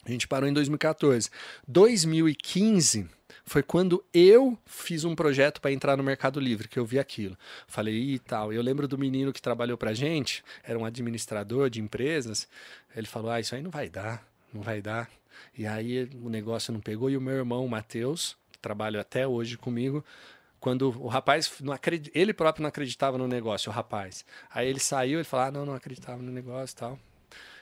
a 0.05 0.11
gente 0.11 0.29
parou 0.29 0.49
em 0.49 0.53
2014. 0.53 1.31
2015 1.67 3.09
foi 3.45 3.63
quando 3.63 4.05
eu 4.13 4.59
fiz 4.65 5.05
um 5.05 5.15
projeto 5.15 5.61
para 5.61 5.73
entrar 5.73 5.97
no 5.97 6.03
Mercado 6.03 6.41
Livre, 6.41 6.69
que 6.69 6.79
eu 6.79 6.87
vi 6.87 6.99
aquilo. 6.99 7.37
Falei, 7.67 8.15
e 8.15 8.19
tal. 8.19 8.53
Eu 8.53 8.63
lembro 8.63 8.89
do 8.89 8.97
menino 8.97 9.33
que 9.33 9.43
trabalhou 9.43 9.77
pra 9.77 9.93
gente, 9.93 10.43
era 10.63 10.79
um 10.79 10.85
administrador 10.85 11.69
de 11.69 11.81
empresas. 11.81 12.49
Ele 12.97 13.07
falou: 13.07 13.31
ah, 13.31 13.41
isso 13.41 13.55
aí 13.55 13.63
não 13.63 13.71
vai 13.71 13.89
dar, 13.89 14.27
não 14.53 14.63
vai 14.63 14.81
dar. 14.81 15.11
E 15.57 15.67
aí 15.67 16.09
o 16.23 16.29
negócio 16.29 16.73
não 16.73 16.81
pegou. 16.81 17.11
E 17.11 17.17
o 17.17 17.21
meu 17.21 17.35
irmão, 17.35 17.65
o 17.65 17.69
Matheus, 17.69 18.37
que 18.51 18.59
trabalha 18.59 19.01
até 19.01 19.27
hoje 19.27 19.59
comigo, 19.59 20.05
Quando 20.65 20.99
o 20.99 21.09
rapaz, 21.09 21.53
não 21.61 21.75
acred... 21.75 22.11
ele 22.15 22.33
próprio 22.33 22.63
não 22.63 22.71
acreditava 22.71 23.19
no 23.19 23.29
negócio, 23.29 23.71
o 23.71 23.75
rapaz. 23.75 24.25
Aí 24.51 24.67
ele 24.67 24.81
saiu, 24.81 25.19
ele 25.19 25.25
falou, 25.25 25.47
ah, 25.47 25.51
não, 25.51 25.67
não 25.67 25.75
acreditava 25.75 26.23
no 26.23 26.33
negócio 26.33 26.73
e 26.73 26.77
tal. 26.79 26.99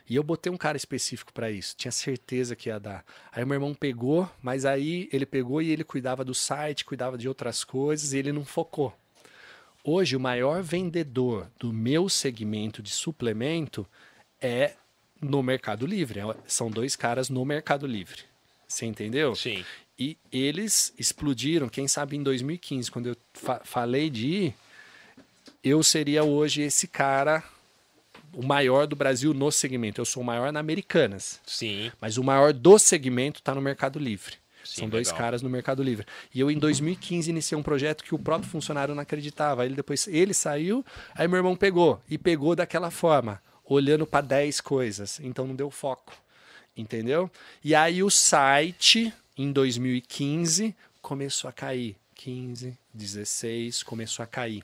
E 0.09 0.15
eu 0.15 0.23
botei 0.23 0.53
um 0.53 0.57
cara 0.57 0.77
específico 0.77 1.33
para 1.33 1.51
isso, 1.51 1.75
tinha 1.77 1.91
certeza 1.91 2.55
que 2.55 2.69
ia 2.69 2.79
dar. 2.79 3.05
Aí 3.33 3.45
meu 3.45 3.57
irmão 3.57 3.75
pegou, 3.75 4.31
mas 4.41 4.65
aí 4.65 5.09
ele 5.13 5.27
pegou 5.27 5.61
e 5.61 5.73
ele 5.73 5.83
cuidava 5.83 6.25
do 6.25 6.33
site, 6.33 6.85
cuidava 6.85 7.19
de 7.19 7.27
outras 7.27 7.65
coisas 7.65 8.13
e 8.13 8.19
ele 8.19 8.31
não 8.31 8.45
focou. 8.45 8.97
Hoje, 9.83 10.15
o 10.15 10.21
maior 10.21 10.63
vendedor 10.63 11.51
do 11.59 11.73
meu 11.73 12.09
segmento 12.09 12.81
de 12.81 12.91
suplemento 12.93 13.85
é 14.41 14.75
no 15.21 15.43
Mercado 15.43 15.87
Livre. 15.87 16.21
É, 16.21 16.37
são 16.47 16.71
dois 16.71 16.95
caras 16.95 17.29
no 17.29 17.45
Mercado 17.45 17.85
Livre. 17.85 18.23
Você 18.69 18.87
entendeu? 18.87 19.35
Sim. 19.35 19.65
E 20.03 20.19
eles 20.33 20.93
explodiram, 20.99 21.69
quem 21.69 21.87
sabe 21.87 22.17
em 22.17 22.25
2015, 22.25 22.91
quando 22.91 23.11
eu 23.11 23.17
fa 23.35 23.61
falei 23.63 24.11
de 24.11 24.27
ir, 24.27 24.55
eu 25.63 25.81
seria 25.81 26.25
hoje 26.25 26.63
esse 26.63 26.89
cara, 26.89 27.45
o 28.33 28.45
maior 28.45 28.89
do 28.89 28.97
Brasil 28.97 29.33
no 29.33 29.53
segmento. 29.53 30.01
Eu 30.01 30.05
sou 30.05 30.21
o 30.21 30.27
maior 30.27 30.53
na 30.53 30.59
Americanas. 30.59 31.41
Sim. 31.47 31.93
Mas 32.01 32.17
o 32.17 32.25
maior 32.25 32.53
do 32.53 32.81
segmento 32.81 33.39
está 33.39 33.55
no 33.55 33.61
Mercado 33.61 34.01
Livre. 34.01 34.35
Sim, 34.65 34.81
São 34.81 34.89
dois 34.89 35.07
legal. 35.07 35.21
caras 35.23 35.41
no 35.41 35.49
Mercado 35.49 35.85
Livre. 35.85 36.05
E 36.35 36.41
eu, 36.41 36.51
em 36.51 36.59
2015, 36.59 37.31
iniciei 37.31 37.57
um 37.57 37.63
projeto 37.63 38.03
que 38.03 38.15
o 38.15 38.19
próprio 38.19 38.51
funcionário 38.51 38.97
não 38.97 39.03
acreditava. 39.03 39.65
Ele 39.65 39.77
depois 39.77 40.09
ele 40.09 40.35
saiu, 40.35 40.85
aí 41.15 41.29
meu 41.29 41.37
irmão 41.37 41.55
pegou. 41.55 42.03
E 42.11 42.19
pegou 42.19 42.57
daquela 42.57 42.91
forma, 42.91 43.41
olhando 43.65 44.05
para 44.05 44.27
10 44.27 44.61
coisas. 44.61 45.21
Então 45.21 45.47
não 45.47 45.55
deu 45.55 45.71
foco. 45.71 46.13
Entendeu? 46.77 47.31
E 47.63 47.73
aí 47.73 48.03
o 48.03 48.11
site, 48.11 49.13
em 49.37 49.53
2015, 49.53 50.75
começou 51.01 51.49
a 51.49 51.53
cair. 51.53 51.97
15, 52.15 52.77
16, 52.95 53.83
começou 53.83 54.23
a 54.23 54.27
cair. 54.27 54.63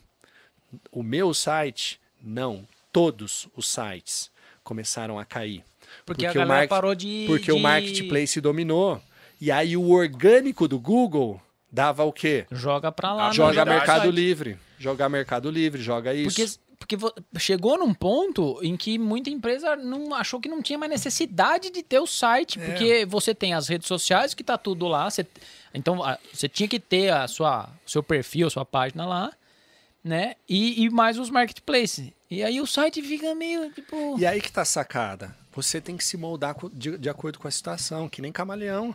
O 0.93 1.03
meu 1.03 1.33
site, 1.35 2.01
não. 2.23 2.67
Todos 2.93 3.49
os 3.57 3.69
sites 3.69 4.31
começaram 4.63 5.19
a 5.19 5.25
cair. 5.25 5.65
Porque, 6.05 6.27
a 6.27 6.31
o 6.31 6.35
galera 6.35 6.49
market- 6.53 6.69
parou 6.71 6.95
de. 6.95 7.25
porque 7.27 7.51
o 7.51 7.57
de- 7.57 7.63
marketplace 7.63 8.41
dominou. 8.41 9.01
E 9.41 9.51
aí 9.51 9.77
o 9.77 9.91
orgânico 9.91 10.67
do 10.69 10.79
Google 10.79 11.41
dava 11.71 12.05
o 12.05 12.13
quê? 12.13 12.47
Joga 12.51 12.91
pra 12.93 13.13
lá. 13.15 13.29
no 13.29 13.35
Joga 13.35 13.55
jogo 13.55 13.65
do 13.67 13.71
Mercado 13.71 14.01
site. 14.03 14.15
Livre. 14.15 14.59
Jogar 14.79 15.09
Mercado 15.09 15.51
Livre, 15.51 15.83
joga 15.83 16.15
isso. 16.15 16.37
Porque, 16.37 16.51
porque 16.79 16.97
chegou 17.39 17.77
num 17.79 17.93
ponto 17.93 18.59
em 18.63 18.77
que 18.77 18.99
muita 18.99 19.29
empresa 19.31 19.75
não 19.77 20.15
achou 20.15 20.41
que 20.41 20.49
não 20.49 20.63
tinha 20.63 20.79
mais 20.79 20.91
necessidade 20.91 21.71
de 21.71 21.83
ter 21.83 21.99
o 21.99 22.07
site, 22.07 22.59
É. 22.59 22.65
porque 22.67 23.05
você 23.07 23.35
tem 23.35 23.53
as 23.55 23.69
redes 23.69 23.89
sociais 23.89 24.33
que 24.35 24.45
tá 24.45 24.57
tudo 24.57 24.87
lá, 24.87 25.11
você- 25.11 25.27
então 25.75 25.99
você 26.33 26.49
tinha 26.49 26.69
que 26.69 26.79
ter 26.81 27.13
a 27.13 27.27
sua 27.29 27.69
seu 27.87 28.03
perfil, 28.03 28.47
a 28.47 28.51
sua 28.51 28.65
página 28.65 29.05
lá, 29.07 29.33
né? 30.03 30.37
E, 30.49 30.85
e 30.85 30.91
mais 30.91 31.19
os 31.19 31.29
marketplaces. 31.31 32.13
E 32.31 32.43
aí 32.43 32.61
o 32.61 32.67
site 32.67 33.03
fica 33.03 33.35
meio 33.35 33.71
tipo 33.73 34.17
E 34.19 34.25
aí 34.27 34.41
que 34.41 34.53
tá 34.53 34.63
a 34.63 34.65
sacada. 34.65 35.37
Você 35.55 35.81
tem 35.81 35.97
que 35.97 36.05
se 36.05 36.17
moldar 36.17 36.55
de, 36.73 36.97
de 36.97 37.09
acordo 37.09 37.39
com 37.39 37.49
a 37.49 37.51
situação, 37.51 38.09
que 38.09 38.23
nem 38.23 38.31
camaleão. 38.31 38.95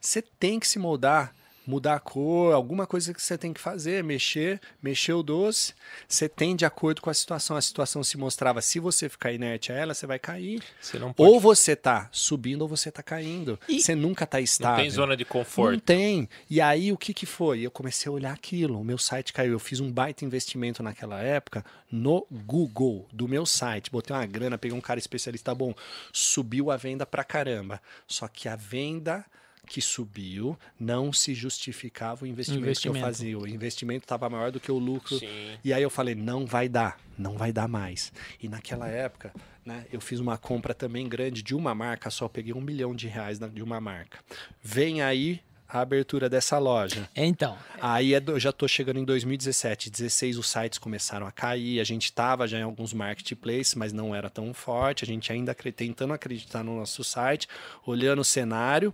Você 0.00 0.20
tem 0.20 0.58
que 0.58 0.66
se 0.66 0.78
moldar, 0.78 1.32
mudar 1.66 1.94
a 1.94 2.00
cor, 2.00 2.52
alguma 2.54 2.86
coisa 2.86 3.14
que 3.14 3.22
você 3.22 3.38
tem 3.38 3.52
que 3.52 3.60
fazer, 3.60 4.02
mexer, 4.02 4.60
mexer 4.82 5.12
o 5.12 5.22
doce. 5.22 5.74
Você 6.08 6.28
tem 6.28 6.56
de 6.56 6.64
acordo 6.64 7.00
com 7.00 7.08
a 7.10 7.14
situação. 7.14 7.56
A 7.56 7.62
situação 7.62 8.02
se 8.02 8.16
mostrava, 8.16 8.60
se 8.60 8.78
você 8.80 9.08
ficar 9.08 9.32
inerte 9.32 9.72
a 9.72 9.76
ela, 9.76 9.94
você 9.94 10.06
vai 10.06 10.18
cair. 10.18 10.62
Você 10.80 10.98
não 10.98 11.12
pode. 11.12 11.30
Ou 11.30 11.38
você 11.40 11.76
tá 11.76 12.08
subindo 12.12 12.62
ou 12.62 12.68
você 12.68 12.90
tá 12.90 13.02
caindo. 13.02 13.58
E- 13.68 13.80
Você 13.80 13.94
nunca 13.94 14.26
tá 14.26 14.38
Não 14.38 14.44
estável. 14.44 14.82
tem 14.82 14.90
zona 14.90 15.16
de 15.16 15.24
Não 15.24 15.30
conforto. 15.30 15.80
tem. 15.80 16.28
E 16.50 16.60
aí 16.60 16.92
o 16.92 16.96
que 16.96 17.14
que 17.14 17.26
foi? 17.26 17.60
Eu 17.60 17.70
comecei 17.70 18.08
a 18.10 18.12
olhar 18.12 18.32
aquilo. 18.32 18.80
O 18.80 18.84
meu 18.84 18.98
site 18.98 19.32
caiu. 19.32 19.52
Eu 19.52 19.58
fiz 19.58 19.80
um 19.80 19.90
baita 19.90 20.24
investimento 20.24 20.82
naquela 20.82 21.20
época 21.20 21.64
no 21.90 22.26
Google 22.30 23.06
do 23.12 23.28
meu 23.28 23.44
site. 23.46 23.90
Botei 23.90 24.14
uma 24.16 24.26
grana, 24.26 24.58
peguei 24.58 24.76
um 24.76 24.80
cara 24.80 24.98
especialista 24.98 25.54
bom, 25.54 25.74
subiu 26.12 26.70
a 26.70 26.76
venda 26.76 27.04
pra 27.06 27.22
caramba. 27.24 27.80
Só 28.06 28.26
que 28.28 28.48
a 28.48 28.56
venda 28.56 29.24
que 29.72 29.80
subiu 29.80 30.54
não 30.78 31.14
se 31.14 31.34
justificava 31.34 32.26
o 32.26 32.28
investimento, 32.28 32.62
Investimento. 32.62 32.98
que 32.98 33.00
eu 33.00 33.06
fazia. 33.06 33.38
O 33.38 33.48
investimento 33.48 34.04
estava 34.04 34.28
maior 34.28 34.52
do 34.52 34.60
que 34.60 34.70
o 34.70 34.78
lucro. 34.78 35.18
Sim. 35.18 35.56
E 35.64 35.72
aí 35.72 35.82
eu 35.82 35.88
falei, 35.88 36.14
não 36.14 36.44
vai 36.44 36.68
dar, 36.68 37.00
não 37.16 37.38
vai 37.38 37.54
dar 37.54 37.66
mais. 37.66 38.12
E 38.38 38.50
naquela 38.50 38.86
época, 38.86 39.32
né, 39.64 39.86
eu 39.90 39.98
fiz 39.98 40.20
uma 40.20 40.36
compra 40.36 40.74
também 40.74 41.08
grande 41.08 41.42
de 41.42 41.54
uma 41.54 41.74
marca, 41.74 42.10
só 42.10 42.28
peguei 42.28 42.52
um 42.52 42.60
milhão 42.60 42.94
de 42.94 43.08
reais 43.08 43.38
de 43.38 43.62
uma 43.62 43.80
marca. 43.80 44.18
Vem 44.62 45.00
aí 45.00 45.40
a 45.72 45.80
abertura 45.80 46.28
dessa 46.28 46.58
loja. 46.58 47.08
Então, 47.16 47.56
Aí 47.80 48.14
é 48.14 48.22
eu 48.26 48.38
já 48.38 48.50
estou 48.50 48.68
chegando 48.68 48.98
em 49.00 49.04
2017, 49.04 49.90
16 49.90 50.36
os 50.38 50.48
sites 50.48 50.78
começaram 50.78 51.26
a 51.26 51.32
cair, 51.32 51.80
a 51.80 51.84
gente 51.84 52.04
estava 52.04 52.46
já 52.46 52.58
em 52.58 52.62
alguns 52.62 52.92
marketplaces, 52.92 53.74
mas 53.74 53.92
não 53.92 54.14
era 54.14 54.28
tão 54.28 54.52
forte, 54.52 55.02
a 55.02 55.06
gente 55.06 55.32
ainda 55.32 55.54
tentando 55.54 56.12
acreditar 56.12 56.62
no 56.62 56.76
nosso 56.76 57.02
site, 57.02 57.48
olhando 57.86 58.20
o 58.20 58.24
cenário. 58.24 58.92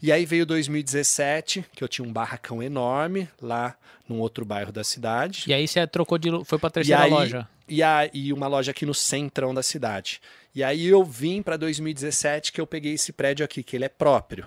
E 0.00 0.12
aí 0.12 0.24
veio 0.24 0.46
2017, 0.46 1.64
que 1.74 1.82
eu 1.82 1.88
tinha 1.88 2.06
um 2.06 2.12
barracão 2.12 2.62
enorme 2.62 3.28
lá 3.42 3.76
num 4.08 4.18
outro 4.20 4.44
bairro 4.44 4.72
da 4.72 4.84
cidade. 4.84 5.44
e 5.46 5.52
aí 5.54 5.66
você 5.66 5.86
trocou 5.86 6.18
de 6.18 6.28
foi 6.44 6.58
pra 6.58 6.70
terceira 6.70 7.02
E 7.02 7.04
aí- 7.04 7.10
loja. 7.10 7.48
E, 7.68 7.82
a, 7.84 8.10
e 8.12 8.32
uma 8.32 8.48
loja 8.48 8.72
aqui 8.72 8.84
no 8.84 8.92
centrão 8.92 9.54
da 9.54 9.62
cidade. 9.62 10.20
E 10.52 10.64
aí 10.64 10.86
eu 10.88 11.04
vim 11.04 11.40
para 11.40 11.56
2017 11.56 12.50
que 12.50 12.60
eu 12.60 12.66
peguei 12.66 12.94
esse 12.94 13.12
prédio 13.12 13.44
aqui, 13.44 13.62
que 13.62 13.76
ele 13.76 13.84
é 13.84 13.88
próprio. 13.88 14.44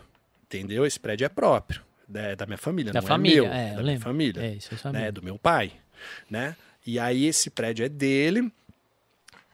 Entendeu? 0.57 0.85
Esse 0.85 0.99
prédio 0.99 1.25
é 1.25 1.30
próprio. 1.30 1.81
Da, 2.07 2.35
da 2.35 2.45
minha 2.45 2.57
família, 2.57 2.91
Da 2.93 3.01
não 3.01 3.07
família, 3.07 3.39
é 3.39 3.41
meu. 3.41 3.51
é, 3.53 3.63
da 3.67 3.69
minha 3.71 3.81
lembro. 3.84 4.03
família. 4.03 4.41
É, 4.43 4.53
isso 4.55 4.69
é 4.88 4.91
né? 4.91 5.11
Do 5.11 5.23
meu 5.23 5.38
pai. 5.39 5.71
Né? 6.30 6.55
E 6.85 6.99
aí 6.99 7.25
esse 7.25 7.49
prédio 7.49 7.85
é 7.85 7.89
dele. 7.89 8.51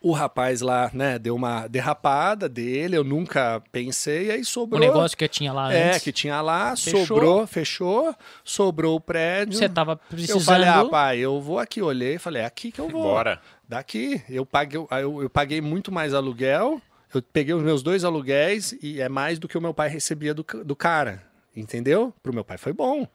O 0.01 0.13
rapaz 0.13 0.61
lá, 0.61 0.89
né, 0.93 1.19
deu 1.19 1.35
uma 1.35 1.67
derrapada 1.67 2.47
dele, 2.47 2.95
eu 2.95 3.03
nunca 3.03 3.61
pensei, 3.69 4.31
aí 4.31 4.39
O 4.39 4.45
sobrou. 4.45 4.79
negócio 4.79 5.17
que 5.17 5.27
tinha 5.27 5.51
lá 5.51 5.73
É, 5.73 5.89
antes. 5.89 6.03
que 6.03 6.13
tinha 6.13 6.39
lá, 6.41 6.73
Fechou. 6.73 7.05
sobrou, 7.05 7.45
fechou, 7.45 8.15
sobrou 8.41 8.95
o 8.95 9.01
prédio. 9.01 9.57
Você 9.57 9.67
tava 9.67 9.97
precisando 9.97 10.39
Eu 10.39 10.45
falei, 10.45 10.69
ah, 10.69 10.85
pai, 10.85 11.19
eu 11.19 11.41
vou 11.41 11.59
aqui. 11.59 11.81
Olhei 11.81 12.17
falei, 12.17 12.43
é 12.43 12.45
aqui 12.45 12.71
que 12.71 12.79
eu 12.79 12.87
vou. 12.87 13.03
Bora. 13.03 13.41
Daqui. 13.67 14.21
Eu 14.29 14.45
paguei, 14.45 14.79
eu, 14.79 15.21
eu 15.23 15.29
paguei 15.29 15.59
muito 15.59 15.91
mais 15.91 16.13
aluguel. 16.13 16.81
Eu 17.13 17.21
peguei 17.21 17.53
os 17.53 17.63
meus 17.63 17.81
dois 17.81 18.03
aluguéis 18.03 18.75
e 18.81 19.01
é 19.01 19.09
mais 19.09 19.39
do 19.39 19.47
que 19.47 19.57
o 19.57 19.61
meu 19.61 19.73
pai 19.73 19.89
recebia 19.89 20.33
do, 20.33 20.45
do 20.63 20.75
cara. 20.75 21.23
Entendeu? 21.55 22.13
Pro 22.21 22.33
meu 22.33 22.43
pai 22.43 22.57
foi 22.57 22.71
bom. 22.73 23.07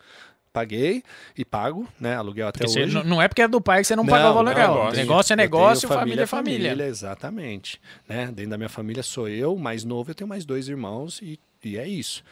Paguei 0.53 1.03
e 1.37 1.45
pago, 1.45 1.89
né? 1.99 2.15
Aluguel 2.15 2.47
até 2.47 2.65
Porque 2.65 2.81
hoje. 2.83 2.95
não- 2.95 3.03
não 3.05 3.23
é 3.23 3.27
porque 3.27 3.43
é 3.43 3.49
do 3.49 3.61
pai 3.61 3.81
que 3.81 3.89
você 3.89 3.97
não, 3.97 4.05
Não, 4.05 4.11
pagava 4.11 4.39
o 4.39 4.43
legal. 4.43 4.75
lógico. 4.75 4.97
negócio 4.97 5.33
é 5.33 5.37
negócio, 5.37 5.89
tenho 5.89 6.01
família 6.01 6.23
é 6.23 6.27
família. 6.27 6.87
Exatamente. 6.87 7.81
Né? 8.09 8.27
Dentro 8.27 8.51
da 8.51 8.57
minha 8.57 8.69
família 8.69 9.03
sou 9.03 9.29
eu, 9.29 9.57
mais 9.57 9.83
novo, 9.85 10.11
eu 10.11 10.15
tenho 10.15 10.29
mais 10.29 10.45
dois 10.45 10.69
irmãos 10.69 11.21
e, 11.23 11.41
e 11.65 11.77
é 11.77 11.89
isso. 11.89 12.23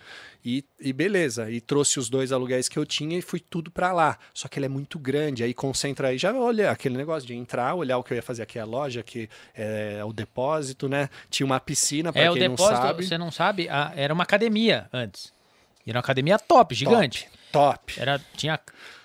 E, 0.44 0.64
e 0.80 0.92
beleza, 0.92 1.48
e 1.50 1.60
trouxe 1.60 2.00
os 2.00 2.10
dois 2.10 2.32
aluguéis 2.32 2.68
que 2.68 2.76
eu 2.78 2.84
tinha 2.84 3.16
e 3.16 3.22
fui 3.22 3.38
tudo 3.38 3.70
pra 3.70 3.92
lá. 3.92 4.18
Só 4.34 4.48
que 4.48 4.58
ele 4.58 4.66
é 4.66 4.68
muito 4.68 4.98
grande, 4.98 5.44
aí 5.44 5.54
concentra 5.54 6.08
aí, 6.08 6.18
já 6.18 6.32
olha 6.34 6.70
aquele 6.70 6.96
negócio 6.96 7.26
de 7.26 7.34
entrar, 7.34 7.74
olhar 7.74 7.96
o 7.98 8.02
que 8.02 8.12
eu 8.12 8.16
ia 8.16 8.22
fazer 8.22 8.42
aqui, 8.42 8.58
a 8.58 8.64
loja, 8.64 9.02
que 9.04 9.28
é 9.54 10.02
o 10.04 10.12
depósito, 10.12 10.88
né? 10.88 11.08
Tinha 11.30 11.46
uma 11.46 11.60
piscina, 11.60 12.12
pra 12.12 12.22
É, 12.22 12.30
o 12.30 12.34
quem 12.34 12.42
não 12.48 12.56
depósito, 12.56 12.76
sabe. 12.82 13.06
você 13.06 13.16
não 13.16 13.30
sabe, 13.30 13.68
a- 13.68 13.92
era 13.94 14.12
uma 14.12 14.24
academia 14.24 14.88
antes. 14.92 15.32
Era 15.86 15.96
uma 15.98 16.00
academia 16.00 16.38
top, 16.38 16.74
gigante. 16.74 17.28
Top. 17.52 17.94
Era, 18.00 18.20
tinha 18.36 18.58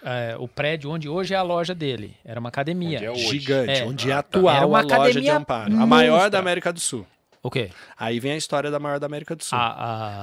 é, 0.03 0.35
o 0.39 0.47
prédio 0.47 0.89
onde 0.91 1.09
hoje 1.09 1.33
é 1.33 1.37
a 1.37 1.41
loja 1.43 1.75
dele. 1.75 2.15
Era 2.23 2.39
uma 2.39 2.49
academia. 2.49 2.97
Onde 2.97 3.05
é 3.05 3.11
hoje. 3.11 3.27
Gigante, 3.39 3.71
É. 3.81 3.85
onde 3.85 4.09
é 4.09 4.13
Ah, 4.13 4.19
a 4.19 4.23
tá. 4.23 4.37
atual 4.37 4.55
Era 4.55 4.65
uma 4.67 4.79
a 4.79 4.81
loja 4.81 4.87
de 4.87 4.93
academia 5.01 5.37
Amparo. 5.37 5.73
A 5.75 5.85
maior 5.85 6.11
monstra. 6.13 6.29
da 6.31 6.39
América 6.39 6.71
do 6.71 6.79
Sul. 6.79 7.05
O 7.47 7.49
quê? 7.49 7.69
Aí 7.97 8.19
vem 8.19 8.33
a 8.33 8.37
história 8.37 8.69
da 8.69 8.77
maior 8.77 8.99
da 8.99 9.05
América 9.05 9.33
do 9.33 9.41
Sul. 9.41 9.57
A, 9.57 9.67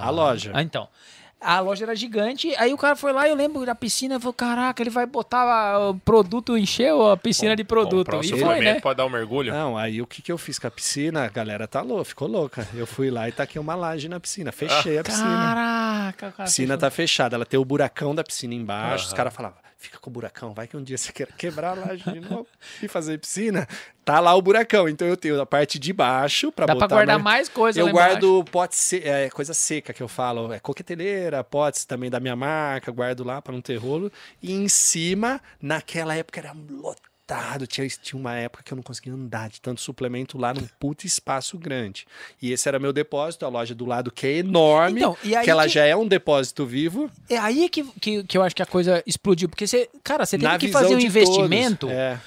a... 0.02 0.06
A 0.06 0.10
loja. 0.10 0.50
Ah, 0.54 0.62
então. 0.62 0.86
A 1.40 1.58
loja 1.60 1.84
era 1.84 1.94
gigante, 1.96 2.54
aí 2.56 2.72
o 2.72 2.76
cara 2.78 2.96
foi 2.96 3.12
lá, 3.12 3.26
eu 3.28 3.34
lembro 3.34 3.64
da 3.66 3.74
piscina, 3.74 4.18
falou, 4.18 4.32
caraca, 4.32 4.82
ele 4.82 4.88
vai 4.90 5.04
botar 5.06 5.78
o 5.90 5.94
produto, 5.94 6.56
encheu 6.56 7.10
a 7.10 7.16
piscina 7.18 7.54
de 7.56 7.62
produto. 7.64 8.10
Comprar 8.10 8.18
o 8.18 8.24
E 8.24 8.40
foi, 8.40 8.60
né? 8.60 8.80
Pode 8.80 8.96
dar 8.98 9.04
um 9.06 9.10
mergulho? 9.10 9.52
Não, 9.52 9.76
aí 9.76 10.00
o 10.02 10.06
que, 10.06 10.20
que 10.22 10.32
eu 10.32 10.38
fiz 10.38 10.58
com 10.58 10.66
a 10.66 10.70
piscina? 10.70 11.24
A 11.24 11.28
galera 11.28 11.66
tá 11.68 11.82
louca, 11.82 12.04
ficou 12.04 12.28
louca. 12.28 12.66
Eu 12.74 12.86
fui 12.86 13.10
lá 13.10 13.26
e 13.28 13.32
taquei 13.32 13.60
uma 13.60 13.74
laje 13.74 14.08
na 14.08 14.18
piscina. 14.20 14.52
Fechei 14.52 14.98
a 14.98 15.02
piscina. 15.04 15.26
Caraca, 15.26 16.28
A 16.28 16.32
cara. 16.32 16.44
piscina 16.44 16.68
fechou. 16.74 16.78
tá 16.78 16.90
fechada, 16.90 17.36
ela 17.36 17.44
tem 17.46 17.58
o 17.60 17.64
buracão 17.64 18.14
da 18.14 18.24
piscina 18.24 18.54
embaixo. 18.54 19.04
Os 19.04 19.10
Aham. 19.10 19.16
caras 19.16 19.34
falavam, 19.34 19.58
fica 19.84 19.98
com 19.98 20.08
o 20.10 20.12
buracão, 20.12 20.52
vai 20.54 20.66
que 20.66 20.76
um 20.76 20.82
dia 20.82 20.96
você 20.98 21.12
quer 21.12 21.28
quebrar 21.32 21.70
a 21.76 21.86
laje 21.86 22.02
de 22.10 22.20
novo 22.20 22.46
e 22.82 22.88
fazer 22.88 23.18
piscina. 23.18 23.68
Tá 24.04 24.18
lá 24.20 24.34
o 24.34 24.42
buracão, 24.42 24.88
então 24.88 25.06
eu 25.06 25.16
tenho 25.16 25.40
a 25.40 25.46
parte 25.46 25.78
de 25.78 25.92
baixo 25.92 26.50
pra 26.52 26.66
Dá 26.66 26.74
botar. 26.74 26.88
pra 26.88 26.96
guardar 26.96 27.18
mais 27.18 27.34
mais 27.34 27.48
coisa 27.48 27.78
Eu 27.80 27.88
guardo 27.90 28.44
potes, 28.50 28.78
se- 28.78 29.02
é, 29.02 29.28
coisa 29.30 29.52
seca 29.54 29.92
que 29.92 30.02
eu 30.02 30.08
falo, 30.08 30.52
é 30.52 30.58
coqueteleira, 30.60 31.42
potes 31.42 31.84
também 31.84 32.08
da 32.10 32.20
minha 32.20 32.36
marca, 32.36 32.90
guardo 32.92 33.24
lá 33.24 33.40
pra 33.42 33.52
não 33.52 33.60
ter 33.60 33.76
rolo. 33.76 34.10
E 34.42 34.52
em 34.52 34.68
cima, 34.68 35.40
naquela 35.60 36.14
época 36.14 36.40
era 36.40 36.52
lotado. 36.70 37.13
Tinha, 37.66 37.88
tinha 37.88 38.20
uma 38.20 38.34
época 38.34 38.62
que 38.62 38.72
eu 38.72 38.76
não 38.76 38.82
conseguia 38.82 39.12
andar 39.14 39.48
de 39.48 39.60
tanto 39.60 39.80
suplemento 39.80 40.36
lá 40.36 40.52
num 40.52 40.66
puto 40.78 41.06
espaço 41.06 41.56
grande. 41.58 42.06
E 42.40 42.52
esse 42.52 42.68
era 42.68 42.78
meu 42.78 42.92
depósito, 42.92 43.46
a 43.46 43.48
loja 43.48 43.74
do 43.74 43.86
lado 43.86 44.10
que 44.10 44.26
é 44.26 44.32
enorme, 44.38 45.00
Então, 45.00 45.16
que 45.42 45.50
ela 45.50 45.62
que- 45.64 45.70
já 45.70 45.84
é 45.86 45.96
um 45.96 46.06
depósito 46.06 46.66
vivo. 46.66 47.10
É 47.30 47.38
aí 47.38 47.68
que, 47.68 47.82
que, 48.00 48.24
que 48.24 48.36
eu 48.36 48.42
acho 48.42 48.54
que 48.54 48.62
a 48.62 48.66
coisa 48.66 49.02
explodiu. 49.06 49.48
Porque 49.48 49.66
você, 49.66 49.88
cara, 50.02 50.26
você 50.26 50.36
teve 50.38 50.58
que 50.58 50.68
fazer 50.68 50.94
um 50.94 50.98
investimento 51.00 51.86
todos. 51.86 51.96
É. 51.96 52.20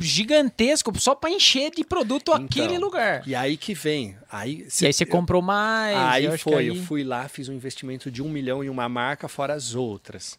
gigantesco 0.00 0.98
só 0.98 1.14
pra 1.14 1.30
encher 1.30 1.70
de 1.70 1.84
produto 1.84 2.32
Então, 2.32 2.44
aquele 2.44 2.78
lugar. 2.78 3.26
E 3.26 3.34
aí 3.34 3.56
que 3.56 3.74
vem. 3.74 4.16
Aí, 4.30 4.66
E 4.80 4.86
aí 4.86 4.92
você 4.92 5.04
comprou 5.06 5.42
mais. 5.42 5.96
Aí 5.96 6.38
foi, 6.38 6.54
aí- 6.56 6.66
eu 6.68 6.76
fui 6.76 7.04
lá, 7.04 7.28
fiz 7.28 7.48
um 7.48 7.52
investimento 7.52 8.10
de 8.10 8.22
um 8.22 8.28
milhão 8.28 8.62
em 8.64 8.68
uma 8.68 8.88
marca, 8.88 9.28
fora 9.28 9.54
as 9.54 9.74
outras. 9.74 10.38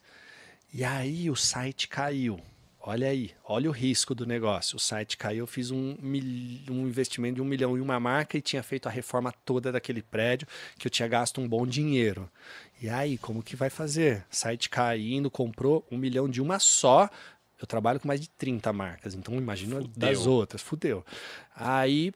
E 0.74 0.82
aí 0.82 1.30
o 1.30 1.36
site 1.36 1.86
caiu. 1.88 2.40
Olha 2.84 3.08
aí, 3.08 3.30
olha 3.44 3.70
o 3.70 3.72
risco 3.72 4.12
do 4.12 4.26
negócio. 4.26 4.74
O 4.76 4.80
site 4.80 5.16
caiu, 5.16 5.40
eu 5.40 5.46
fiz 5.46 5.70
um, 5.70 5.96
mil- 6.00 6.62
um 6.68 6.86
investimento 6.88 7.36
de 7.36 7.40
um 7.40 7.44
milhão 7.44 7.78
em 7.78 7.80
uma 7.80 8.00
marca 8.00 8.36
e 8.36 8.42
tinha 8.42 8.60
feito 8.62 8.88
a 8.88 8.90
reforma 8.90 9.30
toda 9.44 9.70
daquele 9.70 10.02
prédio, 10.02 10.48
que 10.76 10.88
eu 10.88 10.90
tinha 10.90 11.06
gasto 11.06 11.40
um 11.40 11.46
bom 11.48 11.64
dinheiro. 11.64 12.28
E 12.80 12.88
aí, 12.88 13.16
como 13.18 13.40
que 13.40 13.54
vai 13.54 13.70
fazer? 13.70 14.24
Site 14.28 14.68
caindo, 14.68 15.30
comprou 15.30 15.86
um 15.92 15.96
milhão 15.96 16.28
de 16.28 16.40
uma 16.42 16.58
só. 16.58 17.08
Eu 17.60 17.66
trabalho 17.68 18.00
com 18.00 18.08
mais 18.08 18.20
de 18.20 18.28
30 18.28 18.72
marcas, 18.72 19.14
então 19.14 19.36
imagina 19.36 19.76
das 19.96 20.26
outras. 20.26 20.60
Fudeu. 20.60 21.06
Aí 21.54 22.12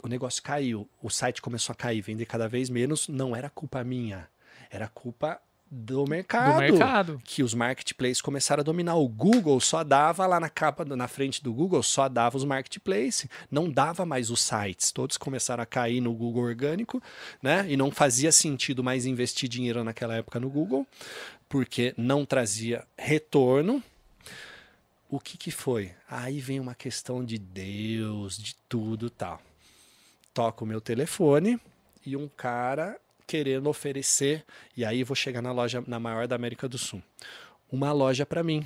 o 0.00 0.06
negócio 0.06 0.40
caiu, 0.42 0.88
o 1.02 1.10
site 1.10 1.42
começou 1.42 1.72
a 1.72 1.76
cair, 1.76 2.00
vender 2.02 2.26
cada 2.26 2.46
vez 2.48 2.70
menos, 2.70 3.08
não 3.08 3.34
era 3.34 3.50
culpa 3.50 3.82
minha, 3.82 4.28
era 4.70 4.86
culpa 4.86 5.40
do 5.74 6.04
mercado. 6.06 6.52
Do 6.52 6.58
mercado. 6.60 7.20
Que 7.24 7.42
os 7.42 7.52
marketplaces 7.52 8.22
começaram 8.22 8.60
a 8.60 8.64
dominar. 8.64 8.94
O 8.94 9.08
Google 9.08 9.58
só 9.60 9.82
dava 9.82 10.26
lá 10.26 10.38
na 10.38 10.48
capa, 10.48 10.84
na 10.84 11.08
frente 11.08 11.42
do 11.42 11.52
Google, 11.52 11.82
só 11.82 12.08
dava 12.08 12.36
os 12.36 12.44
marketplaces, 12.44 13.28
não 13.50 13.68
dava 13.68 14.06
mais 14.06 14.30
os 14.30 14.40
sites. 14.40 14.92
Todos 14.92 15.16
começaram 15.16 15.62
a 15.62 15.66
cair 15.66 16.00
no 16.00 16.14
Google 16.14 16.44
orgânico, 16.44 17.02
né? 17.42 17.66
E 17.68 17.76
não 17.76 17.90
fazia 17.90 18.30
sentido 18.30 18.84
mais 18.84 19.04
investir 19.04 19.48
dinheiro 19.48 19.82
naquela 19.82 20.14
época 20.14 20.38
no 20.38 20.48
Google, 20.48 20.86
porque 21.48 21.92
não 21.96 22.24
trazia 22.24 22.84
retorno. 22.96 23.82
O 25.10 25.18
que 25.18 25.36
que 25.36 25.50
foi? 25.50 25.92
Aí 26.08 26.40
vem 26.40 26.60
uma 26.60 26.74
questão 26.74 27.24
de 27.24 27.38
Deus, 27.38 28.38
de 28.38 28.54
tudo 28.68 29.10
tal. 29.10 29.40
Toca 30.32 30.64
o 30.64 30.66
meu 30.66 30.80
telefone 30.80 31.60
e 32.04 32.16
um 32.16 32.28
cara 32.28 32.98
querendo 33.26 33.68
oferecer, 33.68 34.44
e 34.76 34.84
aí 34.84 35.02
vou 35.04 35.14
chegar 35.14 35.42
na 35.42 35.52
loja 35.52 35.82
na 35.86 35.98
maior 35.98 36.26
da 36.26 36.36
América 36.36 36.68
do 36.68 36.78
Sul. 36.78 37.02
Uma 37.70 37.92
loja 37.92 38.24
para 38.26 38.42
mim, 38.42 38.64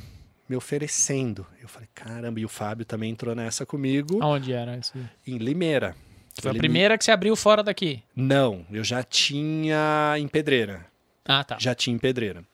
me 0.49 0.57
oferecendo. 0.57 1.47
Eu 1.61 1.69
falei, 1.69 1.89
caramba, 1.95 2.41
e 2.41 2.45
o 2.45 2.49
Fábio 2.49 2.85
também 2.85 3.11
entrou 3.11 3.35
nessa 3.35 3.65
comigo 3.65 4.23
Aonde 4.23 4.53
era 4.53 4.77
isso? 4.77 4.93
em 5.27 5.39
Limeira. 5.39 5.95
Foi 6.41 6.53
a 6.53 6.55
primeira 6.55 6.97
que 6.97 7.05
você 7.05 7.11
abriu 7.11 7.35
fora 7.35 7.63
daqui. 7.63 8.03
Não, 8.15 8.65
eu 8.71 8.85
já 8.85 9.03
tinha 9.03 10.15
em 10.19 10.29
Pedreira. 10.29 10.87
Ah, 11.25 11.43
tá. 11.43 11.57
Já 11.59 11.75
tinha 11.75 11.95
em 11.95 11.99
Pedreira. 11.99 12.45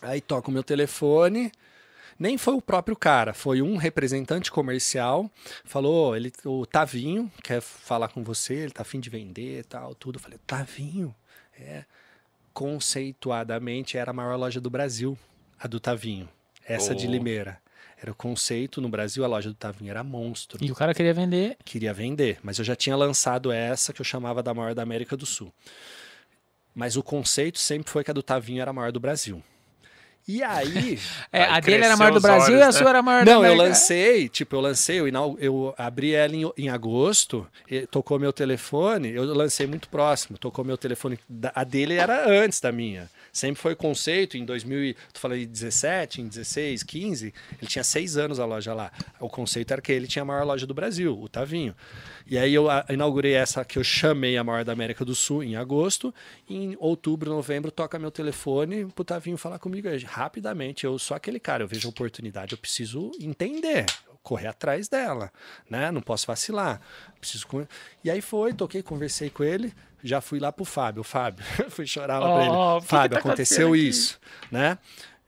Aí 0.00 0.20
toca 0.20 0.48
o 0.48 0.52
meu 0.52 0.62
telefone. 0.62 1.50
Nem 2.18 2.38
foi 2.38 2.54
o 2.54 2.62
próprio 2.62 2.96
cara, 2.96 3.32
foi 3.34 3.62
um 3.62 3.76
representante 3.76 4.50
comercial. 4.50 5.30
Falou, 5.64 6.14
ele, 6.16 6.32
o 6.44 6.64
Tavinho 6.66 7.30
quer 7.42 7.60
falar 7.60 8.08
com 8.08 8.22
você, 8.22 8.54
ele 8.54 8.70
tá 8.72 8.82
afim 8.82 9.00
de 9.00 9.10
vender 9.10 9.60
e 9.60 9.64
tal, 9.64 9.94
tudo. 9.94 10.16
Eu 10.16 10.20
falei, 10.20 10.38
Tavinho? 10.46 11.14
É. 11.58 11.84
Conceituadamente 12.52 13.96
era 13.96 14.10
a 14.10 14.14
maior 14.14 14.36
loja 14.36 14.60
do 14.60 14.68
Brasil, 14.70 15.16
a 15.58 15.66
do 15.66 15.80
Tavinho. 15.80 16.28
Essa 16.64 16.94
de 16.94 17.06
Oh. 17.06 17.10
Limeira. 17.10 17.60
Era 18.00 18.10
o 18.10 18.14
conceito 18.14 18.80
no 18.80 18.88
Brasil, 18.88 19.24
a 19.24 19.28
loja 19.28 19.48
do 19.48 19.54
Tavinho 19.54 19.90
era 19.90 20.02
monstro 20.02 20.58
E 20.60 20.72
o 20.72 20.74
cara 20.74 20.92
queria 20.92 21.14
vender. 21.14 21.56
queria 21.64 21.94
vender, 21.94 22.38
mas 22.42 22.58
eu 22.58 22.64
já 22.64 22.74
tinha 22.74 22.96
lançado 22.96 23.52
essa 23.52 23.92
que 23.92 24.00
eu 24.00 24.04
chamava 24.04 24.42
da 24.42 24.52
maior 24.52 24.74
da 24.74 24.82
América 24.82 25.16
do 25.16 25.24
Sul. 25.24 25.52
Mas 26.74 26.96
o 26.96 27.02
conceito 27.02 27.58
sempre 27.60 27.90
foi 27.92 28.02
que 28.02 28.10
a 28.10 28.14
do 28.14 28.22
Tavinho 28.22 28.60
era 28.60 28.70
a 28.70 28.74
maior 28.74 28.90
do 28.90 28.98
Brasil. 28.98 29.42
E 30.28 30.42
aí, 30.42 30.98
É, 31.32 31.42
Aí 31.42 31.50
a 31.50 31.60
dele 31.60 31.84
era 31.84 31.96
maior 31.96 32.12
do 32.14 32.20
Brasil 32.20 32.54
olhos, 32.54 32.60
e 32.60 32.62
a 32.62 32.66
né? 32.66 32.72
sua 32.72 32.88
era 32.90 32.98
a 33.00 33.02
maior 33.02 33.24
da 33.24 33.32
não, 33.32 33.40
eu 33.44 33.52
América. 33.52 33.62
lancei, 33.68 34.28
tipo, 34.28 34.54
eu 34.54 34.60
lancei, 34.60 35.00
eu, 35.00 35.06
eu 35.40 35.74
abri 35.76 36.14
ela 36.14 36.34
em, 36.36 36.50
em 36.56 36.68
agosto, 36.68 37.46
e 37.68 37.86
tocou 37.86 38.18
meu 38.18 38.32
telefone, 38.32 39.10
eu 39.10 39.24
lancei 39.34 39.66
muito 39.66 39.88
próximo, 39.88 40.38
tocou 40.38 40.64
meu 40.64 40.78
telefone, 40.78 41.18
a 41.54 41.64
dele 41.64 41.94
era 41.94 42.28
antes 42.30 42.60
da 42.60 42.70
minha. 42.70 43.10
Sempre 43.32 43.62
foi 43.62 43.74
conceito, 43.74 44.36
em 44.36 44.44
2000, 44.44 44.84
e- 44.84 44.96
tu 45.12 45.18
falei 45.18 45.46
17, 45.46 46.20
em 46.20 46.28
16, 46.28 46.82
15, 46.82 47.32
ele 47.58 47.66
tinha 47.66 47.82
seis 47.82 48.18
anos 48.18 48.38
a 48.38 48.44
loja 48.44 48.74
lá. 48.74 48.92
O 49.18 49.28
conceito 49.28 49.72
era 49.72 49.80
que 49.80 49.90
ele 49.90 50.06
tinha 50.06 50.22
a 50.22 50.26
maior 50.26 50.44
loja 50.44 50.66
do 50.66 50.74
Brasil, 50.74 51.18
o 51.18 51.28
Tavinho. 51.28 51.74
E 52.26 52.36
aí 52.36 52.52
eu 52.52 52.66
inaugurei 52.90 53.32
essa 53.32 53.64
que 53.64 53.78
eu 53.78 53.84
chamei 53.84 54.36
a 54.36 54.44
maior 54.44 54.64
da 54.64 54.72
América 54.72 55.02
do 55.04 55.14
Sul 55.14 55.42
em 55.42 55.56
agosto. 55.56 56.14
Em 56.48 56.76
outubro, 56.78 57.30
novembro, 57.30 57.70
toca 57.70 57.98
meu 57.98 58.10
telefone 58.10 58.84
pro 58.86 59.02
Tavinho 59.04 59.38
falar 59.38 59.58
comigo 59.58 59.88
aí, 59.88 59.98
rapidamente. 59.98 60.84
Eu 60.84 60.98
sou 60.98 61.16
aquele 61.16 61.40
cara, 61.40 61.62
eu 61.64 61.68
vejo 61.68 61.88
oportunidade, 61.88 62.52
eu 62.52 62.58
preciso 62.58 63.10
entender, 63.18 63.86
correr 64.22 64.48
atrás 64.48 64.88
dela, 64.88 65.30
né? 65.68 65.90
Não 65.90 66.00
posso 66.00 66.26
vacilar. 66.26 66.80
Preciso 67.20 67.46
E 68.02 68.10
aí 68.10 68.20
foi, 68.20 68.52
toquei, 68.52 68.82
conversei 68.82 69.30
com 69.30 69.42
ele, 69.42 69.74
já 70.02 70.20
fui 70.20 70.38
lá 70.38 70.52
pro 70.52 70.64
Fábio. 70.64 71.02
Fábio, 71.02 71.44
fui 71.70 71.86
chorar 71.86 72.18
lá 72.18 72.34
pra 72.34 72.44
ele. 72.44 72.86
Fábio, 72.86 73.16
tá 73.16 73.20
aconteceu 73.20 73.74
isso, 73.76 74.18
né? 74.50 74.78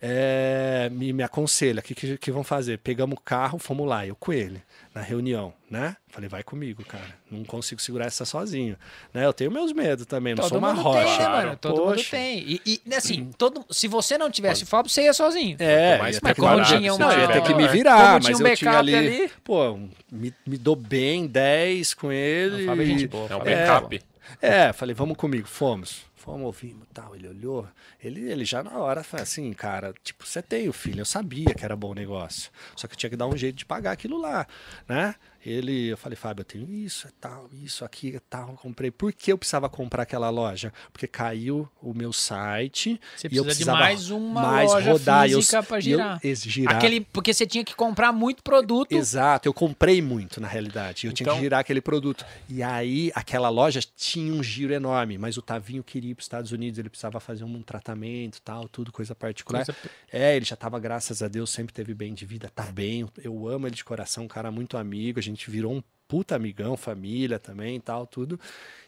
É, 0.06 0.90
me, 0.92 1.14
me 1.14 1.22
aconselha, 1.22 1.80
o 1.80 1.82
que, 1.82 1.94
que, 1.94 2.18
que 2.18 2.30
vão 2.30 2.44
fazer? 2.44 2.76
Pegamos 2.78 3.16
o 3.16 3.20
carro, 3.22 3.58
fomos 3.58 3.88
lá, 3.88 4.06
eu 4.06 4.14
com 4.14 4.34
ele, 4.34 4.60
na 4.94 5.00
reunião, 5.00 5.54
né? 5.70 5.96
Falei, 6.10 6.28
vai 6.28 6.42
comigo, 6.42 6.84
cara. 6.84 7.08
Não 7.30 7.42
consigo 7.42 7.80
segurar 7.80 8.04
essa 8.04 8.26
sozinho. 8.26 8.76
Né? 9.14 9.24
Eu 9.24 9.32
tenho 9.32 9.50
meus 9.50 9.72
medos 9.72 10.04
também, 10.04 10.34
não 10.34 10.42
Todo 10.42 10.50
sou 10.50 10.58
uma 10.58 10.74
mundo 10.74 10.82
rocha. 10.82 11.04
tem, 11.06 11.10
né, 11.18 11.24
claro. 11.24 11.46
mano? 11.46 11.58
Todo 11.58 11.80
mundo 11.86 11.94
Poxa. 11.94 12.10
tem. 12.10 12.38
E, 12.40 12.60
e, 12.86 12.94
assim, 12.94 13.30
todo, 13.38 13.64
se 13.70 13.88
você 13.88 14.18
não 14.18 14.30
tivesse 14.30 14.64
o 14.64 14.66
Fábio, 14.66 14.90
você 14.90 15.04
ia 15.04 15.14
sozinho. 15.14 15.56
É, 15.58 15.96
Mas 15.96 16.18
que 16.18 16.34
como 16.34 16.62
tinha 16.64 16.80
Não, 16.90 16.96
uma- 16.96 17.14
ia 17.16 17.28
ter 17.28 17.40
que 17.42 17.54
me 17.54 17.62
Como 17.62 17.68
virar, 17.70 18.20
tinha 18.20 18.30
mas 18.32 18.40
um 18.40 18.46
eu 18.46 18.56
tinha 18.56 18.72
backup 18.72 18.94
ali, 18.94 18.94
ali. 19.22 19.30
pô, 19.42 19.78
me, 20.12 20.34
me 20.46 20.58
dou 20.58 20.76
bem, 20.76 21.26
10 21.26 21.94
com 21.94 22.12
ele. 22.12 22.66
Fábio 22.66 22.82
é 22.82 22.86
gente 22.86 23.04
e- 23.04 23.16
É 23.16 23.24
um 23.36 23.38
Fábio 23.38 23.48
É. 23.54 23.66
backup. 23.66 24.02
É, 24.42 24.72
falei, 24.74 24.94
vamos 24.94 25.16
comigo, 25.16 25.48
fomos. 25.48 26.02
Fomos, 26.24 26.46
ouvimos 26.46 26.88
tal. 26.94 27.14
Ele 27.14 27.28
olhou, 27.28 27.68
ele, 28.02 28.30
ele 28.30 28.46
já 28.46 28.62
na 28.62 28.78
hora 28.78 29.04
falou 29.04 29.22
assim, 29.22 29.52
cara, 29.52 29.92
tipo, 30.02 30.26
você 30.26 30.40
tem 30.40 30.70
o 30.70 30.72
filho, 30.72 31.02
eu 31.02 31.04
sabia 31.04 31.54
que 31.54 31.62
era 31.62 31.76
bom 31.76 31.92
negócio. 31.92 32.50
Só 32.74 32.88
que 32.88 32.94
eu 32.94 32.98
tinha 32.98 33.10
que 33.10 33.16
dar 33.16 33.26
um 33.26 33.36
jeito 33.36 33.56
de 33.56 33.66
pagar 33.66 33.92
aquilo 33.92 34.16
lá, 34.18 34.46
né? 34.88 35.14
Ele, 35.44 35.88
eu 35.88 35.96
falei, 35.96 36.16
Fábio, 36.16 36.40
eu 36.40 36.44
tenho 36.44 36.70
isso, 36.72 37.06
é 37.06 37.10
tal, 37.20 37.48
isso 37.52 37.84
aqui, 37.84 38.16
é 38.16 38.20
tal, 38.30 38.50
eu 38.50 38.54
comprei. 38.56 38.90
Por 38.90 39.12
que 39.12 39.30
eu 39.32 39.36
precisava 39.38 39.68
comprar 39.68 40.04
aquela 40.04 40.30
loja? 40.30 40.72
Porque 40.92 41.06
caiu 41.06 41.68
o 41.82 41.92
meu 41.92 42.12
site 42.12 43.00
Você 43.16 43.28
e 43.30 43.36
eu 43.36 43.44
precisa 43.44 43.72
de 43.72 43.76
precisava 43.76 43.78
mais 43.78 44.10
uma 44.10 44.42
mais 44.42 44.70
loja 44.72 44.92
rodar. 44.92 45.28
Física 45.28 45.62
pra 45.62 45.76
e 45.76 45.80
eu- 45.80 45.82
girar. 45.82 46.20
girar. 46.34 46.76
Aquele, 46.76 47.00
porque 47.02 47.34
você 47.34 47.46
tinha 47.46 47.64
que 47.64 47.74
comprar 47.74 48.12
muito 48.12 48.42
produto. 48.42 48.92
Exato, 48.92 49.46
eu 49.48 49.52
comprei 49.52 50.00
muito 50.00 50.40
na 50.40 50.48
realidade. 50.48 51.06
Eu 51.06 51.12
tinha 51.12 51.24
Então- 51.24 51.34
que 51.36 51.42
girar 51.42 51.60
aquele 51.60 51.80
produto. 51.80 52.24
E 52.48 52.62
aí, 52.62 53.12
aquela 53.14 53.48
loja 53.48 53.80
tinha 53.96 54.32
um 54.32 54.42
giro 54.42 54.72
enorme, 54.72 55.18
mas 55.18 55.36
o 55.36 55.42
Tavinho 55.42 55.82
queria 55.82 56.12
ir 56.12 56.14
para 56.14 56.22
os 56.22 56.24
Estados 56.24 56.52
Unidos, 56.52 56.78
ele 56.78 56.88
precisava 56.88 57.20
fazer 57.20 57.44
um 57.44 57.62
tratamento, 57.62 58.40
tal, 58.42 58.68
tudo, 58.68 58.90
coisa 58.90 59.14
particular. 59.14 59.64
Coisa- 59.66 59.78
É, 60.12 60.36
ele 60.36 60.44
já 60.44 60.54
estava, 60.54 60.78
graças 60.78 61.22
a 61.22 61.28
Deus, 61.28 61.50
sempre 61.50 61.74
teve 61.74 61.92
bem 61.92 62.14
de 62.14 62.24
vida, 62.24 62.50
tá 62.54 62.64
bem. 62.64 63.06
Eu 63.22 63.48
amo 63.48 63.66
ele 63.66 63.74
de 63.74 63.84
coração, 63.84 64.24
um 64.24 64.28
cara 64.28 64.50
muito 64.50 64.76
amigo. 64.76 65.18
A 65.18 65.22
gente 65.22 65.33
virou 65.34 65.72
um 65.72 65.82
puta 66.06 66.36
amigão, 66.36 66.76
família 66.76 67.38
também, 67.38 67.80
tal, 67.80 68.06
tudo. 68.06 68.38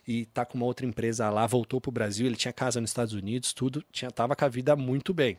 E 0.07 0.27
tá 0.27 0.45
com 0.45 0.57
uma 0.57 0.67
outra 0.67 0.87
empresa 0.87 1.29
lá, 1.31 1.47
voltou 1.47 1.81
pro 1.81 1.91
Brasil, 1.91 2.27
ele 2.27 2.37
tinha 2.37 2.53
casa 2.53 2.81
nos 2.81 2.91
Estados 2.91 3.15
Unidos, 3.15 3.53
tudo, 3.53 3.85
tinha 3.91 4.11
tava 4.11 4.37
com 4.37 4.45
a 4.45 4.49
vida 4.49 4.77
muito 4.77 5.13
bem. 5.13 5.37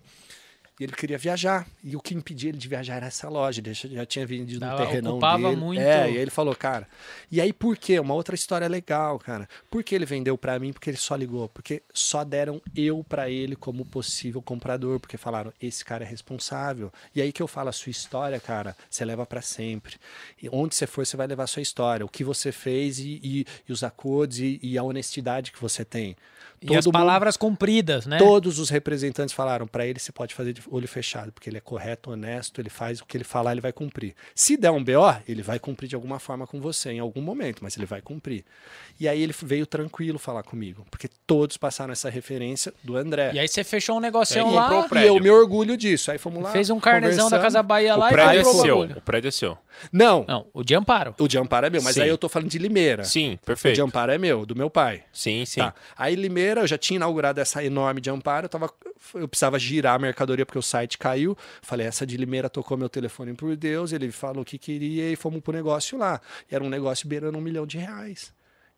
E 0.80 0.84
ele 0.84 0.94
queria 0.94 1.18
viajar. 1.18 1.66
E 1.84 1.96
o 1.96 2.00
que 2.00 2.14
impedia 2.14 2.50
ele 2.50 2.58
de 2.60 2.68
viajar 2.68 2.98
era 2.98 3.08
essa 3.08 3.28
loja. 3.28 3.60
Ele 3.62 3.74
já, 3.74 4.06
tinha 4.06 4.28
vendido 4.28 4.64
um 4.64 4.70
Dava- 4.70 4.86
terrenão 4.86 5.12
ocupava 5.14 5.50
dele. 5.50 5.56
muito- 5.56 5.82
É, 5.82 6.02
e 6.12 6.14
aí 6.14 6.18
ele 6.18 6.30
falou, 6.30 6.56
cara. 6.56 6.88
E 7.32 7.42
aí 7.42 7.52
por 7.52 7.76
quê? 7.76 8.00
Uma 8.00 8.14
outra 8.14 8.36
história 8.36 8.68
legal, 8.68 9.18
cara. 9.18 9.50
Por 9.72 9.84
que 9.84 9.96
ele 9.96 10.06
vendeu 10.06 10.38
pra 10.38 10.60
mim? 10.60 10.72
Porque 10.72 10.90
ele 10.92 10.98
só 10.98 11.16
ligou. 11.16 11.50
Porque 11.50 11.82
só 11.92 12.24
deram 12.24 12.62
eu 12.76 13.04
pra 13.04 13.28
ele 13.28 13.56
como 13.56 13.84
possível 13.86 14.40
comprador. 14.40 15.00
Porque 15.00 15.18
falaram, 15.18 15.52
esse 15.60 15.84
cara 15.84 16.04
é 16.04 16.08
responsável. 16.08 16.94
E 17.16 17.24
aí 17.24 17.32
que 17.32 17.42
eu 17.42 17.48
falo, 17.48 17.70
a 17.70 17.74
sua 17.74 17.90
história, 17.90 18.40
cara, 18.40 18.76
você 18.88 19.04
leva 19.04 19.26
pra 19.26 19.42
sempre. 19.42 19.96
E 20.42 20.48
onde 20.52 20.76
você 20.76 20.86
for, 20.86 21.04
você 21.08 21.18
vai 21.18 21.26
levar 21.26 21.46
a 21.46 21.48
sua 21.48 21.64
história. 21.64 22.06
O 22.06 22.10
que 22.10 22.24
você 22.24 22.52
fez 22.52 23.00
e, 23.00 23.20
e- 23.24 23.46
e 23.68 23.72
os 23.74 23.84
acordos 23.84 24.40
e, 24.40 24.60
e 24.62 24.78
a 24.78 24.84
honestidade 24.84 25.52
que 25.52 25.60
você 25.60 25.84
tem. 25.84 26.16
E 26.60 26.76
as 26.76 26.86
Todo 26.86 26.94
mundo- 26.94 26.94
palavras 27.04 27.38
cumpridas, 27.38 28.08
né? 28.08 28.18
Todos 28.18 28.58
os 28.58 28.72
representantes 28.72 29.34
falaram, 29.34 29.68
para 29.68 29.86
ele 29.86 30.00
você 30.00 30.12
pode 30.12 30.34
fazer 30.34 30.54
de 30.54 30.62
olho 30.72 30.88
fechado, 30.88 31.32
porque 31.32 31.50
ele 31.50 31.58
é 31.58 31.62
correto, 31.62 32.12
honesto, 32.12 32.60
ele 32.62 32.70
faz 32.70 33.00
o 33.02 33.06
que 33.06 33.16
ele 33.18 33.24
falar, 33.24 33.52
ele 33.52 33.62
vai 33.62 33.72
cumprir. 33.74 34.16
Se 34.36 34.58
der 34.58 34.72
um 34.72 34.84
BO, 34.84 34.92
ele 35.28 35.42
vai 35.42 35.60
cumprir 35.60 35.88
de 35.88 35.96
alguma 35.96 36.20
forma 36.20 36.46
com 36.48 36.60
você 36.60 36.92
em 36.92 37.00
algum 37.00 37.22
momento, 37.22 37.60
mas 37.64 37.78
ele 37.78 37.86
vai 37.86 38.02
cumprir. 38.02 38.44
E 39.00 39.08
aí 39.08 39.22
ele 39.22 39.34
veio 39.44 39.66
tranquilo 39.66 40.18
falar 40.18 40.44
comigo, 40.44 40.86
porque 40.90 41.08
todos 41.26 41.58
passaram 41.58 41.92
essa 41.92 42.10
referência 42.10 42.74
do 42.84 42.98
André. 42.98 43.32
E 43.34 43.40
aí 43.40 43.48
você 43.48 43.64
fechou 43.64 43.98
um 43.98 44.00
negócio 44.00 44.44
Aí 44.44 44.54
lá. 44.54 44.88
o 44.92 44.98
E 44.98 45.06
eu 45.06 45.20
me 45.20 45.30
orgulho 45.30 45.78
disso. 45.78 46.12
Aí 46.12 46.18
fomos 46.18 46.42
lá. 46.44 46.52
Fez 46.52 46.70
um 46.70 46.80
carnezão 46.80 47.30
da. 47.30 47.38
Casa 47.40 47.62
Bahia 47.62 47.96
lá 47.96 48.08
O 48.08 48.10
e 48.10 48.12
prédio 48.14 48.40
é 48.40 48.44
comprou 48.44 48.62
o 48.62 48.66
seu. 48.66 48.98
O 48.98 49.02
prédio 49.02 49.28
é 49.28 49.32
seu. 49.32 49.58
Não, 49.92 50.26
Não, 50.28 50.48
o 50.54 50.64
de 50.64 50.74
Amparo. 50.74 51.14
o 51.20 51.28
de 51.28 51.38
Amparo 51.38 51.68
é 51.68 51.70
meu, 51.70 51.82
mas 51.84 51.94
Sim. 51.94 52.02
aí 52.02 52.10
eu 52.10 52.18
tô 52.18 52.28
falando 52.28 52.50
de 52.50 52.58
Limeira. 52.58 53.04
Sim, 53.04 53.28
O 53.28 53.32
de 53.34 53.38
perfeito. 53.38 53.84
Amparo 53.84 54.12
é 54.12 54.18
meu, 54.18 54.44
do 54.46 54.56
meu 54.56 54.72
pai. 54.72 55.04
Sim, 55.14 55.46
sim. 55.46 55.60
Tá. 55.60 55.74
Aí 55.96 56.16
Limeira, 56.16 56.62
eu 56.62 56.68
já 56.68 56.78
tinha 56.80 56.96
inaugurado 56.96 57.40
essa 57.40 57.64
enorme 57.64 58.02
de 58.02 58.10
Amparo, 58.10 58.46
eu, 58.46 58.50
tava, 58.50 58.72
eu 59.14 59.28
precisava 59.28 59.60
girar 59.60 59.94
a 59.96 60.00
mercadoria 60.00 60.46
porque 60.48 60.57
o 60.58 60.62
site 60.62 60.98
caiu. 60.98 61.38
Falei, 61.62 61.88
essa 61.88 62.06
de 62.06 62.18
Limeira 62.18 62.50
tocou 62.50 62.78
meu 62.78 62.90
telefone 62.90 63.34
por 63.34 63.56
Deus, 63.56 63.92
ele 63.92 64.12
falou 64.12 64.44
que 64.44 64.58
queria 64.58 65.12
e 65.12 65.16
fomos 65.16 65.42
pro 65.42 65.54
negócio 65.54 65.98
lá. 65.98 66.22
Era 66.50 66.64
um 66.64 66.70
negócio 66.70 67.08
beirando 67.08 67.38
um 67.38 67.42
milhão 67.42 67.66
de 67.66 67.78
reais. 67.78 68.37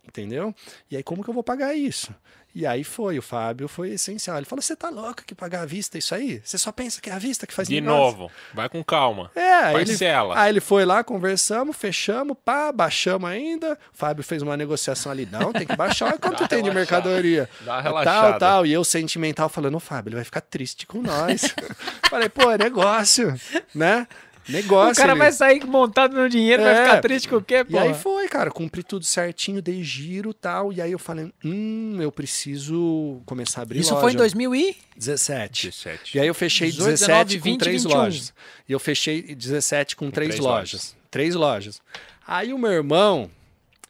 Entendeu? 0.10 0.53
E 0.90 0.98
aí, 0.98 1.03
como 1.03 1.23
que 1.23 1.30
eu 1.30 1.34
vou 1.34 1.44
pagar 1.44 1.73
isso? 1.76 2.14
E 2.56 2.65
aí 2.65 2.84
foi, 2.84 3.15
o 3.19 3.22
Fábio 3.22 3.68
foi 3.68 3.91
essencial. 3.91 4.36
Ele 4.38 4.45
falou: 4.45 4.60
você 4.61 4.76
tá 4.76 4.90
louco 4.90 5.23
que 5.23 5.36
pagar 5.36 5.61
à 5.61 5.65
vista 5.68 5.99
isso 5.99 6.15
aí? 6.15 6.41
Você 6.44 6.57
só 6.57 6.72
pensa 6.72 6.99
que 6.99 7.07
é 7.07 7.14
à 7.14 7.19
vista 7.19 7.45
que 7.45 7.53
faz 7.53 7.68
De 7.68 7.80
negócio?" 7.80 8.18
novo, 8.18 8.31
vai 8.56 8.68
com 8.68 8.84
calma. 8.84 9.30
É, 9.36 9.53
aí 9.53 9.76
ele, 9.76 9.86
Parcela. 9.86 10.40
aí 10.40 10.49
ele 10.52 10.60
foi 10.60 10.84
lá, 10.84 11.03
conversamos, 11.03 11.77
fechamos, 11.77 12.36
pá, 12.44 12.72
baixamos 12.72 13.30
ainda. 13.30 13.73
O 13.94 13.98
Fábio 13.98 14.23
fez 14.23 14.41
uma 14.41 14.57
negociação 14.57 15.11
ali. 15.11 15.27
Não, 15.31 15.53
tem 15.53 15.68
que 15.68 15.76
baixar. 15.76 16.07
Olha 16.07 16.18
quanto 16.18 16.45
tem 16.49 16.64
de 16.64 16.69
relaxada. 16.72 17.07
mercadoria. 17.07 17.48
Dá 17.61 17.73
uma 17.73 17.84
Tal, 17.84 17.84
relaxada. 17.84 18.40
tal. 18.40 18.65
E 18.65 18.73
eu 18.73 18.84
sentimental 18.84 19.48
falando, 19.48 19.76
ô 19.76 19.80
Fábio, 19.80 20.10
ele 20.10 20.15
vai 20.15 20.26
ficar 20.26 20.41
triste 20.41 20.88
com 20.88 21.03
nós. 21.03 21.53
Falei, 22.10 22.30
pô, 22.30 22.49
é 22.49 22.57
negócio, 22.57 23.31
né? 23.76 24.07
Negócio. 24.50 24.94
O 24.94 24.96
cara 24.96 25.12
ele- 25.14 25.20
vai 25.20 25.32
sair 25.32 25.64
montado 25.66 26.16
no 26.16 26.28
dinheiro, 26.30 26.64
vai 26.64 26.74
É. 26.74 26.84
ficar 26.86 27.02
triste 27.02 27.28
com 27.28 27.36
o 27.38 27.42
quê, 27.42 27.64
pô? 27.64 27.76
E 27.76 27.78
aí 27.78 27.94
foi, 27.94 28.28
cara, 28.28 28.50
cumpri 28.52 28.84
tudo 28.84 29.06
certinho, 29.06 29.62
dei 29.62 29.84
giro 29.84 30.32
e 30.32 30.34
tal. 30.34 30.74
E 30.74 30.82
aí 30.82 30.92
eu 30.92 31.00
falei, 31.00 31.32
hum, 31.44 31.98
eu 32.02 32.12
preciso 32.12 33.22
começar 33.26 33.62
a 33.62 33.64
abrir 33.64 33.80
Isso 33.80 33.92
loja. 33.94 34.02
foi 34.02 34.14
em 34.14 34.16
2017. 34.16 34.90
17. 34.98 35.68
17. 35.70 36.18
E 36.18 36.20
aí 36.20 36.28
eu 36.28 36.34
fechei 36.34 36.70
18, 36.70 36.90
17 36.92 37.08
19, 37.08 37.38
com 37.40 37.44
20, 37.44 37.60
três 37.60 37.84
21. 37.84 37.98
lojas. 37.98 38.34
E 38.68 38.72
eu 38.72 38.80
fechei 38.80 39.22
17 39.36 39.96
com 39.96 40.10
três, 40.12 40.30
três 40.32 40.44
lojas. 40.44 40.72
lojas. 40.74 40.96
Três 41.12 41.36
lojas. 41.36 41.82
Aí 42.28 42.54
o 42.54 42.58
meu 42.58 42.72
irmão, 42.72 43.30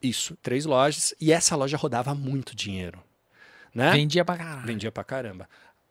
isso, 0.02 0.38
três 0.41 0.65
lojas. 0.65 1.14
E 1.19 1.31
essa 1.31 1.56
loja 1.56 1.76
rodava 1.77 2.14
muito 2.15 2.56
dinheiro. 2.56 2.99
Né? 3.73 3.91
Vendia 3.91 4.26
pra 4.26 4.36
caralho. 4.38 4.65
Vendia 4.65 4.91
pra 4.91 5.03
caramba. 5.03 5.48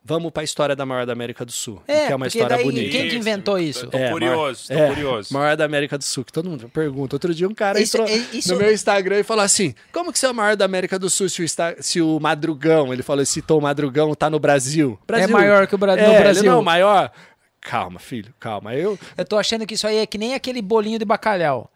Vamos 0.09 0.33
pra 0.33 0.43
história 0.43 0.75
da 0.75 0.87
maior 0.87 1.05
da 1.05 1.13
América 1.13 1.45
do 1.45 1.53
Sul, 1.53 1.83
É, 1.87 2.07
que 2.07 2.13
é 2.15 2.17
uma 2.17 2.27
história 2.27 2.57
daí 2.57 2.65
bonita. 2.65 2.91
quem 2.91 3.11
que 3.11 3.17
inventou 3.17 3.59
isso? 3.59 3.87
Tô 3.89 3.99
É, 3.99 4.11
curioso, 4.11 4.67
tô 4.69 4.73
É, 4.73 4.89
curioso. 4.89 5.35
Maior 5.35 5.55
da 5.55 5.67
América 5.67 5.99
do 5.99 6.05
Sul, 6.05 6.25
que 6.25 6.33
todo 6.33 6.49
mundo 6.49 6.67
pergunta. 6.71 7.15
Outro 7.15 7.35
dia 7.35 7.47
um 7.47 7.53
cara 7.55 7.79
Isso- 7.79 7.99
entrou 7.99 8.09
é- 8.09 8.17
isso- 8.33 8.53
no 8.55 8.59
meu 8.59 8.73
Instagram 8.73 9.19
e 9.21 9.23
falou 9.23 9.45
assim: 9.45 9.75
como 9.93 10.11
que 10.11 10.19
você 10.19 10.25
é 10.25 10.31
o 10.31 10.35
maior 10.35 10.57
da 10.57 10.65
América 10.65 10.99
do 10.99 11.11
Sul 11.11 11.29
se 11.29 11.43
o, 11.43 11.47
se 11.81 12.01
o 12.01 12.19
Madrugão, 12.19 12.91
ele 12.91 13.03
falou, 13.03 13.25
citou 13.27 13.59
o 13.59 13.63
Madrugão, 13.63 14.15
tá 14.15 14.31
no 14.31 14.39
Brasil? 14.39 14.99
Brasil. 15.07 15.29
maior 15.29 15.67
que 15.67 15.75
o 15.75 15.79
Bra- 15.79 15.95
no 15.95 16.01
É, 16.03 16.09
ele 16.15 16.19
Brasil. 16.21 16.45
não 16.45 16.53
é 16.53 16.57
o 16.57 16.65
maior? 16.65 17.13
Calma, 17.61 17.99
filho, 18.01 18.33
calma. 18.41 18.75
Eu, 18.75 18.99
Eu 19.17 19.25
tô 19.27 19.37
achando 19.37 19.67
que 19.67 19.75
isso 19.75 19.87
aí 19.87 19.99
é 19.99 20.07
que 20.07 20.17
nem 20.17 20.33
aquele 20.33 20.63
bolinho 20.63 20.99
de 20.99 21.05
bacalhau. 21.05 21.71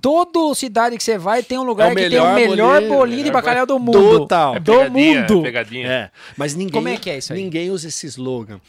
Toda 0.00 0.54
cidade 0.54 0.96
que 0.96 1.02
você 1.02 1.18
vai 1.18 1.42
tem 1.42 1.58
um 1.58 1.62
lugar 1.62 1.92
É 1.92 1.94
que 1.94 2.08
tem 2.08 2.18
o 2.18 2.34
melhor 2.34 2.74
bolinho, 2.74 2.88
bolinho, 2.88 3.16
de 3.18 3.22
melhor 3.24 3.32
bacalhau 3.34 3.66
do 3.66 3.78
mundo. 3.78 4.20
Total. 4.20 4.56
É 4.56 4.60
Do 4.60 4.90
mundo. 4.90 5.42
Pegadinha. 5.42 5.86
É, 5.86 6.10
mas 6.36 6.54
ninguém. 6.54 6.72
Como 6.72 6.88
é 6.88 6.96
que 6.96 7.10
é 7.10 7.18
isso 7.18 7.32
aí? 7.32 7.42
Ninguém 7.42 7.70
usa 7.70 7.88
esse 7.88 8.06
slogan. 8.06 8.60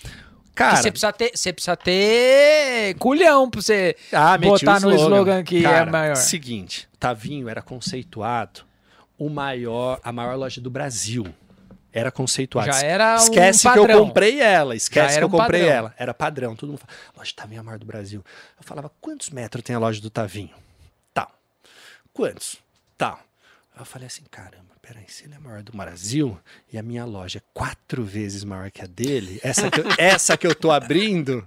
Cara, 0.54 0.76
você 0.76 0.92
precisa 0.92 1.14
ter, 1.14 1.32
você 1.34 1.54
precisa 1.54 1.78
ter 1.78 2.94
culhão 3.00 3.50
pra 3.50 3.62
você 3.62 3.96
ah, 4.12 4.38
botar 4.38 4.78
o 4.78 4.80
no 4.82 4.96
slogan 4.96 5.44
que 5.44 5.62
Cara, 5.62 5.88
é 5.88 5.92
maior. 5.92 6.16
Seguinte, 6.16 6.88
Tavinho 7.00 7.48
era 7.48 7.62
conceituado 7.62 8.62
o 9.18 9.30
maior, 9.30 10.00
a 10.04 10.12
maior 10.12 10.36
loja 10.36 10.60
do 10.60 10.70
Brasil. 10.70 11.26
Era 11.94 12.12
conceituado. 12.12 12.72
Já 12.72 12.82
era 12.82 13.14
um 13.14 13.18
Esquece 13.18 13.70
que 13.70 13.80
eu 13.80 13.88
comprei 13.88 14.40
ela. 14.40 14.76
Esquece 14.76 15.18
que 15.18 15.24
eu 15.24 15.28
um 15.28 15.32
comprei 15.32 15.62
padrão. 15.62 15.78
ela. 15.78 15.96
Era 15.98 16.14
padrão. 16.14 16.56
Todo 16.56 16.70
mundo 16.70 16.80
fala, 16.80 16.94
loja 17.18 17.34
Tavinho 17.36 17.60
é 17.60 17.62
a 17.62 17.64
maior 17.64 17.78
do 17.78 17.86
Brasil. 17.86 18.24
Eu 18.58 18.64
falava, 18.64 18.92
quantos 19.02 19.30
metros 19.30 19.64
tem 19.64 19.76
a 19.76 19.80
loja 19.80 20.02
do 20.02 20.10
Tavinho? 20.10 20.52
Quantos? 22.14 22.58
Tal. 22.98 23.20
Eu 23.80 23.86
falei 23.86 24.06
assim, 24.06 24.24
caramba, 24.30 24.76
peraí, 24.82 25.06
se 25.08 25.24
ele 25.24 25.34
é 25.34 25.40
maior 25.40 25.64
do 25.64 25.72
Brasil 25.72 26.38
e 26.72 26.78
a 26.78 26.84
minha 26.84 27.06
loja 27.06 27.40
é 27.40 27.42
quatro 27.54 28.04
vezes 28.04 28.44
maior 28.44 28.70
que 28.70 28.82
a 28.82 28.86
dele, 28.86 29.40
essa 29.42 29.72
que 29.72 29.80
eu, 29.80 29.86
essa 29.98 30.38
que 30.38 30.46
eu 30.46 30.54
tô 30.54 30.72
abrindo, 30.72 31.44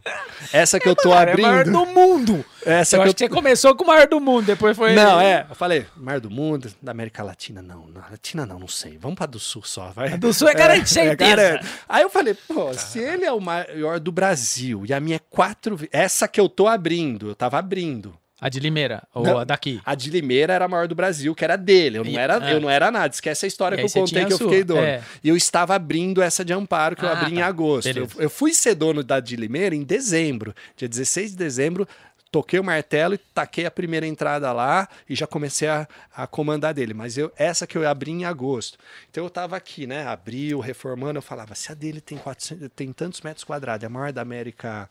essa 0.53 0.81
que 0.81 0.89
eu 0.89 0.97
tô 0.97 1.11
Cara, 1.11 1.33
é 1.33 1.37
maior 1.37 1.61
abrindo, 1.61 1.79
do 1.79 1.87
mundo. 1.87 2.45
essa 2.65 2.97
eu 2.97 3.01
que 3.01 3.03
acho 3.05 3.11
eu 3.11 3.15
que 3.15 3.25
você 3.25 3.29
começou 3.29 3.77
com 3.77 3.85
o 3.85 3.87
maior 3.87 4.09
do 4.09 4.19
mundo, 4.19 4.47
depois 4.47 4.77
foi... 4.77 4.95
não, 4.95 5.21
é. 5.21 5.47
Eu 5.49 5.55
falei, 5.55 5.87
Mar 5.95 6.19
do 6.19 6.31
Mundo, 6.31 6.73
da 6.83 6.91
América 6.93 7.23
Latina, 7.23 7.61
não. 7.61 7.87
Na 7.89 8.09
Latina 8.11 8.47
não, 8.47 8.59
não 8.59 8.69
sei. 8.69 8.97
Vamos 8.99 9.17
pra 9.17 9.27
do 9.27 9.39
Sul 9.39 9.63
só, 9.63 9.91
vai. 9.91 10.17
Do 10.17 10.33
Sul 10.33 10.49
é 10.49 10.55
garante, 10.55 10.89
certeza. 10.91 11.37
garante. 11.37 11.69
Aí 11.87 12.03
eu 12.03 12.11
falei, 12.11 12.35
pô, 12.35 12.73
se 12.73 12.99
ele 12.99 13.25
é 13.25 13.33
o 13.33 13.41
maior 13.41 14.01
do 14.01 14.11
Brasil 14.11 14.85
e 14.87 14.95
a 14.95 14.99
minha 14.99 15.17
é 15.17 15.21
quatro 15.31 15.77
vezes. 15.77 15.91
Essa 15.93 16.27
que 16.27 16.41
eu 16.41 16.49
tô 16.49 16.67
abrindo, 16.67 17.29
eu 17.29 17.35
tava 17.35 17.59
abrindo. 17.59 18.19
A 18.45 18.51
de 18.51 18.61
Limeira, 18.61 19.03
ou 19.15 19.25
Não. 19.25 19.39
a 19.39 19.45
daqui. 19.45 19.81
A 19.87 19.95
de 19.95 20.11
Limeira 20.11 20.53
era 20.53 20.67
a 20.67 20.69
maior 20.69 20.87
do 20.87 20.95
Brasil, 20.95 21.35
que 21.35 21.43
era 21.43 21.57
dele. 21.57 21.97
Eu 21.97 22.05
não 22.05 22.19
era, 22.21 22.37
ah. 22.45 22.53
eu 22.53 22.61
não 22.61 22.69
era 22.69 22.91
nada. 22.91 23.15
Esquece 23.15 23.47
a 23.47 23.49
história 23.49 23.75
E 23.75 23.79
que 23.79 23.85
eu 23.87 24.03
contei 24.03 24.27
que 24.27 24.33
eu 24.35 24.39
fiquei 24.39 24.63
dono. 24.63 24.83
é. 24.83 25.03
E 25.23 25.31
eu 25.31 25.37
estava 25.37 25.75
abrindo 25.75 26.21
essa 26.21 26.45
de 26.45 26.53
Amparo, 26.53 26.95
que 26.95 27.03
eu 27.05 27.09
Ah, 27.09 27.13
abri 27.13 27.33
em 27.33 27.39
tá. 27.39 27.47
agosto. 27.47 27.89
Eu, 27.89 28.07
eu 28.19 28.29
fui 28.29 28.53
ser 28.53 28.75
dono 28.75 29.03
da 29.03 29.19
de 29.19 29.35
Limeira 29.35 29.75
em 29.75 29.83
dezembro. 29.83 30.55
Dia 30.77 30.87
16 30.87 31.31
de 31.31 31.37
dezembro, 31.39 31.89
toquei 32.31 32.59
o 32.61 32.65
martelo 32.65 33.15
e 33.15 33.19
taquei 33.33 33.65
a 33.65 33.71
primeira 33.71 34.07
entrada 34.07 34.53
lá 34.53 34.89
e 35.09 35.15
já 35.15 35.27
comecei 35.27 35.69
a, 35.69 35.89
a 36.15 36.27
comandar 36.27 36.75
dele. 36.75 36.93
Mas 36.93 37.17
eu, 37.17 37.33
essa 37.39 37.67
que 37.67 37.79
eu 37.79 37.89
abri 37.89 38.11
em 38.11 38.27
agosto. 38.27 38.77
Então 39.11 39.25
eu 39.25 39.31
tava 39.31 39.57
aqui, 39.57 39.87
né? 39.87 40.07
Abriu, 40.07 40.61
reformando. 40.61 41.17
Eu 41.17 41.23
falava, 41.23 41.55
se 41.55 41.73
a 41.73 41.75
dele 41.75 42.01
tem, 42.01 42.19
400, 42.19 42.69
tem 42.77 42.93
tantos 42.93 43.23
metros 43.23 43.43
quadrados, 43.43 43.85
é 43.85 43.87
a 43.87 43.91
maior 43.91 44.13
da 44.13 44.21
América. 44.21 44.87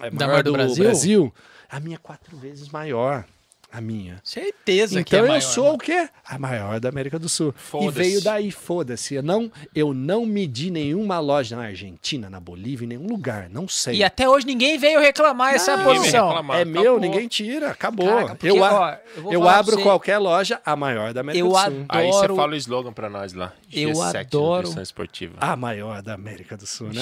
É 0.00 0.10
Da 0.10 0.26
maior 0.26 0.42
do 0.42 0.52
Brasil? 0.52 1.32
a 1.68 1.80
minha 1.80 1.96
é 1.96 1.98
quatro 1.98 2.36
vezes 2.36 2.68
maior. 2.68 3.24
A 3.76 3.80
minha. 3.80 4.20
Certeza 4.22 5.02
que 5.02 5.08
Então 5.16 5.18
é 5.18 5.22
eu 5.22 5.28
maior. 5.28 5.40
sou 5.40 5.74
o 5.74 5.78
quê? 5.78 6.08
A 6.24 6.38
maior 6.38 6.78
da 6.78 6.88
América 6.88 7.18
do 7.18 7.28
Sul. 7.28 7.52
E 7.80 7.88
veio 7.90 8.22
daí, 8.22 8.50
foda-se. 8.52 9.16
Eu 9.16 9.22
não, 9.22 9.50
eu 9.74 9.92
não 9.92 10.24
medi 10.24 10.70
nenhuma 10.70 11.18
loja 11.18 11.56
na 11.56 11.64
Argentina, 11.64 12.30
na 12.30 12.38
Bolívia, 12.38 12.84
em 12.84 12.88
nenhum 12.88 13.06
lugar. 13.08 13.48
Não 13.50 13.66
sei. 13.66 13.96
E 13.96 14.04
até 14.04 14.28
hoje 14.28 14.46
ninguém 14.46 14.78
veio 14.78 15.00
reclamar 15.00 15.54
essa 15.54 15.72
Não, 15.72 15.78
Ninguém 15.78 15.92
vem 15.94 16.00
posição. 16.02 16.28
reclamar. 16.28 16.56
é 16.58 16.62
Acabou. 16.62 16.82
meu, 16.82 17.00
ninguém 17.00 17.26
tira. 17.26 17.70
Acabou. 17.72 18.06
Caraca, 18.06 18.34
porque, 18.36 18.48
eu 18.50 18.64
a- 18.64 18.80
ó, 18.80 18.96
eu 19.24 19.32
eu 19.32 19.48
abro 19.48 19.80
qualquer 19.82 20.18
loja, 20.18 20.60
a 20.64 20.76
maior 20.76 21.12
da 21.12 21.20
América 21.22 21.44
Eu 21.44 21.48
do 21.48 21.54
Sul. 21.58 21.60
adoro- 21.66 21.86
Aí 21.88 22.06
você 22.06 22.18
Adoro- 22.18 22.36
fala 22.36 22.52
o 22.52 22.56
slogan 22.56 22.92
pra 22.92 23.10
nós 23.10 23.32
lá. 23.32 23.52
Eu 23.72 23.90
G7 23.90 24.16
adoro- 24.20 24.56
Nutrição 24.58 24.82
Esportiva. 24.82 25.34
A 25.40 25.56
maior 25.56 26.00
da 26.00 26.14
América 26.14 26.56
do 26.56 26.66
Sul, 26.66 26.88
né? 26.92 27.00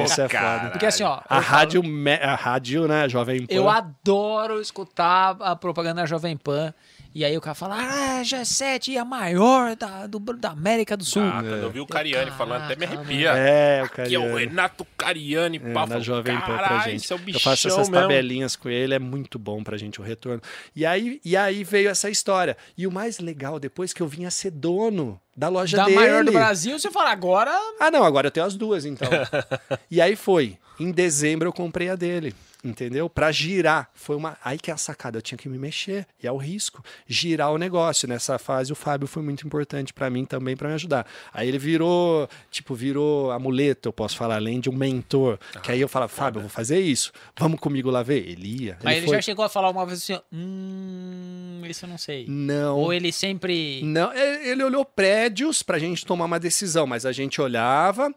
Oh, 0.00 0.04
Isso 0.04 0.20
é 0.22 0.28
caralho. 0.28 0.58
foda. 0.60 0.70
Porque 0.70 0.86
assim, 0.86 1.02
ó, 1.04 1.20
A 1.28 1.36
eu 1.36 1.42
rádio, 1.42 1.82
me- 1.82 2.14
a 2.14 2.34
rádio, 2.34 2.88
né, 2.88 3.06
Jovem 3.08 3.46
Pan. 3.46 3.54
Eu 3.54 3.68
adoro 3.68 4.60
escutar 4.60 5.36
a 5.40 5.54
propaganda 5.74 6.02
da 6.02 6.06
Jovem 6.06 6.36
Pan. 6.36 6.72
E 7.14 7.24
aí 7.24 7.36
o 7.36 7.40
cara 7.40 7.54
fala, 7.54 7.76
ah, 7.78 8.22
G7 8.22 8.94
é 8.96 8.98
a 8.98 9.04
maior 9.04 9.76
da, 9.76 10.06
do- 10.06 10.18
da 10.18 10.50
América 10.50 10.96
do 10.96 11.04
Sul. 11.04 11.22
Ah, 11.22 11.42
quando 11.42 11.62
eu 11.62 11.70
vi 11.70 11.78
o 11.80 11.86
Cariani 11.86 12.30
falando, 12.32 12.62
até 12.62 12.74
me 12.74 12.86
Caraca, 12.86 13.00
arrepia. 13.02 13.30
É, 13.36 13.82
o 13.82 13.84
Aqui 13.84 14.14
é 14.14 14.18
o 14.18 14.22
Cariani. 14.22 14.38
Renato 14.46 14.86
Cariani, 14.96 15.60
É, 15.64 15.72
pá, 15.72 15.86
na 15.86 16.00
Jovem 16.00 16.36
Pan 16.40 16.56
pra 16.56 16.78
gente. 16.88 17.12
é 17.12 17.16
o 17.16 17.20
eu 17.28 17.38
faço 17.40 17.68
essas 17.68 17.88
mesmo. 17.88 17.94
tabelinhas 18.02 18.56
com 18.56 18.68
ele, 18.68 18.94
é 18.94 18.98
muito 18.98 19.38
bom 19.38 19.62
pra 19.62 19.76
gente 19.76 20.00
o 20.00 20.04
retorno. 20.04 20.40
E 20.74 20.84
aí, 20.84 21.20
e 21.24 21.36
aí 21.36 21.62
veio 21.62 21.88
essa 21.88 22.10
história. 22.10 22.56
E 22.76 22.84
o 22.86 22.90
mais 22.90 23.18
legal, 23.20 23.60
depois 23.60 23.92
que 23.92 24.00
eu 24.02 24.08
vim 24.08 24.24
a 24.24 24.30
ser 24.30 24.50
dono 24.50 25.20
da 25.36 25.48
loja 25.48 25.76
Da 25.76 25.84
dele. 25.84 25.96
maior 25.96 26.24
do 26.24 26.32
Brasil, 26.32 26.76
você 26.78 26.90
fala, 26.90 27.10
agora 27.10 27.52
Ah, 27.80 27.90
não, 27.92 28.02
agora 28.04 28.26
eu 28.26 28.30
tenho 28.32 28.46
as 28.46 28.56
duas, 28.56 28.84
então. 28.84 29.08
e 29.90 30.00
aí 30.00 30.16
foi. 30.16 30.58
Em 30.80 30.90
dezembro 30.90 31.48
eu 31.48 31.52
comprei 31.52 31.88
a 31.90 31.94
dele, 31.94 32.34
entendeu? 32.64 33.08
Pra 33.10 33.30
girar. 33.30 33.90
Foi 33.94 34.16
uma. 34.16 34.36
Aí 34.44 34.58
que 34.58 34.70
é 34.70 34.74
a 34.74 34.76
sacada, 34.76 35.18
eu 35.18 35.22
tinha 35.22 35.36
que 35.38 35.48
me 35.48 35.58
mexer. 35.58 36.06
E 36.22 36.26
é 36.26 36.32
o 36.32 36.36
risco. 36.36 36.82
Girar 37.06 37.52
o 37.52 37.58
negócio. 37.58 38.08
Nessa 38.08 38.38
fase, 38.38 38.72
o 38.72 38.74
Fábio 38.74 39.06
foi 39.06 39.22
muito 39.22 39.46
importante 39.46 39.92
pra 39.92 40.08
mim 40.10 40.24
também, 40.24 40.56
pra 40.56 40.68
me 40.68 40.74
ajudar. 40.74 41.06
Aí 41.32 41.46
ele 41.48 41.58
virou, 41.58 42.28
tipo, 42.50 42.74
virou 42.74 43.30
amuleto, 43.30 43.88
eu 43.88 43.92
posso 43.92 44.16
falar, 44.16 44.36
além 44.36 44.58
de 44.60 44.70
um 44.70 44.74
mentor. 44.76 45.38
que 45.62 45.70
aí 45.70 45.80
eu 45.80 45.88
falava, 45.88 46.08
Fábio, 46.08 46.38
eu 46.38 46.42
vou 46.42 46.50
fazer 46.50 46.78
isso. 46.80 47.12
Vamos 47.38 47.60
comigo 47.60 47.90
lá 47.90 48.02
ver? 48.02 48.26
Ele 48.28 48.64
ia. 48.64 48.78
Aí 48.84 48.96
ele 48.98 49.06
foi- 49.06 49.16
já 49.16 49.22
chegou 49.22 49.44
a 49.44 49.48
falar 49.48 49.70
uma 49.70 49.84
vez 49.86 49.98
assim, 50.02 50.18
hum, 50.32 51.62
isso 51.68 51.84
eu 51.84 51.88
não 51.88 51.98
sei. 51.98 52.26
Não. 52.28 52.78
Ou 52.78 52.92
ele 52.92 53.12
sempre. 53.12 53.82
Não, 53.82 54.12
ele 54.14 54.62
olhou 54.62 54.84
prédios 54.84 55.62
pra 55.62 55.78
gente 55.78 56.04
tomar 56.04 56.24
uma 56.26 56.38
decisão, 56.40 56.86
mas 56.86 57.04
a 57.06 57.12
gente 57.12 57.40
olhava 57.40 58.12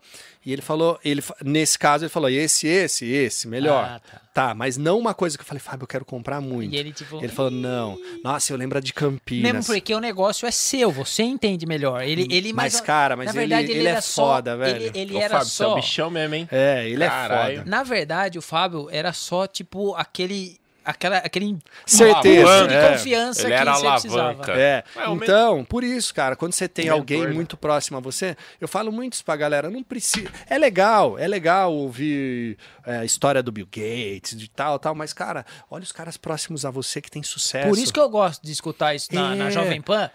e 0.50 0.54
ele 0.54 0.62
falou, 0.62 0.98
ele 1.04 1.22
nesse 1.44 1.78
caso 1.78 2.06
ele 2.06 2.10
falou 2.10 2.30
esse, 2.30 2.68
esse, 2.68 3.06
esse, 3.06 3.50
melhor. 3.50 3.84
Ah, 3.84 4.00
tá. 4.00 4.22
Tá, 4.34 4.54
mas 4.54 4.78
não 4.78 4.98
uma 5.00 5.14
coisa 5.16 5.36
que 5.38 5.42
eu 5.42 5.46
falei, 5.46 5.60
Fábio, 5.60 5.84
eu 5.84 5.88
quero 5.88 6.06
comprar 6.06 6.40
muito. 6.40 6.74
E 6.74 6.78
ele, 6.78 6.94
tipo. 6.94 7.18
Ele 7.18 7.28
falou, 7.28 7.50
não. 7.52 8.00
Nossa, 8.24 8.54
eu 8.54 8.58
lembro 8.58 8.80
de 8.80 8.94
Campinas. 8.94 9.52
Mesmo 9.52 9.66
porque 9.74 9.94
o 9.94 10.00
negócio 10.00 10.48
é 10.48 10.52
seu, 10.52 10.90
você 10.92 11.24
entende 11.24 11.66
melhor. 11.66 12.02
Ele, 12.04 12.28
ele 12.32 12.54
Mas, 12.54 12.76
mas, 12.76 12.82
cara, 12.82 13.16
mas 13.18 13.26
na 13.26 13.32
ele- 13.32 13.40
verdade, 13.50 13.72
ele 13.72 13.88
é 13.88 13.92
era 13.92 14.02
só- 14.02 14.36
foda, 14.36 14.56
velho. 14.56 14.76
Ele, 14.86 14.92
ele 15.00 15.16
Ô, 15.16 15.20
era 15.20 15.30
Fábio, 15.40 15.48
você 15.48 15.64
é 15.64 15.66
só. 15.66 15.72
o 15.72 15.76
bichão 15.76 16.10
mesmo, 16.12 16.36
hein? 16.36 16.48
É, 16.52 16.88
ele 16.88 17.04
é 17.04 17.08
Caralho. 17.10 17.58
foda. 17.58 17.70
Na 17.70 17.84
verdade, 17.84 18.38
o 18.40 18.42
Fábio 18.42 18.88
era 18.92 19.12
só, 19.12 19.48
tipo, 19.48 19.96
aquele. 19.96 20.60
Aquela, 20.88 21.18
aquele 21.18 21.58
Certeza. 21.86 22.68
De 22.68 22.74
é. 22.74 22.92
confiança 22.92 23.42
Ele 23.42 23.48
que 23.50 23.54
era 23.54 23.74
você 23.74 23.90
precisava. 23.92 24.22
alavanca. 24.22 24.52
É, 24.54 24.84
É, 24.96 25.08
me- 25.10 25.16
então, 25.16 25.66
por 25.66 25.84
isso, 25.84 26.14
cara, 26.14 26.36
quando 26.36 26.54
você 26.54 26.68
tem 26.68 26.86
Mentor, 26.86 27.00
alguém 27.00 27.22
né? 27.26 27.34
muito 27.34 27.58
próximo 27.58 27.98
a 27.98 28.00
você, 28.00 28.36
eu 28.62 28.68
falo 28.68 28.92
muito 28.92 29.14
isso 29.14 29.26
pra 29.26 29.36
galera, 29.36 29.70
não 29.70 29.84
precisa. 29.84 30.30
É 30.50 30.58
legal, 30.58 31.20
é 31.20 31.28
legal 31.28 31.74
ouvir 31.74 32.58
é, 32.86 33.00
a 33.00 33.06
história 33.06 33.44
do 33.44 33.52
Bill 33.52 33.66
Gates, 33.68 34.38
de 34.38 34.50
tal, 34.50 34.80
tal, 34.80 34.96
mas, 34.96 35.12
cara, 35.14 35.46
olha 35.70 35.84
os 35.84 35.92
caras 35.92 36.16
próximos 36.18 36.64
a 36.66 36.72
você 36.72 37.02
que 37.02 37.12
tem 37.12 37.22
sucesso. 37.22 37.68
Por 37.70 37.78
isso 37.78 37.94
que 37.94 38.00
eu 38.00 38.10
gosto 38.10 38.42
de 38.44 38.52
escutar 38.52 38.96
isso 38.96 39.14
na, 39.14 39.36
na 39.36 39.48
É. 39.48 39.52
Jovem 39.52 39.82
Pan. 39.82 40.10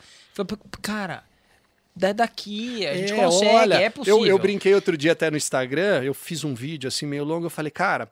Cara, 0.81 1.23
é 2.01 2.12
daqui, 2.15 2.86
a 2.86 2.94
gente 2.94 3.12
É, 3.12 3.16
consegue, 3.16 3.55
olha, 3.55 3.74
é 3.74 3.90
possível. 3.90 4.20
Eu, 4.20 4.27
eu 4.27 4.39
brinquei 4.39 4.74
outro 4.74 4.97
dia 4.97 5.12
até 5.12 5.31
no 5.31 5.36
Instagram, 5.36 6.03
eu 6.03 6.15
fiz 6.15 6.43
um 6.43 6.55
vídeo 6.55 6.89
assim 6.89 7.05
meio 7.07 7.24
longo, 7.24 7.47
eu 7.47 7.51
falei, 7.51 7.70
cara, 7.70 8.09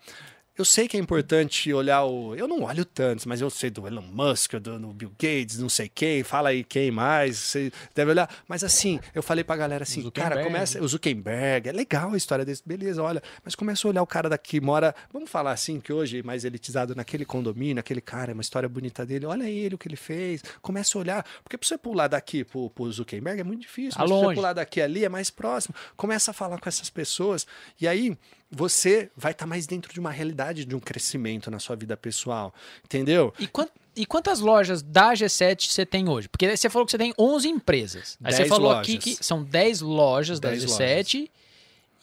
eu 0.61 0.65
sei 0.65 0.87
que 0.87 0.97
é 0.97 1.01
importante 1.01 1.73
olhar 1.73 2.05
o. 2.05 2.35
Eu 2.35 2.47
não 2.47 2.62
olho 2.62 2.85
tantos, 2.85 3.24
mas 3.27 3.41
eu 3.41 3.49
sei 3.51 3.70
do 3.70 3.87
Elon 3.87 4.03
Musk, 4.03 4.55
do, 4.55 4.78
do 4.78 4.93
Bill 4.93 5.11
Gates, 5.19 5.59
não 5.59 5.69
sei 5.69 5.89
quem, 5.89 6.23
fala 6.23 6.51
aí 6.51 6.62
quem 6.62 6.91
mais, 6.91 7.37
você 7.39 7.73
deve 7.95 8.11
olhar. 8.11 8.28
Mas 8.47 8.62
assim, 8.62 9.01
eu 9.15 9.23
falei 9.23 9.43
pra 9.43 9.57
galera 9.57 9.82
assim, 9.82 10.09
cara, 10.11 10.43
começa. 10.45 10.82
O 10.82 10.87
Zuckerberg, 10.87 11.69
é 11.69 11.73
legal 11.73 12.12
a 12.12 12.16
história 12.16 12.45
desse, 12.45 12.62
beleza, 12.65 13.03
olha, 13.03 13.23
mas 13.45 13.55
começa 13.55 13.87
a 13.87 13.91
olhar 13.91 14.03
o 14.03 14.07
cara 14.07 14.28
daqui, 14.28 14.61
mora. 14.61 14.95
Vamos 15.12 15.31
falar 15.31 15.53
assim, 15.53 15.81
que 15.81 15.93
hoje 15.93 16.19
é 16.19 16.23
mais 16.23 16.45
elitizado 16.45 16.95
naquele 16.95 17.24
condomínio, 17.24 17.81
aquele 17.81 18.01
cara, 18.01 18.32
é 18.32 18.35
uma 18.35 18.43
história 18.43 18.69
bonita 18.69 19.05
dele, 19.07 19.27
olha 19.27 19.49
ele, 19.49 19.74
o 19.74 19.78
que 19.78 19.89
ele 19.89 19.97
fez. 19.97 20.43
Começa 20.61 20.97
a 20.97 21.01
olhar, 21.01 21.24
porque 21.43 21.57
pra 21.57 21.66
você 21.66 21.78
pular 21.78 22.09
daqui 22.09 22.45
pro, 22.45 22.69
pro 22.70 22.91
Zuckerberg 22.93 23.41
é 23.41 23.45
muito 23.45 23.62
difícil, 23.62 23.93
Tá 23.93 24.01
mas 24.01 24.09
pra 24.11 24.16
você 24.19 24.24
longe. 24.24 24.35
pular 24.35 24.53
daqui 24.53 24.81
ali 24.81 25.05
é 25.05 25.09
mais 25.09 25.31
próximo. 25.31 25.74
Começa 25.97 26.31
a 26.31 26.35
falar 26.35 26.59
com 26.59 26.69
essas 26.69 26.91
pessoas 26.91 27.47
e 27.81 27.89
aí 27.89 28.16
você 28.51 29.10
vai 29.16 29.32
estar 29.32 29.47
mais 29.47 29.66
dentro 29.66 29.93
de 29.93 30.01
uma 30.01 30.10
realidade 30.10 30.64
de 30.64 30.74
um 30.74 30.81
crescimento 30.81 31.51
na 31.51 31.59
sua 31.59 31.77
vida 31.77 31.97
pessoal, 31.97 32.52
entendeu? 32.85 33.32
E, 33.39 33.48
e 33.97 34.06
quantas 34.06 34.40
lojas 34.40 34.82
da 34.82 35.12
G7 35.12 35.70
você 35.70 35.86
tem 35.86 36.09
hoje? 36.09 36.28
Porque 36.28 36.56
você 36.56 36.68
falou 36.68 36.85
que 36.85 36.90
você 36.93 36.98
tem 36.98 37.14
11 37.18 37.48
empresas. 37.48 38.18
Aí 38.22 38.32
você 38.32 38.39
10 38.39 38.48
falou 38.48 38.72
lojas. 38.72 38.82
aqui 38.82 38.98
que 38.98 39.24
são 39.24 39.43
10 39.44 39.81
lojas 39.82 40.40
da 40.40 40.51
10 40.51 40.64
G7. 40.64 41.31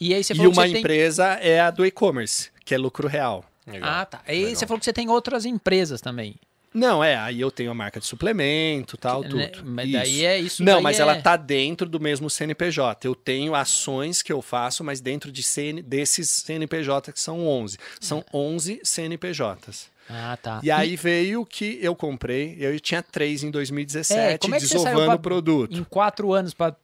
E 0.00 0.14
aí 0.14 0.22
você 0.24 0.32
E 0.32 0.36
falou 0.36 0.52
que 0.52 0.58
uma 0.58 0.66
você 0.66 0.72
tem... 0.72 0.80
empresa 0.80 1.24
é 1.34 1.60
a 1.60 1.70
do 1.70 1.84
e-commerce, 1.84 2.50
que 2.64 2.74
é 2.74 2.78
lucro 2.78 3.08
real. 3.08 3.44
Legal. 3.66 3.90
Ah, 3.90 4.06
tá. 4.06 4.22
Aí 4.26 4.38
Legal. 4.38 4.56
você 4.56 4.66
falou 4.66 4.78
que 4.78 4.84
você 4.84 4.92
tem 4.92 5.08
outras 5.10 5.44
empresas 5.44 6.00
também. 6.00 6.36
Não, 6.74 7.02
é, 7.02 7.16
aí 7.16 7.40
eu 7.40 7.50
tenho 7.50 7.70
a 7.70 7.74
marca 7.74 7.98
de 7.98 8.06
suplemento, 8.06 8.96
tal, 8.96 9.22
Que, 9.22 9.28
tudo. 9.30 9.38
né, 9.38 9.50
mas 9.64 9.88
Isso. 9.88 9.98
daí 9.98 10.24
é 10.24 10.38
isso. 10.38 10.62
Não, 10.64 10.80
mas 10.80 10.98
é- 10.98 11.02
ela 11.02 11.16
tá 11.20 11.36
dentro 11.36 11.88
do 11.88 11.98
mesmo 11.98 12.28
CNPJ. 12.28 13.06
Eu 13.08 13.14
tenho 13.14 13.54
ações 13.54 14.22
que 14.22 14.32
eu 14.32 14.42
faço, 14.42 14.84
mas 14.84 15.00
dentro 15.00 15.32
de 15.32 15.42
CN, 15.42 15.82
desses 15.82 16.28
CNPJ 16.30 17.12
que 17.12 17.20
são 17.20 17.46
11. 17.46 17.78
São 18.00 18.24
11 18.32 18.80
CNPJs. 18.84 19.90
Ah, 20.10 20.38
tá. 20.40 20.60
E 20.62 20.70
aí 20.70 20.96
veio 20.96 21.44
que 21.44 21.78
eu 21.82 21.94
comprei, 21.94 22.56
eu 22.58 22.78
tinha 22.80 23.02
três 23.02 23.42
em 23.42 23.50
2017, 23.50 24.20
É, 24.34 24.38
como 24.38 24.54
é 24.54 24.58
que 24.58 24.66
desovando 24.66 25.12
o 25.12 25.18
produto. 25.18 25.76
Em 25.76 25.84
quatro 25.84 26.32
anos 26.32 26.54
pra. 26.54 26.74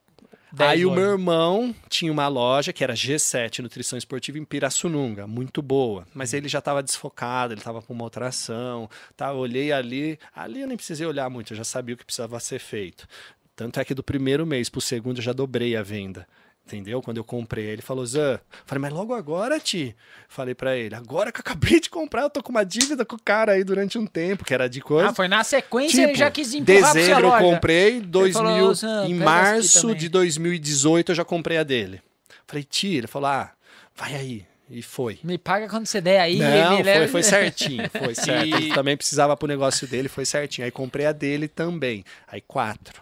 10 0.55 0.71
Aí 0.71 0.85
o 0.85 0.91
meu 0.91 1.11
irmão 1.11 1.75
tinha 1.89 2.11
uma 2.11 2.27
loja 2.27 2.71
que 2.73 2.83
era 2.83 2.93
G7 2.93 3.59
Nutrição 3.59 3.97
Esportiva 3.97 4.37
em 4.39 4.45
Pirassununga, 4.45 5.27
muito 5.27 5.61
boa. 5.61 6.07
Mas 6.13 6.33
Hum. 6.33 6.37
ele 6.37 6.47
já 6.47 6.59
estava 6.59 6.81
desfocado, 6.81 7.53
ele 7.53 7.61
estava 7.61 7.81
com 7.81 7.93
uma 7.93 8.03
outra 8.03 8.27
ação. 8.27 8.89
Tá, 9.15 9.29
eu 9.29 9.35
olhei 9.37 9.71
ali, 9.71 10.17
ali 10.35 10.61
eu 10.61 10.67
nem 10.67 10.77
precisei 10.77 11.05
olhar 11.05 11.29
muito, 11.29 11.53
eu 11.53 11.57
já 11.57 11.63
sabia 11.63 11.95
o 11.95 11.97
que 11.97 12.05
precisava 12.05 12.39
ser 12.39 12.59
feito. 12.59 13.07
Tanto 13.55 13.79
é 13.79 13.85
que 13.85 13.93
do 13.93 14.03
primeiro 14.03 14.45
mês 14.45 14.69
pro 14.69 14.81
segundo 14.81 15.17
eu 15.17 15.23
já 15.23 15.33
dobrei 15.33 15.75
a 15.75 15.83
venda. 15.83 16.27
Entendeu? 16.65 16.99
Quando 16.99 17.17
eu 17.17 17.23
comprei, 17.23 17.65
ele 17.65 17.83
falou, 17.83 18.03
Zan, 18.07 18.39
falei, 18.65 18.81
mas 18.81 18.91
logo 18.91 19.13
agora, 19.13 19.59
Ti? 19.59 19.95
Falei 20.27 20.55
pra 20.55 20.75
ele, 20.75 20.95
agora 20.95 21.31
que 21.31 21.37
eu 21.37 21.41
acabei 21.41 21.79
de 21.79 21.91
comprar, 21.91 22.23
eu 22.23 22.29
tô 22.29 22.41
com 22.41 22.49
uma 22.49 22.65
dívida 22.65 23.05
com 23.05 23.15
o 23.15 23.21
cara 23.23 23.51
aí 23.51 23.63
durante 23.63 23.99
um 23.99 24.07
tempo, 24.07 24.43
que 24.43 24.51
era 24.51 24.67
de 24.67 24.81
coisa. 24.81 25.09
Ah, 25.09 25.13
foi 25.13 25.27
na 25.27 25.43
sequência 25.43 25.97
ele 26.01 26.07
Tipo, 26.07 26.17
já 26.17 26.31
quis 26.31 26.53
empurrar 26.55 26.93
dezembro 26.93 27.27
eu 27.27 27.37
comprei, 27.37 27.99
2000, 28.01 28.33
falou, 28.33 28.73
"Zan, 28.73 29.05
em 29.07 29.13
março 29.13 29.59
esse 29.67 29.81
também." 29.81 29.95
de 29.95 30.09
2018 30.09 31.11
eu 31.11 31.15
já 31.15 31.23
comprei 31.23 31.57
a 31.59 31.63
dele. 31.63 32.01
Falei, 32.47 32.63
tia, 32.63 32.97
ele 32.97 33.07
falou, 33.07 33.29
ah, 33.29 33.51
vai 33.95 34.15
aí. 34.15 34.45
E 34.67 34.81
foi. 34.81 35.19
Me 35.23 35.37
paga 35.37 35.69
quando 35.69 35.85
você 35.85 36.01
der 36.01 36.19
aí. 36.19 36.37
Não, 36.39 36.77
me 36.77 36.83
foi, 36.83 37.07
foi 37.07 37.21
certinho, 37.23 37.87
foi 37.91 38.15
certo. 38.15 38.47
E- 38.47 38.53
Ele 38.53 38.73
também 38.73 38.97
precisava 38.97 39.37
pro 39.37 39.47
negócio 39.47 39.87
dele, 39.87 40.07
foi 40.09 40.25
certinho. 40.25 40.65
Aí 40.65 40.71
comprei 40.71 41.05
a 41.05 41.11
dele 41.11 41.47
também. 41.47 42.03
Aí 42.27 42.41
quatro. 42.41 42.99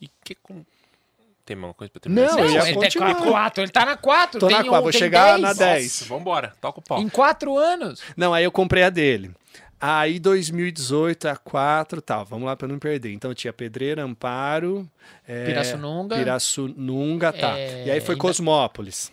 E 0.00 0.08
que 0.24 0.34
com... 0.34 0.64
Tem 1.46 1.54
alguma 1.56 1.72
coisa 1.72 1.90
pra 1.92 2.00
terminar? 2.00 2.26
Não, 2.32 2.38
eu 2.40 2.50
ia 2.50 2.58
ele 2.68 2.74
tá 2.74 2.80
continuar. 2.80 3.14
com 3.14 3.22
a 3.22 3.30
4, 3.30 3.62
ele 3.64 3.70
tá 3.72 3.86
na 3.86 3.96
4. 3.96 4.40
Tô 4.40 4.48
tem 4.48 4.56
na 4.58 4.62
um, 4.64 4.66
quatro, 4.66 4.82
vou 4.82 4.92
chegar 4.92 5.26
10. 5.38 5.40
na 5.40 5.48
Nossa, 5.48 5.64
10. 5.64 6.02
vambora, 6.08 6.52
toca 6.60 6.80
o 6.80 6.82
pau. 6.82 7.00
Em 7.00 7.08
4 7.08 7.56
anos. 7.56 8.02
Não, 8.16 8.34
aí 8.34 8.42
eu 8.44 8.50
comprei 8.52 8.82
a 8.82 8.90
dele. 8.90 9.30
Aí 9.80 10.18
2018, 10.18 11.28
a 11.28 11.36
4, 11.36 12.02
tal. 12.02 12.24
Vamos 12.24 12.46
lá 12.46 12.56
pra 12.56 12.66
não 12.66 12.78
perder. 12.78 13.12
Então 13.12 13.32
tinha 13.32 13.52
Pedreira, 13.52 14.02
Amparo, 14.02 14.90
é, 15.28 15.44
Pirassununga. 15.46 16.16
Pirassununga, 16.16 17.32
tá. 17.32 17.56
É, 17.58 17.84
e 17.86 17.90
aí 17.92 18.00
foi 18.00 18.14
ainda- 18.14 18.22
Cosmópolis. 18.22 19.12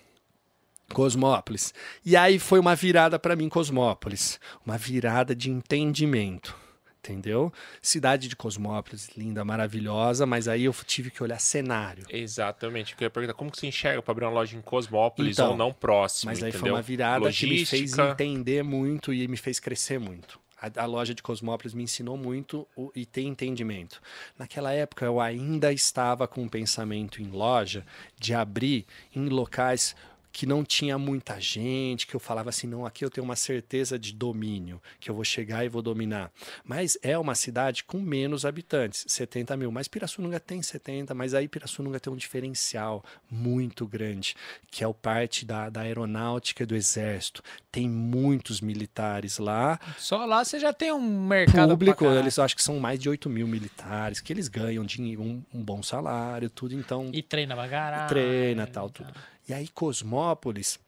Cosmópolis. 0.91 1.73
E 2.05 2.15
aí 2.15 2.39
foi 2.39 2.60
uma 2.60 2.76
virada 2.76 3.18
pra 3.19 3.35
mim, 3.35 3.49
Cosmópolis. 3.49 4.39
Uma 4.65 4.77
virada 4.77 5.35
de 5.35 5.49
entendimento. 5.51 6.55
Entendeu? 7.03 7.51
Cidade 7.81 8.30
de 8.30 8.35
Cosmópolis, 8.35 9.09
linda, 9.17 9.43
maravilhosa, 9.43 10.25
mas 10.25 10.47
aí 10.47 10.63
eu 10.63 10.73
tive 10.85 11.11
que 11.11 11.21
olhar 11.21 11.38
cenário. 11.38 12.05
Exatamente. 12.09 12.95
Eu 12.97 13.05
ia 13.05 13.09
perguntar 13.09 13.34
como 13.34 13.51
que 13.51 13.59
você 13.59 13.67
enxerga 13.67 14.01
para 14.01 14.11
abrir 14.13 14.23
uma 14.25 14.31
loja 14.31 14.55
em 14.55 14.61
Cosmópolis 14.61 15.38
Então, 15.38 15.51
ou 15.51 15.57
não 15.57 15.73
próximo, 15.73 16.30
Mas 16.31 16.41
aí 16.41 16.47
entendeu? 16.49 16.61
foi 16.61 16.71
uma 16.71 16.81
virada 16.81 17.30
que 17.30 17.45
me 17.45 17.65
fez 17.65 17.91
Logística. 17.91 18.11
entender 18.11 18.63
muito 18.63 19.13
e 19.13 19.27
me 19.27 19.35
fez 19.35 19.59
crescer 19.59 19.99
muito. 19.99 20.39
A, 20.61 20.84
a 20.84 20.85
loja 20.85 21.13
de 21.13 21.21
Cosmópolis 21.21 21.73
me 21.73 21.84
ensinou 21.84 22.15
muito 22.15 22.65
o- 22.73 22.89
e 22.95 23.05
ter 23.05 23.23
entendimento. 23.23 24.01
Naquela 24.39 24.71
época 24.71 25.05
eu 25.05 25.19
ainda 25.19 25.73
estava 25.73 26.25
com 26.25 26.41
um 26.43 26.47
pensamento 26.47 27.21
em 27.21 27.27
loja 27.27 27.85
de 28.17 28.34
abrir 28.34 28.85
em 29.13 29.27
locais 29.27 29.93
que 30.34 30.47
não 30.47 30.64
tinha 30.65 30.97
muita 30.97 31.39
gente, 31.39 32.07
que 32.07 32.15
eu 32.15 32.19
falava 32.19 32.49
assim, 32.49 32.65
não, 32.65 32.88
aqui 32.88 33.05
eu 33.05 33.10
tenho 33.10 33.23
uma 33.23 33.35
certeza 33.35 33.99
de 33.99 34.11
domínio, 34.11 34.81
que 34.99 35.10
eu 35.10 35.14
vou 35.14 35.23
chegar 35.23 35.64
e 35.64 35.69
vou 35.69 35.81
dominar. 35.84 36.31
Mas 36.65 36.97
é 37.03 37.15
uma 37.18 37.35
cidade 37.35 37.84
com 37.84 38.01
menos 38.01 38.43
habitantes, 38.43 39.05
70 39.07 39.55
mil. 39.55 39.72
Mas 39.72 39.88
Pirassununga 39.88 40.39
tem 40.39 40.60
70, 40.60 41.14
mas 41.14 41.35
aí 41.35 41.47
Pirassununga 41.47 41.99
tem 41.99 42.11
um 42.11 42.15
diferencial 42.15 43.05
muito 43.30 43.85
grande, 43.88 44.35
que 44.72 44.84
é 44.84 44.88
o 44.88 44.93
parte 44.93 45.45
da, 45.45 45.69
da 45.69 45.81
aeronáutica 45.81 46.64
e 46.64 46.65
do 46.65 46.76
exército. 46.76 47.43
Tem 47.72 47.88
muitos 47.88 48.60
militares 48.60 49.38
lá, 49.38 49.80
Só 49.99 50.26
lá 50.26 50.43
você 50.43 50.60
já 50.60 50.73
tem 50.73 50.91
um 50.91 50.99
mercado 51.27 51.69
público, 51.69 52.05
eles 52.05 52.39
acho 52.39 52.55
que 52.55 52.64
são 52.64 52.80
mais 52.80 52.99
de 52.99 53.07
8 53.07 53.30
mil 53.30 53.47
militares, 53.47 54.19
que 54.19 54.34
eles 54.34 54.47
ganham 54.47 54.84
dinheiro, 54.84 55.22
um, 55.22 55.43
um 55.53 55.64
bom 55.64 55.84
salário, 55.84 56.49
tudo, 56.49 56.73
então 56.73 57.11
E 57.14 57.22
treina 57.22 57.55
pra 57.55 57.69
caralho. 57.69 58.10
treina, 58.10 58.65
tal, 58.65 58.89
tudo. 58.89 59.14
E 59.48 59.53
aí 59.53 59.68
Cosmópolis, 59.68 60.80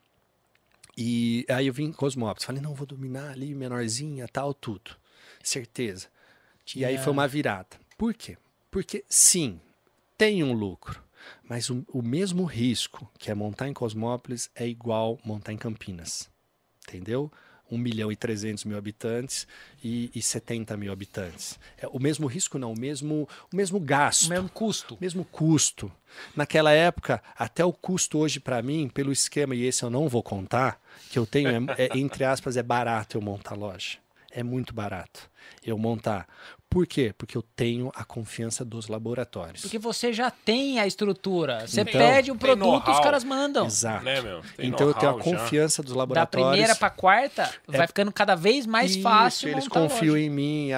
e 0.98 1.46
aí 1.50 1.68
eu 1.68 1.74
vim 1.74 1.86
em 1.86 1.92
Cosmópolis, 1.92 2.46
falei, 2.46 2.62
não, 2.62 2.74
vou 2.74 2.88
dominar 2.88 3.32
ali, 3.32 3.54
menorzinha, 3.54 4.28
tal, 4.28 4.54
tudo. 4.54 4.96
Certeza. 5.44 6.08
E 6.76 6.86
aí 6.86 6.98
foi 6.98 7.12
uma 7.12 7.28
virada. 7.28 7.78
Por 7.98 8.14
quê? 8.14 8.38
Porque 8.72 9.04
sim, 9.08 9.60
tem 10.18 10.44
um 10.44 10.54
lucro, 10.54 11.04
mas 11.48 11.70
o, 11.70 11.86
o 11.90 12.02
mesmo 12.02 12.44
risco 12.46 13.10
que 13.20 13.30
é 13.30 13.36
montar 13.36 13.68
em 13.68 13.74
Cosmópolis 13.74 14.50
é 14.56 14.68
igual 14.68 15.20
montar 15.24 15.54
em 15.54 15.58
Campinas. 15.58 16.30
Entendeu? 16.88 17.32
1 17.72 17.78
milhão 17.78 18.12
e 18.12 18.16
300 18.16 18.64
mil 18.66 18.78
habitantes 18.78 19.48
e, 19.84 20.12
e 20.14 20.22
70 20.22 20.78
mil 20.78 20.92
habitantes. 20.92 21.60
É, 21.78 21.88
o 21.88 22.00
mesmo 22.00 22.28
risco 22.28 22.58
não, 22.58 22.74
o 22.74 22.80
mesmo, 22.80 23.28
o 23.52 23.56
mesmo 23.56 23.80
gasto 23.80 24.26
O 24.28 24.30
mesmo 24.30 24.50
custo. 24.50 24.98
mesmo 25.02 25.26
custo. 25.26 25.92
Naquela 26.36 26.72
época, 26.72 27.22
até 27.38 27.66
o 27.66 27.74
custo 27.74 28.20
hoje 28.20 28.40
para 28.40 28.62
mim, 28.62 28.88
pelo 28.88 29.12
esquema, 29.12 29.56
e 29.56 29.64
esse 29.66 29.84
eu 29.84 29.90
não 29.90 30.08
vou 30.08 30.24
contar, 30.24 30.80
que 31.10 31.20
eu 31.20 31.26
tenho, 31.26 31.50
é, 31.50 31.86
é, 31.86 31.98
entre 31.98 32.24
aspas, 32.24 32.56
é 32.58 32.64
barato 32.64 33.18
eu 33.18 33.22
montar 33.22 33.56
loja. 33.56 33.98
é 34.32 34.44
muito 34.44 34.74
barato 34.74 35.30
eu 35.64 35.78
montar. 35.78 36.28
Por 36.70 36.86
quê? 36.86 37.14
Porque 37.18 37.38
eu 37.38 37.42
tenho 37.42 37.90
a 37.96 38.04
confiança 38.04 38.66
dos 38.66 38.88
laboratórios. 38.90 39.62
Porque 39.62 39.80
você 39.80 40.12
já 40.12 40.30
tem 40.30 40.78
a 40.80 40.86
estrutura. 40.86 41.66
Você 41.66 41.82
Então, 41.82 41.94
pede 41.94 42.30
tem 42.32 42.38
produto, 42.38 42.92
os 42.92 43.00
caras 43.00 43.24
mandam. 43.24 43.66
Exato. 43.66 44.04
Né, 44.04 44.18
Então 44.60 44.88
eu 44.90 44.94
tenho 44.94 45.12
a 45.12 45.16
know-how 45.16 45.34
já. 45.34 45.40
confiança 45.40 45.82
dos 45.82 45.94
Da 45.94 46.00
laboratórios. 46.00 46.50
primeira 46.50 46.76
pra 46.76 46.90
quarta, 46.90 47.50
vai 47.68 47.88
ficando 47.88 48.12
cada 48.12 48.36
vez 48.36 48.66
mais 48.66 48.92
Isso, 48.92 49.02
fácil. 49.02 49.50
Eles 49.50 49.68
confiam 49.70 50.18
em 50.18 50.30
mim, 50.30 50.70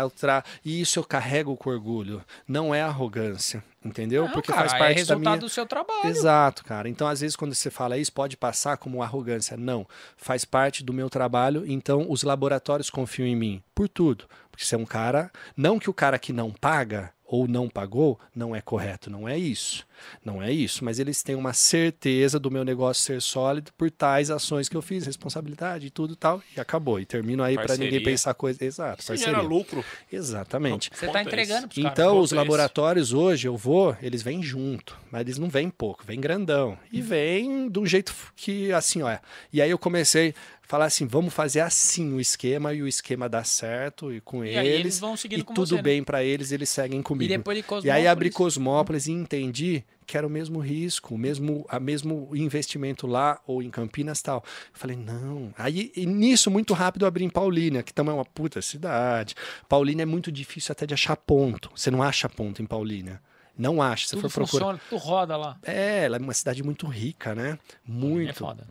e 0.64 0.82
isso 0.82 1.00
eu 1.00 1.04
carrego 1.04 1.58
com 1.58 1.70
orgulho. 1.72 2.24
Não 2.48 2.76
é 2.76 2.82
arrogância, 2.84 3.64
entendeu? 3.88 4.26
Não, 4.26 4.32
Porque 4.32 4.52
cara, 4.52 4.62
faz 4.62 4.74
é 4.74 4.78
parte 4.78 4.94
da 4.94 5.00
resultado 5.00 5.22
minha. 5.22 5.38
do 5.38 5.50
seu 5.50 5.66
trabalho. 5.66 6.08
Exato, 6.08 6.64
cara. 6.64 6.88
Então, 6.90 7.08
às 7.08 7.22
vezes, 7.22 7.36
quando 7.36 7.56
você 7.56 7.72
fala 7.72 7.98
isso, 7.98 8.12
pode 8.12 8.38
passar 8.38 8.78
como 8.78 9.02
arrogância. 9.02 9.58
Não. 9.58 9.88
Faz 10.16 10.46
parte 10.46 10.84
do 10.84 10.94
meu 10.94 11.10
trabalho. 11.10 11.64
Então, 11.66 12.06
os 12.10 12.24
laboratórios 12.24 12.90
confiam 12.90 13.28
em 13.28 13.36
mim 13.36 13.64
por 13.74 13.88
tudo. 13.90 14.26
Porque 14.52 14.66
você 14.66 14.76
é 14.76 14.78
um 14.78 14.86
cara. 14.86 15.32
Não 15.56 15.80
que 15.80 15.90
o 15.90 15.94
cara 15.94 16.18
que 16.20 16.34
não 16.34 16.52
paga 16.52 17.12
ou 17.28 17.48
não 17.48 17.68
pagou 17.68 18.18
não 18.34 18.56
é 18.56 18.62
correto. 18.62 19.10
Não 19.10 19.28
é 19.28 19.38
isso. 19.38 19.86
Não 20.24 20.42
é 20.42 20.52
isso. 20.52 20.86
Mas 20.86 20.98
eles 20.98 21.22
têm 21.22 21.36
uma 21.36 21.52
certeza 21.54 22.40
do 22.40 22.50
meu 22.50 22.64
negócio 22.64 23.04
ser 23.04 23.22
sólido 23.22 23.72
por 23.78 23.92
tais 23.92 24.32
ações 24.32 24.70
que 24.70 24.78
eu 24.78 24.82
fiz, 24.82 25.06
responsabilidade 25.06 25.88
e 25.88 25.90
tudo 25.90 26.14
e 26.14 26.16
tal. 26.16 26.42
E 26.56 26.60
acabou. 26.60 27.00
E 27.00 27.06
termino 27.06 27.44
aí 27.44 27.56
para 27.56 27.74
ninguém 27.74 27.90
Parceria. 27.90 28.04
pensar 28.04 28.34
coisa. 28.34 28.64
Exato. 28.64 29.02
Isso 29.02 29.18
gera 29.18 29.42
lucro. 29.42 29.84
Exatamente. 30.12 30.90
Você 30.94 31.06
Ponto 31.06 31.14
tá 31.14 31.20
é 31.20 31.24
entregando 31.24 31.68
pros. 31.68 31.78
Então, 31.84 32.20
os 32.20 32.32
é 32.32 32.36
laboratórios 32.36 33.12
hoje, 33.12 33.48
eu 33.48 33.58
vou, 33.58 33.96
eles 34.02 34.22
vêm 34.22 34.42
junto, 34.42 34.98
mas 35.12 35.22
eles 35.22 35.38
não 35.38 35.50
vêm 35.50 35.70
pouco, 35.70 36.04
vêm 36.06 36.22
grandão. 36.22 36.78
E 36.92 37.02
vem 37.02 37.68
do 37.68 37.86
jeito 37.86 38.16
que, 38.36 38.72
assim, 38.72 39.02
ó. 39.02 39.18
E 39.52 39.62
aí 39.62 39.70
eu 39.70 39.78
comecei 39.78 40.34
falar 40.68 40.86
assim, 40.86 41.08
vamos 41.08 41.34
fazer 41.34 41.62
assim 41.62 42.14
o 42.14 42.20
esquema, 42.20 42.74
e 42.74 42.82
o 42.82 42.88
esquema 42.88 43.30
dá 43.30 43.44
certo, 43.44 44.12
e 44.12 44.20
com 44.22 44.44
E 44.44 44.50
eles, 44.50 44.80
eles 44.80 45.00
vão 45.00 45.16
seguindo 45.16 45.40
e 45.40 45.44
com 45.44 45.54
tudo 45.54 45.68
você, 45.70 45.76
né? 45.76 45.82
bem 45.82 46.04
pra 46.04 46.24
eles, 46.24 46.52
eles 46.52 46.70
seguem 46.70 47.00
E 47.00 47.04
comigo. 47.04 47.30
depois 47.30 47.64
de 47.82 47.88
E 47.88 47.92
aí 47.92 48.06
abri 48.08 48.30
Cosmópolis 48.30 49.08
e 49.08 49.12
entendi 49.14 49.84
que 50.06 50.18
era 50.18 50.26
o 50.26 50.30
mesmo 50.30 50.60
risco, 50.60 51.16
o 51.16 51.18
mesmo, 51.18 51.66
a 51.68 51.80
mesmo 51.80 52.30
investimento 52.34 53.06
lá 53.08 53.40
ou 53.46 53.62
em 53.62 53.70
Campinas 53.70 54.22
tal. 54.22 54.44
Eu 54.74 54.80
falei, 54.80 54.96
não. 54.96 55.54
Aí 55.58 55.92
e 55.96 56.06
nisso, 56.06 56.50
muito 56.50 56.74
rápido, 56.74 57.04
eu 57.04 57.08
abri 57.08 57.24
em 57.26 57.30
Paulínia, 57.30 57.84
que 57.84 57.94
também 57.94 58.12
é 58.14 58.16
uma 58.16 58.24
puta 58.26 58.62
cidade. 58.62 59.36
Paulínia 59.68 60.04
é 60.04 60.06
muito 60.06 60.32
difícil 60.32 60.72
até 60.72 60.86
de 60.86 60.94
achar 60.94 61.16
ponto. 61.18 61.70
Você 61.76 61.92
não 61.92 62.02
acha 62.02 62.30
ponto 62.30 62.62
em 62.62 62.66
Paulínia. 62.66 63.22
Não 63.58 63.82
acha. 63.82 64.06
Se 64.08 64.16
Tudo 64.16 64.30
for 64.30 64.44
procurar. 64.46 64.66
funciona, 64.66 64.82
tudo 64.90 65.00
roda 65.00 65.36
lá. 65.36 65.58
É, 65.64 66.06
ela 66.06 66.18
é 66.18 66.20
uma 66.20 66.34
cidade 66.34 66.62
muito 66.64 66.86
rica, 66.88 67.34
né? 67.34 67.52
É 67.52 67.92
Muito. 67.92 68.34
foda. 68.36 68.68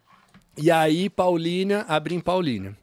E 0.56 0.70
aí, 0.70 1.08
Paulínia, 1.10 1.84
abri 1.88 2.14
em 2.14 2.20
Paulínia. 2.20 2.76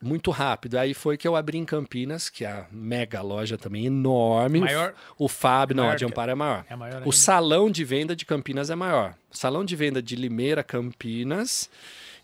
Muito 0.00 0.30
rápido. 0.30 0.78
Aí 0.78 0.94
foi 0.94 1.16
que 1.16 1.26
eu 1.26 1.34
abri 1.34 1.58
em 1.58 1.64
Campinas, 1.64 2.28
que 2.28 2.44
é 2.44 2.48
a 2.48 2.66
mega 2.70 3.20
loja 3.20 3.58
também 3.58 3.86
enorme. 3.86 4.60
Maior- 4.60 4.94
O 5.18 5.28
Fábio, 5.28 5.74
não, 5.76 5.88
a 5.90 5.96
de 5.96 6.04
Amparo 6.04 6.30
é 6.30 6.34
maior. 6.36 6.64
É 6.70 6.76
maior 6.76 7.02
O 7.06 7.12
salão 7.12 7.68
de 7.68 7.84
venda 7.84 8.14
de 8.14 8.24
Campinas 8.24 8.70
é 8.70 8.76
maior. 8.76 9.14
O 9.30 9.36
salão 9.36 9.64
de 9.64 9.74
venda 9.74 10.00
de 10.00 10.14
Limeira, 10.14 10.62
Campinas 10.62 11.68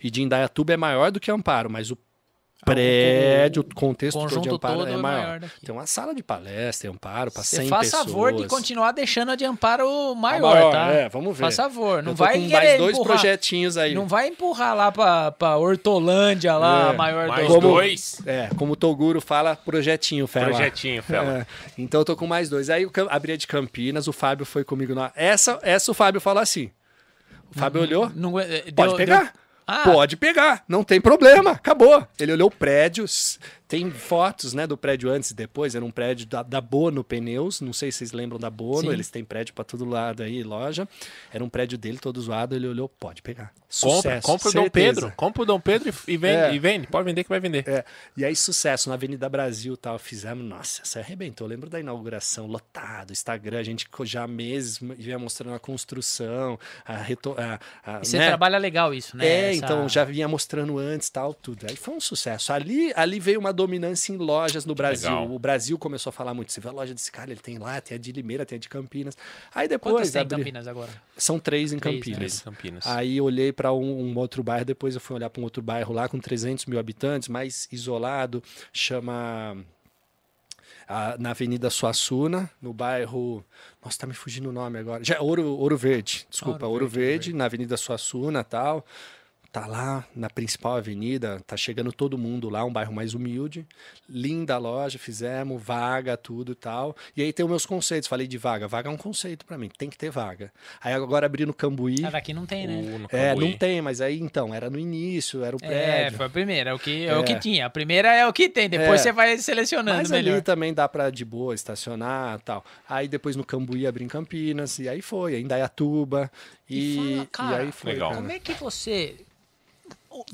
e 0.00 0.08
de 0.08 0.22
Indaiatuba 0.22 0.72
é 0.72 0.76
maior 0.76 1.10
do 1.10 1.18
que 1.18 1.30
Amparo, 1.32 1.68
mas 1.68 1.90
o 1.90 1.96
prédio, 2.64 3.62
o 3.62 3.74
contexto 3.74 4.18
todo 4.18 4.28
de 4.28 4.34
conjunto 4.36 4.54
Amparo 4.56 4.78
todo 4.78 4.88
é 4.88 4.92
é 4.92 4.96
maior. 4.96 5.22
maior. 5.26 5.40
Tem 5.64 5.74
uma 5.74 5.86
sala 5.86 6.14
de 6.14 6.22
palestra 6.22 6.90
Amparo 6.90 7.30
para 7.30 7.42
100 7.42 7.62
Você 7.64 7.68
faz 7.68 7.90
pessoas. 7.90 8.04
favor 8.06 8.32
de 8.32 8.46
continuar 8.46 8.92
deixando 8.92 9.30
a 9.30 9.36
de 9.36 9.44
amparo 9.44 9.88
A 10.12 10.14
maior, 10.14 10.70
tá? 10.72 10.88
É, 10.88 11.08
vamos 11.08 11.36
ver. 11.36 11.42
Faz 11.44 11.56
favor. 11.56 12.02
Não 12.02 12.14
vai 12.14 12.34
com 12.40 12.48
mais 12.48 12.78
dois 12.78 12.96
empurrar, 12.96 13.18
projetinhos 13.18 13.76
aí. 13.76 13.94
Não 13.94 14.06
vai 14.06 14.28
empurrar 14.28 14.74
lá 14.76 14.90
pra, 14.92 15.32
pra 15.32 15.56
Hortolândia, 15.56 16.56
lá, 16.56 16.92
É, 16.92 16.96
maior 16.96 17.28
Mais. 17.28 17.46
Como- 17.46 17.60
dois. 17.60 18.20
É, 18.26 18.48
como 18.56 18.72
o 18.72 18.76
Toguro 18.76 19.20
fala, 19.20 19.56
projetinho, 19.56 20.26
Fela. 20.26 20.46
Projetinho, 20.46 21.02
Fela. 21.02 21.40
É, 21.40 21.46
então 21.78 22.00
eu 22.00 22.04
tô 22.04 22.16
com 22.16 22.26
mais 22.26 22.48
dois. 22.48 22.70
Aí 22.70 22.82
eu 22.82 22.90
abri 23.10 23.32
a 23.32 23.36
de 23.36 23.46
Campinas, 23.46 24.06
o 24.08 24.12
Fábio 24.12 24.44
foi 24.46 24.64
comigo 24.64 24.94
na. 24.94 25.12
Essa, 25.14 25.58
essa 25.62 25.90
o 25.90 25.94
Fábio 25.94 26.20
falou 26.20 26.42
assim. 26.42 26.70
O 27.54 27.58
Fábio 27.58 27.82
olhou. 27.82 28.10
Não, 28.14 28.38
eh, 28.40 28.64
Pode 28.74 28.88
deu- 28.88 28.96
pegar. 28.96 29.22
deu- 29.24 29.43
Ah, 29.66 29.82
Pode 29.84 30.16
pegar, 30.16 30.62
não 30.68 30.84
tem 30.84 31.00
problema, 31.00 31.52
acabou. 31.52 32.06
Ele 32.18 32.32
olhou 32.32 32.50
prédios, 32.50 33.38
tem 33.66 33.90
fotos 33.90 34.52
né, 34.52 34.66
do 34.66 34.76
prédio 34.76 35.10
antes 35.10 35.30
e 35.30 35.34
depois, 35.34 35.74
era 35.74 35.84
um 35.84 35.90
prédio 35.90 36.26
da, 36.26 36.42
da 36.42 36.60
Bono 36.60 37.02
Pneus, 37.02 37.60
não 37.60 37.72
sei 37.72 37.90
se 37.90 37.98
vocês 37.98 38.12
lembram 38.12 38.38
da 38.38 38.50
Bono, 38.50 38.82
Sim. 38.88 38.92
eles 38.92 39.10
têm 39.10 39.24
prédio 39.24 39.54
para 39.54 39.64
todo 39.64 39.84
lado 39.84 40.22
aí, 40.22 40.42
loja. 40.42 40.86
Era 41.32 41.42
um 41.42 41.48
prédio 41.48 41.78
dele 41.78 41.98
todo 41.98 42.20
zoado, 42.20 42.54
ele 42.54 42.68
olhou, 42.68 42.88
pode 42.88 43.22
pegar. 43.22 43.52
Compra, 43.80 44.20
Sucesso, 44.20 44.26
compra 44.26 44.48
o 44.48 44.52
Dom. 44.52 44.70
Pedro. 44.70 45.12
Compra 45.16 45.42
o 45.42 45.46
Dom 45.46 45.58
Pedro 45.58 45.92
e- 46.06 46.16
vende, 46.16 46.36
É. 46.36 46.54
e 46.54 46.58
vende. 46.60 46.86
Pode 46.86 47.04
vender 47.04 47.24
que 47.24 47.28
vai 47.28 47.40
vender. 47.40 47.68
É, 47.68 47.84
e 48.16 48.24
aí, 48.24 48.36
sucesso 48.36 48.88
na 48.88 48.94
Avenida 48.94 49.28
Brasil 49.28 49.76
tal. 49.76 49.98
Fizemos, 49.98 50.44
nossa, 50.44 50.82
você 50.84 51.00
arrebentou. 51.00 51.46
Eu 51.46 51.50
lembro 51.50 51.68
da 51.68 51.80
inauguração, 51.80 52.46
lotado, 52.46 53.12
Instagram, 53.12 53.58
a 53.58 53.62
gente 53.64 53.88
já 54.04 54.24
há 54.24 54.28
meses 54.28 54.78
ia 54.98 55.18
mostrando 55.18 55.54
a 55.54 55.58
construção, 55.58 56.58
a, 56.84 56.96
reto, 56.96 57.34
a, 57.36 57.58
a 57.84 58.00
e 58.02 58.06
você 58.06 58.18
né? 58.18 58.28
trabalha 58.28 58.58
legal 58.58 58.94
isso, 58.94 59.16
né? 59.16 59.26
É, 59.26 59.50
Essa- 59.50 59.64
então 59.64 59.88
já 59.88 60.04
vinha 60.04 60.28
mostrando 60.28 60.78
antes 60.78 61.08
tal, 61.10 61.34
tudo. 61.34 61.66
Aí 61.68 61.74
foi 61.76 61.94
um 61.94 62.00
sucesso. 62.00 62.52
Ali, 62.52 62.92
ali 62.94 63.18
veio 63.18 63.40
uma 63.40 63.52
dominância 63.54 64.12
em 64.12 64.16
lojas 64.18 64.66
no 64.66 64.74
Brasil. 64.74 65.08
legal. 65.08 65.30
O 65.32 65.38
Brasil 65.38 65.78
começou 65.78 66.10
a 66.10 66.12
falar 66.12 66.34
muito. 66.34 66.52
Você 66.52 66.60
vê 66.60 66.68
a 66.68 66.72
loja 66.72 66.92
desse 66.92 67.10
cara, 67.10 67.30
ele 67.30 67.40
tem 67.40 67.56
lá, 67.58 67.80
tem 67.80 67.94
a 67.94 67.98
de 67.98 68.12
Limeira, 68.12 68.44
tem 68.44 68.56
a 68.56 68.58
de 68.58 68.68
Campinas. 68.68 69.16
Aí 69.54 69.68
Quantas 69.68 69.70
depois. 69.70 70.10
tem 70.10 70.20
em 70.20 70.24
abri- 70.24 70.36
Campinas 70.38 70.66
agora? 70.66 70.90
São 71.16 71.38
três 71.38 71.72
em 71.72 71.78
Três, 71.78 71.94
né? 71.96 72.00
Campinas. 72.00 72.18
Três 72.18 72.40
em 72.40 72.44
Campinas. 72.44 72.86
Aí 72.86 73.20
olhei 73.20 73.52
para 73.52 73.72
um, 73.72 74.00
um 74.10 74.18
outro 74.18 74.42
bairro, 74.42 74.64
depois 74.66 74.94
eu 74.94 75.00
fui 75.00 75.16
olhar 75.16 75.30
para 75.30 75.40
um 75.40 75.44
outro 75.44 75.62
bairro 75.62 75.94
lá 75.94 76.08
com 76.08 76.18
300 76.18 76.66
mil 76.66 76.78
habitantes, 76.78 77.28
mais 77.28 77.68
isolado, 77.72 78.42
chama 78.72 79.56
a- 80.86 81.16
na 81.18 81.30
Avenida 81.30 81.70
Suassuna, 81.70 82.50
no 82.60 82.72
bairro. 82.72 83.44
Nossa, 83.82 83.98
tá 83.98 84.06
me 84.06 84.14
fugindo 84.14 84.48
o 84.48 84.52
nome 84.52 84.78
agora. 84.78 85.02
Já, 85.04 85.20
Ouro, 85.20 85.46
Ouro 85.46 85.76
Verde, 85.76 86.26
desculpa, 86.30 86.66
Ouro 86.66 86.84
Ouro, 86.84 86.88
Verde, 86.88 87.08
Verde, 87.28 87.32
na 87.32 87.46
Avenida 87.46 87.76
Suassuna 87.76 88.44
tal. 88.44 88.84
Tá 89.54 89.68
lá 89.68 90.04
na 90.16 90.28
principal 90.28 90.78
avenida, 90.78 91.40
tá 91.46 91.56
chegando 91.56 91.92
todo 91.92 92.18
mundo 92.18 92.50
lá, 92.50 92.64
um 92.64 92.72
bairro 92.72 92.92
mais 92.92 93.14
humilde. 93.14 93.64
Linda 94.08 94.56
a 94.56 94.58
loja, 94.58 94.98
fizemos, 94.98 95.62
vaga, 95.62 96.16
tudo 96.16 96.50
e 96.50 96.54
tal. 96.56 96.96
E 97.16 97.22
aí 97.22 97.32
tem 97.32 97.44
os 97.44 97.48
meus 97.50 97.64
conceitos. 97.64 98.08
Falei 98.08 98.26
de 98.26 98.36
vaga. 98.36 98.66
Vaga 98.66 98.88
é 98.88 98.92
um 98.92 98.96
conceito 98.96 99.46
para 99.46 99.56
mim, 99.56 99.70
tem 99.78 99.88
que 99.88 99.96
ter 99.96 100.10
vaga. 100.10 100.52
Aí 100.82 100.92
agora 100.92 101.26
abri 101.26 101.46
no 101.46 101.54
Cambuí. 101.54 102.04
Ah, 102.04 102.10
daqui 102.10 102.34
não 102.34 102.44
tem, 102.46 102.66
né? 102.66 102.74
O- 102.96 102.98
no 102.98 103.08
É, 103.12 103.32
não 103.32 103.52
tem, 103.52 103.80
mas 103.80 104.00
aí 104.00 104.18
então, 104.18 104.52
era 104.52 104.68
no 104.68 104.76
início, 104.76 105.44
era 105.44 105.54
o 105.54 105.60
É, 105.62 105.68
prédio. 105.68 106.16
foi 106.16 106.26
a 106.26 106.30
primeira, 106.30 106.70
é 106.70 106.74
o 106.74 106.78
que, 106.80 107.06
é. 107.06 107.16
o 107.16 107.20
É. 107.20 107.22
que 107.22 107.38
tinha. 107.38 107.66
A 107.66 107.70
primeira 107.70 108.12
é 108.12 108.26
o 108.26 108.32
que 108.32 108.48
tem, 108.48 108.68
depois 108.68 109.02
É. 109.02 109.04
você 109.04 109.12
vai 109.12 109.38
selecionando 109.38 109.98
mas 109.98 110.10
melhor. 110.10 110.32
ali 110.32 110.42
também 110.42 110.74
dá 110.74 110.88
pra 110.88 111.10
de 111.10 111.24
boa 111.24 111.54
estacionar 111.54 112.40
tal. 112.40 112.64
Aí 112.88 113.06
depois 113.06 113.36
no 113.36 113.44
Cambuí 113.44 113.86
abri 113.86 114.02
em 114.02 114.08
Campinas, 114.08 114.80
e 114.80 114.88
aí 114.88 115.00
foi, 115.00 115.36
em 115.36 115.44
Indaiatuba. 115.44 116.28
E, 116.68 116.74
E 116.74 116.96
fala, 116.96 117.08
e 117.22 117.26
cara, 117.26 117.56
aí 117.62 117.70
foi. 117.70 117.92
legal. 117.92 118.08
cara. 118.10 118.20
Como 118.20 118.32
é 118.32 118.40
que 118.40 118.52
você. 118.54 119.14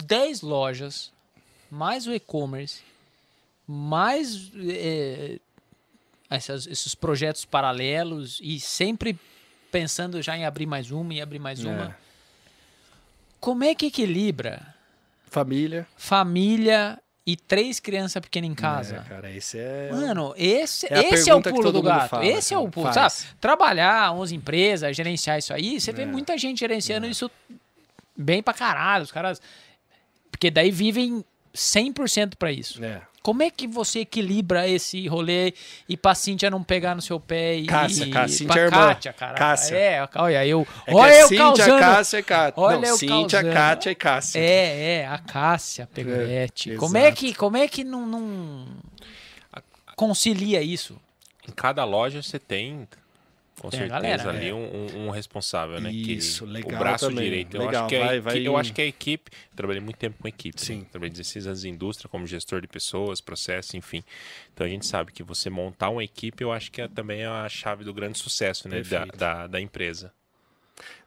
10 0.05 0.41
lojas, 0.43 1.13
mais 1.71 2.07
o 2.07 2.13
e-commerce, 2.13 2.81
mais 3.67 4.51
é, 4.69 5.39
essas- 6.29 6.67
esses 6.67 6.95
projetos 6.95 7.45
paralelos 7.45 8.39
e 8.43 8.59
sempre 8.61 9.19
pensando 9.71 10.21
já 10.21 10.37
em 10.37 10.45
abrir 10.45 10.67
mais 10.67 10.91
uma 10.91 11.15
e 11.15 11.21
abrir 11.21 11.39
mais 11.39 11.63
uma. 11.65 11.85
É. 11.85 11.95
Como 13.39 13.65
é 13.65 13.75
que 13.75 13.87
equilibra 13.87 14.75
Família. 15.27 15.87
família 15.97 16.99
e 17.25 17.37
três 17.37 17.79
crianças 17.79 18.21
pequenas 18.21 18.51
em 18.51 18.55
casa? 18.55 18.97
É, 18.97 19.09
cara, 19.09 19.31
esse 19.31 19.59
é. 19.59 19.91
Mano, 19.93 20.35
esse 20.37 20.87
É 20.93 21.09
esse 21.15 21.31
é 21.31 21.35
o 21.35 21.41
pulo 21.41 21.71
do 21.73 21.81
gato. 21.83 22.09
fala, 22.11 22.27
esse 22.27 22.53
é 22.53 22.59
o 22.59 22.63
cara. 22.63 22.73
pulo, 22.73 22.93
Faz. 22.93 23.13
sabe? 23.13 23.35
Trabalhar 23.41 24.13
11 24.13 24.35
empresas, 24.35 24.95
gerenciar 24.97 25.39
isso 25.39 25.55
aí, 25.55 25.81
você 25.81 25.93
vê 25.93 26.03
É. 26.03 26.07
muita 26.07 26.37
gente 26.37 26.59
gerenciando 26.59 27.07
isso 27.07 27.31
bem 28.17 28.43
pra 28.43 28.53
caralho. 28.53 29.05
Os 29.05 29.13
caras. 29.13 29.41
Porque 30.41 30.51
daí 30.51 30.71
vivem 30.71 31.23
100% 31.55 32.37
pra 32.39 32.51
isso. 32.51 32.83
É. 32.83 33.03
Como 33.23 33.43
é 33.43 33.51
que 33.51 33.67
você 33.67 34.01
equilibra 34.01 34.67
esse 34.67 35.07
rolê 35.07 35.53
e 35.87 35.95
pra 35.99 36.15
Cíntia 36.15 36.49
não 36.49 36.63
pegar 36.63 36.95
no 36.95 37.03
seu 37.03 37.21
pé 37.21 37.57
e. 37.57 37.67
Cássia, 37.67 38.11
Cássia, 38.11 38.39
Cíntia 38.39 38.61
é 38.61 38.65
irmã. 38.65 38.89
Kátia, 38.89 39.13
cara. 39.13 39.35
Cássia. 39.35 39.77
É, 39.77 40.09
olha, 40.17 40.47
eu. 40.47 40.67
É 40.87 40.95
olha 40.95 41.13
é 41.13 41.23
eu 41.23 41.29
Cíntia, 41.29 41.45
causando. 41.45 41.79
Cássia 41.79 42.19
e 42.19 42.23
Cátia. 42.23 42.63
Olha 42.63 42.79
não, 42.79 42.89
eu 42.89 42.97
Cíntia, 42.97 43.43
causando. 43.43 43.53
Kátia 43.53 43.91
e 43.91 43.95
Cássia. 43.95 44.41
É, 44.41 45.01
é, 45.01 45.07
a 45.07 45.19
Cássia 45.19 45.87
Pegoretti. 45.93 46.73
É, 46.73 46.77
como 46.77 46.97
é 46.97 47.13
que, 47.13 47.35
como 47.35 47.57
é 47.59 47.69
que 47.69 47.85
não, 47.85 48.07
não 48.07 48.67
concilia 49.95 50.63
isso? 50.63 50.99
Em 51.47 51.53
cada 51.53 51.85
loja 51.85 52.23
você 52.23 52.39
tem, 52.39 52.89
com 53.61 53.69
Tem 53.69 53.81
a 53.81 53.83
certeza, 53.83 54.01
galera, 54.25 54.31
ali 54.31 54.49
é. 54.49 54.55
um, 54.55 55.07
um- 55.07 55.11
responsável, 55.11 55.79
né? 55.81 55.91
que- 55.91 56.13
Isso, 56.15 56.47
legal 56.47 56.75
O 56.75 56.79
braço 56.79 57.09
também, 57.11 57.25
direito. 57.25 57.55
Eu, 57.57 57.61
legal, 57.67 57.85
acho 57.85 57.89
que 57.91 57.97
a, 57.97 57.99
vai- 58.07 58.15
equi- 58.17 58.21
vai- 58.23 58.47
eu 58.47 58.57
acho 58.57 58.73
que 58.73 58.81
a 58.81 58.87
equipe. 58.87 59.31
Trabalhei 59.55 59.83
muito 59.83 59.97
tempo 59.99 60.17
com 60.19 60.27
equipe. 60.27 60.59
Sim. 60.59 60.79
Né? 60.79 60.87
Trabalhei 60.91 61.11
16 61.11 61.47
anos 61.47 61.65
em 61.65 61.69
indústria 61.69 62.09
como 62.09 62.27
gestor 62.27 62.63
de 62.63 62.67
pessoas, 62.69 63.21
processo, 63.21 63.77
enfim. 63.77 64.03
Então 64.55 64.67
a 64.67 64.71
gente 64.71 64.87
sabe 64.87 65.13
que 65.13 65.23
você 65.23 65.51
montar 65.51 65.91
uma 65.91 66.03
equipe, 66.03 66.43
eu 66.43 66.51
acho 66.51 66.73
que 66.73 66.81
é, 66.81 66.89
também 66.89 67.21
é 67.21 67.27
a 67.27 67.47
chave 67.51 67.85
do 67.85 67.93
grande 67.93 68.19
sucesso 68.19 68.67
né? 68.67 68.81
da, 68.83 69.05
da, 69.05 69.47
da 69.47 69.61
empresa. 69.61 70.11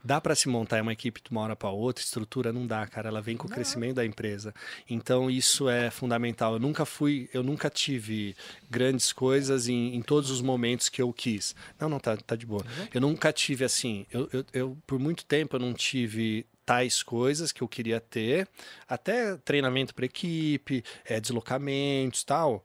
Dá 0.03 0.19
para 0.19 0.35
se 0.35 0.49
montar 0.49 0.81
uma 0.81 0.91
equipe 0.91 1.21
de 1.23 1.31
uma 1.31 1.41
hora 1.41 1.55
para 1.55 1.69
outra, 1.69 2.03
estrutura 2.03 2.51
não 2.51 2.67
dá, 2.67 2.85
cara. 2.85 3.07
Ela 3.07 3.21
vem 3.21 3.37
com 3.37 3.47
o 3.47 3.49
crescimento 3.49 3.95
da 3.95 4.05
empresa. 4.05 4.53
Então 4.89 5.31
isso 5.31 5.69
é 5.69 5.89
fundamental. 5.89 6.53
Eu 6.53 6.59
nunca 6.59 6.85
fui, 6.85 7.29
eu 7.33 7.41
nunca 7.41 7.69
tive 7.69 8.35
grandes 8.69 9.13
coisas 9.13 9.67
em, 9.67 9.95
em 9.95 10.01
todos 10.01 10.29
os 10.29 10.41
momentos 10.41 10.89
que 10.89 11.01
eu 11.01 11.13
quis. 11.13 11.55
Não, 11.79 11.87
não, 11.87 11.99
tá, 11.99 12.17
tá 12.17 12.35
de 12.35 12.45
boa. 12.45 12.65
Eu 12.93 12.99
nunca 12.99 13.31
tive 13.31 13.63
assim. 13.63 14.05
Eu, 14.11 14.29
eu, 14.33 14.45
eu, 14.53 14.77
por 14.85 14.99
muito 14.99 15.23
tempo 15.23 15.55
eu 15.55 15.59
não 15.59 15.73
tive 15.73 16.45
tais 16.65 17.03
coisas 17.03 17.51
que 17.51 17.61
eu 17.61 17.67
queria 17.67 17.99
ter, 17.99 18.47
até 18.87 19.35
treinamento 19.37 19.93
para 19.93 20.05
equipe, 20.05 20.83
é, 21.05 21.19
deslocamentos, 21.19 22.23
tal, 22.23 22.63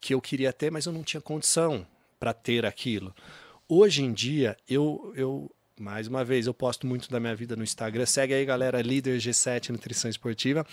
que 0.00 0.14
eu 0.14 0.20
queria 0.20 0.52
ter, 0.52 0.70
mas 0.70 0.86
eu 0.86 0.92
não 0.92 1.02
tinha 1.02 1.20
condição 1.20 1.86
para 2.18 2.32
ter 2.32 2.66
aquilo. 2.66 3.14
Hoje 3.68 4.02
em 4.02 4.12
dia 4.12 4.56
eu, 4.68 5.12
eu 5.16 5.50
mais 5.80 6.06
uma 6.06 6.22
vez, 6.22 6.46
eu 6.46 6.52
posto 6.52 6.86
muito 6.86 7.10
da 7.10 7.18
minha 7.18 7.34
vida 7.34 7.56
no 7.56 7.64
Instagram. 7.64 8.04
Segue 8.04 8.34
aí, 8.34 8.44
galera, 8.44 8.82
líder 8.82 9.18
G7 9.18 9.70
Nutrição 9.70 10.10
Esportiva. 10.10 10.66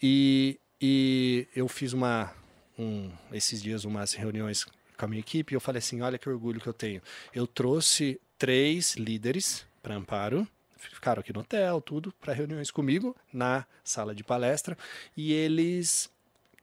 E, 0.00 0.60
e 0.80 1.48
eu 1.56 1.66
fiz 1.66 1.94
uma, 1.94 2.30
um, 2.78 3.10
esses 3.32 3.62
dias 3.62 3.84
umas 3.84 4.12
reuniões 4.12 4.64
com 4.96 5.04
a 5.06 5.08
minha 5.08 5.20
equipe 5.20 5.54
e 5.54 5.56
eu 5.56 5.60
falei 5.60 5.78
assim: 5.78 6.02
olha 6.02 6.18
que 6.18 6.28
orgulho 6.28 6.60
que 6.60 6.66
eu 6.66 6.74
tenho. 6.74 7.00
Eu 7.34 7.46
trouxe 7.46 8.20
três 8.36 8.94
líderes 8.94 9.64
para 9.82 9.94
Amparo, 9.94 10.46
ficaram 10.76 11.20
aqui 11.20 11.32
no 11.32 11.40
hotel, 11.40 11.80
tudo, 11.80 12.12
para 12.20 12.34
reuniões 12.34 12.70
comigo 12.70 13.16
na 13.32 13.64
sala 13.82 14.14
de 14.14 14.22
palestra. 14.22 14.76
E 15.16 15.32
eles, 15.32 16.10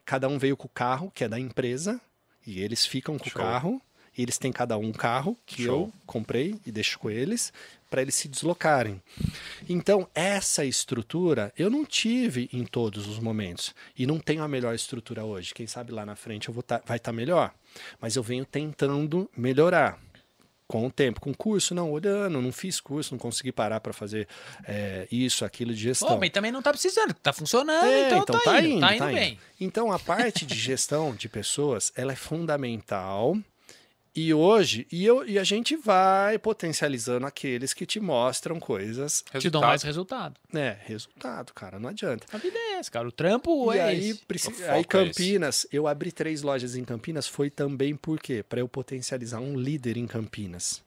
cada 0.06 0.28
um 0.28 0.38
veio 0.38 0.56
com 0.56 0.68
o 0.68 0.70
carro, 0.70 1.10
que 1.10 1.24
é 1.24 1.28
da 1.28 1.40
empresa, 1.40 1.99
e 2.45 2.61
eles 2.61 2.86
ficam 2.86 3.18
com 3.18 3.30
Show. 3.30 3.41
o 3.41 3.45
carro. 3.45 3.82
E 4.20 4.22
eles 4.22 4.38
têm 4.38 4.52
cada 4.52 4.78
um 4.78 4.90
um 4.90 4.91
carro 4.91 5.38
que 5.46 5.64
Show. 5.64 5.86
eu 5.86 5.94
comprei 6.06 6.60
e 6.66 6.72
deixo 6.72 7.00
com 7.00 7.10
eles 7.10 7.54
para 7.90 8.02
eles 8.02 8.16
se 8.16 8.28
deslocarem. 8.28 9.02
Então, 9.68 10.08
essa 10.14 10.66
estrutura 10.66 11.54
eu 11.58 11.70
não 11.70 11.86
tive 11.86 12.50
em 12.52 12.66
todos 12.66 13.08
os 13.08 13.18
momentos 13.18 13.74
e 13.98 14.06
não 14.06 14.20
tenho 14.20 14.44
a 14.44 14.48
melhor 14.48 14.76
estrutura 14.76 15.24
hoje. 15.24 15.54
Quem 15.54 15.68
sabe 15.68 15.94
lá 15.94 16.06
na 16.06 16.18
frente 16.18 16.50
eu 16.50 16.54
vou 16.54 16.62
tá, 16.62 16.82
vai 16.86 16.98
estar 16.98 17.14
melhor, 17.14 17.54
mas 18.02 18.16
eu 18.16 18.24
venho 18.24 18.46
tentando 18.46 19.30
melhorar 19.38 19.98
com 20.68 20.86
o 20.86 20.91
tempo, 20.91 21.22
com 21.22 21.34
curso, 21.34 21.74
não, 21.74 21.90
olhando, 21.90 22.41
não 22.41 22.52
fiz 22.52 22.80
curso, 22.80 23.14
não 23.14 23.20
consegui 23.20 23.52
parar 23.52 23.80
para 23.80 23.94
fazer 23.94 24.28
é, 24.68 25.08
isso, 25.12 25.44
aquilo 25.46 25.74
de 25.74 25.82
gestão. 25.82 26.10
Pô, 26.10 26.18
mas 26.18 26.30
também 26.30 26.52
não 26.52 26.62
tá 26.62 26.72
precisando, 26.72 27.14
tá 27.14 27.34
funcionando, 27.34 27.88
É, 27.88 28.18
então, 28.18 28.40
tá, 28.40 28.62
indo, 28.62 28.80
tá 28.80 28.96
indo 28.96 29.06
bem. 29.06 29.40
Então, 29.60 29.91
a 29.91 29.98
parte 29.98 30.46
de 30.46 30.56
gestão 30.56 31.16
de 31.16 31.28
pessoas, 31.28 31.91
ela 31.96 32.12
é 32.12 32.16
fundamental. 32.16 33.36
E 34.15 34.34
hoje, 34.34 34.88
e, 34.91 35.06
eu, 35.06 35.26
e 35.27 35.38
a 35.38 35.44
gente 35.44 35.76
vai 35.76 36.38
potencializando 36.40 37.26
aqueles 37.26 37.73
que 37.73 37.86
te 37.86 37.99
mostram 37.99 38.60
coisas, 38.60 39.23
Te 39.40 39.49
dão 39.49 39.61
mais 39.61 39.84
resultado. 39.84 40.36
né? 40.52 40.77
Resultado, 40.86 41.53
cara, 41.53 41.80
não 41.80 41.90
adianta. 41.90 42.26
A 42.34 42.38
vida 42.38 42.57
é 42.57 42.73
essa, 42.80 42.90
cara. 42.91 43.07
O 43.07 43.11
trampo 43.11 43.72
E 43.73 43.77
é 43.77 43.81
aí, 43.84 44.10
esse. 44.10 44.26
preci- 44.26 44.64
aí 44.64 44.81
é 44.81 44.84
Campinas, 44.84 45.68
eu 45.72 45.88
abri 45.88 46.11
três 46.11 46.41
lojas 46.41 46.76
em 46.76 46.84
Campinas, 46.84 47.27
foi 47.27 47.49
também 47.49 47.95
por 47.95 48.19
quê? 48.19 48.44
Para 48.48 48.60
eu 48.60 48.68
potencializar 48.68 49.40
um 49.40 49.56
líder 49.57 49.95
em 49.95 50.07
Campinas. 50.07 50.81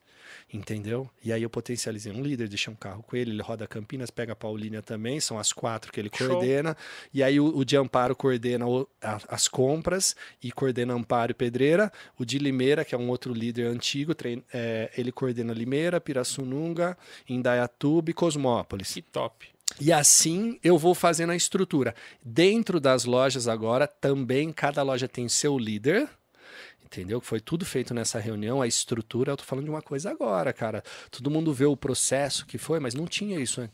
Entendeu? 0.53 1.09
E 1.23 1.33
aí 1.33 1.41
eu 1.41 1.49
potencializei 1.49 2.11
um 2.13 2.21
líder, 2.21 2.47
deixei 2.47 2.71
um 2.71 2.75
carro 2.75 3.01
com 3.01 3.15
ele, 3.15 3.31
ele 3.31 3.41
roda 3.41 3.65
Campinas, 3.65 4.11
pega 4.11 4.33
a 4.33 4.35
Paulínia 4.35 4.83
também, 4.83 5.19
são 5.19 5.39
as 5.39 5.51
quatro 5.51 5.91
que 5.91 5.99
ele 5.99 6.11
Show. 6.15 6.27
coordena. 6.27 6.77
E 7.11 7.23
aí 7.23 7.39
o, 7.39 7.57
o 7.57 7.65
de 7.65 7.75
Amparo 7.75 8.15
coordena 8.15 8.67
o- 8.67 8.87
a- 9.01 9.19
as 9.29 9.47
compras 9.47 10.15
e 10.43 10.51
coordena 10.51 10.93
Amparo 10.93 11.31
e 11.31 11.33
Pedreira. 11.33 11.91
O 12.19 12.23
de 12.23 12.37
Limeira, 12.37 12.85
que 12.85 12.93
é 12.93 12.97
um 12.97 13.09
outro 13.09 13.33
líder 13.33 13.65
antigo, 13.65 14.13
trein- 14.13 14.43
é, 14.53 14.91
ele 14.95 15.11
coordena 15.11 15.53
Limeira, 15.53 15.99
Pirassununga, 15.99 16.95
Indaiatuba 17.27 18.11
e 18.11 18.13
Cosmópolis. 18.13 18.93
Que 18.93 19.01
top. 19.01 19.47
E 19.81 19.91
assim 19.91 20.59
eu 20.63 20.77
vou 20.77 20.93
fazendo 20.93 21.31
a 21.31 21.35
estrutura. 21.35 21.95
Dentro 22.23 22.79
das 22.79 23.05
lojas 23.05 23.47
agora, 23.47 23.87
também 23.87 24.51
cada 24.53 24.83
loja 24.83 25.07
tem 25.07 25.27
seu 25.27 25.57
líder. 25.57 26.07
Entendeu? 26.93 27.19
Que 27.19 27.25
foi 27.25 27.39
tudo 27.39 27.65
feito 27.65 27.91
nessa 27.91 28.19
reunião, 28.19 28.61
a 28.61 28.67
estrutura. 28.67 29.31
Eu 29.31 29.37
tô 29.37 29.43
falando 29.43 29.65
de 29.65 29.71
uma 29.71 29.81
coisa 29.81 30.11
agora, 30.11 30.53
cara. 30.53 30.83
Todo 31.09 31.31
mundo 31.31 31.51
vê 31.51 31.65
o 31.65 31.75
processo 31.75 32.45
que 32.45 32.59
foi, 32.59 32.79
mas 32.79 32.93
não 32.93 33.07
tinha 33.07 33.39
isso. 33.39 33.61
antes. 33.61 33.73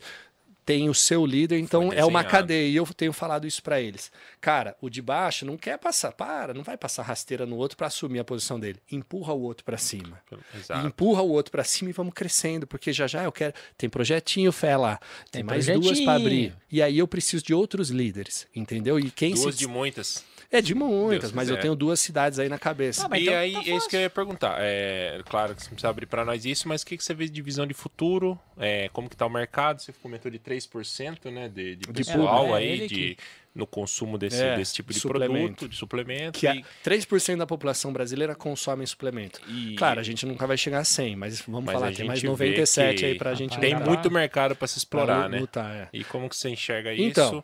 Tem 0.66 0.88
o 0.88 0.94
seu 0.94 1.26
líder, 1.26 1.58
então 1.58 1.92
é 1.92 2.06
uma 2.06 2.24
cadeia. 2.24 2.70
E 2.70 2.76
eu 2.76 2.86
tenho 2.86 3.12
falado 3.12 3.48
isso 3.48 3.62
para 3.64 3.82
eles. 3.82 4.12
Cara, 4.40 4.78
o 4.80 4.88
de 4.88 5.02
baixo 5.02 5.44
não 5.44 5.58
quer 5.58 5.80
passar, 5.80 6.12
para, 6.12 6.54
não 6.54 6.62
vai 6.62 6.78
passar 6.78 7.02
rasteira 7.02 7.44
no 7.44 7.56
outro 7.56 7.76
para 7.76 7.88
assumir 7.88 8.20
a 8.20 8.24
posição 8.24 8.60
dele. 8.60 8.80
Empurra 8.92 9.34
o 9.34 9.42
outro 9.42 9.66
para 9.66 9.80
cima. 9.80 10.22
Exato. 10.56 10.86
empurra 10.86 11.24
o 11.24 11.30
outro 11.30 11.52
para 11.52 11.64
cima 11.64 11.90
e 11.90 11.94
vamos 11.94 12.14
crescendo, 12.14 12.68
porque 12.68 12.94
já 12.94 13.08
já 13.08 13.24
eu 13.24 13.32
quero. 13.32 13.52
Tem 13.76 13.90
projetinho, 13.90 14.52
fé 14.52 14.78
lá. 14.78 14.98
Tem, 15.32 15.42
Tem 15.42 15.44
mais 15.44 15.66
duas 15.66 15.80
projetinho. 15.80 16.06
para 16.06 16.16
abrir. 16.16 16.56
E 16.72 16.84
aí 16.84 17.00
eu 17.00 17.08
preciso 17.08 17.44
de 17.44 17.54
outros 17.54 17.90
líderes, 17.90 18.48
entendeu? 18.56 19.00
E 19.00 19.10
quem 19.10 19.34
Duas 19.34 19.56
se. 19.56 19.60
de 19.60 19.68
muitas. 19.68 20.24
É 20.52 20.62
de 20.62 20.74
muitas, 20.74 21.20
Deus 21.30 21.32
mas 21.34 21.48
eu 21.48 21.56
quiser. 21.56 21.62
tenho 21.62 21.76
duas 21.76 22.00
cidades 22.00 22.40
aí 22.40 22.50
na 22.50 22.58
cabeça. 22.58 23.08
Ah, 23.10 23.20
e 23.20 23.22
então 23.24 23.36
aí, 23.38 23.54
tá 23.54 23.60
é 23.60 23.76
isso 23.78 23.88
que 23.88 23.96
eu 23.96 24.02
ia 24.02 24.10
perguntar. 24.10 24.56
É, 24.60 25.22
claro 25.30 25.54
que 25.54 25.62
você 25.62 25.68
não 25.70 25.76
precisa 25.76 25.90
abrir 25.90 26.08
para 26.08 26.26
nós 26.26 26.44
isso, 26.44 26.68
mas 26.68 26.82
o 26.82 26.86
que, 26.88 26.98
que 26.98 27.04
você 27.04 27.14
vê 27.14 27.28
de 27.30 27.40
visão 27.42 27.68
de 27.68 27.74
futuro? 27.76 28.40
É, 28.58 28.90
como 28.92 29.08
que 29.08 29.16
tá 29.16 29.28
o 29.28 29.30
mercado? 29.30 29.80
Você 29.80 29.94
comentou 29.94 30.32
de 30.32 30.40
3% 30.40 31.30
né, 31.32 31.48
de, 31.50 31.76
de 31.76 31.88
pessoal. 31.94 32.48
É, 32.56 32.58
aí 32.60 32.88
de, 32.88 32.96
que- 32.96 33.18
no 33.54 33.68
consumo 33.68 34.18
desse, 34.18 34.42
É, 34.42 34.56
desse 34.56 34.74
tipo 34.74 34.92
de 34.94 35.00
produto, 35.02 35.68
de 35.70 35.76
suplemento. 35.76 36.40
que 36.40 36.48
é 36.48 36.56
e, 36.56 36.66
3% 36.84 37.38
da 37.38 37.46
população 37.46 37.92
brasileira 37.94 38.34
consome 38.34 38.86
suplemento. 38.88 39.40
e 39.48 39.76
Claro, 39.76 40.00
a 40.00 40.04
gente 40.04 40.26
nunca 40.26 40.48
vai 40.48 40.58
chegar 40.58 40.80
a 40.80 40.84
100, 40.84 41.16
mas 41.16 41.42
vamos 41.42 41.66
Mas 41.66 41.74
falar, 41.74 41.90
a 41.90 41.92
tem 41.92 42.06
mais 42.08 42.20
gente 42.20 42.28
vê 42.28 42.32
97 42.32 43.00
que 43.00 43.06
aí 43.06 43.16
pra 43.16 43.34
gente 43.36 43.60
tem 43.60 43.74
lutar. 43.74 43.88
muito 43.88 44.10
mercado 44.12 44.56
para 44.56 44.68
se 44.68 44.78
explorar, 44.80 45.30
né? 45.30 45.40
lutar, 45.40 45.76
é. 45.76 45.90
E 45.94 46.04
como 46.04 46.28
que 46.30 46.36
você 46.36 46.50
enxerga 46.50 46.94
Então. 46.96 47.28
isso? 47.30 47.44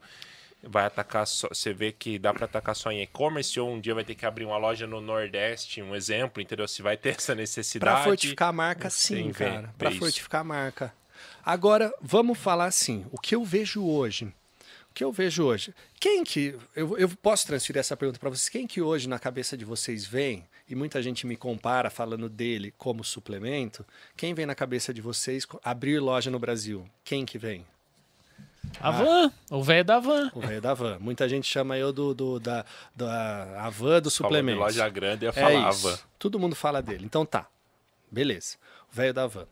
Vai 0.68 0.86
atacar 0.86 1.28
só, 1.28 1.48
você 1.48 1.74
vê 1.74 1.92
que 1.92 2.18
dá 2.18 2.34
para 2.34 2.46
atacar 2.46 2.76
só 2.76 2.92
em 2.92 3.02
e-commerce 3.02 3.60
ou 3.60 3.72
um 3.72 3.80
dia 3.80 3.94
vai 3.94 4.04
ter 4.04 4.16
que 4.16 4.26
abrir 4.26 4.46
uma 4.46 4.58
loja 4.58 4.88
no 4.88 5.00
Nordeste, 5.00 5.82
um 5.82 5.96
exemplo, 5.96 6.42
entendeu? 6.42 6.68
Se 6.68 6.82
vai 6.82 6.98
ter 6.98 7.16
essa 7.16 7.34
necessidade. 7.36 7.96
Pra 7.96 8.04
fortificar 8.04 8.50
a 8.50 8.54
marca, 8.54 8.90
sim, 8.90 9.32
cara. 9.32 9.74
isso. 9.90 10.00
fortificar 10.00 10.42
a 10.42 10.44
marca. 10.44 10.94
Agora, 11.44 11.94
vamos 12.02 12.38
falar 12.38 12.66
assim: 12.66 13.06
o 13.12 13.20
que 13.20 13.36
eu 13.36 13.44
vejo 13.44 13.86
hoje? 13.86 14.26
O 14.90 14.94
que 14.96 15.04
eu 15.04 15.12
vejo 15.12 15.44
hoje? 15.44 15.74
Quem 16.00 16.24
que. 16.24 16.58
Eu, 16.76 16.98
eu 16.98 17.10
posso 17.10 17.46
transferir 17.46 17.80
essa 17.80 17.96
pergunta 17.96 18.20
para 18.20 18.30
vocês. 18.30 18.50
Quem 18.50 18.66
que 18.66 18.82
hoje 18.82 19.08
na 19.08 19.20
cabeça 19.20 19.56
de 19.58 19.66
vocês 19.66 20.06
vem, 20.06 20.46
e 20.68 20.74
muita 20.74 21.02
gente 21.02 21.28
me 21.28 21.36
compara 21.36 21.90
falando 21.90 22.28
dele 22.30 22.74
como 22.78 23.04
suplemento, 23.04 23.86
quem 24.16 24.34
vem 24.34 24.46
na 24.46 24.56
cabeça 24.56 24.94
de 24.94 25.02
vocês 25.02 25.46
abrir 25.64 26.00
loja 26.00 26.32
no 26.32 26.40
Brasil? 26.40 26.90
Quem 27.04 27.26
que 27.26 27.38
vem? 27.38 27.66
A 28.80 28.92
van, 28.92 29.32
o 29.50 29.64
velho 29.64 29.84
da 29.86 30.00
van. 30.00 30.32
O 30.34 30.40
velho 30.42 30.62
da 30.62 30.74
van. 30.74 30.98
Muita 31.00 31.28
gente 31.28 31.48
chama 31.48 31.78
eu 31.78 31.92
do, 31.92 32.14
do- 32.14 32.40
da, 32.40 32.66
da 32.96 33.62
a 33.66 33.70
van 33.70 34.02
do 34.02 34.10
suplemento. 34.10 34.60
loja 34.60 34.88
grande, 34.90 35.26
eu 35.26 35.30
É 35.30 35.34
falava. 35.34 35.70
isso. 35.72 36.06
Todo 36.20 36.40
mundo 36.40 36.56
fala 36.56 36.82
dele. 36.82 37.06
Então 37.06 37.26
tá. 37.26 37.48
Beleza. 38.12 38.58
O 38.92 38.96
velho 38.96 39.14
da 39.14 39.26
van. 39.28 39.48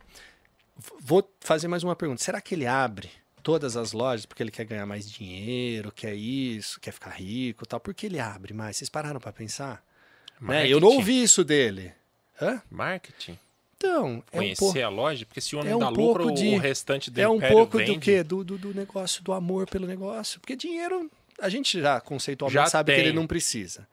Vou 1.00 1.28
fazer 1.40 1.68
mais 1.68 1.84
uma 1.84 1.96
pergunta. 1.96 2.22
Será 2.24 2.42
que 2.42 2.54
ele 2.56 2.66
abre 2.68 3.10
todas 3.42 3.76
as 3.78 3.92
lojas 3.92 4.26
porque 4.26 4.42
ele 4.44 4.52
quer 4.52 4.66
ganhar 4.66 4.86
mais 4.86 5.10
dinheiro, 5.10 5.92
quer 5.92 6.14
isso, 6.16 6.80
quer 6.80 6.92
ficar 6.92 7.12
rico 7.12 7.64
e 7.64 7.68
tal? 7.68 7.80
Por 7.80 7.94
que 7.94 8.06
ele 8.08 8.20
abre 8.20 8.54
mais? 8.54 8.78
Vocês 8.78 8.90
pararam 8.90 9.20
pra 9.20 9.32
pensar? 9.34 9.84
Né? 10.42 10.68
Eu 10.68 10.80
não 10.80 10.90
ouvi 10.90 11.24
isso 11.24 11.44
dele. 11.44 11.94
Hã? 12.42 12.62
Marketing. 12.70 13.38
Então, 13.86 14.24
é 14.32 14.38
um 14.38 14.40
Conhecer 14.40 14.60
pouco, 14.60 14.80
a 14.82 14.90
loja, 14.90 15.26
porque 15.26 15.42
se 15.42 15.56
o 15.56 15.60
homem 15.60 15.72
é 15.72 15.76
um 15.76 15.80
dá 15.80 15.90
lucro, 15.90 16.32
de- 16.32 16.56
o 16.56 16.58
restante 16.58 17.12
do 17.12 17.20
é 17.20 17.28
um 17.28 17.40
pouco 17.40 17.78
vende. 17.78 17.94
do 17.94 18.00
quê? 18.00 18.24
Do, 18.24 18.44
do, 18.44 18.58
do 18.58 18.74
negócio, 18.74 19.22
do 19.24 19.34
amor 19.34 19.68
pelo 19.70 19.86
negócio. 19.86 20.40
Porque 20.40 20.56
dinheiro, 20.56 21.12
a 21.42 21.50
gente 21.50 21.82
já 21.82 22.00
conceitualmente 22.00 22.54
Já 22.64 22.66
sabe 22.68 22.92
que 22.94 22.98
tem. 22.98 23.08
ele 23.10 23.16
não 23.16 23.28
precisa. 23.28 23.86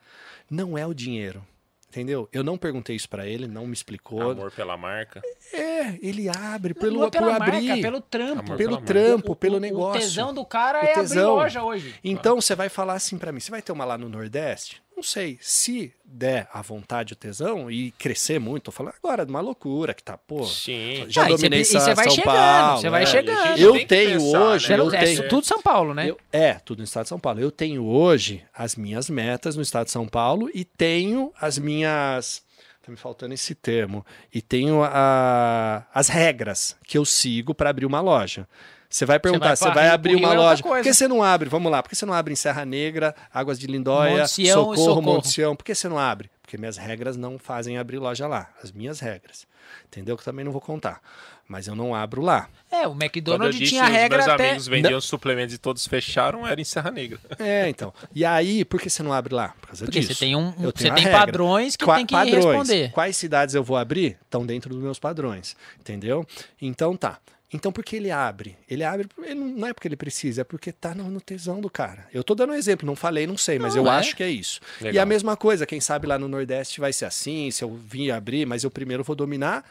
Não 0.49 0.79
é 0.79 0.87
o 0.87 0.95
dinheiro. 0.95 1.45
Entendeu? 1.89 2.29
Eu 2.33 2.45
não 2.45 2.57
perguntei 2.57 2.95
isso 2.95 3.09
pra 3.09 3.27
ele, 3.27 3.49
não 3.49 3.67
me 3.67 3.73
explicou. 3.73 4.31
Amor 4.31 4.53
pela 4.53 4.77
marca. 4.77 5.21
É, 5.53 5.99
ele 6.01 6.29
abre 6.29 6.73
Não 6.73 6.81
pelo, 6.81 7.11
pela 7.11 7.33
por 7.33 7.39
marca, 7.41 7.57
abrir. 7.57 7.83
pelo 7.83 8.01
trampo. 8.01 8.41
Amor 8.43 8.57
pelo 8.57 8.77
trampo, 8.81 9.33
O- 9.33 9.37
pelo 9.37 9.57
o- 9.57 9.61
negócio. 9.61 9.99
O 10.01 10.05
tesão 10.05 10.33
do 10.33 10.45
cara 10.45 10.81
O 10.81 10.85
é 10.85 10.93
tesão. 10.95 11.33
abrir 11.33 11.43
loja 11.43 11.65
hoje. 11.65 11.95
Então 12.05 12.41
você 12.41 12.55
vai 12.55 12.69
falar 12.69 12.93
assim 12.95 13.19
pra 13.19 13.33
mim: 13.33 13.41
você 13.41 13.51
vai 13.51 13.61
ter 13.61 13.73
uma 13.73 13.85
lá 13.85 13.99
no 13.99 14.09
Nordeste? 14.09 14.81
Não 15.01 15.05
sei. 15.05 15.39
Se 15.41 15.95
der 16.05 16.47
a 16.53 16.61
vontade 16.61 17.15
o 17.15 17.17
tesão 17.17 17.71
e 17.71 17.91
crescer 17.93 18.39
muito, 18.39 18.65
tô 18.65 18.71
falando 18.71 18.93
agora 19.03 19.25
de 19.25 19.31
uma 19.31 19.41
loucura 19.41 19.95
que 19.95 20.03
tá, 20.03 20.19
pô. 20.19 20.45
Sim. 20.45 21.07
Já 21.09 21.23
Ah, 21.23 21.31
e 21.31 21.37
dominei 21.37 21.65
você- 21.65 21.79
e 21.79 21.81
você 21.81 21.87
São 21.87 21.95
vai 21.95 22.11
chegando, 22.11 22.25
Paulo, 22.27 22.81
você 22.83 22.91
vai 22.91 23.03
é. 23.03 23.07
chegando. 23.07 23.59
Eu 23.59 23.87
tenho 23.87 24.21
pensar, 24.21 24.41
hoje, 24.43 24.69
né? 24.69 24.79
eu 24.79 24.93
é 24.93 25.05
tenho. 25.05 25.29
tudo 25.31 25.47
São 25.47 25.63
Paulo, 25.63 25.95
né? 25.95 26.11
Eu- 26.11 26.19
é, 26.31 26.53
tudo 26.53 26.81
no 26.81 26.85
estado 26.85 27.05
de 27.05 27.09
São 27.09 27.19
Paulo. 27.19 27.41
Eu 27.41 27.51
tenho 27.51 27.83
hoje 27.87 28.45
as 28.53 28.77
minhas 28.77 29.09
metas 29.09 29.57
no 29.57 29.63
estado 29.63 29.87
de 29.87 29.91
São 29.93 30.07
Paulo 30.07 30.51
e 30.53 30.67
tenho 30.67 31.33
as 31.41 31.57
minhas. 31.59 32.43
Tá 32.83 32.91
me 32.93 32.99
faltando 32.99 33.33
esse 33.33 33.55
termo. 33.55 34.05
E 34.35 34.43
tenho 34.43 34.83
a- 34.85 35.87
as 35.95 36.09
regras 36.09 36.77
que 36.85 36.99
eu 36.99 37.07
sigo 37.07 37.55
para 37.55 37.71
abrir 37.71 37.87
uma 37.87 38.03
loja. 38.03 38.47
Você 38.91 39.07
vai 39.07 39.21
perguntar, 39.21 39.47
vai 39.47 39.57
você 39.57 39.71
vai, 39.71 39.85
Rio, 39.85 39.95
abrir 39.95 40.17
uma 40.17 40.35
é 40.35 40.37
loja. 40.37 40.63
Por 40.65 40.83
que 40.83 40.93
você 40.93 41.07
não 41.07 41.23
abre? 41.23 41.49
Vamos 41.49 41.71
lá. 41.71 41.81
Por 41.81 41.89
que 41.91 41.95
você 41.97 42.05
não 42.05 42.13
abre 42.13 42.33
em 42.33 42.37
Serra 42.37 42.65
Negra, 42.65 43.15
Águas 43.33 43.57
de 43.59 43.69
Lindóia, 43.69 44.19
Monte 44.23 44.31
Sião 44.31 44.55
Socorro, 44.65 44.77
Socorro. 44.77 45.03
Monte 45.03 45.29
Sião? 45.29 45.55
Por 45.55 45.65
que 45.65 45.75
você 45.75 45.89
não 45.89 45.97
abre? 45.99 46.29
Porque 46.43 46.59
minhas 46.59 46.77
regras 46.77 47.17
não 47.17 47.39
fazem 47.39 47.79
abrir 47.79 47.99
loja 47.99 48.27
lá. 48.27 48.51
As 48.63 48.73
minhas 48.73 48.99
regras. 48.99 49.47
Entendeu? 49.87 50.17
Que 50.17 50.23
eu 50.23 50.25
também 50.25 50.45
não 50.45 50.51
vou 50.51 50.61
contar. 50.61 51.01
Mas 51.47 51.69
eu 51.69 51.77
não 51.77 51.95
abro 51.95 52.21
lá. 52.21 52.49
É, 52.71 52.87
o 52.89 52.93
McDonald's 52.93 53.57
disse 53.57 53.71
tinha 53.73 53.85
os 53.85 53.91
regra 53.91 54.19
meus 54.19 54.29
até. 54.31 54.49
amigos 54.49 54.67
vendiam 54.69 55.01
suplementos 55.01 55.55
e 55.55 55.59
todos 55.59 55.87
fecharam, 55.87 56.45
era 56.47 56.61
em 56.61 56.65
Serra 56.65 56.91
Negra. 56.91 57.19
É, 57.39 57.69
então. 57.69 57.93
E 58.15 58.25
aí, 58.25 58.65
por 58.65 58.81
que 58.81 58.91
você 58.91 59.03
não 59.05 59.13
abre 59.13 59.35
lá? 59.35 59.55
Por 59.61 59.69
causa 59.69 59.85
Porque 59.85 60.01
disso. 60.01 60.15
você 60.15 60.19
tem, 60.21 60.35
um, 60.37 60.53
Eu 60.61 60.73
você 60.75 60.91
tem 60.91 61.05
regra. 61.05 61.19
padrões 61.19 61.77
que 61.77 61.85
Qua- 61.85 61.97
tem 61.97 62.07
que 62.07 62.15
padrões. 62.15 62.45
responder. 62.45 62.91
Quais 62.93 63.17
cidades 63.17 63.55
eu 63.55 63.63
vou 63.65 63.77
abrir? 63.77 64.17
Estão 64.25 64.45
dentro 64.47 64.71
dos 64.75 64.83
meus 64.83 64.99
padrões. 64.99 65.57
Entendeu? 65.79 66.25
Então 66.61 66.97
tá. 66.97 67.19
Então 67.53 67.73
por 67.73 67.85
que 67.85 67.97
ele 67.97 68.11
abre? 68.11 68.57
Ele 68.69 68.85
abre, 68.85 69.09
ele 69.23 69.35
não 69.35 69.47
não 69.49 69.69
é 69.69 69.73
porque 69.75 69.89
ele 69.89 69.97
precisa, 69.97 70.43
é 70.43 70.45
porque 70.45 70.71
tá 70.71 70.95
no, 70.95 71.11
no 71.11 71.21
tesão 71.21 71.61
do 71.61 71.69
cara. 71.69 72.07
Eu 72.13 72.23
tô 72.23 72.35
dando 72.35 72.53
um 72.53 72.57
exemplo, 72.57 72.87
não 72.87 72.95
falei, 72.95 73.27
não 73.27 73.37
sei, 73.37 73.59
mas 73.59 73.75
Não, 73.75 73.85
eu 73.85 73.91
é. 73.91 73.97
acho 73.97 74.15
que 74.15 74.23
é 74.23 74.31
isso. 74.31 74.61
E 74.81 74.85
Legal. 74.85 75.03
a 75.03 75.07
mesma 75.07 75.37
coisa, 75.37 75.67
quem 75.67 75.81
sabe 75.81 76.07
lá 76.07 76.19
no 76.19 76.29
Nordeste 76.29 76.81
vai 76.81 76.93
ser 76.93 77.07
assim, 77.07 77.51
se 77.51 77.65
eu 77.65 77.75
vim 77.75 78.11
abrir, 78.11 78.47
mas 78.47 78.63
eu 78.63 78.71
primeiro 78.71 79.03
vou 79.03 79.17
dominar. 79.17 79.65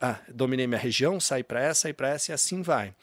Ah, 0.00 0.16
dominei 0.32 0.66
minha 0.66 0.78
região, 0.78 1.18
saí 1.18 1.42
para 1.42 1.60
essa, 1.60 1.82
saí 1.82 1.92
para 1.92 2.08
essa 2.08 2.30
e 2.30 2.32
assim 2.32 2.62
vai. 2.62 2.94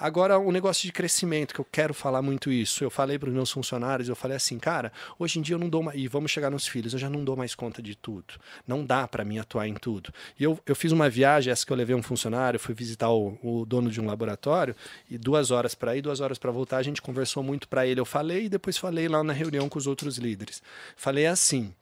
Agora, 0.00 0.38
o 0.38 0.50
negócio 0.50 0.86
de 0.86 0.92
crescimento, 0.92 1.52
que 1.52 1.60
eu 1.60 1.66
quero 1.70 1.92
falar 1.92 2.22
muito 2.22 2.50
isso. 2.50 2.82
Eu 2.82 2.90
falei 2.90 3.18
para 3.18 3.28
os 3.28 3.34
meus 3.34 3.50
funcionários, 3.50 4.08
eu 4.08 4.16
falei 4.16 4.34
assim, 4.34 4.58
cara, 4.58 4.90
hoje 5.18 5.38
em 5.38 5.42
dia 5.42 5.56
eu 5.56 5.58
não 5.58 5.68
dou 5.68 5.82
mais. 5.82 6.00
E 6.00 6.08
vamos 6.08 6.30
chegar 6.30 6.50
nos 6.50 6.66
filhos, 6.66 6.94
eu 6.94 6.98
já 6.98 7.10
não 7.10 7.22
dou 7.22 7.36
mais 7.36 7.54
conta 7.54 7.82
de 7.82 7.94
tudo. 7.94 8.34
Não 8.66 8.82
dá 8.82 9.06
para 9.06 9.26
mim 9.26 9.38
atuar 9.38 9.68
em 9.68 9.74
tudo. 9.74 10.10
E 10.38 10.44
eu, 10.44 10.58
eu 10.64 10.74
fiz 10.74 10.90
uma 10.90 11.10
viagem, 11.10 11.52
essa 11.52 11.66
que 11.66 11.70
eu 11.70 11.76
levei 11.76 11.94
um 11.94 12.02
funcionário, 12.02 12.58
fui 12.58 12.74
visitar 12.74 13.10
o, 13.10 13.38
o 13.42 13.66
dono 13.66 13.90
de 13.90 14.00
um 14.00 14.06
laboratório, 14.06 14.74
e 15.10 15.18
duas 15.18 15.50
horas 15.50 15.74
para 15.74 15.94
ir, 15.94 16.00
duas 16.00 16.20
horas 16.20 16.38
para 16.38 16.50
voltar, 16.50 16.78
a 16.78 16.82
gente 16.82 17.02
conversou 17.02 17.42
muito 17.42 17.68
para 17.68 17.86
ele. 17.86 18.00
Eu 18.00 18.06
falei 18.06 18.46
e 18.46 18.48
depois 18.48 18.78
falei 18.78 19.06
lá 19.06 19.22
na 19.22 19.34
reunião 19.34 19.68
com 19.68 19.78
os 19.78 19.86
outros 19.86 20.16
líderes. 20.16 20.62
Falei 20.96 21.26
assim, 21.26 21.74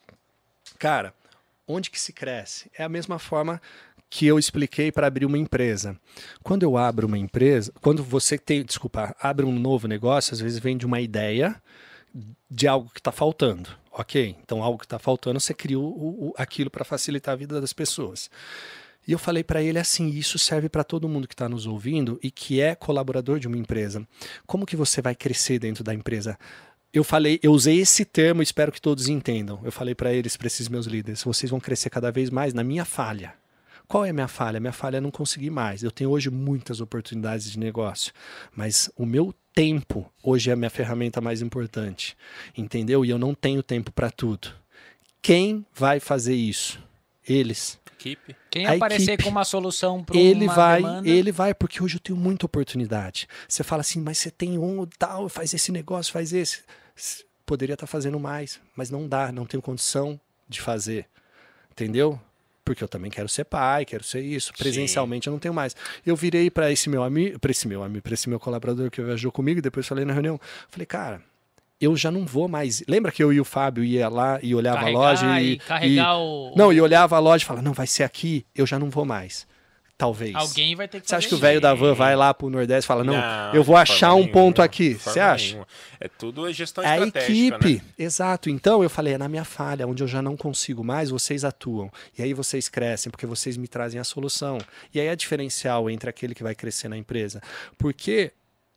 cara, 0.77 1.15
onde 1.69 1.89
que 1.89 2.01
se 2.01 2.13
cresce? 2.13 2.69
É 2.77 2.83
a 2.83 2.89
mesma 2.89 3.21
forma 3.21 3.63
que 4.11 4.27
eu 4.27 4.39
expliquei 4.39 4.91
para 4.91 5.07
abrir 5.07 5.27
uma 5.27 5.39
empresa. 5.39 5.99
Quando 6.43 6.63
eu 6.63 6.77
abro 6.77 7.07
uma 7.07 7.19
empresa, 7.19 7.73
quando 7.81 8.03
você 8.03 8.39
tem, 8.39 8.65
desculpa, 8.65 9.15
abre 9.21 9.45
um 9.45 9.59
novo 9.59 9.87
negócio, 9.87 10.33
às 10.35 10.41
vezes 10.41 10.59
vem 10.59 10.77
de 10.77 10.87
uma 10.87 11.01
ideia 11.01 11.61
de 12.51 12.67
algo 12.67 12.91
que 12.93 13.01
está 13.01 13.13
faltando, 13.13 13.69
ok? 13.93 14.35
Então, 14.43 14.63
algo 14.63 14.79
que 14.79 14.87
está 14.87 14.99
faltando, 14.99 15.39
você 15.39 15.53
cria 15.53 15.79
o, 15.79 15.85
o- 16.29 16.35
aquilo 16.39 16.71
para 16.71 16.85
facilitar 16.85 17.35
a 17.35 17.37
vida 17.37 17.61
das 17.61 17.73
pessoas. 17.75 18.31
E 19.07 19.13
eu 19.13 19.19
falei 19.19 19.45
para 19.45 19.63
ele 19.63 19.79
assim, 19.79 20.09
isso 20.09 20.39
serve 20.39 20.69
para 20.69 20.85
todo 20.85 21.09
mundo 21.09 21.29
que 21.29 21.35
está 21.35 21.49
nos 21.49 21.67
ouvindo 21.67 22.19
e 22.23 22.31
que 22.31 22.61
é 22.61 22.75
colaborador 22.75 23.39
de 23.39 23.47
uma 23.47 23.57
empresa. 23.57 24.07
Como 24.47 24.67
que 24.67 24.77
você 24.77 25.01
vai 25.03 25.15
crescer 25.15 25.59
dentro 25.59 25.85
da 25.85 25.95
empresa? 25.95 26.39
Eu 26.93 27.05
falei, 27.05 27.39
eu 27.43 27.53
usei 27.53 27.79
esse 27.79 28.05
termo, 28.05 28.43
espero 28.43 28.73
que 28.73 28.81
todos 28.81 29.09
entendam. 29.09 29.61
Eu 29.63 29.71
falei 29.71 29.95
para 29.95 30.13
eles, 30.13 30.37
para 30.37 30.47
esses 30.47 30.69
meus 30.69 30.87
líderes, 30.87 31.23
vocês 31.23 31.51
vão 31.51 31.61
crescer 31.61 31.91
cada 31.91 32.11
vez 32.11 32.31
mais 32.31 32.55
na 32.55 32.65
minha 32.65 32.85
falha. 32.85 33.35
Qual 33.89 34.05
é 34.05 34.11
a 34.11 34.13
minha 34.13 34.29
falha? 34.29 34.61
Minha 34.61 34.73
falha 34.73 34.99
é 34.99 35.01
não 35.01 35.11
conseguir 35.11 35.49
mais. 35.49 35.83
Eu 35.83 35.91
tenho 35.91 36.11
hoje 36.11 36.29
muitas 36.29 36.79
oportunidades 36.79 37.51
de 37.51 37.59
negócio, 37.59 38.13
mas 38.55 38.91
o 38.95 39.07
meu 39.07 39.35
tempo 39.55 40.13
hoje 40.23 40.51
é 40.51 40.53
a 40.53 40.57
minha 40.57 40.69
ferramenta 40.69 41.23
mais 41.23 41.41
importante, 41.41 42.15
entendeu? 42.55 43.03
E 43.03 43.09
eu 43.09 43.19
não 43.19 43.35
tenho 43.35 43.63
tempo 43.63 43.91
para 43.91 44.11
tudo. 44.11 44.53
Quem 45.23 45.65
vai 45.75 46.01
fazer 46.01 46.35
isso? 46.35 46.79
Eles. 47.27 47.81
Equipe. 47.99 48.37
Quem 48.51 48.67
A 48.67 48.75
aparecer 48.75 49.13
equipe, 49.13 49.25
com 49.25 49.31
uma 49.31 49.45
solução 49.45 50.05
para 50.05 50.17
Ele 50.17 50.45
uma 50.45 50.55
vai, 50.55 50.83
demanda, 50.83 51.09
ele 51.09 51.33
vai, 51.33 51.55
porque 51.55 51.83
hoje 51.83 51.97
eu 51.97 52.01
tenho 52.01 52.17
muita 52.19 52.47
oportunidade. 52.47 53.27
Você 53.49 53.65
fala 53.65 53.81
assim, 53.81 54.01
mas 54.01 54.19
você 54.19 54.31
tem 54.31 54.59
um 54.59 54.87
tal, 54.99 55.29
faz 55.29 55.53
esse 55.55 55.73
negócio, 55.73 56.13
faz 56.13 56.33
esse. 56.33 56.63
Poderia 57.45 57.75
estar 57.75 57.87
fazendo 57.87 58.21
mais, 58.21 58.61
mas 58.77 58.91
não 58.91 59.09
dá, 59.09 59.33
não 59.33 59.47
tenho 59.47 59.63
condição 59.63 60.21
de 60.49 60.61
fazer. 60.61 61.07
Entendeu? 61.73 62.21
Porque 62.69 62.85
eu 62.85 62.89
também 62.89 63.11
quero 63.11 63.31
ser 63.31 63.45
pai, 63.45 63.87
quero 63.87 64.05
ser 64.05 64.21
isso. 64.21 64.53
Presencialmente 64.53 65.27
eu 65.27 65.33
não 65.33 65.39
tenho 65.39 65.55
mais. 65.55 65.75
Eu 66.05 66.15
virei 66.15 66.51
para 66.51 66.71
esse 66.71 66.91
meu 66.91 67.03
amigo, 67.03 67.39
para 67.39 67.51
esse 67.51 67.67
meu 67.67 67.83
amigo, 67.83 68.03
para 68.03 68.13
esse 68.13 68.29
meu 68.29 68.39
colaborador 68.39 68.91
que 68.91 69.01
viajou 69.01 69.33
comigo, 69.33 69.63
depois 69.63 69.87
falei 69.87 70.05
na 70.05 70.13
reunião, 70.13 70.39
falei, 70.69 70.85
cara, 70.85 71.23
eu 71.81 71.97
já 71.97 72.11
não 72.11 72.27
vou 72.27 72.47
mais. 72.47 72.85
Lembra 72.87 73.11
que 73.11 73.25
eu 73.25 73.33
e 73.33 73.41
o 73.41 73.45
Fábio 73.45 73.83
ia 73.83 74.07
lá 74.11 74.39
e 74.43 74.55
olhava 74.55 74.81
carregar 74.81 74.99
a 74.99 75.03
loja 75.03 75.41
e, 75.41 75.53
e, 75.53 75.59
carregar 75.61 76.15
e- 76.15 76.19
o. 76.19 76.53
não, 76.55 76.71
e 76.71 76.79
olhava 76.79 77.17
a 77.17 77.19
loja 77.19 77.43
e 77.43 77.47
falava, 77.47 77.65
não, 77.65 77.73
vai 77.73 77.87
ser 77.87 78.03
aqui, 78.03 78.45
eu 78.55 78.67
já 78.67 78.79
não 78.79 78.91
vou 78.91 79.07
mais. 79.07 79.47
Talvez. 79.99 80.33
Alguém 80.37 80.77
vai 80.77 80.87
ter 80.87 81.01
que 81.01 81.09
Você 81.09 81.17
acha 81.17 81.27
que 81.27 81.35
o 81.35 81.39
velho 81.39 81.61
da 81.61 81.75
van 81.75 81.93
vai 81.93 82.15
lá 82.15 82.33
pro 82.33 82.49
Nordeste 82.49 82.85
e 82.85 82.87
fala, 82.87 83.03
não, 83.03 83.15
eu 83.53 83.65
vou 83.65 83.77
achar 83.77 84.15
um 84.15 84.29
ponto 84.29 84.59
nenhuma, 84.59 84.65
aqui. 84.65 84.91
de 84.91 84.95
forma 84.95 85.13
Você 85.13 85.19
acha? 85.21 85.47
nenhuma. 85.49 85.67
É 86.01 86.07
tudo 86.07 86.45
a 86.45 86.53
gestão 86.53 86.85
É 86.85 86.87
a 86.87 87.05
estratégica, 87.05 87.57
equipe. 87.57 87.75
né? 87.85 87.91
Exato. 87.99 88.49
Então 88.49 88.81
eu 88.85 88.89
falei, 88.89 89.15
é 89.15 89.19
na 89.19 89.29
minha 89.29 89.45
falha, 89.45 89.89
onde 89.89 90.01
eu 90.01 90.07
já 90.07 90.23
não 90.23 90.37
consigo 90.37 90.85
mais, 90.85 91.11
vocês 91.11 91.45
atuam. 91.45 91.91
E 92.17 92.23
aí 92.23 92.33
vocês 92.33 92.69
crescem, 92.69 93.11
porque 93.11 93.27
vocês 93.27 93.57
me 93.57 93.67
trazem 93.67 94.01
a 94.01 94.05
solução. 94.05 94.59
E 94.95 95.01
aí 95.01 95.09
é 95.09 95.17
diferencial 95.17 95.91
entre 95.91 96.09
aquele 96.09 96.33
que 96.33 96.45
vai 96.45 96.55
crescer 96.55 96.89
na 96.89 96.97
empresa. 96.97 97.43
Porque 97.77 98.31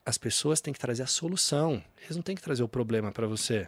as 0.06 0.18
pessoas 0.18 0.60
têm 0.60 0.74
que 0.74 0.80
trazer 0.80 1.04
a 1.04 1.08
solução. 1.08 1.82
Eles 2.04 2.16
não 2.16 2.24
têm 2.24 2.36
que 2.36 2.42
trazer 2.42 2.64
o 2.64 2.68
problema 2.68 3.12
para 3.12 3.28
você. 3.28 3.68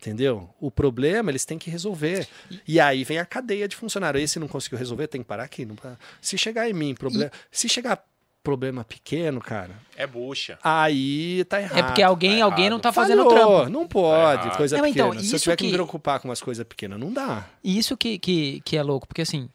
Entendeu? 0.00 0.48
O 0.60 0.70
problema 0.70 1.30
eles 1.30 1.44
têm 1.44 1.58
que 1.58 1.68
resolver. 1.70 2.26
E 2.66 2.80
aí 2.80 3.04
vem 3.04 3.18
a 3.18 3.26
cadeia 3.26 3.68
de 3.68 3.76
funcionário. 3.76 4.18
Esse 4.20 4.38
não 4.38 4.48
conseguiu 4.48 4.78
resolver, 4.78 5.06
tem 5.08 5.20
que 5.22 5.28
parar 5.28 5.44
aqui. 5.44 5.64
Não... 5.66 5.76
Se 6.20 6.38
chegar 6.38 6.68
em 6.68 6.72
mim, 6.72 6.94
problema. 6.94 7.30
Se 7.50 7.68
chegar 7.68 8.02
problema 8.42 8.84
pequeno, 8.84 9.40
cara, 9.40 9.74
É 9.96 10.06
bucha. 10.06 10.58
aí 10.62 11.44
tá 11.44 11.62
errado. 11.62 11.78
É 11.78 11.82
porque 11.82 12.02
alguém, 12.02 12.38
tá 12.40 12.44
alguém 12.44 12.68
não 12.68 12.78
tá 12.78 12.92
fazendo 12.92 13.24
Falhou, 13.24 13.56
trampo. 13.62 13.70
Não 13.70 13.88
pode, 13.88 14.50
Tá 14.50 14.56
coisa 14.56 14.76
Não, 14.76 14.84
então, 14.86 15.08
pequena. 15.10 15.24
Se 15.26 15.32
eu 15.32 15.36
isso 15.36 15.42
tiver 15.44 15.56
que... 15.56 15.64
que- 15.64 15.70
me 15.70 15.72
preocupar 15.74 16.20
com 16.20 16.28
umas 16.28 16.42
coisas 16.42 16.66
pequenas, 16.66 16.98
não 17.00 17.10
dá. 17.10 17.46
E 17.62 17.78
isso 17.78 17.96
que, 17.96 18.18
que, 18.18 18.60
que 18.62 18.76
é 18.76 18.82
louco, 18.82 19.06
porque 19.08 19.22
assim, 19.22 19.48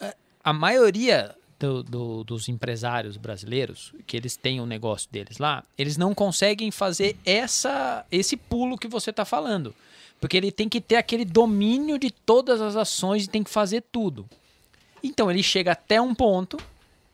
é, 0.00 0.14
a 0.42 0.54
maioria 0.54 1.34
do- 1.58 1.82
do- 1.82 2.24
dos 2.24 2.48
empresários 2.48 3.16
brasileiros, 3.16 3.92
que 4.06 4.16
eles 4.16 4.36
têm 4.36 4.60
o 4.60 4.66
negócio 4.66 5.08
deles 5.10 5.38
lá, 5.38 5.64
eles 5.76 5.96
não 5.96 6.14
conseguem 6.14 6.70
fazer 6.70 7.16
essa, 7.24 8.04
esse 8.12 8.36
pulo 8.36 8.78
que 8.78 8.86
você 8.88 9.10
está 9.10 9.24
falando. 9.24 9.74
Porque 10.20 10.36
ele 10.36 10.50
tem 10.52 10.68
que 10.68 10.80
ter 10.80 10.96
aquele 10.96 11.24
domínio 11.24 11.98
de 11.98 12.10
todas 12.10 12.60
as 12.60 12.76
ações 12.76 13.24
e 13.24 13.28
tem 13.28 13.42
que 13.42 13.50
fazer 13.50 13.82
tudo. 13.92 14.28
Então 15.02 15.30
ele 15.30 15.42
chega 15.42 15.72
até 15.72 16.00
um 16.00 16.14
ponto 16.14 16.56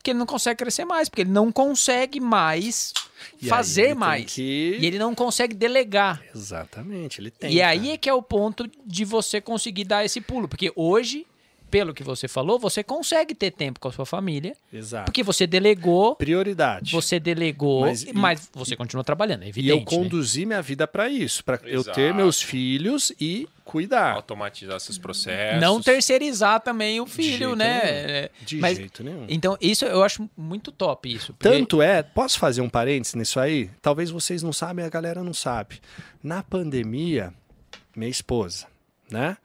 que 0.02 0.10
ele 0.10 0.18
não 0.18 0.26
consegue 0.26 0.58
crescer 0.58 0.84
mais, 0.84 1.08
porque 1.08 1.22
ele 1.22 1.30
não 1.30 1.50
consegue 1.50 2.20
mais 2.20 2.92
E 3.40 3.46
fazer 3.46 3.94
mais. 3.94 4.34
que- 4.34 4.78
E 4.80 4.84
ele 4.86 4.98
não 4.98 5.14
consegue 5.14 5.54
delegar. 5.54 6.22
Exatamente, 6.34 7.20
ele 7.20 7.30
tem. 7.30 7.52
E 7.52 7.62
aí 7.62 7.90
é 7.90 7.96
que 7.96 8.08
é 8.08 8.12
o 8.14 8.22
ponto 8.22 8.70
de 8.86 9.04
você 9.04 9.40
conseguir 9.40 9.84
dar 9.84 10.04
esse 10.04 10.20
pulo. 10.20 10.46
Porque 10.48 10.70
hoje, 10.76 11.26
pelo 11.70 11.92
que 11.92 12.04
você 12.04 12.28
falou, 12.28 12.58
você 12.58 12.84
consegue 12.84 13.34
ter 13.34 13.50
tempo 13.50 13.80
com 13.80 13.88
a 13.88 13.92
sua 13.92 14.06
família. 14.06 14.54
Exato. 14.72 15.06
Porque 15.06 15.22
você 15.24 15.44
delegou, 15.46 16.14
Prioridade. 16.14 16.92
você 16.92 17.18
delegou, 17.18 17.80
Mas 17.80 18.04
mas, 18.12 18.44
e- 18.44 18.48
você 18.58 18.76
continua 18.76 19.02
trabalhando, 19.02 19.42
é 19.42 19.46
E 19.46 19.48
evidente. 19.48 19.70
eu 19.70 19.78
né? 19.78 19.84
conduzi 19.84 20.46
minha 20.46 20.62
vida 20.62 20.86
para 20.86 21.08
isso, 21.08 21.44
para 21.44 21.60
eu 21.64 21.82
ter 21.82 22.14
meus 22.14 22.40
filhos 22.40 23.12
e 23.20 23.48
cuidar. 23.64 24.12
Automatizar 24.12 24.76
esses 24.76 24.98
processos. 24.98 25.60
Não 25.60 25.80
terceirizar 25.82 26.60
também 26.60 27.00
o 27.00 27.06
De 27.06 27.10
filho, 27.10 27.38
jeito 27.38 27.56
né? 27.56 27.80
nenhum. 27.82 28.08
É, 28.08 28.30
De 28.42 28.56
mas- 28.58 28.76
jeito 28.78 29.02
nenhum. 29.02 29.26
Então, 29.28 29.56
isso 29.60 29.84
eu 29.84 30.04
acho 30.04 30.30
muito 30.36 30.70
top, 30.70 31.12
isso. 31.12 31.32
porque- 31.32 31.48
Tanto 31.48 31.82
é, 31.82 32.02
posso 32.04 32.38
fazer 32.38 32.60
um 32.60 32.68
parênteses 32.68 33.14
nisso 33.14 33.40
aí? 33.40 33.68
Talvez 33.82 34.10
vocês 34.10 34.42
não 34.44 34.52
sabem, 34.52 34.84
a 34.84 34.88
galera 34.88 35.24
não 35.24 35.34
sabe. 35.34 35.80
Na 36.22 36.40
pandemia, 36.42 37.32
minha 37.96 38.10
esposa, 38.10 38.66
né? 39.10 39.36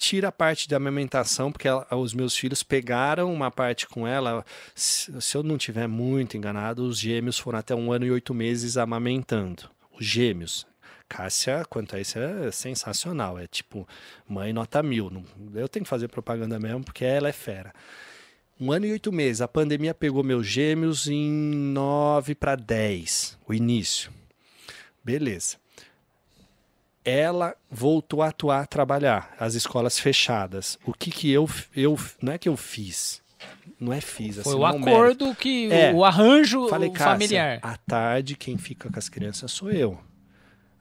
Tira 0.00 0.28
a 0.28 0.32
parte 0.32 0.66
de 0.66 0.74
amamentação, 0.74 1.52
porque 1.52 1.68
ela- 1.68 1.86
os 1.94 2.14
meus 2.14 2.34
filhos 2.34 2.62
pegaram 2.62 3.30
uma 3.30 3.50
parte 3.50 3.86
com 3.86 4.06
ela. 4.08 4.42
Se, 4.74 5.20
se 5.20 5.36
eu 5.36 5.42
não 5.42 5.58
tiver 5.58 5.86
muito 5.86 6.38
enganado, 6.38 6.84
os 6.84 6.98
gêmeos 6.98 7.38
foram 7.38 7.58
até 7.58 7.74
um 7.74 7.92
ano 7.92 8.06
e 8.06 8.10
oito 8.10 8.32
meses 8.32 8.78
amamentando. 8.78 9.68
Os 9.92 10.06
gêmeos. 10.06 10.66
Cássia, 11.06 11.66
quanto 11.68 11.96
a 11.96 12.00
isso, 12.00 12.18
é 12.18 12.50
sensacional. 12.50 13.38
É 13.38 13.46
tipo, 13.46 13.86
mãe 14.26 14.54
nota 14.54 14.82
mil. 14.82 15.22
Eu 15.54 15.68
tenho 15.68 15.84
que 15.84 15.90
fazer 15.90 16.08
propaganda 16.08 16.58
mesmo, 16.58 16.82
porque 16.82 17.04
ela 17.04 17.28
é 17.28 17.32
fera. 17.32 17.70
Um 18.58 18.72
ano 18.72 18.86
e 18.86 18.92
oito 18.92 19.12
meses. 19.12 19.42
A 19.42 19.48
pandemia 19.48 19.92
pegou 19.92 20.24
meus 20.24 20.46
gêmeos 20.46 21.08
em 21.08 21.30
9 21.30 22.34
para 22.34 22.56
10, 22.56 23.36
o 23.46 23.52
início. 23.52 24.10
Beleza. 25.04 25.59
Ela 27.04 27.54
voltou 27.70 28.20
a 28.22 28.28
atuar, 28.28 28.60
a 28.62 28.66
trabalhar, 28.66 29.34
as 29.38 29.54
escolas 29.54 29.98
fechadas. 29.98 30.78
O 30.84 30.92
que 30.92 31.10
que 31.10 31.30
eu, 31.30 31.48
eu 31.74 31.98
não 32.20 32.32
é 32.32 32.38
que 32.38 32.48
eu 32.48 32.56
fiz, 32.56 33.22
não 33.80 33.92
é 33.92 34.00
fiz, 34.00 34.36
Foi 34.36 34.52
assim, 34.52 34.54
o 34.54 34.58
não 34.58 34.66
acordo 34.66 35.34
que. 35.34 35.72
É. 35.72 35.92
O 35.94 36.04
arranjo 36.04 36.68
Falei, 36.68 36.92
familiar. 36.94 37.58
à 37.62 37.76
tarde 37.78 38.36
quem 38.36 38.58
fica 38.58 38.90
com 38.90 38.98
as 38.98 39.08
crianças 39.08 39.50
sou 39.50 39.70
eu. 39.70 39.98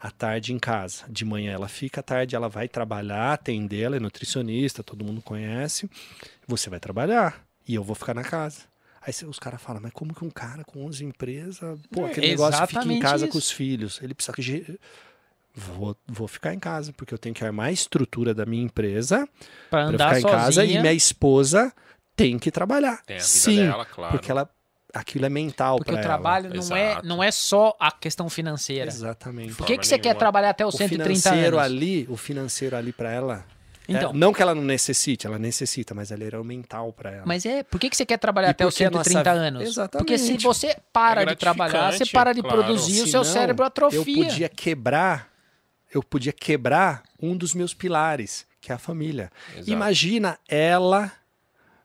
À 0.01 0.11
tarde 0.11 0.53
em 0.53 0.59
casa. 0.59 1.03
De 1.09 1.25
manhã 1.25 1.51
ela 1.53 1.67
fica, 1.67 1.99
à 1.99 2.03
tarde 2.03 2.33
ela 2.35 2.47
vai 2.47 2.67
trabalhar, 2.69 3.33
atender, 3.33 3.81
ela 3.81 3.97
é 3.97 3.99
nutricionista, 3.99 4.81
todo 4.83 5.03
mundo 5.03 5.21
conhece. 5.21 5.89
Você 6.47 6.69
vai 6.69 6.79
trabalhar 6.79 7.43
e 7.67 7.75
eu 7.75 7.83
vou 7.83 7.95
ficar 7.95 8.13
na 8.13 8.23
casa. 8.23 8.61
Aí 9.01 9.13
os 9.27 9.39
caras 9.39 9.61
falam, 9.61 9.81
mas 9.81 9.91
como 9.93 10.13
que 10.13 10.23
um 10.23 10.29
cara 10.29 10.63
com 10.65 10.85
11 10.85 11.03
empresas, 11.05 11.79
pô, 11.91 12.05
É, 12.05 12.11
aquele 12.11 12.27
negócio 12.29 12.67
fica 12.67 12.83
em 12.85 12.99
casa 12.99 13.25
isso. 13.25 13.31
com 13.31 13.37
os 13.37 13.49
filhos? 13.51 13.99
Ele 14.01 14.13
precisa 14.13 14.33
Vou, 15.55 15.95
vou 16.07 16.27
ficar 16.27 16.53
em 16.53 16.59
casa, 16.59 16.93
porque 16.93 17.13
eu 17.13 17.17
tenho 17.17 17.33
que 17.35 17.43
armar 17.43 17.67
a 17.67 17.71
estrutura 17.71 18.33
da 18.33 18.45
minha 18.45 18.63
empresa 18.63 19.27
Pra 19.69 19.81
para 19.81 19.83
andar 19.85 20.15
ficar 20.15 20.19
em 20.19 20.31
casa 20.31 20.49
e 20.63 20.67
sozinha. 20.67 20.81
minha 20.81 20.93
esposa 20.93 21.73
tem 22.15 22.37
que 22.39 22.51
trabalhar. 22.51 23.01
Tem 23.05 23.17
a 23.17 23.19
vida 23.19 23.27
Sim, 23.29 23.55
dela, 23.65 23.85
claro. 23.85 24.11
porque 24.11 24.29
ela, 24.31 24.49
aquilo 24.93 25.25
é 25.25 25.29
mental 25.29 25.77
Porque 25.77 25.91
o 25.91 25.95
ela. 25.95 26.01
trabalho 26.03 26.53
não 26.53 26.75
é, 26.77 27.01
não 27.03 27.23
é 27.23 27.31
só 27.31 27.75
a 27.79 27.91
questão 27.91 28.29
financeira. 28.29 28.87
Exatamente. 28.87 29.55
Por 29.55 29.65
que, 29.65 29.77
que 29.77 29.87
você 29.87 29.97
quer 29.99 30.13
trabalhar 30.15 30.51
até 30.51 30.65
os 30.65 30.75
O 30.75 30.77
130 30.77 31.03
financeiro 31.29 31.57
anos? 31.59 31.71
ali, 31.71 32.05
o 32.09 32.15
financeiro 32.15 32.75
ali 32.77 32.93
para 32.93 33.11
ela. 33.11 33.43
é- 33.87 33.91
Então. 33.93 34.13
não 34.13 34.31
que 34.31 34.41
ela 34.41 34.53
não 34.53 34.61
necessite, 34.63 35.25
ela 35.25 35.39
necessita, 35.39 35.95
mas 35.95 36.11
ela 36.11 36.23
era 36.23 36.39
o 36.39 36.43
mental 36.43 36.93
para 36.93 37.09
ela. 37.11 37.23
Mas 37.25 37.43
é, 37.45 37.63
por 37.63 37.79
que, 37.79 37.89
que 37.89 37.97
você 37.97 38.05
quer 38.05 38.19
trabalhar 38.19 38.49
E 38.49 38.51
até 38.51 38.65
os 38.65 38.73
porque 38.75 38.83
a 38.85 38.87
130 38.91 39.19
nossa- 39.33 39.41
anos? 39.47 39.63
Exatamente. 39.63 40.05
Porque 40.05 40.17
se 40.19 40.37
você 40.37 40.77
para 40.93 41.23
É 41.23 41.25
de 41.25 41.35
trabalhar, 41.35 41.91
você 41.91 42.05
para 42.05 42.31
de 42.33 42.41
claro. 42.41 42.57
produzir, 42.63 43.01
o 43.01 43.07
seu 43.07 43.23
cérebro 43.23 43.65
atrofia. 43.65 43.99
Eu 43.99 44.05
podia 44.05 44.47
quebrar, 44.47 45.27
eu 45.93 46.03
podia 46.03 46.31
quebrar 46.33 47.03
um 47.21 47.35
dos 47.35 47.53
meus 47.53 47.73
pilares, 47.73 48.45
que 48.61 48.71
é 48.71 48.75
a 48.75 48.79
família. 48.79 49.31
Exato. 49.55 49.71
Imagina 49.71 50.37
ela 50.47 51.11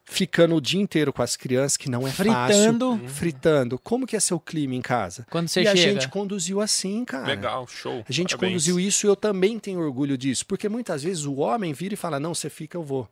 ficando 0.07 0.55
o 0.57 0.61
dia 0.61 0.81
inteiro 0.81 1.13
com 1.15 1.23
as 1.23 1.35
crianças, 1.35 1.79
que 1.79 1.89
não 1.89 2.07
é 2.07 2.11
Fritando. 2.11 2.93
fácil, 2.99 3.09
fritando. 3.09 3.79
Como 3.79 4.07
que 4.07 4.15
é 4.15 4.21
seu 4.21 4.39
clima 4.39 4.75
em 4.75 4.83
casa? 4.83 5.27
Quando 5.31 5.49
você 5.49 5.63
e 5.63 5.69
a 5.69 5.75
chega. 5.75 5.93
gente 5.93 6.09
conduziu 6.09 6.61
assim, 6.61 7.05
cara. 7.07 7.27
Legal, 7.27 7.67
show. 7.67 8.05
A 8.07 8.13
gente 8.13 8.37
Parabéns. 8.37 8.53
conduziu 8.53 8.79
isso 8.79 9.07
e 9.07 9.09
eu 9.09 9.17
também 9.17 9.59
tenho 9.59 9.81
orgulho 9.81 10.19
disso, 10.19 10.45
porque 10.47 10.69
muitas 10.69 11.03
vezes 11.03 11.25
o 11.25 11.37
homem 11.37 11.73
vira 11.73 11.95
e 11.95 11.97
fala: 11.97 12.21
"Não, 12.21 12.35
você 12.35 12.51
fica, 12.51 12.77
eu 12.77 12.83
vou". 12.83 13.09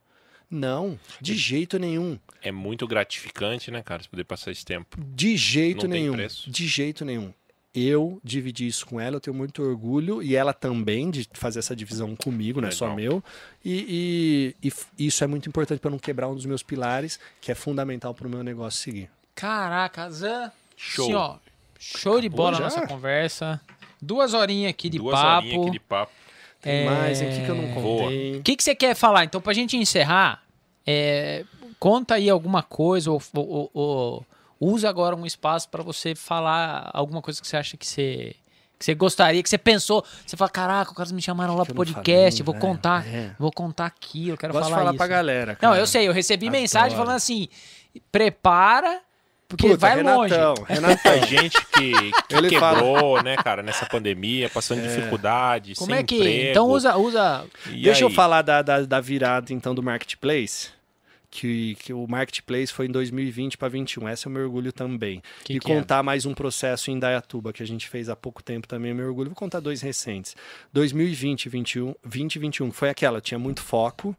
Não, 0.50 0.98
de 1.18 1.34
jeito 1.34 1.78
nenhum. 1.78 2.18
É 2.42 2.52
muito 2.52 2.86
gratificante, 2.86 3.70
né, 3.70 3.80
cara, 3.82 4.02
você 4.02 4.08
poder 4.10 4.24
passar 4.24 4.50
esse 4.50 4.62
tempo. 4.66 4.98
De 5.02 5.34
jeito 5.34 5.84
Não 5.84 5.92
tem 5.92 6.02
nenhum. 6.02 6.12
preço. 6.12 6.50
De 6.50 6.66
jeito 6.66 7.06
nenhum. 7.06 7.32
Eu 7.74 8.20
dividi 8.22 8.66
isso 8.66 8.84
com 8.84 9.00
ela, 9.00 9.16
eu 9.16 9.20
tenho 9.20 9.34
muito 9.34 9.62
orgulho, 9.62 10.22
e 10.22 10.36
ela 10.36 10.52
também 10.52 11.10
de 11.10 11.26
fazer 11.32 11.58
essa 11.60 11.74
divisão 11.74 12.14
comigo, 12.14 12.60
não 12.60 12.68
é 12.68 12.70
só 12.70 12.94
meu. 12.94 13.24
E, 13.64 14.54
e- 14.62 14.72
e 14.98 15.06
isso 15.06 15.24
é 15.24 15.26
muito 15.26 15.48
importante 15.48 15.78
para 15.80 15.90
não 15.90 15.98
quebrar 15.98 16.28
um 16.28 16.34
dos 16.34 16.44
meus 16.44 16.62
pilares, 16.62 17.18
que 17.40 17.50
é 17.50 17.54
fundamental 17.54 18.12
para 18.12 18.26
o 18.26 18.30
meu 18.30 18.42
negócio 18.44 18.78
seguir. 18.82 19.08
Caraca, 19.34 20.10
Zan. 20.10 20.52
Show. 20.76 21.04
Assim, 21.06 21.14
ó, 21.14 21.36
show 21.78 22.20
de 22.20 22.28
bola 22.28 22.50
a 22.50 22.54
já? 22.58 22.64
nossa 22.64 22.86
conversa. 22.86 23.60
Duas 24.00 24.34
horinhas 24.34 24.70
aqui 24.70 24.90
de 24.90 24.98
Duas 24.98 25.14
papo. 25.18 25.46
horinhas 25.46 25.62
aqui 25.62 25.70
de 25.70 25.80
papo. 25.80 26.12
Tem 26.60 26.72
É, 26.72 26.84
mais, 26.84 27.20
o 27.20 27.24
que, 27.24 27.44
que 27.44 27.48
eu 27.50 27.54
não 27.54 27.72
contei? 27.74 28.36
O 28.36 28.42
que, 28.42 28.56
que 28.56 28.62
você 28.62 28.74
quer 28.74 28.94
falar? 28.94 29.24
Então, 29.24 29.40
pra 29.40 29.52
gente 29.52 29.76
encerrar, 29.76 30.42
é, 30.86 31.44
conta 31.78 32.14
aí 32.16 32.28
alguma 32.28 32.62
coisa 32.62 33.10
ou- 33.10 33.22
ou- 33.34 33.70
ou 33.72 34.26
usa 34.64 34.88
agora 34.88 35.16
um 35.16 35.26
espaço 35.26 35.68
pra 35.68 35.82
você 35.82 36.14
falar 36.14 36.90
alguma 36.92 37.20
coisa 37.20 37.40
que 37.40 37.46
você 37.48 37.56
acha 37.56 37.76
que 37.76 37.86
você, 37.86 38.34
que 38.78 38.84
você 38.84 38.94
gostaria, 38.94 39.42
que 39.42 39.48
você 39.48 39.58
pensou. 39.58 40.04
Você 40.24 40.36
fala, 40.36 40.50
caraca, 40.50 40.90
os 40.90 40.96
caras 40.96 41.10
me 41.12 41.20
chamaram 41.20 41.56
lá 41.56 41.64
pro 41.64 41.72
eu 41.72 41.74
não 41.78 41.84
podcast, 41.94 42.42
falei, 42.42 42.44
vou 42.44 42.54
velho. 42.54 42.60
contar, 42.74 43.06
É. 43.06 43.34
vou 43.38 43.50
contar 43.52 43.86
aqui, 43.86 44.28
eu 44.28 44.36
quero 44.38 44.52
Gosto 44.52 44.64
falar 44.66 44.76
falar 44.78 44.90
isso. 44.90 44.98
pra 44.98 45.06
galera. 45.08 45.52
Não, 45.60 45.70
cara. 45.70 45.78
eu 45.78 45.86
sei, 45.86 46.06
eu 46.06 46.12
recebi 46.12 46.46
Adoro. 46.46 46.60
mensagem 46.62 46.96
falando 46.96 47.16
assim, 47.16 47.48
prepara, 48.10 49.00
porque 49.48 49.66
Puta, 49.68 49.78
vai 49.78 50.02
longe. 50.02 50.32
Renatão, 50.34 50.64
Renatão. 50.64 51.12
A 51.12 51.18
gente 51.26 51.66
que, 51.66 51.92
que 52.28 52.34
Ele 52.34 52.48
quebrou, 52.48 53.22
né, 53.22 53.36
cara, 53.36 53.62
nessa 53.62 53.84
pandemia, 53.84 54.48
passando 54.48 54.80
dificuldade, 54.82 55.74
Como 55.74 55.90
sem 55.90 55.98
é 56.00 56.02
que... 56.02 56.16
emprego. 56.16 56.50
Então 56.50 56.66
usa, 56.68 56.96
usa... 56.96 57.44
E 57.66 57.82
Deixa 57.82 58.04
eu 58.04 58.08
aí? 58.08 58.14
falar 58.14 58.40
da, 58.42 58.62
da, 58.62 58.80
da 58.82 59.00
virada, 59.00 59.52
então, 59.52 59.74
do 59.74 59.82
Marketplace. 59.82 60.68
Que, 61.34 61.76
que 61.76 61.94
o 61.94 62.06
Marketplace 62.06 62.70
foi 62.70 62.86
em 62.86 62.90
2020 62.90 63.56
para 63.56 63.66
21. 63.68 64.06
Esse 64.10 64.28
é 64.28 64.30
o 64.30 64.32
meu 64.32 64.42
orgulho 64.42 64.70
também. 64.70 65.22
Que 65.42 65.54
e 65.54 65.58
que 65.58 65.72
é? 65.72 65.74
contar 65.74 66.02
mais 66.02 66.26
um 66.26 66.34
processo 66.34 66.90
em 66.90 66.98
Dayatuba, 66.98 67.54
que 67.54 67.62
a 67.62 67.66
gente 67.66 67.88
fez 67.88 68.10
há 68.10 68.14
pouco 68.14 68.42
tempo 68.42 68.68
também 68.68 68.90
é 68.90 68.94
meu 68.94 69.06
orgulho. 69.06 69.30
Vou 69.30 69.36
contar 69.36 69.58
dois 69.58 69.80
recentes. 69.80 70.36
2020 70.74 71.48
21, 71.48 71.94
20 72.04 72.36
e 72.36 72.38
21, 72.38 72.70
que 72.70 72.76
foi 72.76 72.90
aquela, 72.90 73.18
tinha 73.18 73.38
muito 73.38 73.62
foco 73.62 74.14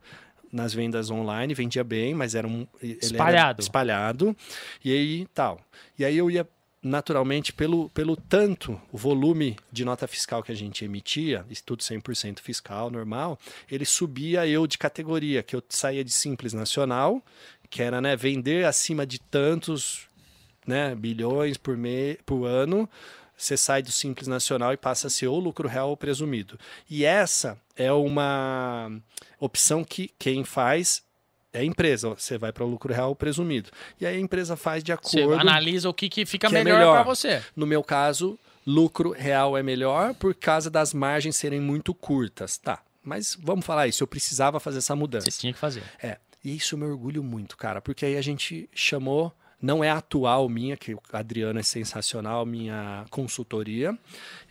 nas 0.51 0.73
vendas 0.73 1.11
online, 1.11 1.53
vendia 1.53 1.83
bem, 1.83 2.15
mas 2.15 2.33
era 2.33 2.47
um 2.47 2.67
ele 2.81 2.93
era 2.93 3.05
Espalhado. 3.05 3.61
espalhado. 3.61 4.37
E 4.83 4.91
aí 4.91 5.27
tal. 5.35 5.61
E 5.97 6.03
aí 6.03 6.17
eu 6.17 6.31
ia 6.31 6.47
naturalmente 6.83 7.53
pelo, 7.53 7.89
pelo 7.91 8.17
tanto 8.17 8.79
o 8.91 8.97
volume 8.97 9.57
de 9.71 9.85
nota 9.85 10.05
fiscal 10.05 10.43
que 10.43 10.51
a 10.51 10.55
gente 10.55 10.83
emitia, 10.83 11.45
isso 11.49 11.63
tudo 11.65 11.81
100% 11.81 12.39
fiscal, 12.41 12.91
normal, 12.91 13.39
ele 13.71 13.85
subia 13.85 14.45
eu 14.45 14.67
de 14.67 14.77
categoria, 14.77 15.41
que 15.41 15.55
eu 15.55 15.63
saía 15.69 16.03
de 16.03 16.11
simples 16.11 16.51
nacional, 16.51 17.23
que 17.69 17.81
era 17.81 18.01
né, 18.01 18.15
vender 18.15 18.65
acima 18.65 19.05
de 19.05 19.19
tantos 19.19 20.07
né, 20.67 20.93
bilhões 20.93 21.57
por, 21.57 21.77
me, 21.77 22.15
por 22.25 22.45
ano, 22.45 22.89
você 23.35 23.57
sai 23.57 23.81
do 23.81 23.91
simples 23.91 24.27
nacional 24.27 24.73
e 24.73 24.77
passa 24.77 25.07
a 25.07 25.09
ser 25.09 25.27
ou 25.27 25.39
lucro 25.39 25.67
real 25.67 25.89
ou 25.89 25.97
presumido. 25.97 26.59
E 26.89 27.05
essa 27.05 27.59
é 27.75 27.91
uma 27.91 28.91
opção 29.39 29.83
que 29.83 30.11
quem 30.19 30.43
faz 30.43 31.01
é 31.53 31.59
a 31.59 31.63
empresa. 31.63 32.09
Você 32.09 32.37
vai 32.37 32.51
para 32.51 32.63
o 32.63 32.67
lucro 32.67 32.91
real 32.93 33.15
presumido. 33.15 33.69
E 34.01 34.05
aí 34.05 34.17
a 34.17 34.19
empresa 34.19 34.55
faz 34.55 34.83
de 34.83 34.91
Você 35.01 35.21
acordo. 35.21 35.39
analisa 35.39 35.87
o 35.87 35.93
que, 35.93 36.09
que 36.09 36.25
fica 36.25 36.49
que 36.49 36.55
é 36.55 36.63
melhor, 36.63 36.77
melhor. 36.79 36.93
pra 36.95 37.03
você. 37.03 37.41
No 37.55 37.65
meu 37.67 37.83
caso, 37.83 38.37
lucro 38.65 39.11
real 39.11 39.55
é 39.57 39.63
melhor 39.63 40.13
por 40.15 40.33
causa 40.33 40.69
das 40.69 40.93
margens 40.93 41.35
serem 41.35 41.61
muito 41.61 41.93
curtas. 41.93 42.57
Tá, 42.57 42.79
mas 43.03 43.37
vamos 43.41 43.65
falar 43.65 43.87
isso. 43.87 44.03
Eu 44.03 44.07
precisava 44.07 44.59
fazer 44.59 44.79
essa 44.79 44.95
mudança. 44.95 45.29
Você 45.29 45.39
tinha 45.39 45.53
que 45.53 45.59
fazer. 45.59 45.83
É, 46.01 46.17
e 46.43 46.55
isso 46.55 46.75
eu 46.75 46.79
me 46.79 46.85
orgulho 46.85 47.23
muito, 47.23 47.55
cara, 47.55 47.81
porque 47.81 48.05
aí 48.05 48.17
a 48.17 48.21
gente 48.21 48.69
chamou, 48.73 49.31
não 49.63 49.83
é 49.83 49.89
atual 49.89 50.47
minha, 50.49 50.75
que 50.77 50.93
a 51.11 51.19
Adriana 51.19 51.61
é 51.61 51.63
sensacional, 51.63 52.45
minha 52.45 53.05
consultoria, 53.09 53.97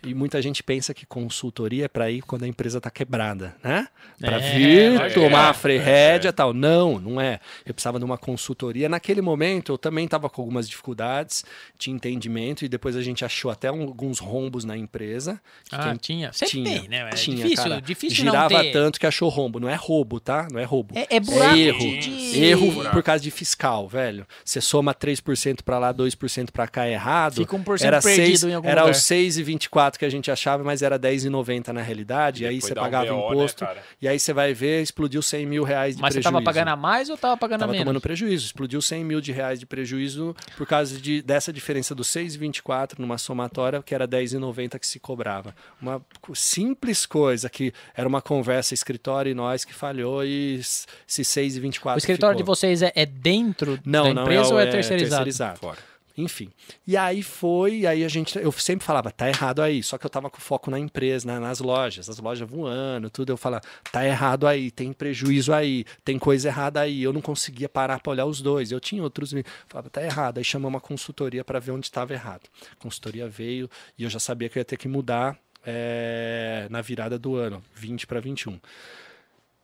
e 0.03 0.13
muita 0.13 0.41
gente 0.41 0.63
pensa 0.63 0.93
que 0.93 1.05
consultoria 1.05 1.85
é 1.85 1.87
para 1.87 2.09
ir 2.09 2.23
quando 2.23 2.43
a 2.43 2.47
empresa 2.47 2.81
tá 2.81 2.89
quebrada, 2.89 3.55
né? 3.63 3.87
Para 4.19 4.37
É, 4.41 4.55
vir, 4.57 5.13
tomar 5.13 5.47
é. 5.47 5.49
a 5.49 5.53
freirrédea 5.53 6.29
e 6.29 6.31
tal. 6.33 6.53
Não, 6.53 6.99
não 6.99 7.21
é. 7.21 7.39
Eu 7.65 7.73
precisava 7.73 7.99
de 7.99 8.05
uma 8.05 8.17
consultoria. 8.17 8.89
Naquele 8.89 9.21
momento 9.21 9.71
eu 9.71 9.77
também 9.77 10.05
estava 10.05 10.29
com 10.29 10.41
algumas 10.41 10.67
dificuldades 10.67 11.45
de 11.77 11.91
entendimento 11.91 12.65
e 12.65 12.67
depois 12.67 12.95
a 12.95 13.01
gente 13.01 13.23
achou 13.23 13.51
até 13.51 13.71
um- 13.71 13.83
alguns 13.83 14.17
rombos 14.19 14.65
na 14.65 14.75
empresa. 14.75 15.39
que 15.69 15.75
Ah, 15.75 15.83
quem 15.89 15.97
tinha. 15.97 16.33
Sempre 16.33 16.51
tinha, 16.51 16.79
tem, 16.81 16.89
né? 16.89 16.97
É 17.07 17.09
tinha, 17.11 17.37
difícil, 17.37 17.63
cara. 17.69 17.81
difícil 17.81 18.15
Girava 18.17 18.53
não 18.55 18.61
ter. 18.61 18.71
tanto 18.71 18.99
que 18.99 19.05
achou 19.05 19.29
rombo. 19.29 19.59
Não 19.59 19.69
é 19.69 19.75
roubo, 19.75 20.19
tá? 20.19 20.47
Não 20.51 20.59
é 20.59 20.63
roubo. 20.63 20.97
É, 20.97 21.07
é 21.15 21.19
buraco 21.19 21.55
erro. 21.55 21.79
de... 21.99 22.43
Erro 22.43 22.89
por 22.91 23.03
causa 23.03 23.21
de 23.23 23.29
fiscal, 23.31 23.87
velho. 23.87 24.25
Você 24.43 24.59
soma 24.59 24.93
3% 25.03 25.61
pra 25.63 25.77
lá, 25.79 25.93
2% 25.93 26.51
pra 26.51 26.67
cá 26.67 26.87
errado. 26.87 27.35
Fica 27.35 27.57
1% 27.57 27.81
era 27.83 28.01
perdido 28.01 28.25
seis, 28.25 28.43
em 28.43 28.53
algum 28.53 28.67
Era 28.69 28.81
lugar. 28.83 28.91
os 28.95 29.01
6,24 29.03 29.97
que 29.97 30.05
a 30.05 30.09
gente 30.09 30.31
achava, 30.31 30.63
mas 30.63 30.81
era 30.81 30.97
10,90 30.97 31.69
na 31.73 31.81
realidade. 31.81 32.43
E 32.43 32.47
aí 32.47 32.55
Depois 32.55 32.67
você 32.69 32.73
dá 32.75 32.81
um 32.81 32.83
pagava 32.85 33.05
BO, 33.13 33.19
né, 33.29 33.35
imposto. 33.35 33.65
cara? 33.65 33.83
e 34.01 34.07
aí 34.07 34.17
você 34.19 34.31
vai 34.33 34.53
ver, 34.53 34.81
explodiu 34.81 35.21
100 35.21 35.45
mil 35.45 35.63
reais 35.63 35.95
de 35.95 36.01
Mas 36.01 36.13
você 36.13 36.19
prejuízo. 36.21 36.33
tava 36.33 36.43
pagando 36.45 36.67
a 36.69 36.75
mais 36.75 37.09
ou 37.09 37.17
tava 37.17 37.35
pagando 37.37 37.55
a 37.55 37.59
Tava 37.63 37.71
menos? 37.73 37.85
tomando 37.85 38.01
prejuízo, 38.01 38.45
explodiu 38.45 38.81
100 38.81 39.03
mil 39.03 39.19
de 39.21 39.31
reais 39.31 39.59
de 39.59 39.65
prejuízo 39.65 40.35
por 40.57 40.65
causa 40.65 40.97
de, 40.99 41.21
dessa 41.21 41.51
diferença 41.51 41.93
do 41.93 42.03
6,24 42.03 42.99
numa 42.99 43.17
somatória 43.17 43.81
que 43.83 43.93
era 43.93 44.07
10,90 44.07 44.79
que 44.79 44.87
se 44.87 44.99
cobrava. 44.99 45.55
Uma 45.81 46.01
simples 46.33 47.05
coisa 47.05 47.49
que 47.49 47.73
era 47.95 48.07
uma 48.07 48.21
conversa 48.21 48.73
escritório 48.73 49.29
e 49.31 49.33
nós 49.33 49.63
que 49.65 49.73
falhou 49.73 50.23
e 50.25 50.57
s- 50.59 50.85
esse 51.07 51.23
6,24 51.23 51.95
O 51.95 51.97
escritório 51.97 52.37
ficou. 52.37 52.53
de 52.53 52.59
vocês 52.59 52.81
é, 52.81 52.91
é 52.95 53.05
dentro 53.05 53.79
não, 53.85 54.05
da 54.05 54.13
não 54.13 54.21
empresa 54.23 54.49
é, 54.49 54.53
ou 54.53 54.59
é, 54.59 54.63
terceirizado? 54.99 55.59
Fora. 55.59 55.77
Enfim. 56.15 56.51
E 56.85 56.95
aí 56.95 57.23
foi, 57.23 57.77
e 57.79 57.87
aí 57.87 58.03
a 58.05 58.07
gente, 58.07 58.37
eu 58.37 58.51
sempre 58.51 58.85
falava, 58.85 59.09
tá 59.09 59.27
errado 59.27 59.63
aí. 59.63 59.81
Só 59.81 59.97
que 59.97 60.05
eu 60.05 60.09
tava 60.11 60.29
com 60.29 60.37
foco 60.39 60.69
na 60.69 60.77
empresa, 60.77 61.25
na- 61.25 61.39
nas 61.39 61.59
lojas, 61.59 62.07
as 62.07 62.19
lojas 62.19 62.47
voando, 62.47 63.09
tudo. 63.09 63.31
Eu 63.31 63.37
falava, 63.37 63.63
tá 63.91 64.05
errado 64.05 64.45
aí, 64.45 64.69
tem 64.69 64.93
prejuízo 64.93 65.51
aí, 65.51 65.85
tem 66.05 66.19
coisa 66.19 66.49
errada 66.49 66.81
aí. 66.81 67.01
Eu 67.01 67.11
não 67.11 67.19
conseguia 67.19 67.67
parar 67.67 67.99
para 67.99 68.11
olhar 68.11 68.25
os 68.27 68.41
dois. 68.41 68.71
Eu 68.71 68.79
tinha 68.79 69.01
outros, 69.01 69.33
falava, 69.67 69.89
tá 69.89 70.03
errado. 70.03 70.37
Aí 70.37 70.43
chamamos 70.43 70.75
uma 70.75 70.79
consultoria 70.81 71.43
para 71.43 71.57
ver 71.59 71.71
onde 71.71 71.87
estava 71.87 72.13
errado. 72.13 72.43
A 72.71 72.75
consultoria 72.75 73.27
veio 73.27 73.67
e 73.97 74.03
eu 74.03 74.09
já 74.11 74.19
sabia 74.19 74.49
que 74.49 74.59
eu 74.59 74.61
ia 74.61 74.65
ter 74.65 74.77
que 74.77 74.87
mudar 74.87 75.35
é, 75.65 76.67
na 76.69 76.81
virada 76.81 77.17
do 77.17 77.35
ano, 77.37 77.63
20 77.73 78.05
para 78.05 78.19
21. 78.19 78.59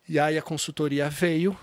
E 0.08 0.18
aí 0.18 0.36
a 0.36 0.42
consultoria 0.42 1.08
veio, 1.12 1.56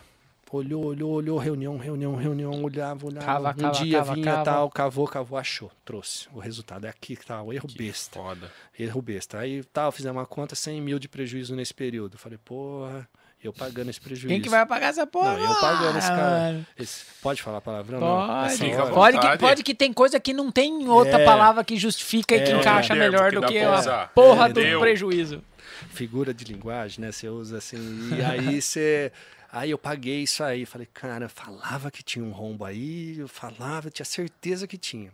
olhou, 0.53 0.85
olhou, 0.85 1.11
olhou, 1.13 1.39
reunião, 1.39 1.77
reunião, 1.77 2.15
reunião, 2.15 2.63
olhava, 2.63 3.07
olhava. 3.07 3.27
Cava, 3.27 3.51
um 3.51 3.55
cava, 3.55 3.85
dia 3.85 3.99
cava, 3.99 4.15
vinha 4.15 4.25
cava. 4.27 4.45
tal, 4.45 4.71
cavou, 4.71 5.09
cavou, 5.09 5.39
achou, 5.39 5.71
trouxe. 5.85 6.29
O 6.33 6.39
resultado 6.39 6.87
é 6.87 6.89
aqui 6.91 7.17
que 7.17 7.27
tá, 7.27 7.43
o 7.43 7.53
erro 7.53 7.69
besta. 7.77 8.19
Foda. 8.21 8.51
Erro 8.79 9.03
besta. 9.03 9.39
Aí 9.39 9.65
tal, 9.73 9.91
fizemos 9.91 10.17
uma 10.19 10.27
conta, 10.27 10.55
100 10.55 10.81
mil 10.81 10.99
de 10.99 11.09
prejuízo 11.09 11.55
nesse 11.57 11.75
período. 11.75 12.17
Falei, 12.17 12.39
porra, 12.45 13.09
eu 13.43 13.53
pagando 13.53 13.91
esse 13.91 14.01
prejuízo. 14.01 14.29
Quem 14.29 14.41
que 14.41 14.49
vai 14.49 14.65
pagar 14.67 14.89
essa 14.89 15.07
porra? 15.07 15.33
Não, 15.37 15.41
eu 15.55 15.61
pagando 15.61 15.99
esse 15.99 16.07
Ah, 16.11 16.17
cara. 16.17 16.31
mano. 16.53 16.67
Esse- 16.79 17.05
pode 17.23 17.43
falar 17.43 17.61
palavrão? 17.61 18.01
Pode. 18.01 18.59
Não. 18.77 18.91
Pode 18.93 19.19
que, 19.19 19.39
pode 19.39 19.63
que 19.63 19.75
tem 19.75 19.93
coisa 19.93 20.19
que 20.21 20.33
não 20.33 20.51
tem 20.51 20.89
outra 20.89 21.21
É. 21.21 21.25
palavra 21.25 21.63
que 21.65 21.77
justifica 21.77 22.35
e 22.37 22.43
que 22.45 22.53
É. 22.53 22.57
encaixa 22.57 22.95
melhor 22.95 23.31
que 23.31 23.41
do 23.41 23.47
que 23.47 23.59
a 23.59 24.07
porra 24.15 24.47
É, 24.47 24.49
do 24.49 24.55
deu. 24.55 24.81
prejuízo. 24.81 25.43
figura 25.91 26.33
de 26.33 26.45
linguagem, 26.45 27.01
né? 27.05 27.13
Você 27.13 27.29
usa 27.29 27.59
assim. 27.59 27.77
E 28.17 28.23
aí 28.23 28.61
você. 28.63 29.13
Aí 29.57 29.71
eu 29.71 29.79
paguei 29.79 30.23
isso 30.23 30.45
aí. 30.45 30.67
Falei, 30.67 30.87
cara, 30.93 31.25
eu 31.25 31.31
falava 31.31 31.91
que 31.91 32.03
tinha 32.03 32.23
um 32.23 32.31
rombo 32.31 32.63
aí, 32.65 33.19
eu 33.19 33.27
falava, 33.29 33.91
tinha 33.91 34.05
certeza 34.05 34.67
que 34.67 34.77
tinha. 34.77 35.11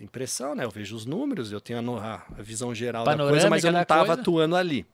impressão, 0.00 0.54
né? 0.54 0.64
Eu 0.64 0.70
vejo 0.70 0.96
os 0.96 1.04
números, 1.04 1.52
eu 1.52 1.60
tenho 1.60 1.98
a, 1.98 2.14
a- 2.14 2.42
visão 2.42 2.74
geral 2.74 3.04
Panorâmica 3.04 3.26
da 3.26 3.32
coisa, 3.32 3.50
mas 3.50 3.64
eu 3.64 3.72
não 3.72 3.82
estava 3.82 4.14
atuando 4.14 4.56
ali. 4.56 4.86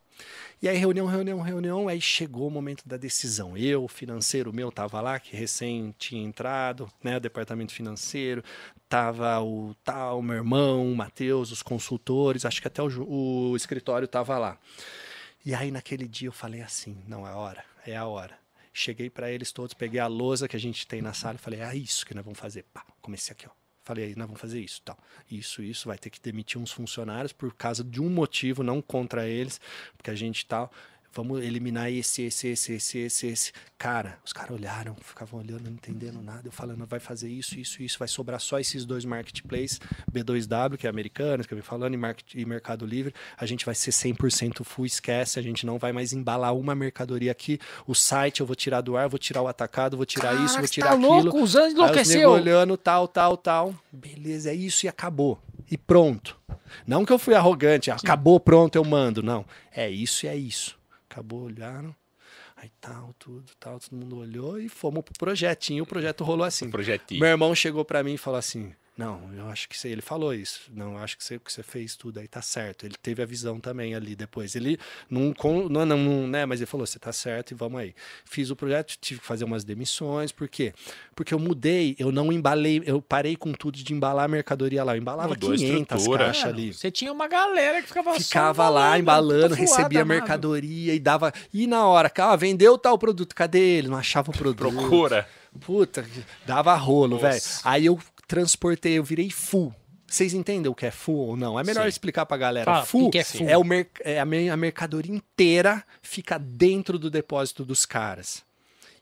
E 0.61 0.69
aí, 0.69 0.77
reunião, 0.77 1.07
reunião, 1.07 1.41
reunião, 1.41 1.89
aí 1.89 2.01
chegou 2.01 2.49
o 2.49 2.51
momento 2.51 2.83
da 2.87 2.97
decisão. 2.97 3.57
Eu, 3.57 3.87
financeiro 3.87 4.53
meu, 4.53 4.73
tava 4.73 5.01
lá, 5.01 5.19
que 5.21 5.35
recém 5.37 5.95
tinha 5.97 6.23
entrado, 6.23 6.91
né? 7.03 7.17
O 7.17 7.21
departamento 7.21 7.73
financeiro, 7.73 8.43
tava 8.89 9.41
o 9.41 9.73
tal, 9.85 10.21
meu 10.21 10.35
irmão, 10.37 10.91
o 10.93 10.97
Matheus, 10.97 11.53
os 11.53 11.63
consultores, 11.63 12.45
acho 12.45 12.61
que 12.61 12.67
até 12.67 12.83
o, 12.83 12.89
o 13.53 13.57
escritório 13.57 14.09
tava 14.09 14.37
lá. 14.37 14.59
E 15.47 15.55
aí, 15.55 15.71
naquele 15.71 16.09
dia, 16.09 16.29
eu 16.29 16.33
falei 16.33 16.61
assim: 16.61 16.99
não, 17.07 17.25
é 17.27 17.31
a 17.31 17.37
hora, 17.37 17.65
é 17.87 17.97
a 17.97 18.05
hora. 18.05 18.40
Cheguei 18.81 19.11
para 19.11 19.31
eles 19.31 19.53
todos, 19.53 19.75
peguei 19.75 20.01
a 20.01 20.07
lousa 20.07 20.49
que 20.49 20.57
a 20.57 20.59
gente 20.59 20.87
tem 20.87 21.03
na 21.03 21.13
sala 21.13 21.35
e 21.35 21.39
falei: 21.39 21.61
é 21.61 21.77
isso 21.77 22.07
que 22.07 22.15
nós 22.15 22.25
vamos 22.25 22.39
fazer. 22.39 22.65
Pá, 22.73 22.83
comecei 23.03 23.31
aqui, 23.33 23.47
ó. 23.47 23.51
Falei, 23.83 24.15
nós 24.17 24.27
vamos 24.27 24.41
fazer 24.41 24.59
isso, 24.59 24.81
tal. 24.83 24.99
Isso, 25.31 25.63
isso, 25.63 25.87
vai 25.89 25.99
ter 25.99 26.09
que 26.09 26.19
demitir 26.19 26.59
uns 26.59 26.73
funcionários 26.73 27.31
por 27.31 27.53
causa 27.55 27.85
de 27.85 28.01
um 28.01 28.09
motivo, 28.09 28.63
não 28.63 28.81
contra 28.81 29.29
eles, 29.29 29.61
porque 29.99 30.11
a 30.11 30.15
gente 30.15 30.47
tal. 30.47 30.73
Vamos 31.13 31.43
eliminar 31.43 31.91
esse, 31.91 32.23
esse, 32.23 32.49
esse, 32.49 32.75
esse, 32.75 32.99
esse, 32.99 33.27
esse. 33.27 33.53
Cara, 33.77 34.19
os 34.25 34.33
caras 34.33 34.53
olharam, 34.53 34.95
ficavam 35.03 35.41
olhando, 35.41 35.65
não 35.65 35.73
entendendo 35.73 36.23
nada. 36.23 36.43
Eu 36.45 36.53
falando, 36.53 36.87
vai 36.87 37.01
fazer 37.01 37.29
isso, 37.29 37.59
isso, 37.59 37.83
isso. 37.83 37.99
Vai 37.99 38.07
sobrar 38.07 38.39
só 38.41 38.61
esses 38.61 38.85
dois 38.85 39.05
marketplaces, 39.05 39.81
B2W, 40.13 40.77
que 40.77 40.87
é 40.87 40.91
americano, 40.91 41.45
que 41.45 41.53
eu 41.53 41.57
vim 41.57 41.63
falando, 41.63 41.95
e, 41.95 41.97
market, 41.97 42.35
e 42.35 42.45
Mercado 42.45 42.87
Livre. 42.87 43.13
A 43.37 43.45
gente 43.45 43.67
vai 43.67 43.75
ser 43.75 43.91
100% 43.91 44.63
full, 44.65 44.87
esquece. 44.87 45.39
A 45.39 45.43
gente 45.43 45.67
não 45.67 45.79
vai 45.79 45.93
mais 45.93 46.13
embalar 46.13 46.55
uma 46.55 46.75
mercadoria 46.77 47.33
aqui. 47.33 47.59
O 47.87 47.95
site 47.95 48.41
eu 48.41 48.47
vou 48.47 48.55
tirar 48.55 48.81
do 48.81 48.97
ar, 48.97 49.09
vou 49.09 49.19
tirar 49.19 49.43
o 49.43 49.49
atacado, 49.49 49.97
vou 49.97 50.07
tirar 50.07 50.33
isso, 50.35 50.55
Caraca, 50.55 50.59
vou 50.59 50.67
você 50.69 50.73
tirar 50.73 50.89
tá 50.89 50.95
aquilo. 50.95 51.11
louco? 51.11 51.43
Os 51.43 51.57
anos 51.57 51.69
Aí 51.69 51.73
os 51.73 51.79
enlouqueceu. 51.79 52.31
olhando, 52.31 52.77
tal, 52.77 53.09
tal, 53.09 53.37
tal. 53.37 53.75
Beleza, 53.91 54.51
é 54.51 54.55
isso 54.55 54.87
e 54.87 54.89
acabou. 54.89 55.41
E 55.69 55.77
pronto. 55.77 56.39
Não 56.87 57.05
que 57.05 57.13
eu 57.13 57.19
fui 57.19 57.35
arrogante, 57.35 57.91
acabou, 57.91 58.39
pronto, 58.39 58.77
eu 58.77 58.85
mando. 58.85 59.23
Não. 59.23 59.45
É 59.75 59.91
isso 59.91 60.27
e 60.27 60.29
é 60.29 60.37
isso. 60.37 60.80
Acabou, 61.11 61.43
olharam. 61.43 61.95
Aí 62.57 62.71
tal, 62.81 63.13
tudo, 63.19 63.51
tal, 63.59 63.81
todo 63.81 63.99
mundo 63.99 64.19
olhou 64.19 64.61
e 64.61 64.69
fomos 64.69 65.03
pro 65.03 65.15
projetinho. 65.19 65.83
O 65.83 65.87
projeto 65.87 66.23
rolou 66.23 66.45
assim. 66.45 66.71
Projetinho. 66.71 67.21
Meu 67.21 67.31
irmão 67.31 67.53
chegou 67.55 67.85
pra 67.85 68.05
mim 68.05 68.15
e 68.15 68.19
falou 68.19 68.39
assim: 68.39 68.73
Não, 69.01 69.19
eu 69.35 69.49
acho 69.49 69.67
que 69.67 69.79
você. 69.79 69.89
Ele 69.89 70.03
falou 70.03 70.35
isso. 70.35 70.71
Não, 70.71 70.93
eu 70.93 70.99
acho 70.99 71.17
que 71.17 71.25
você, 71.25 71.39
que 71.39 71.51
você 71.51 71.63
fez 71.63 71.97
tudo 71.97 72.21
aí 72.21 72.29
tá 72.29 72.43
certo. 72.43 72.85
Ele 72.85 72.97
teve 73.03 73.23
a 73.23 73.25
visão 73.25 73.59
também 73.59 73.95
ali 73.95 74.15
depois. 74.15 74.55
Ele 74.55 74.79
não, 75.09 75.35
não, 75.71 75.87
não, 75.87 76.27
né? 76.27 76.45
Mas 76.45 76.61
ele 76.61 76.67
falou: 76.67 76.87
Você 76.87 76.99
tá 76.99 77.11
certo 77.11 77.53
e 77.53 77.55
vamos 77.55 77.81
aí. 77.81 77.95
Fiz 78.27 78.51
o 78.51 78.57
projeto, 78.57 78.99
tive 79.01 79.21
que 79.21 79.27
fazer 79.27 79.47
umas 79.47 79.65
demissões. 79.65 80.33
Por 80.33 80.49
quê? 80.49 80.75
Porque 81.15 81.33
eu 81.33 81.39
mudei, 81.39 81.97
eu 81.99 82.13
não 82.13 82.31
embalei, 82.31 82.83
eu 82.85 83.01
parei 83.01 83.37
com 83.37 83.55
tudo 83.55 83.79
de 83.79 83.95
embalar 83.95 84.27
a 84.27 84.29
mercadoria 84.29 84.85
lá. 84.85 84.95
Eu 84.95 85.01
embalava 85.01 85.31
Mudou 85.31 85.55
a 85.55 85.57
500 85.57 85.79
estrutura. 85.81 86.25
caixas 86.27 86.45
Mano, 86.45 86.55
ali. 86.59 86.75
Você 86.75 86.91
tinha 86.91 87.11
uma 87.11 87.27
galera 87.27 87.81
que 87.81 87.89
ficava 87.89 88.21
Ficava 88.21 88.69
lá 88.69 88.99
embalando, 88.99 89.49
tudo 89.49 89.55
recebia 89.55 90.05
voado, 90.05 90.09
mercadoria 90.09 90.95
e 90.95 91.01
dava. 91.01 91.33
E 91.55 91.67
na 91.67 91.87
hora, 91.87 92.13
ah, 92.19 92.37
vendeu 92.37 92.77
tal 92.77 92.99
produto, 92.99 93.35
cadê 93.35 93.79
ele? 93.79 93.89
Não 93.89 93.97
achava 93.97 94.31
o 94.31 94.35
produto. 94.35 94.59
Procura. 94.59 95.27
Puta, 95.61 96.07
dava 96.47 96.75
rolo, 96.77 97.19
velho. 97.19 97.41
Aí 97.65 97.87
eu 97.87 97.99
transportei, 98.31 98.93
eu 98.97 99.03
virei 99.03 99.29
full. 99.29 99.75
Vocês 100.07 100.35
entendem 100.35 100.71
o 100.71 100.75
que 100.75 100.87
é 100.87 100.91
full 100.91 101.29
ou 101.29 101.37
não? 101.37 101.59
É 101.59 101.65
melhor 101.65 101.83
Sim. 101.83 101.89
explicar 101.89 102.25
pra 102.27 102.37
galera. 102.37 102.65
Fala, 102.65 102.85
full, 102.87 103.11
que 103.11 103.19
é 103.19 103.25
full? 103.25 103.49
é, 103.49 103.59
o 103.59 103.65
mer 103.65 103.89
é 104.05 104.19
a, 104.21 104.25
mer- 104.25 104.51
a 104.51 104.57
mercadoria 104.57 105.13
inteira 105.15 105.85
fica 106.01 106.39
dentro 106.39 106.99
do 106.99 107.11
depósito 107.11 107.65
dos 107.65 107.85
caras. 107.85 108.43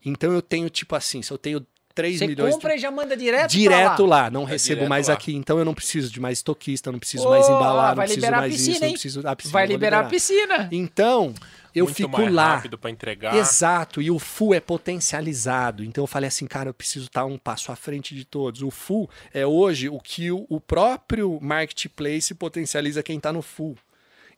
Então 0.05 0.33
eu 0.33 0.41
tenho, 0.43 0.69
tipo 0.71 0.95
assim, 0.97 1.21
se 1.23 1.31
eu 1.31 1.37
tenho 1.39 1.67
3 1.95 2.19
Você 2.19 2.27
milhões 2.27 2.55
compra 2.55 2.77
e 2.77 2.79
já 2.79 2.91
manda 2.91 3.17
direto 3.17 3.51
direto 3.51 3.97
pra 3.97 4.07
lá. 4.07 4.23
lá. 4.25 4.31
não 4.31 4.45
É 4.45 4.51
recebo 4.53 4.89
mais 4.89 5.09
lá. 5.09 5.15
aqui. 5.15 5.35
Então 5.35 5.59
eu 5.59 5.65
não 5.65 5.75
preciso 5.75 6.11
de 6.13 6.21
mais 6.21 6.39
estoquista, 6.39 6.93
não 6.93 6.99
preciso 6.99 7.27
Ô, 7.27 7.31
mais 7.31 7.47
embalar, 7.49 7.89
não 7.97 8.03
preciso 8.03 8.21
liberar 8.21 8.39
mais 8.39 8.53
piscina, 8.53 8.71
isso, 8.73 8.81
não 8.81 8.87
hein? 8.87 8.93
preciso. 8.93 9.29
A 9.29 9.37
piscina 9.37 9.53
Vai 9.53 9.67
vou 9.67 9.73
liberar 9.75 10.01
a 10.01 10.09
piscina. 10.09 10.69
Então, 10.71 11.35
eu 11.75 11.85
Muito 11.85 11.97
fico 11.97 12.11
mais 12.11 12.33
lá. 12.33 12.55
rápido 12.57 12.79
pra 12.79 12.91
entregar. 12.91 13.37
Exato, 13.37 14.01
e 14.03 14.11
o 14.11 14.19
full 14.19 14.55
é 14.55 14.61
potencializado. 14.61 15.85
Então 15.85 16.03
eu 16.03 16.07
falei 16.09 16.29
assim, 16.29 16.47
cara, 16.47 16.71
eu 16.71 16.75
preciso 16.75 17.07
estar 17.07 17.25
um 17.25 17.39
passo 17.39 17.71
à 17.73 17.77
frente 17.77 18.15
de 18.15 18.25
todos. 18.25 18.63
O 18.63 18.71
full 18.71 19.09
é 19.33 19.47
hoje 19.47 19.89
o 19.89 19.99
que 20.01 20.31
o, 20.31 20.47
o 20.49 20.61
próprio 20.61 21.39
marketplace 21.41 22.35
potencializa 22.35 23.03
quem 23.03 23.19
tá 23.21 23.33
no 23.33 23.43
full. 23.43 23.77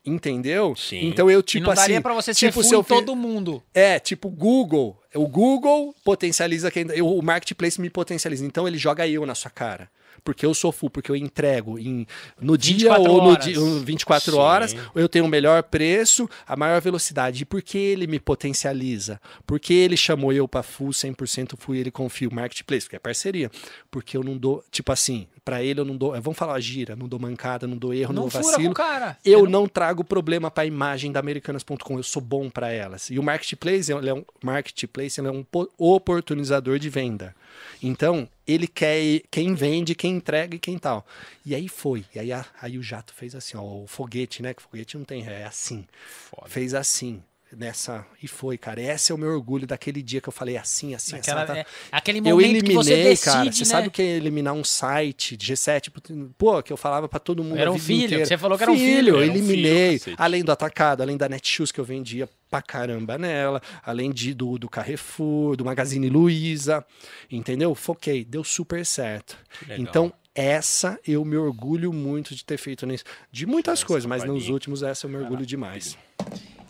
Entendeu? 0.05 0.75
Sim. 0.77 1.07
Então 1.09 1.31
eu 1.31 1.41
E 1.41 1.43
tipo 1.43 1.67
não 1.67 1.75
daria 1.75 1.97
assim, 1.97 2.03
pra 2.03 2.15
você 2.15 2.33
ser 2.33 2.47
tipo 2.47 2.55
full 2.55 2.65
se 2.65 2.75
eu 2.75 2.81
em 2.81 2.85
fi- 2.85 2.89
todo 2.89 3.15
mundo. 3.15 3.63
é, 3.75 3.99
tipo 3.99 4.31
Google. 4.31 4.99
O 5.15 5.29
Google 5.29 5.95
potencializa 6.03 6.71
quem. 6.71 6.87
eu- 6.95 7.07
O 7.07 7.23
marketplace 7.23 7.79
me 7.81 7.91
potencializa. 7.91 8.47
Então 8.47 8.67
ele 8.67 8.79
joga 8.79 9.07
eu 9.07 9.27
na 9.27 9.35
sua 9.35 9.51
cara. 9.51 9.91
Porque 10.23 10.47
eu 10.47 10.55
sou 10.55 10.73
full, 10.73 10.91
porque 10.91 11.11
eu 11.11 11.17
entrego 11.17 11.79
em, 11.79 12.07
no 12.41 12.57
dia 12.57 12.95
24 12.95 13.13
ou 13.13 13.23
no 13.23 13.37
dia, 13.37 13.85
24 13.85 14.33
Sim. 14.33 14.39
horas, 14.39 14.77
eu 14.95 15.09
tenho 15.09 15.25
o 15.25 15.29
melhor 15.29 15.63
preço, 15.63 16.29
a 16.47 16.57
maior 16.57 16.81
velocidade. 16.81 17.43
E 17.43 17.45
por 17.45 17.63
que 17.63 17.79
ele 17.79 18.07
me 18.07 18.21
potencializa? 18.21 19.21
Porque 19.47 19.73
ele 19.73 19.97
chamou 19.97 20.33
eu 20.33 20.47
para 20.47 20.63
full, 20.63 20.91
100% 20.91 21.57
full 21.57 21.75
ele 21.75 21.91
confia 21.91 22.29
o 22.29 22.35
marketplace, 22.35 22.87
porque 22.87 22.97
é 22.97 22.99
parceria. 22.99 23.51
Porque 23.91 24.17
eu 24.17 24.23
não 24.23 24.37
dou, 24.37 24.65
tipo 24.71 24.93
assim, 24.93 25.27
para 25.45 25.63
ele 25.63 25.81
eu 25.81 25.85
não 25.85 25.97
dou, 25.97 26.13
vamos 26.21 26.39
falar 26.39 26.59
gira, 26.61 26.95
não 26.97 27.09
dou 27.09 27.19
mancada, 27.19 27.67
não 27.67 27.77
dou 27.77 27.93
erro, 27.95 28.13
não, 28.13 28.23
Não 28.25 28.29
dou 28.29 28.43
vacilo. 28.43 28.71
o 28.71 28.75
cara. 28.75 29.17
Eu 29.25 29.41
Você 29.41 29.49
não 29.49 29.67
trago 29.69 30.05
problema 30.05 30.51
para 30.51 30.63
a 30.65 30.67
imagem 30.67 31.11
da 31.13 31.21
Americanas.com, 31.21 31.97
eu 31.99 32.03
sou 32.03 32.21
bom 32.23 32.49
para 32.51 32.71
elas. 32.71 33.11
E 33.11 33.19
o 33.19 33.23
marketplace, 33.23 33.93
ele 33.93 34.09
é 34.11 34.15
um 34.15 34.25
marketplace, 34.43 35.21
ele 35.21 35.29
é 35.29 35.31
um 35.31 35.43
po- 35.43 35.71
oportunizador 35.79 36.79
de 36.79 36.89
venda. 36.89 37.35
Então, 37.83 38.29
ele 38.47 38.67
quer 38.67 39.23
quem 39.31 39.55
vende, 39.55 39.95
quem 39.95 40.17
entrega 40.17 40.57
e 40.57 40.59
quem 40.59 40.79
tal. 40.79 41.07
E 41.45 41.55
aí 41.55 41.69
foi. 41.69 42.05
E 42.15 42.19
aí, 42.19 42.33
a- 42.33 42.45
aí 42.61 42.79
o 42.79 42.83
jato 42.83 43.13
fez 43.15 43.35
assim, 43.35 43.57
ó, 43.57 43.63
o 43.63 43.87
foguete, 43.87 44.43
né? 44.43 44.55
Que 44.55 44.63
foguete 44.63 44.97
não 44.97 45.05
tem 45.05 45.23
ré, 45.23 45.43
é 45.43 45.45
assim. 45.47 45.87
Foda. 46.31 46.49
Fez 46.49 46.75
assim. 46.75 47.23
Nessa. 47.57 48.07
E 48.23 48.29
foi, 48.29 48.57
cara. 48.57 48.81
Esse 48.81 49.11
é 49.11 49.15
o 49.15 49.19
meu 49.19 49.31
orgulho 49.31 49.67
daquele 49.67 50.01
dia 50.03 50.21
que 50.21 50.29
eu 50.29 50.33
falei 50.33 50.57
assim, 50.57 50.95
assim, 50.95 51.17
Aquela- 51.17 51.43
assim. 51.43 51.59
é, 51.59 51.67
aquele 51.91 52.19
Eu 52.21 52.37
momento 52.37 52.65
que 52.65 52.73
você 52.73 52.93
eliminei, 52.93 53.11
decide, 53.13 53.25
cara. 53.33 53.53
Você 53.53 53.59
né? 53.61 53.65
sabe 53.65 53.89
o 53.89 53.91
que 53.91 54.01
é 54.03 54.05
eliminar 54.17 54.55
um 54.55 54.63
site 54.63 55.37
de 55.37 55.53
G7? 55.53 55.91
Pô, 56.39 56.63
que 56.63 56.73
eu 56.73 56.77
falava 56.77 57.09
pra 57.09 57.19
todo 57.19 57.43
mundo. 57.43 57.59
Era 57.59 57.73
um 57.73 57.79
filho, 57.79 58.05
inteira. 58.05 58.25
você 58.27 58.39
falou 58.39 58.57
que 58.57 58.63
era 58.63 58.71
um 58.73 58.77
filho. 58.77 59.17
Eu 59.17 59.23
Era 59.23 59.33
um 59.33 59.35
eliminei. 59.35 59.99
filho, 59.99 60.17
além 60.17 60.45
do 60.45 60.53
atacado, 60.53 61.03
além 61.03 61.17
da 61.17 61.29
Netshoes 61.29 61.73
que 61.73 61.81
eu 61.81 61.85
vendia 61.85 62.29
pra 62.49 62.63
caramba 62.63 63.19
nela, 63.19 63.61
além 63.85 64.13
de, 64.13 64.33
do, 64.33 64.57
do 64.57 64.69
Carrefour, 64.69 65.57
do 65.57 65.65
Magazine 65.65 66.09
Luiza. 66.09 66.85
Entendeu? 67.31 67.75
Foquei. 67.75 68.25
Deu 68.25 68.45
super 68.45 68.87
certo. 68.87 69.37
Então. 69.77 70.13
Essa 70.33 70.99
eu 71.07 71.25
me 71.25 71.37
orgulho 71.37 71.93
muito 71.93 72.37
de 72.37 72.45
ter 72.45 72.57
feito 72.57 72.87
nisso. 72.87 73.03
De 73.33 73.47
muitas 73.47 73.81
Essa 73.81 73.87
coisas, 73.87 74.07
mas 74.07 74.23
nos 74.23 74.49
últimos 74.49 74.81
essa 74.81 75.05
eu 75.05 75.11
me 75.11 75.17
orgulho 75.17 75.45
demais. 75.45 75.99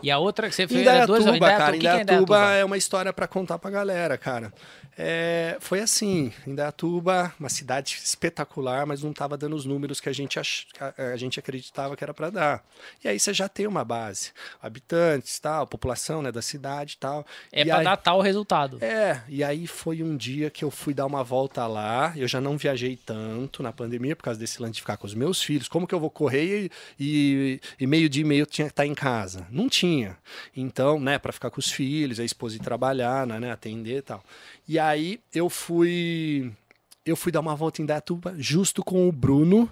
E 0.03 0.11
a 0.11 0.19
outra 0.19 0.49
que 0.49 0.55
você 0.55 0.67
fez 0.67 0.81
Indaiatuba, 0.81 1.15
era 1.15 1.25
duas 1.25 1.37
Indaiatuba, 1.37 1.59
cara. 1.59 1.77
é 1.77 1.79
Indaiatuba 1.79 2.13
Indaiatuba? 2.15 2.53
é 2.55 2.65
uma 2.65 2.77
história 2.77 3.13
pra 3.13 3.27
contar 3.27 3.59
pra 3.59 3.71
galera, 3.71 4.17
cara. 4.19 4.53
É, 4.97 5.57
foi 5.61 5.81
assim, 5.81 6.33
Indaiatuba, 6.47 7.33
uma 7.39 7.49
cidade 7.49 7.99
espetacular, 8.05 8.87
mas 8.87 9.03
não 9.03 9.13
tava 9.13 9.37
dando 9.37 9.57
os 9.57 9.65
números 9.65 10.01
que 10.01 10.09
a 10.09 10.13
gente, 10.13 10.39
ach, 10.39 10.67
a, 10.79 11.13
a 11.13 11.17
gente 11.17 11.39
acreditava 11.39 11.97
que 11.97 12.05
era 12.05 12.13
pra 12.13 12.31
dar. 12.31 12.65
E 13.03 13.09
aí 13.09 13.19
você 13.19 13.33
já 13.33 13.49
tem 13.49 13.67
uma 13.67 13.85
base, 13.85 14.33
habitantes, 14.63 15.39
tal, 15.39 15.67
população, 15.67 16.23
né, 16.23 16.31
da 16.31 16.43
cidade, 16.43 16.95
e 16.95 16.99
tal. 16.99 17.27
É 17.53 17.63
aí, 17.63 17.85
dar 17.85 17.97
tal 17.97 18.21
resultado. 18.21 18.79
é, 18.83 19.23
e 19.29 19.43
aí 19.43 19.67
foi 19.67 20.03
um 20.03 20.17
dia 20.17 20.51
que 20.51 20.65
eu 20.65 20.71
fui 20.71 20.93
dar 20.93 21.07
uma 21.07 21.25
volta 21.25 21.67
lá. 21.67 22.13
Eu 22.17 22.29
já 22.29 22.41
não 22.41 22.57
viajei 22.57 22.97
tanto 22.97 23.63
na 23.63 23.73
pandemia 23.73 24.17
por 24.17 24.25
causa 24.25 24.39
desse 24.39 24.61
lance 24.61 24.75
de 24.75 24.81
ficar 24.81 24.97
com 24.97 25.07
os 25.07 25.15
meus 25.15 25.43
filhos. 25.43 25.69
Como 25.69 25.87
que 25.87 25.95
eu 25.95 26.01
vou 26.01 26.11
correr 26.11 26.67
e, 26.67 26.71
e, 26.99 27.61
e 27.79 27.87
meio 27.87 28.09
dia 28.09 28.23
e 28.23 28.27
meio 28.27 28.43
eu 28.43 28.47
tinha 28.47 28.67
que 28.67 28.73
estar 28.73 28.87
em 28.87 28.95
casa? 28.95 29.47
Não 29.51 29.69
tinha. 29.69 30.17
Então, 30.57 31.01
né, 31.01 31.19
para 31.19 31.33
ficar 31.33 31.51
com 31.51 31.61
os 31.61 31.71
filhos, 31.71 32.21
a 32.21 32.25
esposa 32.25 32.57
ir 32.57 32.61
trabalhar, 32.61 33.27
né, 33.27 33.39
né, 33.41 33.51
atender 33.51 33.99
e 33.99 34.03
tal. 34.03 34.23
E 34.71 34.79
aí 34.79 35.19
eu 35.35 35.51
fui 35.51 36.53
eu 37.05 37.17
fui 37.17 37.33
dar 37.33 37.41
uma 37.41 37.57
volta 37.57 37.83
em 37.83 37.87
Datuba 37.87 38.37
justo 38.39 38.85
com 38.85 39.09
o 39.09 39.11
Bruno, 39.11 39.69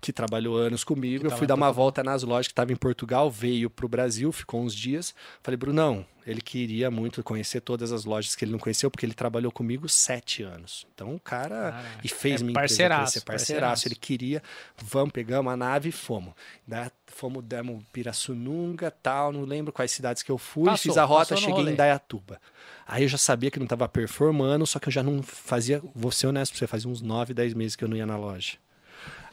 que 0.00 0.12
trabalhou 0.12 0.56
anos 0.56 0.82
comigo. 0.84 1.24
Eu 1.26 1.30
tava 1.30 1.38
fui 1.38 1.46
dar 1.46 1.54
uma 1.54 1.70
volta 1.72 2.02
nas 2.02 2.22
lojas 2.22 2.48
que 2.48 2.52
estava 2.52 2.72
em 2.72 2.76
Portugal, 2.76 3.30
veio 3.30 3.68
para 3.70 3.86
o 3.86 3.88
Brasil, 3.88 4.30
ficou 4.32 4.62
uns 4.62 4.74
dias. 4.74 5.14
Falei, 5.42 5.56
Brunão, 5.56 6.04
ele 6.26 6.40
queria 6.40 6.90
muito 6.90 7.22
conhecer 7.22 7.60
todas 7.60 7.92
as 7.92 8.04
lojas 8.04 8.34
que 8.34 8.44
ele 8.44 8.52
não 8.52 8.58
conheceu, 8.58 8.90
porque 8.90 9.04
ele 9.04 9.14
trabalhou 9.14 9.52
comigo 9.52 9.88
sete 9.88 10.42
anos. 10.42 10.86
Então 10.94 11.14
o 11.14 11.20
cara. 11.20 11.72
Caraca. 11.72 11.88
e 12.02 12.08
fez 12.08 12.40
É 12.40 12.44
minha 12.44 12.52
empresa 12.52 12.62
parceiraço, 12.68 13.02
crescer, 13.12 13.20
parceiraço. 13.24 13.70
parceiraço. 13.72 13.88
Ele 13.88 13.94
queria, 13.94 14.42
vamos, 14.82 15.12
pegamos 15.12 15.52
a 15.52 15.56
nave 15.56 15.90
e 15.90 15.92
fomos. 15.92 16.34
Da- 16.66 16.90
fomos, 17.06 17.44
demos 17.44 17.84
Pirassununga, 17.92 18.90
tal, 18.90 19.32
não 19.32 19.44
lembro 19.44 19.72
quais 19.72 19.90
cidades 19.92 20.22
que 20.22 20.30
eu 20.32 20.38
fui. 20.38 20.64
Passou, 20.64 20.90
fiz 20.92 20.96
a 20.98 21.04
rota, 21.04 21.36
cheguei 21.36 21.52
rolê. 21.54 21.72
em 21.72 21.76
Dayatuba. 21.76 22.40
Aí 22.86 23.04
eu 23.04 23.08
já 23.08 23.18
sabia 23.18 23.50
que 23.50 23.58
não 23.58 23.64
estava 23.66 23.88
performando, 23.88 24.66
só 24.66 24.78
que 24.78 24.88
eu 24.88 24.92
já 24.92 25.02
não 25.02 25.22
fazia. 25.22 25.80
Vou 25.94 26.10
ser 26.10 26.26
honesto 26.26 26.52
pra 26.52 26.58
você, 26.58 26.66
fazia 26.66 26.90
uns 26.90 27.00
9, 27.00 27.32
10 27.34 27.54
meses 27.54 27.76
que 27.76 27.84
eu 27.84 27.88
não 27.88 27.96
ia 27.96 28.06
na 28.06 28.16
loja. 28.16 28.54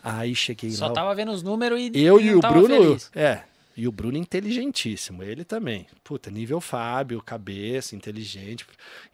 Aí 0.04 0.34
cheguei 0.36 0.72
Só 0.72 0.88
lá. 0.88 0.94
tava 0.94 1.14
vendo 1.16 1.32
os 1.32 1.44
números 1.44 1.80
e 1.80 1.92
Eu 2.00 2.20
e 2.20 2.34
o 2.34 2.40
Bruno. 2.40 2.68
feliz. 2.68 3.12
É. 3.16 3.44
E 3.76 3.88
o 3.88 3.92
Bruno 3.92 4.18
inteligentíssimo, 4.18 5.24
ele 5.24 5.46
também. 5.46 5.88
Puta, 6.04 6.30
nível 6.30 6.60
Fábio, 6.60 7.22
cabeça, 7.22 7.96
inteligente, 7.96 8.66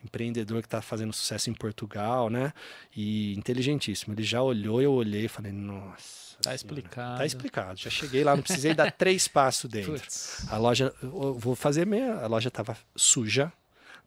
empreendedor 0.04 0.62
que 0.64 0.68
tá 0.68 0.82
fazendo 0.82 1.14
sucesso 1.14 1.50
em 1.50 1.54
Portugal, 1.54 2.30
né? 2.30 2.52
E 2.96 3.36
inteligentíssimo. 3.38 4.14
Ele 4.14 4.24
já 4.24 4.42
olhou, 4.42 4.82
eu 4.82 4.92
olhei 4.94 5.26
e 5.26 5.28
falei, 5.28 5.52
nossa. 5.52 6.38
Tá 6.42 6.54
explicado. 6.56 7.18
Tá 7.18 7.26
explicado. 7.26 7.80
Já 7.80 7.90
cheguei 7.90 8.24
lá, 8.24 8.36
não 8.36 8.44
precisei 8.44 8.74
dar 8.74 8.92
três 8.94 9.28
passos 9.28 9.70
dentro. 9.70 9.94
Putz. 9.94 10.46
A 10.50 10.58
loja, 10.58 10.94
eu 11.02 11.34
vou 11.36 11.56
fazer 11.56 11.86
meia. 11.86 12.16
A 12.16 12.28
loja 12.28 12.50
tava 12.50 12.78
suja, 12.96 13.52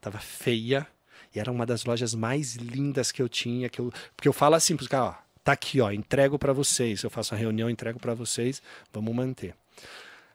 tava 0.00 0.18
feia. 0.18 0.86
E 1.34 1.38
era 1.38 1.50
uma 1.50 1.64
das 1.64 1.84
lojas 1.84 2.12
mais 2.14 2.54
lindas 2.56 3.12
que 3.12 3.22
eu 3.22 3.28
tinha. 3.28 3.68
Que 3.68 3.80
eu, 3.80 3.92
porque 4.16 4.28
eu 4.28 4.32
falo 4.32 4.54
assim 4.56 4.76
pros 4.76 4.88
caras, 4.88 5.14
ó, 5.14 5.18
tá 5.50 5.52
aqui, 5.52 5.80
ó, 5.80 5.90
entrego 5.90 6.38
para 6.38 6.52
vocês. 6.52 7.02
Eu 7.02 7.10
faço 7.10 7.34
a 7.34 7.38
reunião, 7.38 7.68
entrego 7.68 7.98
para 7.98 8.14
vocês, 8.14 8.62
vamos 8.92 9.14
manter. 9.14 9.59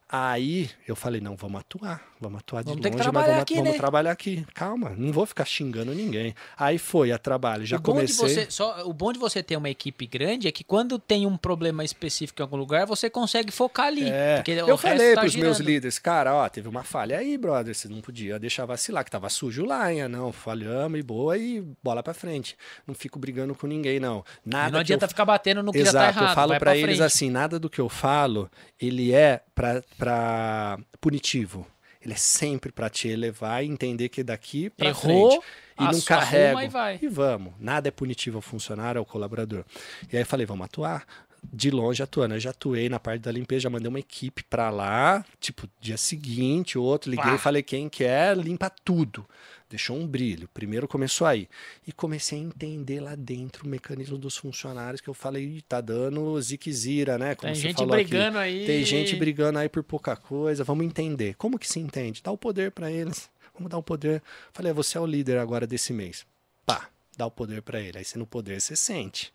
Aí 0.07 0.69
eu 0.88 0.95
falei, 0.95 1.19
não, 1.19 1.36
vamos 1.36 1.60
atuar, 1.61 1.99
vamos 2.22 2.40
atuar 2.40 2.64
de 2.64 2.69
Vamos 2.69 2.86
longe, 2.86 3.11
mas 3.11 3.26
vamos, 3.26 3.41
aqui, 3.41 3.56
vamos 3.56 3.72
né? 3.72 3.77
trabalhar 3.77 4.11
aqui. 4.11 4.45
Calma, 4.53 4.91
não 4.95 5.11
vou 5.11 5.26
ficar 5.26 5.45
xingando 5.45 5.94
ninguém. 5.95 6.36
Aí 6.56 6.77
foi 6.77 7.11
a 7.11 7.18
trabalho, 7.18 7.65
já 7.65 7.77
o, 7.77 7.80
bom 7.80 7.94
comecei. 7.94 8.27
de 8.27 8.34
você, 8.36 8.52
só, 8.52 8.88
o 8.88 8.94
bom 8.94 9.11
de 9.11 9.18
você 9.18 9.41
ter 9.41 9.57
uma 9.57 9.69
equipe 9.69 10.06
grande 10.06 10.48
é 10.48 10.52
que 10.52 10.64
quando 10.64 10.99
tem 10.99 11.26
um 11.26 11.36
problema 11.36 11.84
específico 11.84 12.40
em 12.40 12.44
algum 12.44 12.56
lugar, 12.56 12.86
você 12.86 13.10
consegue 13.10 13.52
focar 13.52 13.88
ali. 13.88 14.07
É, 14.07 14.44
eu 14.68 14.77
falei 14.77 15.15
tá 15.15 15.22
pros 15.22 15.36
meus 15.36 15.57
girando. 15.57 15.68
líderes, 15.68 15.98
cara, 15.98 16.36
ó, 16.36 16.48
teve 16.49 16.68
uma 16.69 16.84
falha 16.84 17.18
aí, 17.18 17.36
brother, 17.36 17.73
você 17.73 17.88
não 17.88 17.99
podia 17.99 18.38
deixar 18.38 18.65
vacilar, 18.68 19.03
que 19.03 19.10
tava 19.10 19.27
sujo 19.27 19.65
lá, 19.65 19.91
hein? 19.91 20.07
Não, 20.07 20.32
falhamos 20.32 20.99
e 20.99 21.03
boa 21.03 21.36
e 21.36 21.61
bola 21.84 22.03
pra 22.03 22.14
frente. 22.14 22.56
Não 22.86 22.94
fico 22.94 23.18
brigando 23.18 23.56
com 23.56 23.65
ninguém, 23.65 23.99
não. 23.99 24.23
Nada 24.45 24.68
E 24.68 24.72
não 24.72 24.72
que 24.72 24.76
eu 24.76 24.80
adianta 24.82 25.07
ficar 25.07 25.26
batendo 25.26 25.64
no 25.64 25.72
que 25.72 25.80
Exato, 25.80 25.94
já 25.95 25.99
tá 25.99 26.07
errado. 26.10 26.30
eu 26.30 26.36
falo 26.36 26.60
pra 26.60 26.77
eles 26.77 26.98
frente. 26.98 27.02
assim, 27.02 27.32
nada 27.32 27.57
do 27.60 27.69
que 27.72 27.82
eu 27.82 27.90
falo, 27.90 28.49
ele 28.80 29.11
é 29.11 29.41
pra, 29.56 29.82
pra 29.98 30.80
punitivo. 31.00 31.66
Ele 32.02 32.14
é 32.14 32.18
sempre 32.18 32.72
pra 32.72 32.88
te 32.90 33.08
elevar 33.08 33.64
e 33.64 33.68
entender 33.68 34.10
que 34.10 34.24
daqui 34.24 34.70
pra 34.70 34.90
Errou, 34.90 35.32
frente. 35.32 35.46
E 35.80 35.84
não 35.84 36.18
arruma 36.18 36.94
e. 36.94 37.00
E 37.02 37.08
vamos. 37.08 37.54
Nada 37.60 37.88
é 37.88 37.92
punitivo 37.92 38.38
ao 38.38 38.42
funcionário, 38.44 39.00
ao 39.00 39.06
colaborador. 39.06 39.66
E 40.12 40.16
aí 40.16 40.22
eu 40.22 40.26
falei, 40.26 40.46
vamos 40.46 40.66
atuar. 40.66 41.04
De 41.44 41.70
longe 41.72 42.02
atuando. 42.04 42.36
Eu 42.36 42.40
já 42.40 42.52
atuei 42.52 42.90
na 42.90 43.00
parte 43.00 43.22
da 43.22 43.32
limpeza, 43.32 43.62
já 43.62 43.70
mandei 43.70 43.90
uma 43.90 44.00
equipe 44.00 44.44
pra 44.44 44.70
lá. 44.70 45.26
Tipo, 45.40 45.68
dia 45.82 45.98
seguinte, 45.98 46.78
outro, 46.78 47.10
liguei 47.10 47.26
Pá. 47.26 47.36
e 47.36 47.40
falei, 47.40 47.64
quem 47.64 47.90
quer, 47.90 48.38
limpa 48.38 48.70
tudo. 48.84 49.26
Deixou 49.70 49.98
um 49.98 50.06
brilho. 50.08 50.48
Primeiro 50.54 50.88
começou 50.88 51.26
aí. 51.26 51.50
E 51.88 51.92
comecei 51.92 52.38
a 52.40 52.42
entender 52.44 53.00
lá 53.00 53.16
dentro 53.16 53.66
o 53.66 53.68
mecanismo 53.68 54.18
dos 54.18 54.38
funcionários, 54.38 55.02
que 55.02 55.08
eu 55.10 55.14
falei, 55.14 55.44
"Ih, 55.44 55.62
tá 55.64 55.82
dando 55.82 56.40
ziquezira, 56.42 57.18
né? 57.18 57.34
Como 57.36 57.52
Tem 57.52 57.62
gente 57.62 57.78
falou 57.78 57.94
aqui. 57.96 58.04
brigando 58.04 58.38
aí. 58.38 58.66
Tem 58.66 58.86
gente 58.86 59.16
brigando 59.16 59.58
aí 59.60 59.68
por 59.68 59.84
pouca 59.84 60.16
coisa. 60.16 60.64
Vamos 60.64 60.86
entender. 60.86 61.34
Como 61.36 61.58
que 61.58 61.68
se 61.68 61.80
entende? 61.80 62.22
Dá 62.24 62.32
o 62.32 62.38
poder 62.38 62.72
pra 62.72 62.92
eles. 62.92 63.30
Vamos 63.56 63.70
dar 63.72 63.78
o 63.78 63.84
poder. 63.84 64.22
Falei, 64.54 64.70
"É, 64.72 64.74
você 64.74 64.98
é 64.98 65.02
o 65.02 65.06
líder 65.06 65.38
agora 65.40 65.66
desse 65.66 65.92
mês. 65.94 66.26
Pá, 66.66 66.90
dá 67.18 67.26
o 67.26 67.32
poder 67.32 67.62
pra 67.64 67.80
ele. 67.82 67.98
Aí 67.98 68.06
você 68.06 68.20
no 68.20 68.28
poder 68.28 68.62
você 68.62 68.76
sente. 68.76 69.34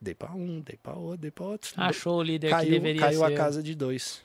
Dei 0.00 0.14
pra 0.14 0.32
um, 0.32 0.60
dei 0.60 0.76
pra 0.82 0.94
outro, 0.94 1.16
dei 1.18 1.30
pra 1.30 1.44
outro. 1.46 1.72
Achou 1.76 2.18
o 2.18 2.22
líder 2.22 2.48
que 2.48 2.54
caiu 2.54 2.70
deveria 2.70 3.00
caiu 3.00 3.20
ser. 3.20 3.24
a 3.32 3.36
casa 3.36 3.62
de 3.62 3.74
dois. 3.74 4.20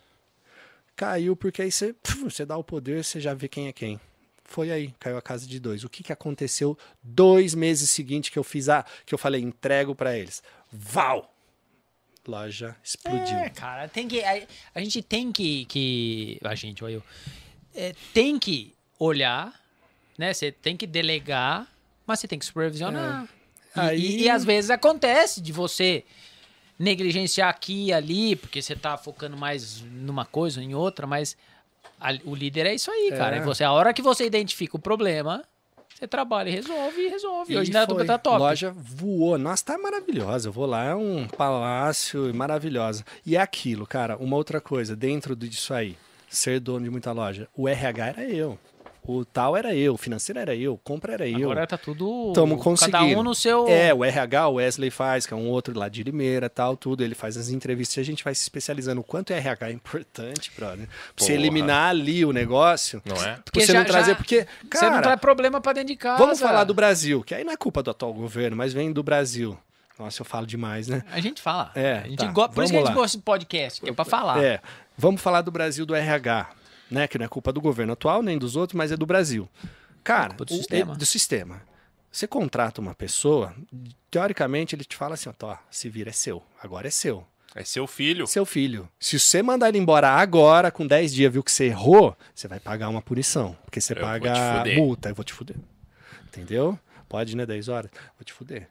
Caiu 0.96 1.36
porque 1.36 1.62
aí 1.62 1.72
você, 1.72 1.96
você 2.24 2.46
dá 2.46 2.58
o 2.58 2.64
poder, 2.64 3.04
você 3.04 3.20
já 3.20 3.34
vê 3.34 3.48
quem 3.48 3.68
é 3.68 3.72
quem. 3.74 4.00
Foi 4.50 4.72
aí, 4.72 4.94
caiu 5.00 5.18
a 5.18 5.22
casa 5.22 5.46
de 5.46 5.60
dois. 5.60 5.84
O 5.84 5.90
que, 5.90 6.02
que 6.02 6.14
aconteceu 6.14 6.78
dois 7.04 7.54
meses 7.54 7.90
seguintes 7.90 8.30
que 8.30 8.40
eu 8.40 8.44
fiz 8.44 8.70
a, 8.70 8.84
que 9.06 9.14
eu 9.14 9.18
falei, 9.18 9.42
entrego 9.42 9.94
pra 9.94 10.18
eles. 10.18 10.42
Val! 10.72 11.34
Loja 12.26 12.76
explodiu. 12.84 13.38
É, 13.38 13.50
cara, 13.50 13.88
tem 13.88 14.06
que. 14.08 14.22
A, 14.24 14.46
a 14.76 14.80
gente 14.82 15.02
tem 15.02 15.32
que. 15.32 15.64
que 15.66 16.40
a 16.44 16.56
gente, 16.56 16.84
olha 16.84 16.96
eu. 16.96 17.04
É, 17.74 17.94
tem 18.14 18.38
que 18.40 18.74
olhar, 19.00 19.54
né? 20.18 20.34
Você 20.34 20.52
tem 20.52 20.76
que 20.76 20.86
delegar, 20.88 21.68
mas 22.06 22.20
você 22.20 22.28
tem 22.28 22.38
que 22.40 22.46
supervisionar. 22.46 23.26
E- 23.76 23.80
Aí- 23.80 24.00
E, 24.02 24.22
e 24.24 24.30
às 24.30 24.44
vezes 24.44 24.70
acontece 24.70 25.40
de 25.40 25.52
você 25.54 26.04
negligenciar 26.80 27.50
aqui 27.50 27.86
e 27.88 27.94
ali, 27.94 28.36
porque 28.36 28.62
você 28.62 28.76
tá 28.76 28.98
focando 28.98 29.38
mais 29.38 29.82
numa 29.82 30.26
coisa 30.26 30.60
ou 30.60 30.66
em 30.66 30.74
outra, 30.76 31.08
mas 31.08 31.38
a- 32.00 32.18
o 32.26 32.36
líder 32.36 32.66
é 32.66 32.74
isso 32.76 32.92
aí, 32.92 33.12
cara. 33.18 33.38
É. 33.38 33.40
É 33.40 33.42
você, 33.42 33.64
a 33.64 33.72
hora 33.72 33.94
que 33.94 34.02
você 34.02 34.26
identifica 34.26 34.76
o 34.76 34.80
problema, 34.80 35.44
você 35.94 36.08
trabalha 36.08 36.50
e 36.50 36.54
resolve 36.54 37.02
e 37.02 37.10
resolve. 37.10 37.58
Hoje 37.58 37.72
ainda 37.76 37.86
foi. 37.94 38.06
tá 38.06 38.18
top. 38.18 38.38
loja 38.38 38.72
voou. 38.76 39.38
Nossa, 39.38 39.66
tá 39.66 39.78
maravilhosa. 39.78 40.50
Eu 40.50 40.54
vou 40.54 40.66
lá, 40.66 40.86
é 40.86 40.96
um 40.96 41.28
palácio 41.28 42.34
maravilhosa. 42.36 43.04
E 43.26 43.36
é 43.36 43.42
aquilo, 43.42 43.86
cara, 43.88 44.16
uma 44.18 44.36
outra 44.36 44.62
coisa, 44.62 44.96
dentro 44.96 45.36
disso 45.36 45.74
aí, 45.74 45.98
ser 46.30 46.60
dono 46.60 46.84
de 46.86 46.90
muita 46.92 47.12
loja, 47.12 47.48
o 47.56 47.68
RH 47.68 48.06
era 48.08 48.24
eu. 48.26 48.60
O 49.08 49.24
tal 49.24 49.56
era 49.56 49.74
eu, 49.74 49.94
o 49.94 49.98
financeiro 49.98 50.38
era 50.38 50.54
eu, 50.54 50.78
compra 50.84 51.14
era 51.14 51.26
eu. 51.28 51.50
Agora 51.52 51.66
tá 51.66 51.78
tudo. 51.78 52.34
Tamo 52.34 52.58
conseguindo. 52.58 52.98
Cada 52.98 53.20
um 53.20 53.24
no 53.24 53.34
seu. 53.34 53.66
É, 53.70 53.94
o 53.94 54.04
RH, 54.04 54.48
o 54.50 54.54
Wesley 54.56 54.90
faz, 54.92 55.26
que 55.26 55.34
é 55.34 55.38
um 55.38 55.48
outro 55.48 55.78
lá 55.80 55.88
de 55.88 56.04
Limeira 56.04 56.50
tal, 56.50 56.76
tudo. 56.76 57.04
Ele 57.04 57.16
faz 57.16 57.38
as 57.38 57.48
entrevistas 57.50 57.96
e 57.96 58.00
a 58.02 58.04
gente 58.04 58.22
vai 58.24 58.36
se 58.36 58.42
especializando. 58.42 59.00
O 59.00 59.04
quanto 59.06 59.30
o 59.30 59.34
RH 59.34 59.70
é 59.70 59.72
importante, 59.72 60.52
brother. 60.58 60.88
Pra 61.16 61.26
você 61.26 61.32
eliminar 61.34 61.90
ali 61.92 62.26
o 62.26 62.34
negócio. 62.34 63.02
Não 63.06 63.16
é? 63.16 63.34
Pra 63.36 63.42
Porque 63.46 63.62
você 63.62 63.72
já- 63.72 63.80
não 63.80 63.86
trazer, 63.86 64.12
já- 64.12 64.16
porque, 64.18 64.46
você 64.72 64.84
não 64.86 64.92
cara, 64.92 65.02
traz 65.04 65.20
problema 65.22 65.62
pra 65.62 65.72
dentro 65.72 65.88
de 65.88 65.96
casa. 65.96 66.18
vamos 66.18 66.40
falar 66.40 66.66
do 66.66 66.74
Brasil, 66.74 67.24
que 67.24 67.34
aí 67.34 67.46
não 67.46 67.54
é 67.54 67.58
culpa 67.58 67.82
do 67.82 67.90
atual 67.92 68.14
governo, 68.14 68.58
mas 68.58 68.74
vem 68.74 68.92
do 68.92 69.02
Brasil. 69.02 69.58
Nossa, 69.98 70.22
eu 70.22 70.26
falo 70.26 70.46
demais, 70.46 70.88
né? 70.90 71.02
A 71.12 71.20
gente 71.22 71.42
fala. 71.42 71.72
É, 71.74 72.00
a 72.04 72.08
gente 72.08 72.18
tá, 72.20 72.26
go- 72.28 72.50
Por 72.50 72.64
isso 72.64 72.72
que 72.74 72.78
a 72.78 72.82
vamos 72.82 72.88
gente 72.90 72.96
lá. 72.96 73.02
gosta 73.02 73.18
de 73.18 73.24
podcast, 73.24 73.82
que 73.82 73.90
é 73.90 73.94
pra 73.94 74.06
falar. 74.06 74.44
É, 74.44 74.60
vamos 74.98 75.22
falar 75.22 75.42
do 75.42 75.50
Brasil 75.50 75.86
do 75.86 75.96
RH, 75.96 76.50
né? 76.90 77.08
Que 77.08 77.18
não 77.18 77.26
é 77.26 77.30
culpa 77.30 77.52
do 77.54 77.62
governo 77.62 77.94
atual 77.94 78.22
nem 78.22 78.38
dos 78.38 78.56
outros, 78.56 78.78
mas 78.78 78.92
é 78.92 78.98
do 78.98 79.06
Brasil. 79.06 79.48
Cara, 80.04 80.30
culpa 80.30 80.46
do 80.46 80.54
o- 80.54 80.58
sistema. 80.58 80.94
é- 80.94 80.98
do 80.98 81.06
sistema. 81.06 81.62
Você 82.12 82.26
contrata 82.28 82.82
uma 82.82 82.96
pessoa, 82.96 83.54
teoricamente 84.10 84.74
ele 84.76 84.84
te 84.84 84.96
fala 84.96 85.14
assim, 85.16 85.30
ó, 85.42 85.56
se 85.70 85.90
vira 85.90 86.10
é 86.10 86.14
seu, 86.14 86.42
agora 86.62 86.88
é 86.88 86.92
seu. 86.92 87.26
É 87.56 87.64
seu 87.64 87.88
filho. 87.88 88.28
Seu 88.28 88.46
filho. 88.46 88.88
Se 89.00 89.20
você 89.20 89.42
mandar 89.42 89.70
ele 89.70 89.78
embora 89.80 90.10
agora, 90.10 90.70
com 90.72 90.86
10 90.86 91.14
dias, 91.14 91.32
viu 91.34 91.44
que 91.44 91.52
você 91.52 91.66
errou, 91.66 92.16
você 92.34 92.48
vai 92.48 92.60
pagar 92.60 92.88
uma 92.90 93.02
punição. 93.02 93.58
Porque 93.66 93.82
você 93.82 93.94
Eu 93.94 94.02
paga 94.02 94.64
multa, 94.76 95.10
eu 95.10 95.16
vou 95.16 95.26
te 95.26 95.34
fuder. 95.34 95.56
Entendeu? 96.28 96.78
Pode, 97.10 97.36
né? 97.36 97.46
10 97.46 97.68
horas? 97.68 97.90
Vou 98.18 98.24
te 98.24 98.32
fuder. 98.34 98.68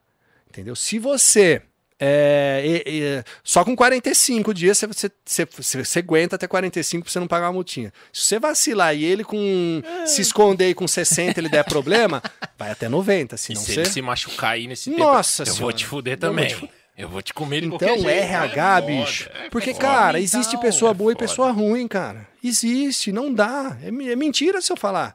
Entendeu? 0.49 0.77
Se 0.77 0.99
você. 0.99 1.63
É, 1.99 2.63
e- 2.65 2.83
e- 3.03 3.25
só 3.43 3.65
com 3.65 3.75
45 3.75 4.53
dias 4.53 4.77
você, 4.79 4.87
você, 5.25 5.47
você, 5.51 5.85
você- 5.85 5.99
aguenta 6.01 6.37
até 6.37 6.47
45 6.47 7.05
pra 7.05 7.13
você 7.13 7.19
não 7.21 7.27
pagar 7.27 7.47
uma 7.47 7.55
multinha. 7.55 7.93
Se 8.13 8.23
você 8.23 8.39
vacilar 8.39 8.95
e 8.95 9.05
ele 9.05 9.25
com 9.25 9.83
se 10.05 10.21
esconder 10.23 10.69
e 10.71 10.75
com 10.75 10.87
60 10.87 11.41
ele 11.41 11.49
der 11.49 11.65
problema, 11.65 12.23
vai 12.59 12.71
até 12.71 12.89
90. 12.89 13.35
E 13.35 13.39
Senão 13.39 13.61
se 13.63 13.73
você... 13.73 13.81
ele 13.81 13.89
se 13.91 14.03
machucar 14.03 14.53
aí 14.53 14.67
nesse 14.67 14.91
Nossa 14.91 15.45
tempo, 15.45 15.57
eu 15.57 15.61
vou 15.63 15.73
te 15.73 15.87
fuder 15.87 16.15
Eu 16.15 16.19
também. 16.19 16.49
vou 16.55 16.69
te 16.69 16.75
Eu 16.99 17.09
vou 17.09 17.23
te 17.23 17.35
comer 17.35 17.61
de 17.61 17.67
Então, 17.67 17.89
jeito. 17.89 18.09
RH, 18.09 18.79
É 18.79 18.81
foda, 18.81 18.87
bicho. 18.87 19.31
é 19.35 19.51
Porque, 19.51 19.73
foda. 19.75 19.87
cara, 19.87 20.19
Então, 20.21 20.41
existe 20.41 20.59
pessoa 20.61 20.91
é 20.91 20.95
boa 20.95 21.13
e 21.13 21.15
foda. 21.15 21.27
pessoa 21.27 21.51
ruim, 21.51 21.87
cara. 21.89 22.27
Existe, 22.43 23.13
não 23.13 23.33
dá. 23.33 23.77
É, 23.83 23.89
é 23.89 24.17
mentira 24.17 24.61
se 24.63 24.73
eu 24.73 24.77
falar. 24.77 25.15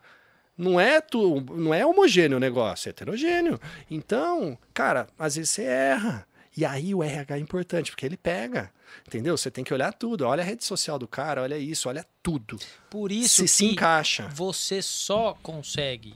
Não 0.57 0.79
é, 0.79 1.01
tu, 1.01 1.43
não 1.55 1.73
é 1.73 1.83
homogêneo 1.83 2.37
o 2.37 2.39
negócio, 2.39 2.87
é 2.87 2.91
heterogêneo. 2.91 3.59
Então, 3.89 4.55
cara, 4.73 5.07
às 5.17 5.35
vezes 5.35 5.49
você 5.49 5.63
erra. 5.63 6.27
E 6.55 6.65
aí 6.65 6.93
o 6.93 7.01
RH 7.01 7.37
é 7.37 7.39
importante, 7.39 7.91
porque 7.91 8.05
ele 8.05 8.17
pega. 8.17 8.71
Entendeu? 9.07 9.37
Você 9.37 9.49
tem 9.49 9.63
que 9.63 9.73
olhar 9.73 9.93
tudo. 9.93 10.25
Olha 10.25 10.41
a 10.43 10.45
rede 10.45 10.65
social 10.65 10.99
do 10.99 11.07
cara, 11.07 11.41
olha 11.41 11.57
isso, 11.57 11.87
olha 11.87 12.05
tudo. 12.21 12.59
Por 12.89 13.11
isso 13.11 13.35
Se 13.35 13.41
que 13.43 13.47
se 13.47 13.65
encaixa. 13.67 14.27
você 14.33 14.81
só 14.81 15.33
consegue 15.41 16.13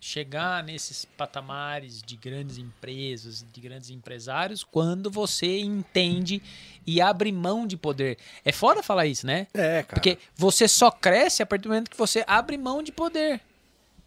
chegar 0.00 0.62
nesses 0.62 1.04
patamares 1.04 2.00
de 2.02 2.16
grandes 2.16 2.58
empresas, 2.58 3.44
de 3.52 3.60
grandes 3.60 3.90
empresários, 3.90 4.62
quando 4.62 5.10
você 5.10 5.58
entende 5.58 6.40
e 6.86 7.00
abre 7.00 7.32
mão 7.32 7.66
de 7.66 7.76
poder. 7.76 8.16
É 8.44 8.52
foda 8.52 8.82
falar 8.82 9.06
isso, 9.06 9.26
né? 9.26 9.46
É, 9.52 9.82
cara. 9.82 9.86
Porque 10.00 10.18
você 10.36 10.68
só 10.68 10.90
cresce 10.90 11.42
a 11.42 11.46
partir 11.46 11.62
do 11.62 11.70
momento 11.70 11.90
que 11.90 11.96
você 11.96 12.22
abre 12.28 12.56
mão 12.56 12.82
de 12.82 12.92
poder. 12.92 13.40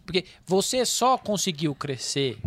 Porque 0.05 0.25
você 0.45 0.85
só 0.85 1.17
conseguiu 1.17 1.75
crescer 1.75 2.37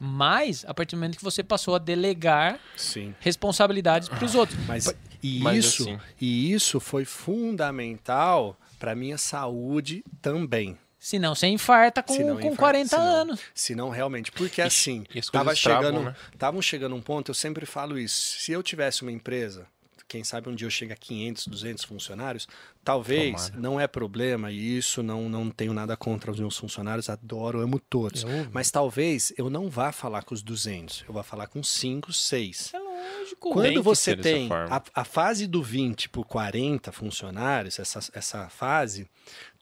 mais 0.00 0.64
a 0.66 0.72
partir 0.72 0.96
do 0.96 0.98
momento 0.98 1.18
que 1.18 1.22
você 1.24 1.42
passou 1.44 1.74
a 1.74 1.78
delegar 1.78 2.58
Sim. 2.76 3.14
responsabilidades 3.20 4.08
para 4.10 4.24
os 4.24 4.34
outros. 4.34 4.58
Mas, 4.66 4.92
e, 5.22 5.38
Mas 5.40 5.64
isso, 5.66 5.82
assim- 5.82 5.98
e 6.20 6.52
isso 6.52 6.80
foi 6.80 7.04
fundamental 7.04 8.56
para 8.78 8.94
minha 8.94 9.18
saúde 9.18 10.02
também. 10.22 10.78
Senão 10.98 11.34
você 11.34 11.46
infarta 11.46 12.02
com, 12.02 12.12
Senão 12.14 12.34
com 12.34 12.40
infarta, 12.40 12.56
40 12.56 12.88
senão- 12.88 13.06
anos. 13.06 13.40
Se 13.54 13.74
não 13.74 13.88
realmente, 13.90 14.30
porque 14.32 14.60
assim, 14.60 15.04
e 15.14 15.18
as 15.18 15.26
tava 15.28 15.46
coisas 15.46 15.62
travam, 15.62 15.84
chegando, 15.90 16.04
né? 16.04 16.14
estavam 16.32 16.62
chegando 16.62 16.94
um 16.94 17.00
ponto, 17.00 17.30
eu 17.30 17.34
sempre 17.34 17.64
falo 17.66 17.98
isso. 17.98 18.38
Se 18.40 18.52
eu 18.52 18.62
tivesse 18.62 19.02
uma 19.02 19.12
empresa, 19.12 19.66
quem 20.10 20.24
sabe 20.24 20.48
um 20.48 20.54
dia 20.54 20.66
eu 20.66 20.70
chego 20.70 20.92
a 20.92 20.96
500, 20.96 21.46
200 21.46 21.84
funcionários, 21.84 22.48
talvez 22.84 23.46
Tomara. 23.50 23.60
não 23.62 23.80
é 23.80 23.86
problema 23.86 24.50
e 24.50 24.76
isso 24.76 25.02
não 25.04 25.28
não 25.28 25.48
tenho 25.50 25.72
nada 25.72 25.96
contra 25.96 26.32
os 26.32 26.40
meus 26.40 26.56
funcionários, 26.56 27.08
adoro, 27.08 27.60
amo 27.60 27.78
todos. 27.78 28.24
Mas 28.52 28.70
talvez 28.72 29.32
eu 29.38 29.48
não 29.48 29.70
vá 29.70 29.92
falar 29.92 30.22
com 30.24 30.34
os 30.34 30.42
200, 30.42 31.04
eu 31.06 31.14
vá 31.14 31.22
falar 31.22 31.46
com 31.46 31.62
5, 31.62 32.12
6. 32.12 32.72
É 32.74 32.78
lógico. 32.80 33.50
Quando 33.52 33.66
Tem 33.66 33.80
você 33.80 34.16
tem 34.16 34.48
a, 34.52 34.82
a 34.94 35.04
fase 35.04 35.46
do 35.46 35.62
20 35.62 36.08
por 36.08 36.24
40 36.26 36.90
funcionários, 36.92 37.78
essa, 37.78 38.00
essa 38.12 38.48
fase, 38.48 39.06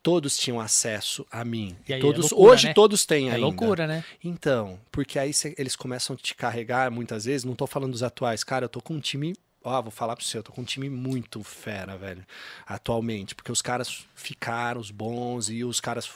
todos 0.02 0.36
tinham 0.36 0.58
acesso 0.60 1.26
a 1.30 1.44
mim. 1.44 1.76
E 1.86 1.92
aí 1.92 1.98
é 1.98 2.02
todos, 2.02 2.30
loucura, 2.30 2.52
hoje 2.52 2.66
né? 2.68 2.72
todos 2.74 3.04
têm 3.04 3.28
É 3.28 3.32
ainda. 3.34 3.44
loucura, 3.44 3.86
né? 3.86 4.02
Então, 4.24 4.80
porque 4.90 5.18
aí 5.18 5.32
cê- 5.34 5.54
eles 5.58 5.76
começam 5.76 6.14
a 6.14 6.16
te 6.16 6.34
carregar 6.34 6.90
muitas 6.90 7.26
vezes, 7.26 7.44
não 7.44 7.54
tô 7.54 7.66
falando 7.66 7.92
dos 7.92 8.02
atuais, 8.02 8.42
cara, 8.42 8.64
eu 8.64 8.68
tô 8.68 8.80
com 8.80 8.94
um 8.94 9.00
time, 9.00 9.34
ó, 9.62 9.82
vou 9.82 9.90
falar 9.90 10.16
pro 10.16 10.24
você, 10.24 10.38
eu 10.38 10.42
tô 10.42 10.52
com 10.52 10.60
um 10.62 10.64
time 10.64 10.88
muito 10.88 11.42
fera, 11.42 11.96
velho, 11.96 12.24
atualmente, 12.66 13.34
porque 13.34 13.50
os 13.52 13.60
caras 13.62 14.06
ficaram, 14.14 14.80
os 14.80 14.90
bons, 14.90 15.48
e 15.50 15.64
os 15.64 15.80
caras 15.80 16.08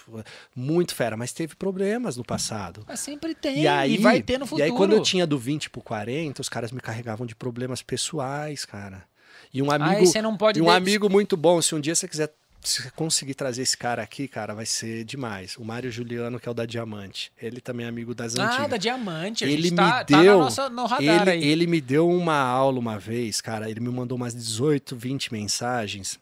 muito 0.55 0.95
fera, 0.95 1.17
mas 1.17 1.33
teve 1.33 1.55
problemas 1.55 2.17
no 2.17 2.25
passado. 2.25 2.85
Mas 2.87 3.01
sempre 3.01 3.35
tem. 3.35 3.61
E 3.63 3.67
aí, 3.69 3.97
vai 3.99 4.23
ter 4.23 4.39
no 4.39 4.47
futuro. 4.47 4.61
E 4.67 4.71
aí, 4.71 4.77
quando 4.77 4.93
eu 4.93 5.03
tinha 5.03 5.27
do 5.27 5.39
20 5.39 5.71
pro 5.71 5.81
40, 5.83 6.41
os 6.41 6.49
caras 6.49 6.73
me 6.73 6.81
carregavam 6.81 7.27
de 7.27 7.35
problemas 7.35 7.83
pessoais, 7.83 8.65
cara. 8.65 9.05
E 9.53 9.61
um 9.63 9.71
amigo, 9.71 9.91
Aí 10.01 10.07
você 10.07 10.23
não 10.23 10.37
pode 10.37 10.59
e 10.59 10.63
um 10.63 10.67
de- 10.67 10.71
amigo 10.71 11.11
muito 11.11 11.37
bom, 11.37 11.61
se 11.61 11.75
um 11.75 11.81
dia 11.81 11.95
você 11.95 12.09
quiser 12.09 12.33
se 12.63 12.83
você 12.83 12.91
conseguir 12.93 13.35
trazer 13.35 13.63
esse 13.63 13.77
cara 13.77 14.03
aqui, 14.03 14.29
cara, 14.29 14.55
vai 14.55 14.65
ser 14.67 15.05
demais. 15.05 15.57
O 15.57 15.65
Mário 15.65 15.91
Juliano, 15.91 16.39
que 16.39 16.49
é 16.49 16.51
o 16.51 16.55
da 16.55 16.65
Diamante. 16.65 17.33
Ele 17.41 17.61
também 17.61 17.87
é 17.87 17.89
amigo 17.89 18.15
das 18.15 18.37
Ah, 18.39 18.47
antigas. 18.49 18.69
da 18.71 18.77
Diamante. 18.77 19.45
Ele 19.45 19.71
me 19.71 19.77
tá, 19.77 20.05
tá 20.05 20.23
deu- 20.23 20.39
na 20.39 20.45
nossa, 20.45 20.69
no 20.71 20.87
radar 20.87 21.23
ele, 21.23 21.31
aí. 21.31 21.45
ele 21.45 21.67
me 21.67 21.81
deu 21.81 22.09
uma 22.09 22.37
aula 22.39 22.79
uma 22.79 22.99
vez, 22.99 23.41
cara. 23.41 23.69
Ele 23.71 23.81
me 23.81 23.89
mandou 23.89 24.17
umas 24.17 24.35
18, 24.35 24.95
20 24.97 25.33
mensagens 25.33 26.21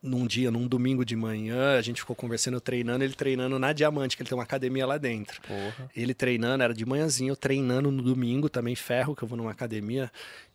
num 0.00 0.26
dia, 0.28 0.50
num 0.50 0.66
domingo 0.68 1.04
de 1.04 1.16
manhã. 1.16 1.76
A 1.76 1.82
gente 1.82 2.00
ficou 2.00 2.14
conversando, 2.14 2.60
treinando, 2.60 3.02
ele 3.02 3.14
treinando 3.14 3.58
na 3.58 3.72
Diamante, 3.72 4.16
que 4.16 4.22
ele 4.22 4.28
tem 4.28 4.38
uma 4.38 4.44
academia 4.44 4.86
lá 4.86 4.96
dentro. 4.96 5.40
Porra. 5.42 5.90
Ele 5.96 6.14
treinando, 6.14 6.62
era 6.62 6.72
de 6.72 6.86
manhãzinho, 6.86 7.32
eu 7.32 7.36
treinando 7.36 7.90
no 7.90 8.02
domingo, 8.02 8.48
também 8.48 8.76
ferro, 8.76 9.16
que 9.16 9.22
eu 9.24 9.28
vou 9.28 9.36
numa 9.36 9.50
academia. 9.50 10.10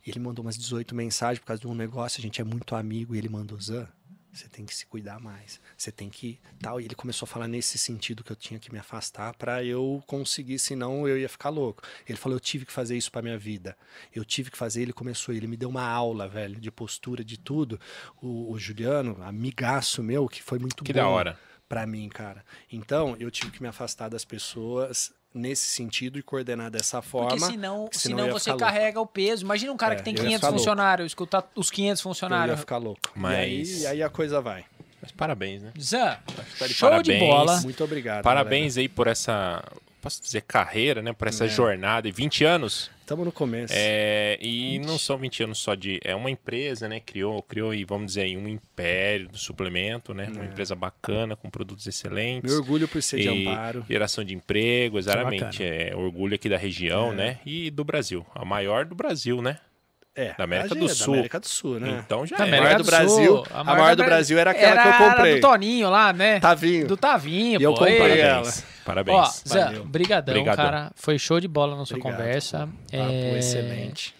Ele 0.06 0.18
mandou 0.18 0.44
umas 0.44 0.56
18 0.56 0.94
mensagens 0.94 1.38
por 1.40 1.46
causa 1.46 1.60
de 1.60 1.66
um 1.68 1.74
negócio, 1.74 2.20
a 2.20 2.22
gente 2.22 2.40
é 2.40 2.44
muito 2.44 2.74
amigo, 2.74 3.14
e 3.14 3.18
ele 3.18 3.28
mandou, 3.28 3.60
Zan, 3.60 3.86
você 4.34 4.48
tem 4.48 4.66
que 4.66 4.74
se 4.74 4.84
cuidar 4.86 5.20
mais. 5.20 5.60
Você 5.76 5.92
tem 5.92 6.10
que 6.10 6.40
tal. 6.60 6.80
E 6.80 6.84
ele 6.84 6.94
começou 6.94 7.24
a 7.24 7.28
falar 7.28 7.46
nesse 7.46 7.78
sentido 7.78 8.24
que 8.24 8.32
eu 8.32 8.36
tinha 8.36 8.58
que 8.58 8.72
me 8.72 8.78
afastar 8.78 9.32
para 9.34 9.62
eu 9.64 10.02
conseguir, 10.06 10.58
senão 10.58 11.06
eu 11.06 11.16
ia 11.16 11.28
ficar 11.28 11.50
louco. 11.50 11.82
Ele 12.08 12.18
falou: 12.18 12.36
eu 12.36 12.40
tive 12.40 12.66
que 12.66 12.72
fazer 12.72 12.96
isso 12.96 13.12
para 13.12 13.22
minha 13.22 13.38
vida. 13.38 13.76
Eu 14.12 14.24
tive 14.24 14.50
que 14.50 14.58
fazer. 14.58 14.82
Ele 14.82 14.92
começou, 14.92 15.32
ele 15.34 15.46
me 15.46 15.56
deu 15.56 15.68
uma 15.68 15.86
aula, 15.86 16.28
velho, 16.28 16.60
de 16.60 16.70
postura, 16.70 17.24
de 17.24 17.38
tudo. 17.38 17.80
O, 18.20 18.52
o 18.52 18.58
Juliano, 18.58 19.22
amigaço 19.22 20.02
meu, 20.02 20.28
que 20.28 20.42
foi 20.42 20.58
muito 20.58 20.82
Que 20.82 20.92
bom 20.92 20.98
da 20.98 21.08
hora. 21.08 21.38
para 21.68 21.86
mim, 21.86 22.08
cara. 22.08 22.44
Então, 22.70 23.16
eu 23.20 23.30
tive 23.30 23.52
que 23.52 23.62
me 23.62 23.68
afastar 23.68 24.08
das 24.08 24.24
pessoas 24.24 25.12
nesse 25.34 25.66
sentido 25.66 26.18
e 26.18 26.22
coordenar 26.22 26.70
dessa 26.70 27.02
forma. 27.02 27.30
Porque 27.30 27.44
senão, 27.44 27.88
senão 27.92 28.18
senão 28.18 28.30
você 28.32 28.44
ficar 28.50 28.52
louco. 28.52 28.64
carrega 28.64 29.00
o 29.00 29.06
peso. 29.06 29.42
Imagina 29.44 29.72
um 29.72 29.76
cara 29.76 29.94
É, 29.94 29.96
que 29.96 30.02
tem 30.04 30.12
eu 30.14 30.18
ia 30.18 30.22
500 30.24 30.36
ficar 30.36 30.46
louco. 30.48 30.58
funcionários, 30.60 31.06
escutar 31.10 31.50
os 31.56 31.70
500 31.70 32.00
Eu 32.00 32.08
ia 32.08 32.14
funcionários. 32.14 32.60
ficar 32.60 32.76
louco. 32.78 33.00
Mas- 33.14 33.38
E, 33.68 33.74
aí, 33.74 33.80
e 33.82 33.86
aí 33.88 34.02
a 34.02 34.08
coisa 34.08 34.40
vai. 34.40 34.64
Mas 35.02 35.10
parabéns, 35.10 35.62
né? 35.62 35.72
Zan, 35.78 36.16
tá 36.58 36.66
de 36.66 36.72
show 36.74 36.88
de 37.02 37.12
parabéns. 37.12 37.20
bola. 37.20 37.60
Muito 37.60 37.82
obrigado. 37.84 38.22
Parabéns 38.22 38.78
aí 38.78 38.88
por 38.88 39.06
essa, 39.06 39.62
posso 40.00 40.22
dizer, 40.22 40.42
carreira, 40.42 41.02
né? 41.02 41.12
Por 41.12 41.28
essa 41.28 41.44
É. 41.44 41.48
jornada. 41.48 42.08
E 42.08 42.12
20 42.12 42.42
anos. 42.44 42.90
Estamos 43.04 43.26
no 43.26 43.32
começo. 43.32 43.74
É, 43.76 44.38
e 44.40 44.78
não 44.78 44.96
são 44.98 45.18
20 45.18 45.42
anos 45.42 45.58
só 45.58 45.74
de. 45.74 46.00
É 46.02 46.14
uma 46.14 46.30
empresa, 46.30 46.88
né? 46.88 47.00
Criou, 47.00 47.42
criou 47.42 47.70
aí, 47.70 47.84
vamos 47.84 48.06
dizer, 48.06 48.22
aí, 48.22 48.34
um 48.34 48.48
império 48.48 49.28
do 49.28 49.36
suplemento, 49.36 50.14
né? 50.14 50.26
Uma 50.34 50.46
empresa 50.46 50.74
bacana, 50.74 51.36
com 51.36 51.50
produtos 51.50 51.86
excelentes. 51.86 52.50
Meu 52.50 52.62
orgulho 52.62 52.88
por 52.88 53.02
ser 53.02 53.20
de 53.20 53.28
E 53.28 53.46
Amparo. 53.46 53.84
Geração 53.86 54.24
de 54.24 54.34
emprego, 54.34 54.98
exatamente. 54.98 55.62
É 55.62 55.92
orgulho 55.94 56.34
aqui 56.34 56.48
da 56.48 56.56
região, 56.56 57.12
É. 57.12 57.14
né? 57.14 57.38
E 57.44 57.70
do 57.70 57.84
Brasil. 57.84 58.24
A 58.34 58.42
maior 58.42 58.86
do 58.86 58.94
Brasil, 58.94 59.42
né? 59.42 59.58
É, 60.16 60.32
da 60.38 60.44
América 60.44 60.74
a 60.74 60.78
do 60.78 60.86
gente- 60.88 60.94
Sul. 60.98 61.06
Da 61.06 61.12
América 61.18 61.40
do 61.40 61.46
Sul, 61.48 61.80
né? 61.80 62.02
Então 62.06 62.24
já 62.24 62.36
Da 62.36 62.46
é. 62.46 62.50
maior 62.50 62.60
América 62.62 62.78
do 62.78 62.84
do 62.84 62.90
Brasil- 62.90 63.36
Sul. 63.36 63.46
a 63.52 63.64
maior 63.64 63.96
do 63.96 64.04
Brasil 64.04 64.38
era 64.38 64.50
aquela 64.52 64.82
que 64.82 64.88
eu 64.88 65.08
comprei. 65.08 65.32
Era 65.32 65.40
do 65.40 65.40
Toninho 65.40 65.90
lá, 65.90 66.12
né? 66.12 66.38
Tavinho. 66.40 66.86
Do 66.86 66.96
Tavinho, 66.96 67.60
E 67.60 67.64
eu 67.64 67.72
pô. 67.72 67.78
comprei 67.80 68.12
Ei. 68.12 68.20
ela. 68.20 68.42
Parabéns. 68.42 68.64
Parabéns. 68.84 69.18
Ó, 69.18 69.48
Zé, 69.48 69.80
brigadão, 69.84 70.34
Brigadão. 70.34 70.64
cara. 70.64 70.92
Foi 70.94 71.18
show 71.18 71.40
de 71.40 71.48
bola 71.48 71.76
na 71.76 71.84
sua 71.84 71.96
Obrigado. 71.98 72.18
conversa. 72.18 72.68
É, 72.92 73.38
excelente. 73.38 74.14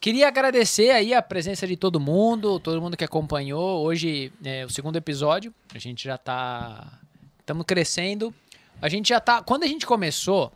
Queria 0.00 0.26
agradecer 0.28 0.90
aí 0.90 1.14
a 1.14 1.22
presença 1.22 1.66
de 1.66 1.76
todo 1.76 2.00
mundo, 2.00 2.58
todo 2.58 2.80
mundo 2.82 2.96
que 2.96 3.04
acompanhou. 3.04 3.82
Hoje 3.84 4.32
é 4.44 4.64
o 4.64 4.68
segundo 4.70 4.96
episódio. 4.96 5.54
A 5.74 5.78
gente 5.78 6.04
já 6.04 6.18
tá. 6.18 6.98
Estamos 7.38 7.64
crescendo. 7.64 8.34
A 8.82 8.88
gente 8.88 9.10
já 9.10 9.20
tá. 9.20 9.40
Quando 9.42 9.62
a 9.62 9.66
gente 9.68 9.86
começou, 9.86 10.52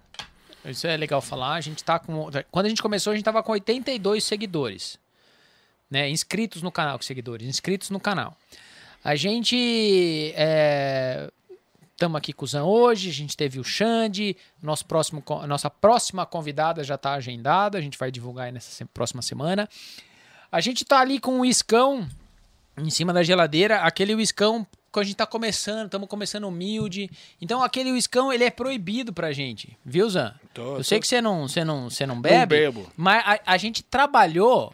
isso 0.71 0.87
é 0.87 0.97
legal 0.97 1.21
falar, 1.21 1.55
a 1.55 1.61
gente 1.61 1.83
tá 1.83 1.99
com. 1.99 2.31
Quando 2.51 2.67
a 2.67 2.69
gente 2.69 2.83
começou, 2.83 3.13
a 3.13 3.17
gente 3.17 3.25
tava 3.25 3.43
com 3.43 3.53
82 3.53 4.25
seguidores. 4.25 4.99
Né? 5.91 6.09
Inscritos 6.11 6.63
no 6.63 6.73
canal, 6.73 7.01
seguidores, 7.01 7.47
inscritos 7.47 7.91
no 7.91 8.01
canal. 8.01 8.37
A 9.05 9.15
gente. 9.15 10.35
Estamos 11.93 12.19
aqui 12.19 12.35
com 12.35 12.45
o 12.45 12.49
Zan 12.49 12.65
hoje, 12.65 13.09
a 13.09 13.13
gente 13.13 13.35
teve 13.35 13.59
o 13.59 13.65
Xande, 13.65 14.37
nosso 14.63 14.85
próximo, 14.85 15.25
nossa 15.49 15.71
próxima 15.71 16.27
convidada 16.27 16.85
já 16.85 16.97
está 16.97 17.15
agendada, 17.15 17.79
a 17.79 17.81
gente 17.81 17.97
vai 17.97 18.11
divulgar 18.11 18.53
nessa 18.53 18.85
próxima 18.93 19.23
semana. 19.23 19.67
A 20.53 20.61
gente 20.61 20.85
tá 20.85 21.01
ali 21.01 21.19
com 21.19 21.41
o 21.41 21.45
iscão 21.45 22.07
em 22.77 22.91
cima 22.91 23.15
da 23.15 23.23
geladeira, 23.23 23.79
aquele 23.79 24.15
uiscão 24.15 24.67
a 25.01 25.05
gente 25.05 25.17
tá 25.17 25.27
começando, 25.27 25.87
estamos 25.87 26.09
começando 26.09 26.45
humilde. 26.45 27.11
Então 27.41 27.63
aquele 27.63 27.91
uiscão, 27.93 28.33
ele 28.33 28.45
é 28.45 28.51
proibido 28.51 29.13
pra 29.13 29.33
gente, 29.33 29.77
viu, 29.85 30.09
Zan? 30.11 30.35
Tô- 30.55 30.77
Eu 30.79 30.85
sei 30.85 30.99
tô- 30.99 31.03
que 31.03 31.09
você 31.09 31.21
não, 31.21 31.49
você 31.49 31.65
não, 31.65 31.91
você 31.91 32.07
não 32.07 32.21
bebe, 32.21 32.57
bebo. 32.57 32.91
mas 32.97 33.23
a, 33.27 33.41
a 33.55 33.57
gente 33.57 33.83
trabalhou 33.83 34.73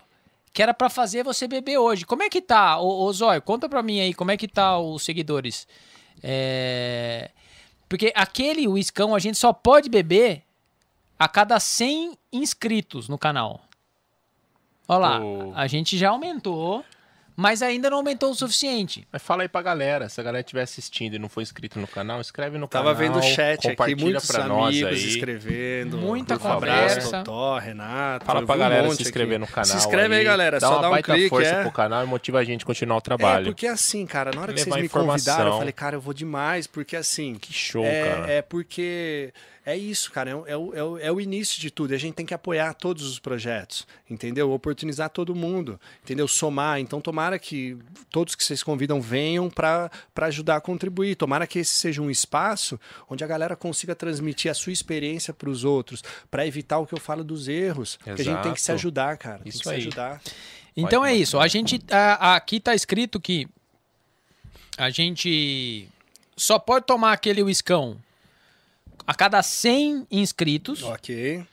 que 0.52 0.62
era 0.62 0.74
pra 0.74 0.90
fazer 0.90 1.24
você 1.24 1.48
beber 1.48 1.78
hoje. 1.78 2.04
Como 2.04 2.22
é 2.22 2.28
que 2.28 2.42
tá, 2.42 2.78
ô, 2.78 3.04
ô 3.04 3.12
Zóio? 3.12 3.40
Conta 3.42 3.68
pra 3.68 3.82
mim 3.82 4.00
aí, 4.00 4.12
como 4.14 4.30
é 4.30 4.36
que 4.36 4.46
tá 4.46 4.78
os 4.78 5.02
seguidores? 5.02 5.66
É... 6.22 7.30
Porque 7.88 8.12
aquele 8.14 8.66
uiscão 8.68 9.14
a 9.14 9.18
gente 9.18 9.36
só 9.38 9.52
pode 9.52 9.88
beber 9.88 10.42
a 11.18 11.28
cada 11.28 11.58
100 11.60 12.16
inscritos 12.32 13.08
no 13.08 13.18
canal. 13.18 13.60
Olha 14.88 14.98
lá, 14.98 15.20
Ô. 15.24 15.52
a 15.54 15.66
gente 15.66 15.96
já 15.96 16.10
aumentou, 16.10 16.84
mas 17.36 17.62
ainda 17.62 17.88
não 17.90 17.98
aumentou 17.98 18.30
o 18.30 18.34
suficiente. 18.34 19.06
Mas 19.12 19.22
fala 19.22 19.42
aí 19.42 19.48
pra 19.48 19.62
galera, 19.62 20.08
se 20.08 20.20
a 20.20 20.24
galera 20.24 20.40
estiver 20.40 20.62
assistindo 20.62 21.14
e 21.14 21.18
não 21.18 21.28
for 21.28 21.40
inscrito 21.40 21.78
no 21.78 21.86
canal, 21.86 22.20
escreve 22.20 22.58
no 22.58 22.68
Tava 22.68 22.94
canal. 22.94 22.98
vendo 23.14 23.18
o 23.18 23.22
chat 23.22 23.58
aqui, 23.58 23.68
compartilha 23.70 24.00
muitos 24.02 24.26
pra 24.26 24.44
nós 24.46 24.68
amigos 24.68 24.90
aí. 24.98 25.08
escrevendo. 25.08 25.98
Muita 25.98 26.34
Um 26.34 26.52
abraço, 26.52 26.60
conversa. 26.96 27.18
Totó, 27.18 27.58
Renato. 27.58 28.24
Fala 28.26 28.42
pra 28.44 28.54
um 28.54 28.58
galera 28.58 28.94
se 28.94 29.02
inscrever 29.02 29.36
aqui. 29.36 29.40
no 29.40 29.46
canal. 29.46 29.64
Se 29.64 29.76
inscreve 29.76 30.14
aí, 30.14 30.24
galera. 30.24 30.60
Dá 30.60 30.68
só 30.68 30.80
dá 30.80 30.90
um 30.90 31.02
clique. 31.02 31.28
força 31.28 31.48
é. 31.50 31.62
pro 31.62 31.72
canal 31.72 32.04
e 32.04 32.06
motiva 32.06 32.38
a 32.38 32.44
gente 32.44 32.62
a 32.62 32.66
continuar 32.66 32.96
o 32.96 32.98
É, 32.98 33.02
trabalho. 33.02 33.46
porque 33.46 33.66
assim, 33.66 34.06
cara, 34.06 34.30
na 34.34 34.40
hora 34.42 34.52
que 34.52 34.58
Levar 34.60 34.70
vocês 34.72 34.80
me 34.82 34.86
informação. 34.86 35.32
convidaram, 35.34 35.52
eu 35.52 35.58
falei, 35.58 35.72
cara, 35.72 35.96
eu 35.96 36.00
vou 36.00 36.14
demais, 36.14 36.66
porque 36.66 36.96
assim. 36.96 37.34
Que 37.34 37.52
show, 37.52 37.84
é, 37.84 38.08
cara. 38.08 38.30
é 38.32 38.42
porque 38.42 39.32
é 39.64 39.76
isso, 39.76 40.10
cara, 40.10 40.30
é, 40.30 40.34
o- 40.34 40.44
é 40.46 40.56
o- 40.56 40.74
é 40.74 40.82
o, 40.82 40.98
é 40.98 41.12
o 41.12 41.20
início 41.20 41.60
de 41.60 41.70
tudo. 41.70 41.92
E 41.92 41.96
a 41.96 41.98
gente 41.98 42.14
tem 42.14 42.26
que 42.26 42.34
apoiar 42.34 42.74
todos 42.74 43.04
os 43.06 43.18
projetos, 43.18 43.86
entendeu? 44.10 44.50
Oportunizar 44.52 45.08
todo 45.10 45.34
mundo, 45.34 45.80
entendeu? 46.02 46.26
Somar. 46.26 46.78
Então, 46.80 47.00
tomara 47.22 47.38
que 47.38 47.78
todos 48.10 48.34
que 48.34 48.42
vocês 48.42 48.62
convidam 48.64 49.00
venham 49.00 49.48
para 49.48 49.90
ajudar 50.22 50.56
a 50.56 50.60
contribuir. 50.60 51.14
Tomara 51.14 51.46
que 51.46 51.60
esse 51.60 51.72
seja 51.72 52.02
um 52.02 52.10
espaço 52.10 52.80
onde 53.08 53.22
a 53.22 53.26
galera 53.28 53.54
consiga 53.54 53.94
transmitir 53.94 54.50
a 54.50 54.54
sua 54.54 54.72
experiência 54.72 55.32
para 55.32 55.48
os 55.48 55.62
outros, 55.62 56.02
para 56.28 56.44
evitar 56.44 56.78
o 56.78 56.86
que 56.86 56.94
eu 56.94 56.98
falo 57.00 57.22
dos 57.22 57.46
erros. 57.46 57.96
Porque 57.96 58.22
a 58.22 58.24
gente 58.24 58.42
tem 58.42 58.52
que 58.52 58.60
se 58.60 58.72
Exato. 58.72 58.78
ajudar, 58.80 59.16
cara. 59.18 59.38
Tem 59.38 59.50
Isso 59.50 59.58
que 59.58 59.64
se 59.68 59.70
aí. 59.74 59.80
ajudar. 59.80 60.20
Então 60.76 61.02
Vai, 61.02 61.12
é 61.12 61.16
isso. 61.16 61.38
A 61.38 61.46
gente 61.46 61.80
a- 61.90 62.34
aqui 62.34 62.58
tá 62.58 62.74
escrito 62.74 63.20
que 63.20 63.46
a 64.76 64.90
gente 64.90 65.88
só 66.36 66.58
pode 66.58 66.86
tomar 66.86 67.12
aquele 67.12 67.42
uiscão 67.42 67.96
a 69.06 69.14
cada 69.14 69.40
100 69.44 70.06
inscritos 70.10 70.82
Ok. 70.82 71.44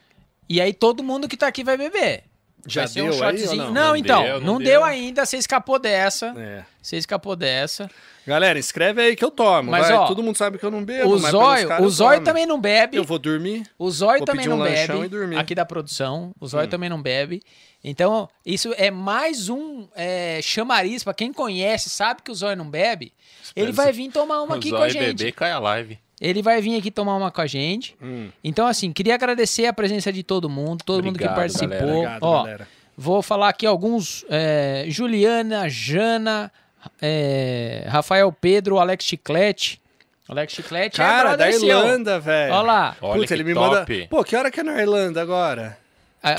e 0.47 0.59
aí 0.61 0.73
todo 0.73 1.03
mundo 1.03 1.27
que 1.27 1.37
tá 1.37 1.47
aqui 1.47 1.63
vai 1.63 1.77
beber. 1.77 2.23
Já 2.67 2.85
vai 2.85 2.93
deu 2.93 3.05
um 3.05 3.09
aí 3.09 3.17
shotzinho. 3.17 3.51
ou 3.51 3.57
não? 3.57 3.65
não? 3.65 3.73
Não 3.73 3.95
então, 3.95 4.23
deu, 4.23 4.39
não, 4.39 4.53
não 4.53 4.57
deu. 4.57 4.67
deu. 4.67 4.83
ainda, 4.83 5.25
você 5.25 5.37
escapou 5.37 5.79
dessa. 5.79 6.33
É. 6.37 6.65
Você 6.81 6.97
escapou 6.97 7.35
dessa. 7.35 7.89
Galera, 8.25 8.59
escreve 8.59 9.01
aí 9.01 9.15
que 9.15 9.25
eu 9.25 9.31
tomo. 9.31 9.71
Mas, 9.71 9.87
vai. 9.87 9.97
ó, 9.97 10.05
Todo 10.05 10.21
mundo 10.21 10.37
sabe 10.37 10.57
que 10.57 10.65
eu 10.65 10.69
não 10.69 10.83
bebo. 10.83 11.09
o 11.09 11.17
Zóio, 11.17 11.81
o 11.81 11.89
Zóio 11.89 12.23
também 12.23 12.45
não 12.45 12.59
bebe. 12.59 12.97
Eu 12.97 13.03
vou 13.03 13.17
dormir. 13.17 13.63
O 13.77 13.89
Zóio 13.89 14.19
Vou 14.19 14.25
também 14.25 14.47
um 14.47 14.51
não 14.51 14.57
lanchão 14.59 14.95
bebe. 14.95 15.05
e 15.05 15.09
dormir. 15.09 15.35
Hum. 15.35 15.39
Aqui 15.39 15.55
da 15.55 15.65
produção. 15.65 16.31
O 16.39 16.47
Zóio 16.47 16.67
também 16.67 16.89
não 16.89 17.01
bebe. 17.01 17.41
Então, 17.83 18.29
isso 18.45 18.73
é 18.77 18.91
mais 18.91 19.49
um 19.49 19.87
é, 19.95 20.41
chamariz 20.43 21.03
pra 21.03 21.13
quem 21.13 21.31
conhece, 21.31 21.89
sabe 21.89 22.21
que 22.21 22.29
o 22.29 22.35
Zóio 22.35 22.57
não 22.57 22.69
bebe. 22.69 23.13
Ele 23.55 23.71
vai 23.71 23.91
vir 23.91 24.11
tomar 24.11 24.41
uma 24.41 24.57
aqui 24.57 24.69
com 24.69 24.77
a 24.77 24.89
gente. 24.89 25.17
bebê 25.17 25.31
cai 25.31 25.51
a 25.51 25.59
live. 25.59 25.97
Ele 26.21 26.41
vai 26.41 26.61
vir 26.61 26.77
aqui 26.77 26.91
tomar 26.91 27.15
uma 27.15 27.31
com 27.31 27.41
a 27.41 27.47
gente. 27.47 27.95
Hum. 28.01 28.29
Então, 28.43 28.67
assim, 28.67 28.91
queria 28.91 29.15
agradecer 29.15 29.65
a 29.65 29.73
presença 29.73 30.11
de 30.11 30.21
todo 30.23 30.49
mundo, 30.49 30.83
todo 30.83 31.03
mundo 31.03 31.17
que 31.17 31.23
Obrigado, 31.23 31.35
participou. 31.35 31.69
galera. 31.69 31.93
Obrigado, 31.93 32.23
Ó, 32.23 32.43
galera. 32.43 32.67
vou 32.97 33.21
falar 33.21 33.49
aqui 33.49 33.65
alguns: 33.65 34.25
é, 34.29 34.85
Juliana, 34.89 35.69
Jana, 35.69 36.51
é, 37.01 37.85
Rafael 37.87 38.31
Pedro, 38.31 38.79
Alex 38.79 39.05
Chiclete. 39.05 39.81
Alex 40.27 40.53
Chiclete 40.53 41.01
é 41.01 41.03
Cara, 41.03 41.29
da 41.31 41.37
brother 41.37 41.53
seu. 41.59 41.67
Irlanda, 41.69 42.19
velho. 42.19 42.53
Olha 42.53 42.61
lá. 42.61 42.97
Olha 43.01 43.13
Puta, 43.21 43.27
que 43.27 43.33
ele 43.33 43.43
me 43.43 43.53
top. 43.53 43.67
manda. 43.93 44.07
Pô, 44.09 44.23
que 44.23 44.35
hora 44.35 44.51
que 44.51 44.59
é 44.59 44.63
na 44.63 44.79
Irlanda 44.79 45.21
agora? 45.21 45.77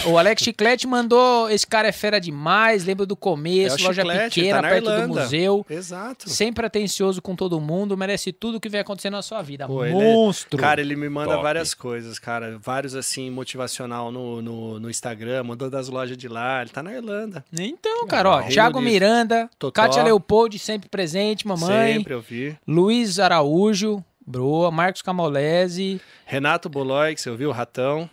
O 0.07 0.19
Alex 0.19 0.43
Chiclete 0.45 0.87
mandou. 0.87 1.49
Esse 1.51 1.67
cara 1.67 1.89
é 1.89 1.93
fera 1.93 2.21
demais, 2.21 2.85
lembra 2.85 3.07
do 3.07 3.15
É 3.15 3.17
começo, 3.17 3.77
o 3.77 3.83
loja 3.87 4.03
Chiclete, 4.03 4.41
pequena, 4.41 4.63
tá 4.63 4.69
perto 4.69 4.85
do 4.85 4.91
Irlanda. 4.91 5.23
museu. 5.23 5.67
Exato. 5.69 6.29
Sempre 6.29 6.67
atencioso 6.67 7.23
com 7.23 7.35
todo 7.35 7.61
mundo, 7.61 7.97
merece 7.97 8.33
tudo 8.33 8.61
que 8.61 8.69
vem 8.69 8.81
acontecendo 8.81 9.15
na 9.15 9.23
sua 9.23 9.43
vida. 9.43 9.67
Pô, 9.67 9.85
ele 9.85 9.95
é- 9.99 10.03
Monstro! 10.15 10.59
Cara, 10.59 10.81
ele 10.81 10.95
me 10.97 11.09
manda 11.09 11.33
Top. 11.33 11.43
várias 11.43 11.73
coisas, 11.75 12.19
cara. 12.19 12.59
Vários, 12.63 12.95
assim, 12.95 13.31
motivacional 13.31 14.11
no, 14.13 14.43
no, 14.43 14.81
no 14.81 14.91
Instagram, 14.91 15.45
mandou 15.45 15.71
das 15.71 15.89
lojas 15.89 16.17
de 16.17 16.29
lá. 16.29 16.61
Ele 16.61 16.71
tá 16.71 16.83
na 16.83 16.93
Irlanda. 16.93 17.45
Então, 17.59 18.07
cara, 18.07 18.29
ó, 18.31 18.37
Reino 18.39 18.53
Thiago 18.53 18.79
Unido. 18.79 18.93
Miranda, 18.93 19.51
Totó. 19.59 19.73
Kátia 19.83 20.03
Leopoldi, 20.03 20.59
sempre 20.59 20.89
presente, 20.89 21.47
mamãe. 21.47 21.95
Sempre 21.95 22.15
eu 22.15 22.21
vi. 22.21 22.57
Luiz 22.67 23.19
Araújo, 23.19 24.05
Broa, 24.27 24.71
Marcos 24.71 25.03
Camolese, 25.03 26.01
Renato 26.27 26.69
Bolói, 26.69 27.15
que 27.15 27.21
você 27.21 27.31
ouviu, 27.31 27.49
o 27.49 27.53
Ratão. 27.53 28.09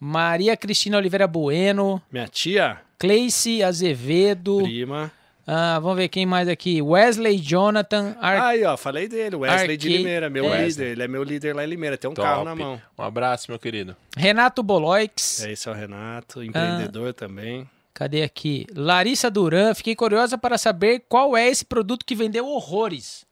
Maria 0.00 0.56
Cristina 0.56 0.96
Oliveira 0.96 1.26
Bueno, 1.26 2.00
Minha 2.10 2.26
tia, 2.26 2.80
Cleice 2.98 3.62
Azevedo. 3.62 4.62
prima. 4.62 5.12
ah, 5.46 5.78
vamos 5.78 5.98
ver 5.98 6.08
quem 6.08 6.24
mais 6.24 6.48
aqui. 6.48 6.80
Wesley 6.80 7.36
Jonathan, 7.38 8.16
Ar- 8.18 8.40
Aí, 8.46 8.64
ó, 8.64 8.76
falei 8.78 9.06
dele, 9.08 9.36
Wesley 9.36 9.76
de 9.76 9.88
Arque- 9.88 9.98
Limeira, 9.98 10.30
meu 10.30 10.52
É. 10.54 10.66
líder. 10.66 10.92
Ele 10.92 11.02
é 11.02 11.08
meu 11.08 11.22
líder 11.22 11.54
lá 11.54 11.64
em 11.64 11.68
Limeira, 11.68 11.98
tem 11.98 12.10
um 12.10 12.14
Top. 12.14 12.26
carro 12.26 12.44
na 12.44 12.54
mão. 12.56 12.80
Um 12.98 13.02
abraço, 13.02 13.50
meu 13.50 13.58
querido. 13.58 13.94
Renato 14.16 14.62
Boloix. 14.62 15.44
Esse 15.44 15.68
é 15.68 15.70
o 15.70 15.74
Ah. 15.74 15.76
Renato, 15.78 16.42
empreendedor 16.42 17.12
também. 17.12 17.68
Cadê 17.92 18.22
aqui? 18.22 18.66
Larissa 18.74 19.30
Duran. 19.30 19.74
Fiquei 19.74 19.94
curiosa 19.94 20.38
para 20.38 20.56
saber 20.56 21.02
qual 21.08 21.36
é 21.36 21.46
esse 21.48 21.64
produto 21.66 22.06
que 22.06 22.14
vendeu 22.14 22.46
horrores. 22.46 23.26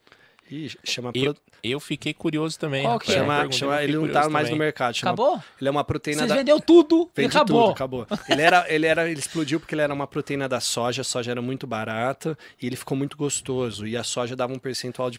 Ih, 0.50 0.70
chama... 0.84 1.12
Pro- 1.12 1.36
eu 1.62 1.80
fiquei 1.80 2.12
curioso 2.14 2.58
também. 2.58 2.82
Qual 2.84 2.98
que 2.98 3.12
é? 3.12 3.14
Chama, 3.16 3.52
chama- 3.52 3.82
ele 3.82 3.94
não 3.96 4.08
tá 4.08 4.28
mais 4.28 4.46
no 4.46 4.54
também. 4.54 4.58
mercado. 4.58 4.94
Chama, 4.94 5.12
Acabou? 5.12 5.42
Ele 5.60 5.68
é 5.68 5.70
uma 5.70 5.84
proteína 5.84 6.20
Vocês 6.20 6.28
da... 6.30 6.36
vendeu 6.36 6.60
tudo 6.60 7.10
e 7.16 7.22
Vende 7.22 7.36
acabou. 7.36 7.62
tudo, 7.62 7.72
acabou. 7.72 8.06
Ele 8.28 8.42
era, 8.42 8.66
ele 8.72 8.86
era, 8.86 9.10
ele 9.10 9.18
explodiu 9.18 9.58
porque 9.60 9.74
ele 9.74 9.82
era 9.82 9.92
uma 9.94 10.06
proteína 10.06 10.48
da 10.48 10.60
soja, 10.60 11.02
a 11.02 11.04
soja 11.04 11.30
era 11.30 11.42
muito 11.42 11.66
barata 11.66 12.36
e 12.60 12.66
ele 12.66 12.76
ficou 12.76 12.96
muito 12.96 13.16
gostoso. 13.16 13.86
E 13.86 13.96
a 13.96 14.04
soja 14.04 14.34
dava 14.36 14.52
um 14.52 14.58
percentual 14.58 15.10
de 15.10 15.18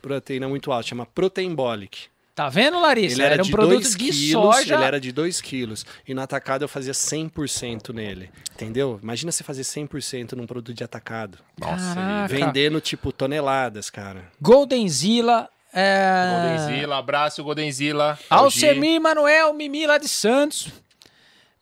proteína 0.00 0.48
muito 0.48 0.70
alto, 0.72 0.88
chama 0.88 1.06
Proteinbolic. 1.06 2.10
Tá 2.34 2.48
vendo, 2.48 2.80
Larissa? 2.80 3.16
Ele 3.16 3.22
era, 3.24 3.42
um 3.42 3.44
de 3.44 3.50
produto 3.50 3.74
2 3.82 3.90
de 3.90 3.98
quilos, 3.98 4.56
soja. 4.56 4.74
ele 4.74 4.84
era 4.84 4.98
de 4.98 5.12
2 5.12 5.40
quilos. 5.42 5.84
E 6.08 6.14
no 6.14 6.22
atacado 6.22 6.62
eu 6.64 6.68
fazia 6.68 6.94
100% 6.94 7.92
nele, 7.92 8.30
entendeu? 8.54 8.98
Imagina 9.02 9.30
você 9.30 9.44
fazer 9.44 9.60
100% 9.60 10.32
num 10.32 10.46
produto 10.46 10.74
de 10.74 10.82
atacado. 10.82 11.36
Nossa, 11.60 11.94
Caraca. 11.94 12.34
Vendendo, 12.34 12.80
tipo, 12.80 13.12
toneladas, 13.12 13.90
cara. 13.90 14.24
Goldenzilla. 14.40 15.46
É... 15.72 16.56
Goldenzilla, 16.58 16.98
abraço. 16.98 17.40
É 17.56 17.70
Gi. 17.70 17.92
Alcemir 18.28 19.00
Manuel 19.00 19.52
Mimi 19.54 19.86
lá 19.86 19.98
de 19.98 20.08
Santos. 20.08 20.68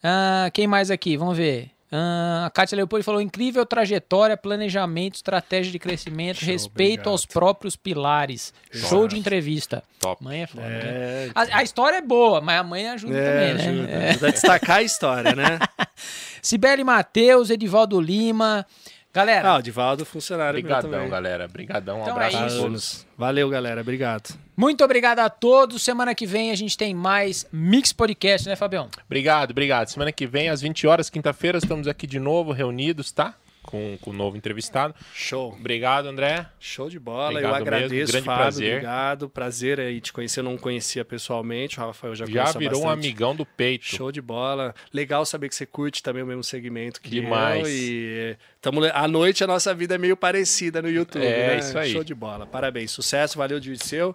Ah, 0.02 0.50
quem 0.52 0.66
mais 0.66 0.90
aqui? 0.90 1.16
Vamos 1.16 1.36
ver. 1.36 1.70
Ah, 1.92 2.44
a 2.46 2.50
Kátia 2.50 2.76
Leopoldo 2.76 3.04
falou: 3.04 3.20
incrível 3.20 3.66
trajetória, 3.66 4.36
planejamento, 4.36 5.16
estratégia 5.16 5.72
de 5.72 5.78
crescimento, 5.78 6.38
Show, 6.38 6.48
respeito 6.48 6.90
obrigado. 6.92 7.08
aos 7.08 7.26
próprios 7.26 7.74
pilares. 7.76 8.54
Show 8.72 9.08
de 9.08 9.18
entrevista. 9.18 9.82
Top. 9.98 10.22
Mãe 10.22 10.42
é 10.42 10.46
foda. 10.46 10.62
né? 10.68 10.80
É, 10.82 11.30
A, 11.34 11.58
a 11.58 11.62
história 11.64 11.96
é 11.96 12.02
boa, 12.02 12.40
mas 12.40 12.60
a 12.60 12.62
mãe 12.62 12.88
ajuda 12.88 13.16
é, 13.16 13.24
também, 13.32 13.54
né? 13.54 13.68
ajuda, 13.70 13.90
É. 13.90 14.08
ajuda 14.10 14.28
a 14.28 14.30
destacar 14.30 14.76
a 14.76 14.82
história, 14.82 15.34
né? 15.34 15.58
Sibeli 16.40 16.84
Matheus, 16.84 17.50
Edivaldo 17.50 18.00
Lima. 18.00 18.64
Galera, 19.12 19.50
Ah, 19.50 19.56
o 19.56 19.62
Divaldo, 19.62 20.04
funcionário 20.04 20.58
Obrigadão, 20.60 21.08
galera. 21.08 21.44
Obrigadão, 21.46 21.98
um 21.98 22.02
Então 22.02 22.12
abraço 22.12 22.36
é 22.36 22.40
a 22.44 22.48
todos. 22.48 23.06
Valeu, 23.18 23.48
galera. 23.50 23.80
Obrigado. 23.80 24.38
muito 24.56 24.84
obrigado 24.84 25.18
a 25.18 25.28
todos. 25.28 25.82
Semana 25.82 26.14
que 26.14 26.26
vem 26.26 26.52
a 26.52 26.54
gente 26.54 26.78
tem 26.78 26.94
mais 26.94 27.44
Mix 27.52 27.92
Podcast, 27.92 28.48
né, 28.48 28.54
Fabião? 28.54 28.88
Obrigado, 29.06 29.50
obrigado. 29.50 29.88
Semana 29.88 30.12
que 30.12 30.26
vem, 30.28 30.48
às 30.48 30.60
20 30.60 30.86
horas, 30.86 31.10
quinta-feira, 31.10 31.58
estamos 31.58 31.88
aqui 31.88 32.06
de 32.06 32.20
novo, 32.20 32.52
reunidos, 32.52 33.10
tá? 33.10 33.34
Com, 33.70 33.96
com 34.00 34.10
o 34.10 34.12
novo 34.12 34.36
entrevistado. 34.36 34.94
Show. 35.14 35.52
Obrigado, 35.52 36.06
André. 36.06 36.46
Show 36.58 36.90
de 36.90 36.98
bola. 36.98 37.30
Obrigado 37.30 37.50
eu 37.52 37.56
agradeço, 37.56 37.94
mesmo, 37.94 38.12
grande 38.12 38.26
Fábio. 38.26 38.42
prazer. 38.42 38.72
Obrigado. 38.72 39.28
Prazer 39.28 39.80
aí 39.80 40.00
te 40.00 40.12
conhecer. 40.12 40.40
Eu 40.40 40.44
não 40.44 40.58
conhecia 40.58 41.04
pessoalmente. 41.04 41.78
O 41.78 41.82
Rafael 41.86 42.14
já 42.14 42.26
Já 42.26 42.50
virou 42.52 42.80
um 42.80 42.84
bastante. 42.86 43.06
amigão 43.06 43.36
do 43.36 43.46
peito. 43.46 43.84
Show 43.84 44.10
de 44.10 44.20
bola. 44.20 44.74
Legal 44.92 45.24
saber 45.24 45.48
que 45.48 45.54
você 45.54 45.66
curte 45.66 46.02
também 46.02 46.22
o 46.22 46.26
mesmo 46.26 46.42
segmento 46.42 47.00
que 47.00 47.10
Demais. 47.10 47.68
eu. 47.68 47.72
E 47.72 48.36
tamo, 48.60 48.80
à 48.92 49.06
noite 49.06 49.44
a 49.44 49.46
nossa 49.46 49.72
vida 49.72 49.94
é 49.94 49.98
meio 49.98 50.16
parecida 50.16 50.82
no 50.82 50.90
YouTube, 50.90 51.24
É, 51.24 51.48
né? 51.48 51.58
isso 51.58 51.78
aí. 51.78 51.92
Show 51.92 52.02
de 52.02 52.14
bola. 52.14 52.46
Parabéns. 52.46 52.90
Sucesso. 52.90 53.38
Valeu, 53.38 53.60
Dirceu. 53.60 54.14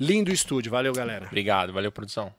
Lindo 0.00 0.32
estúdio. 0.32 0.70
Valeu, 0.72 0.92
galera. 0.92 1.26
Obrigado, 1.26 1.72
valeu, 1.72 1.92
produção. 1.92 2.34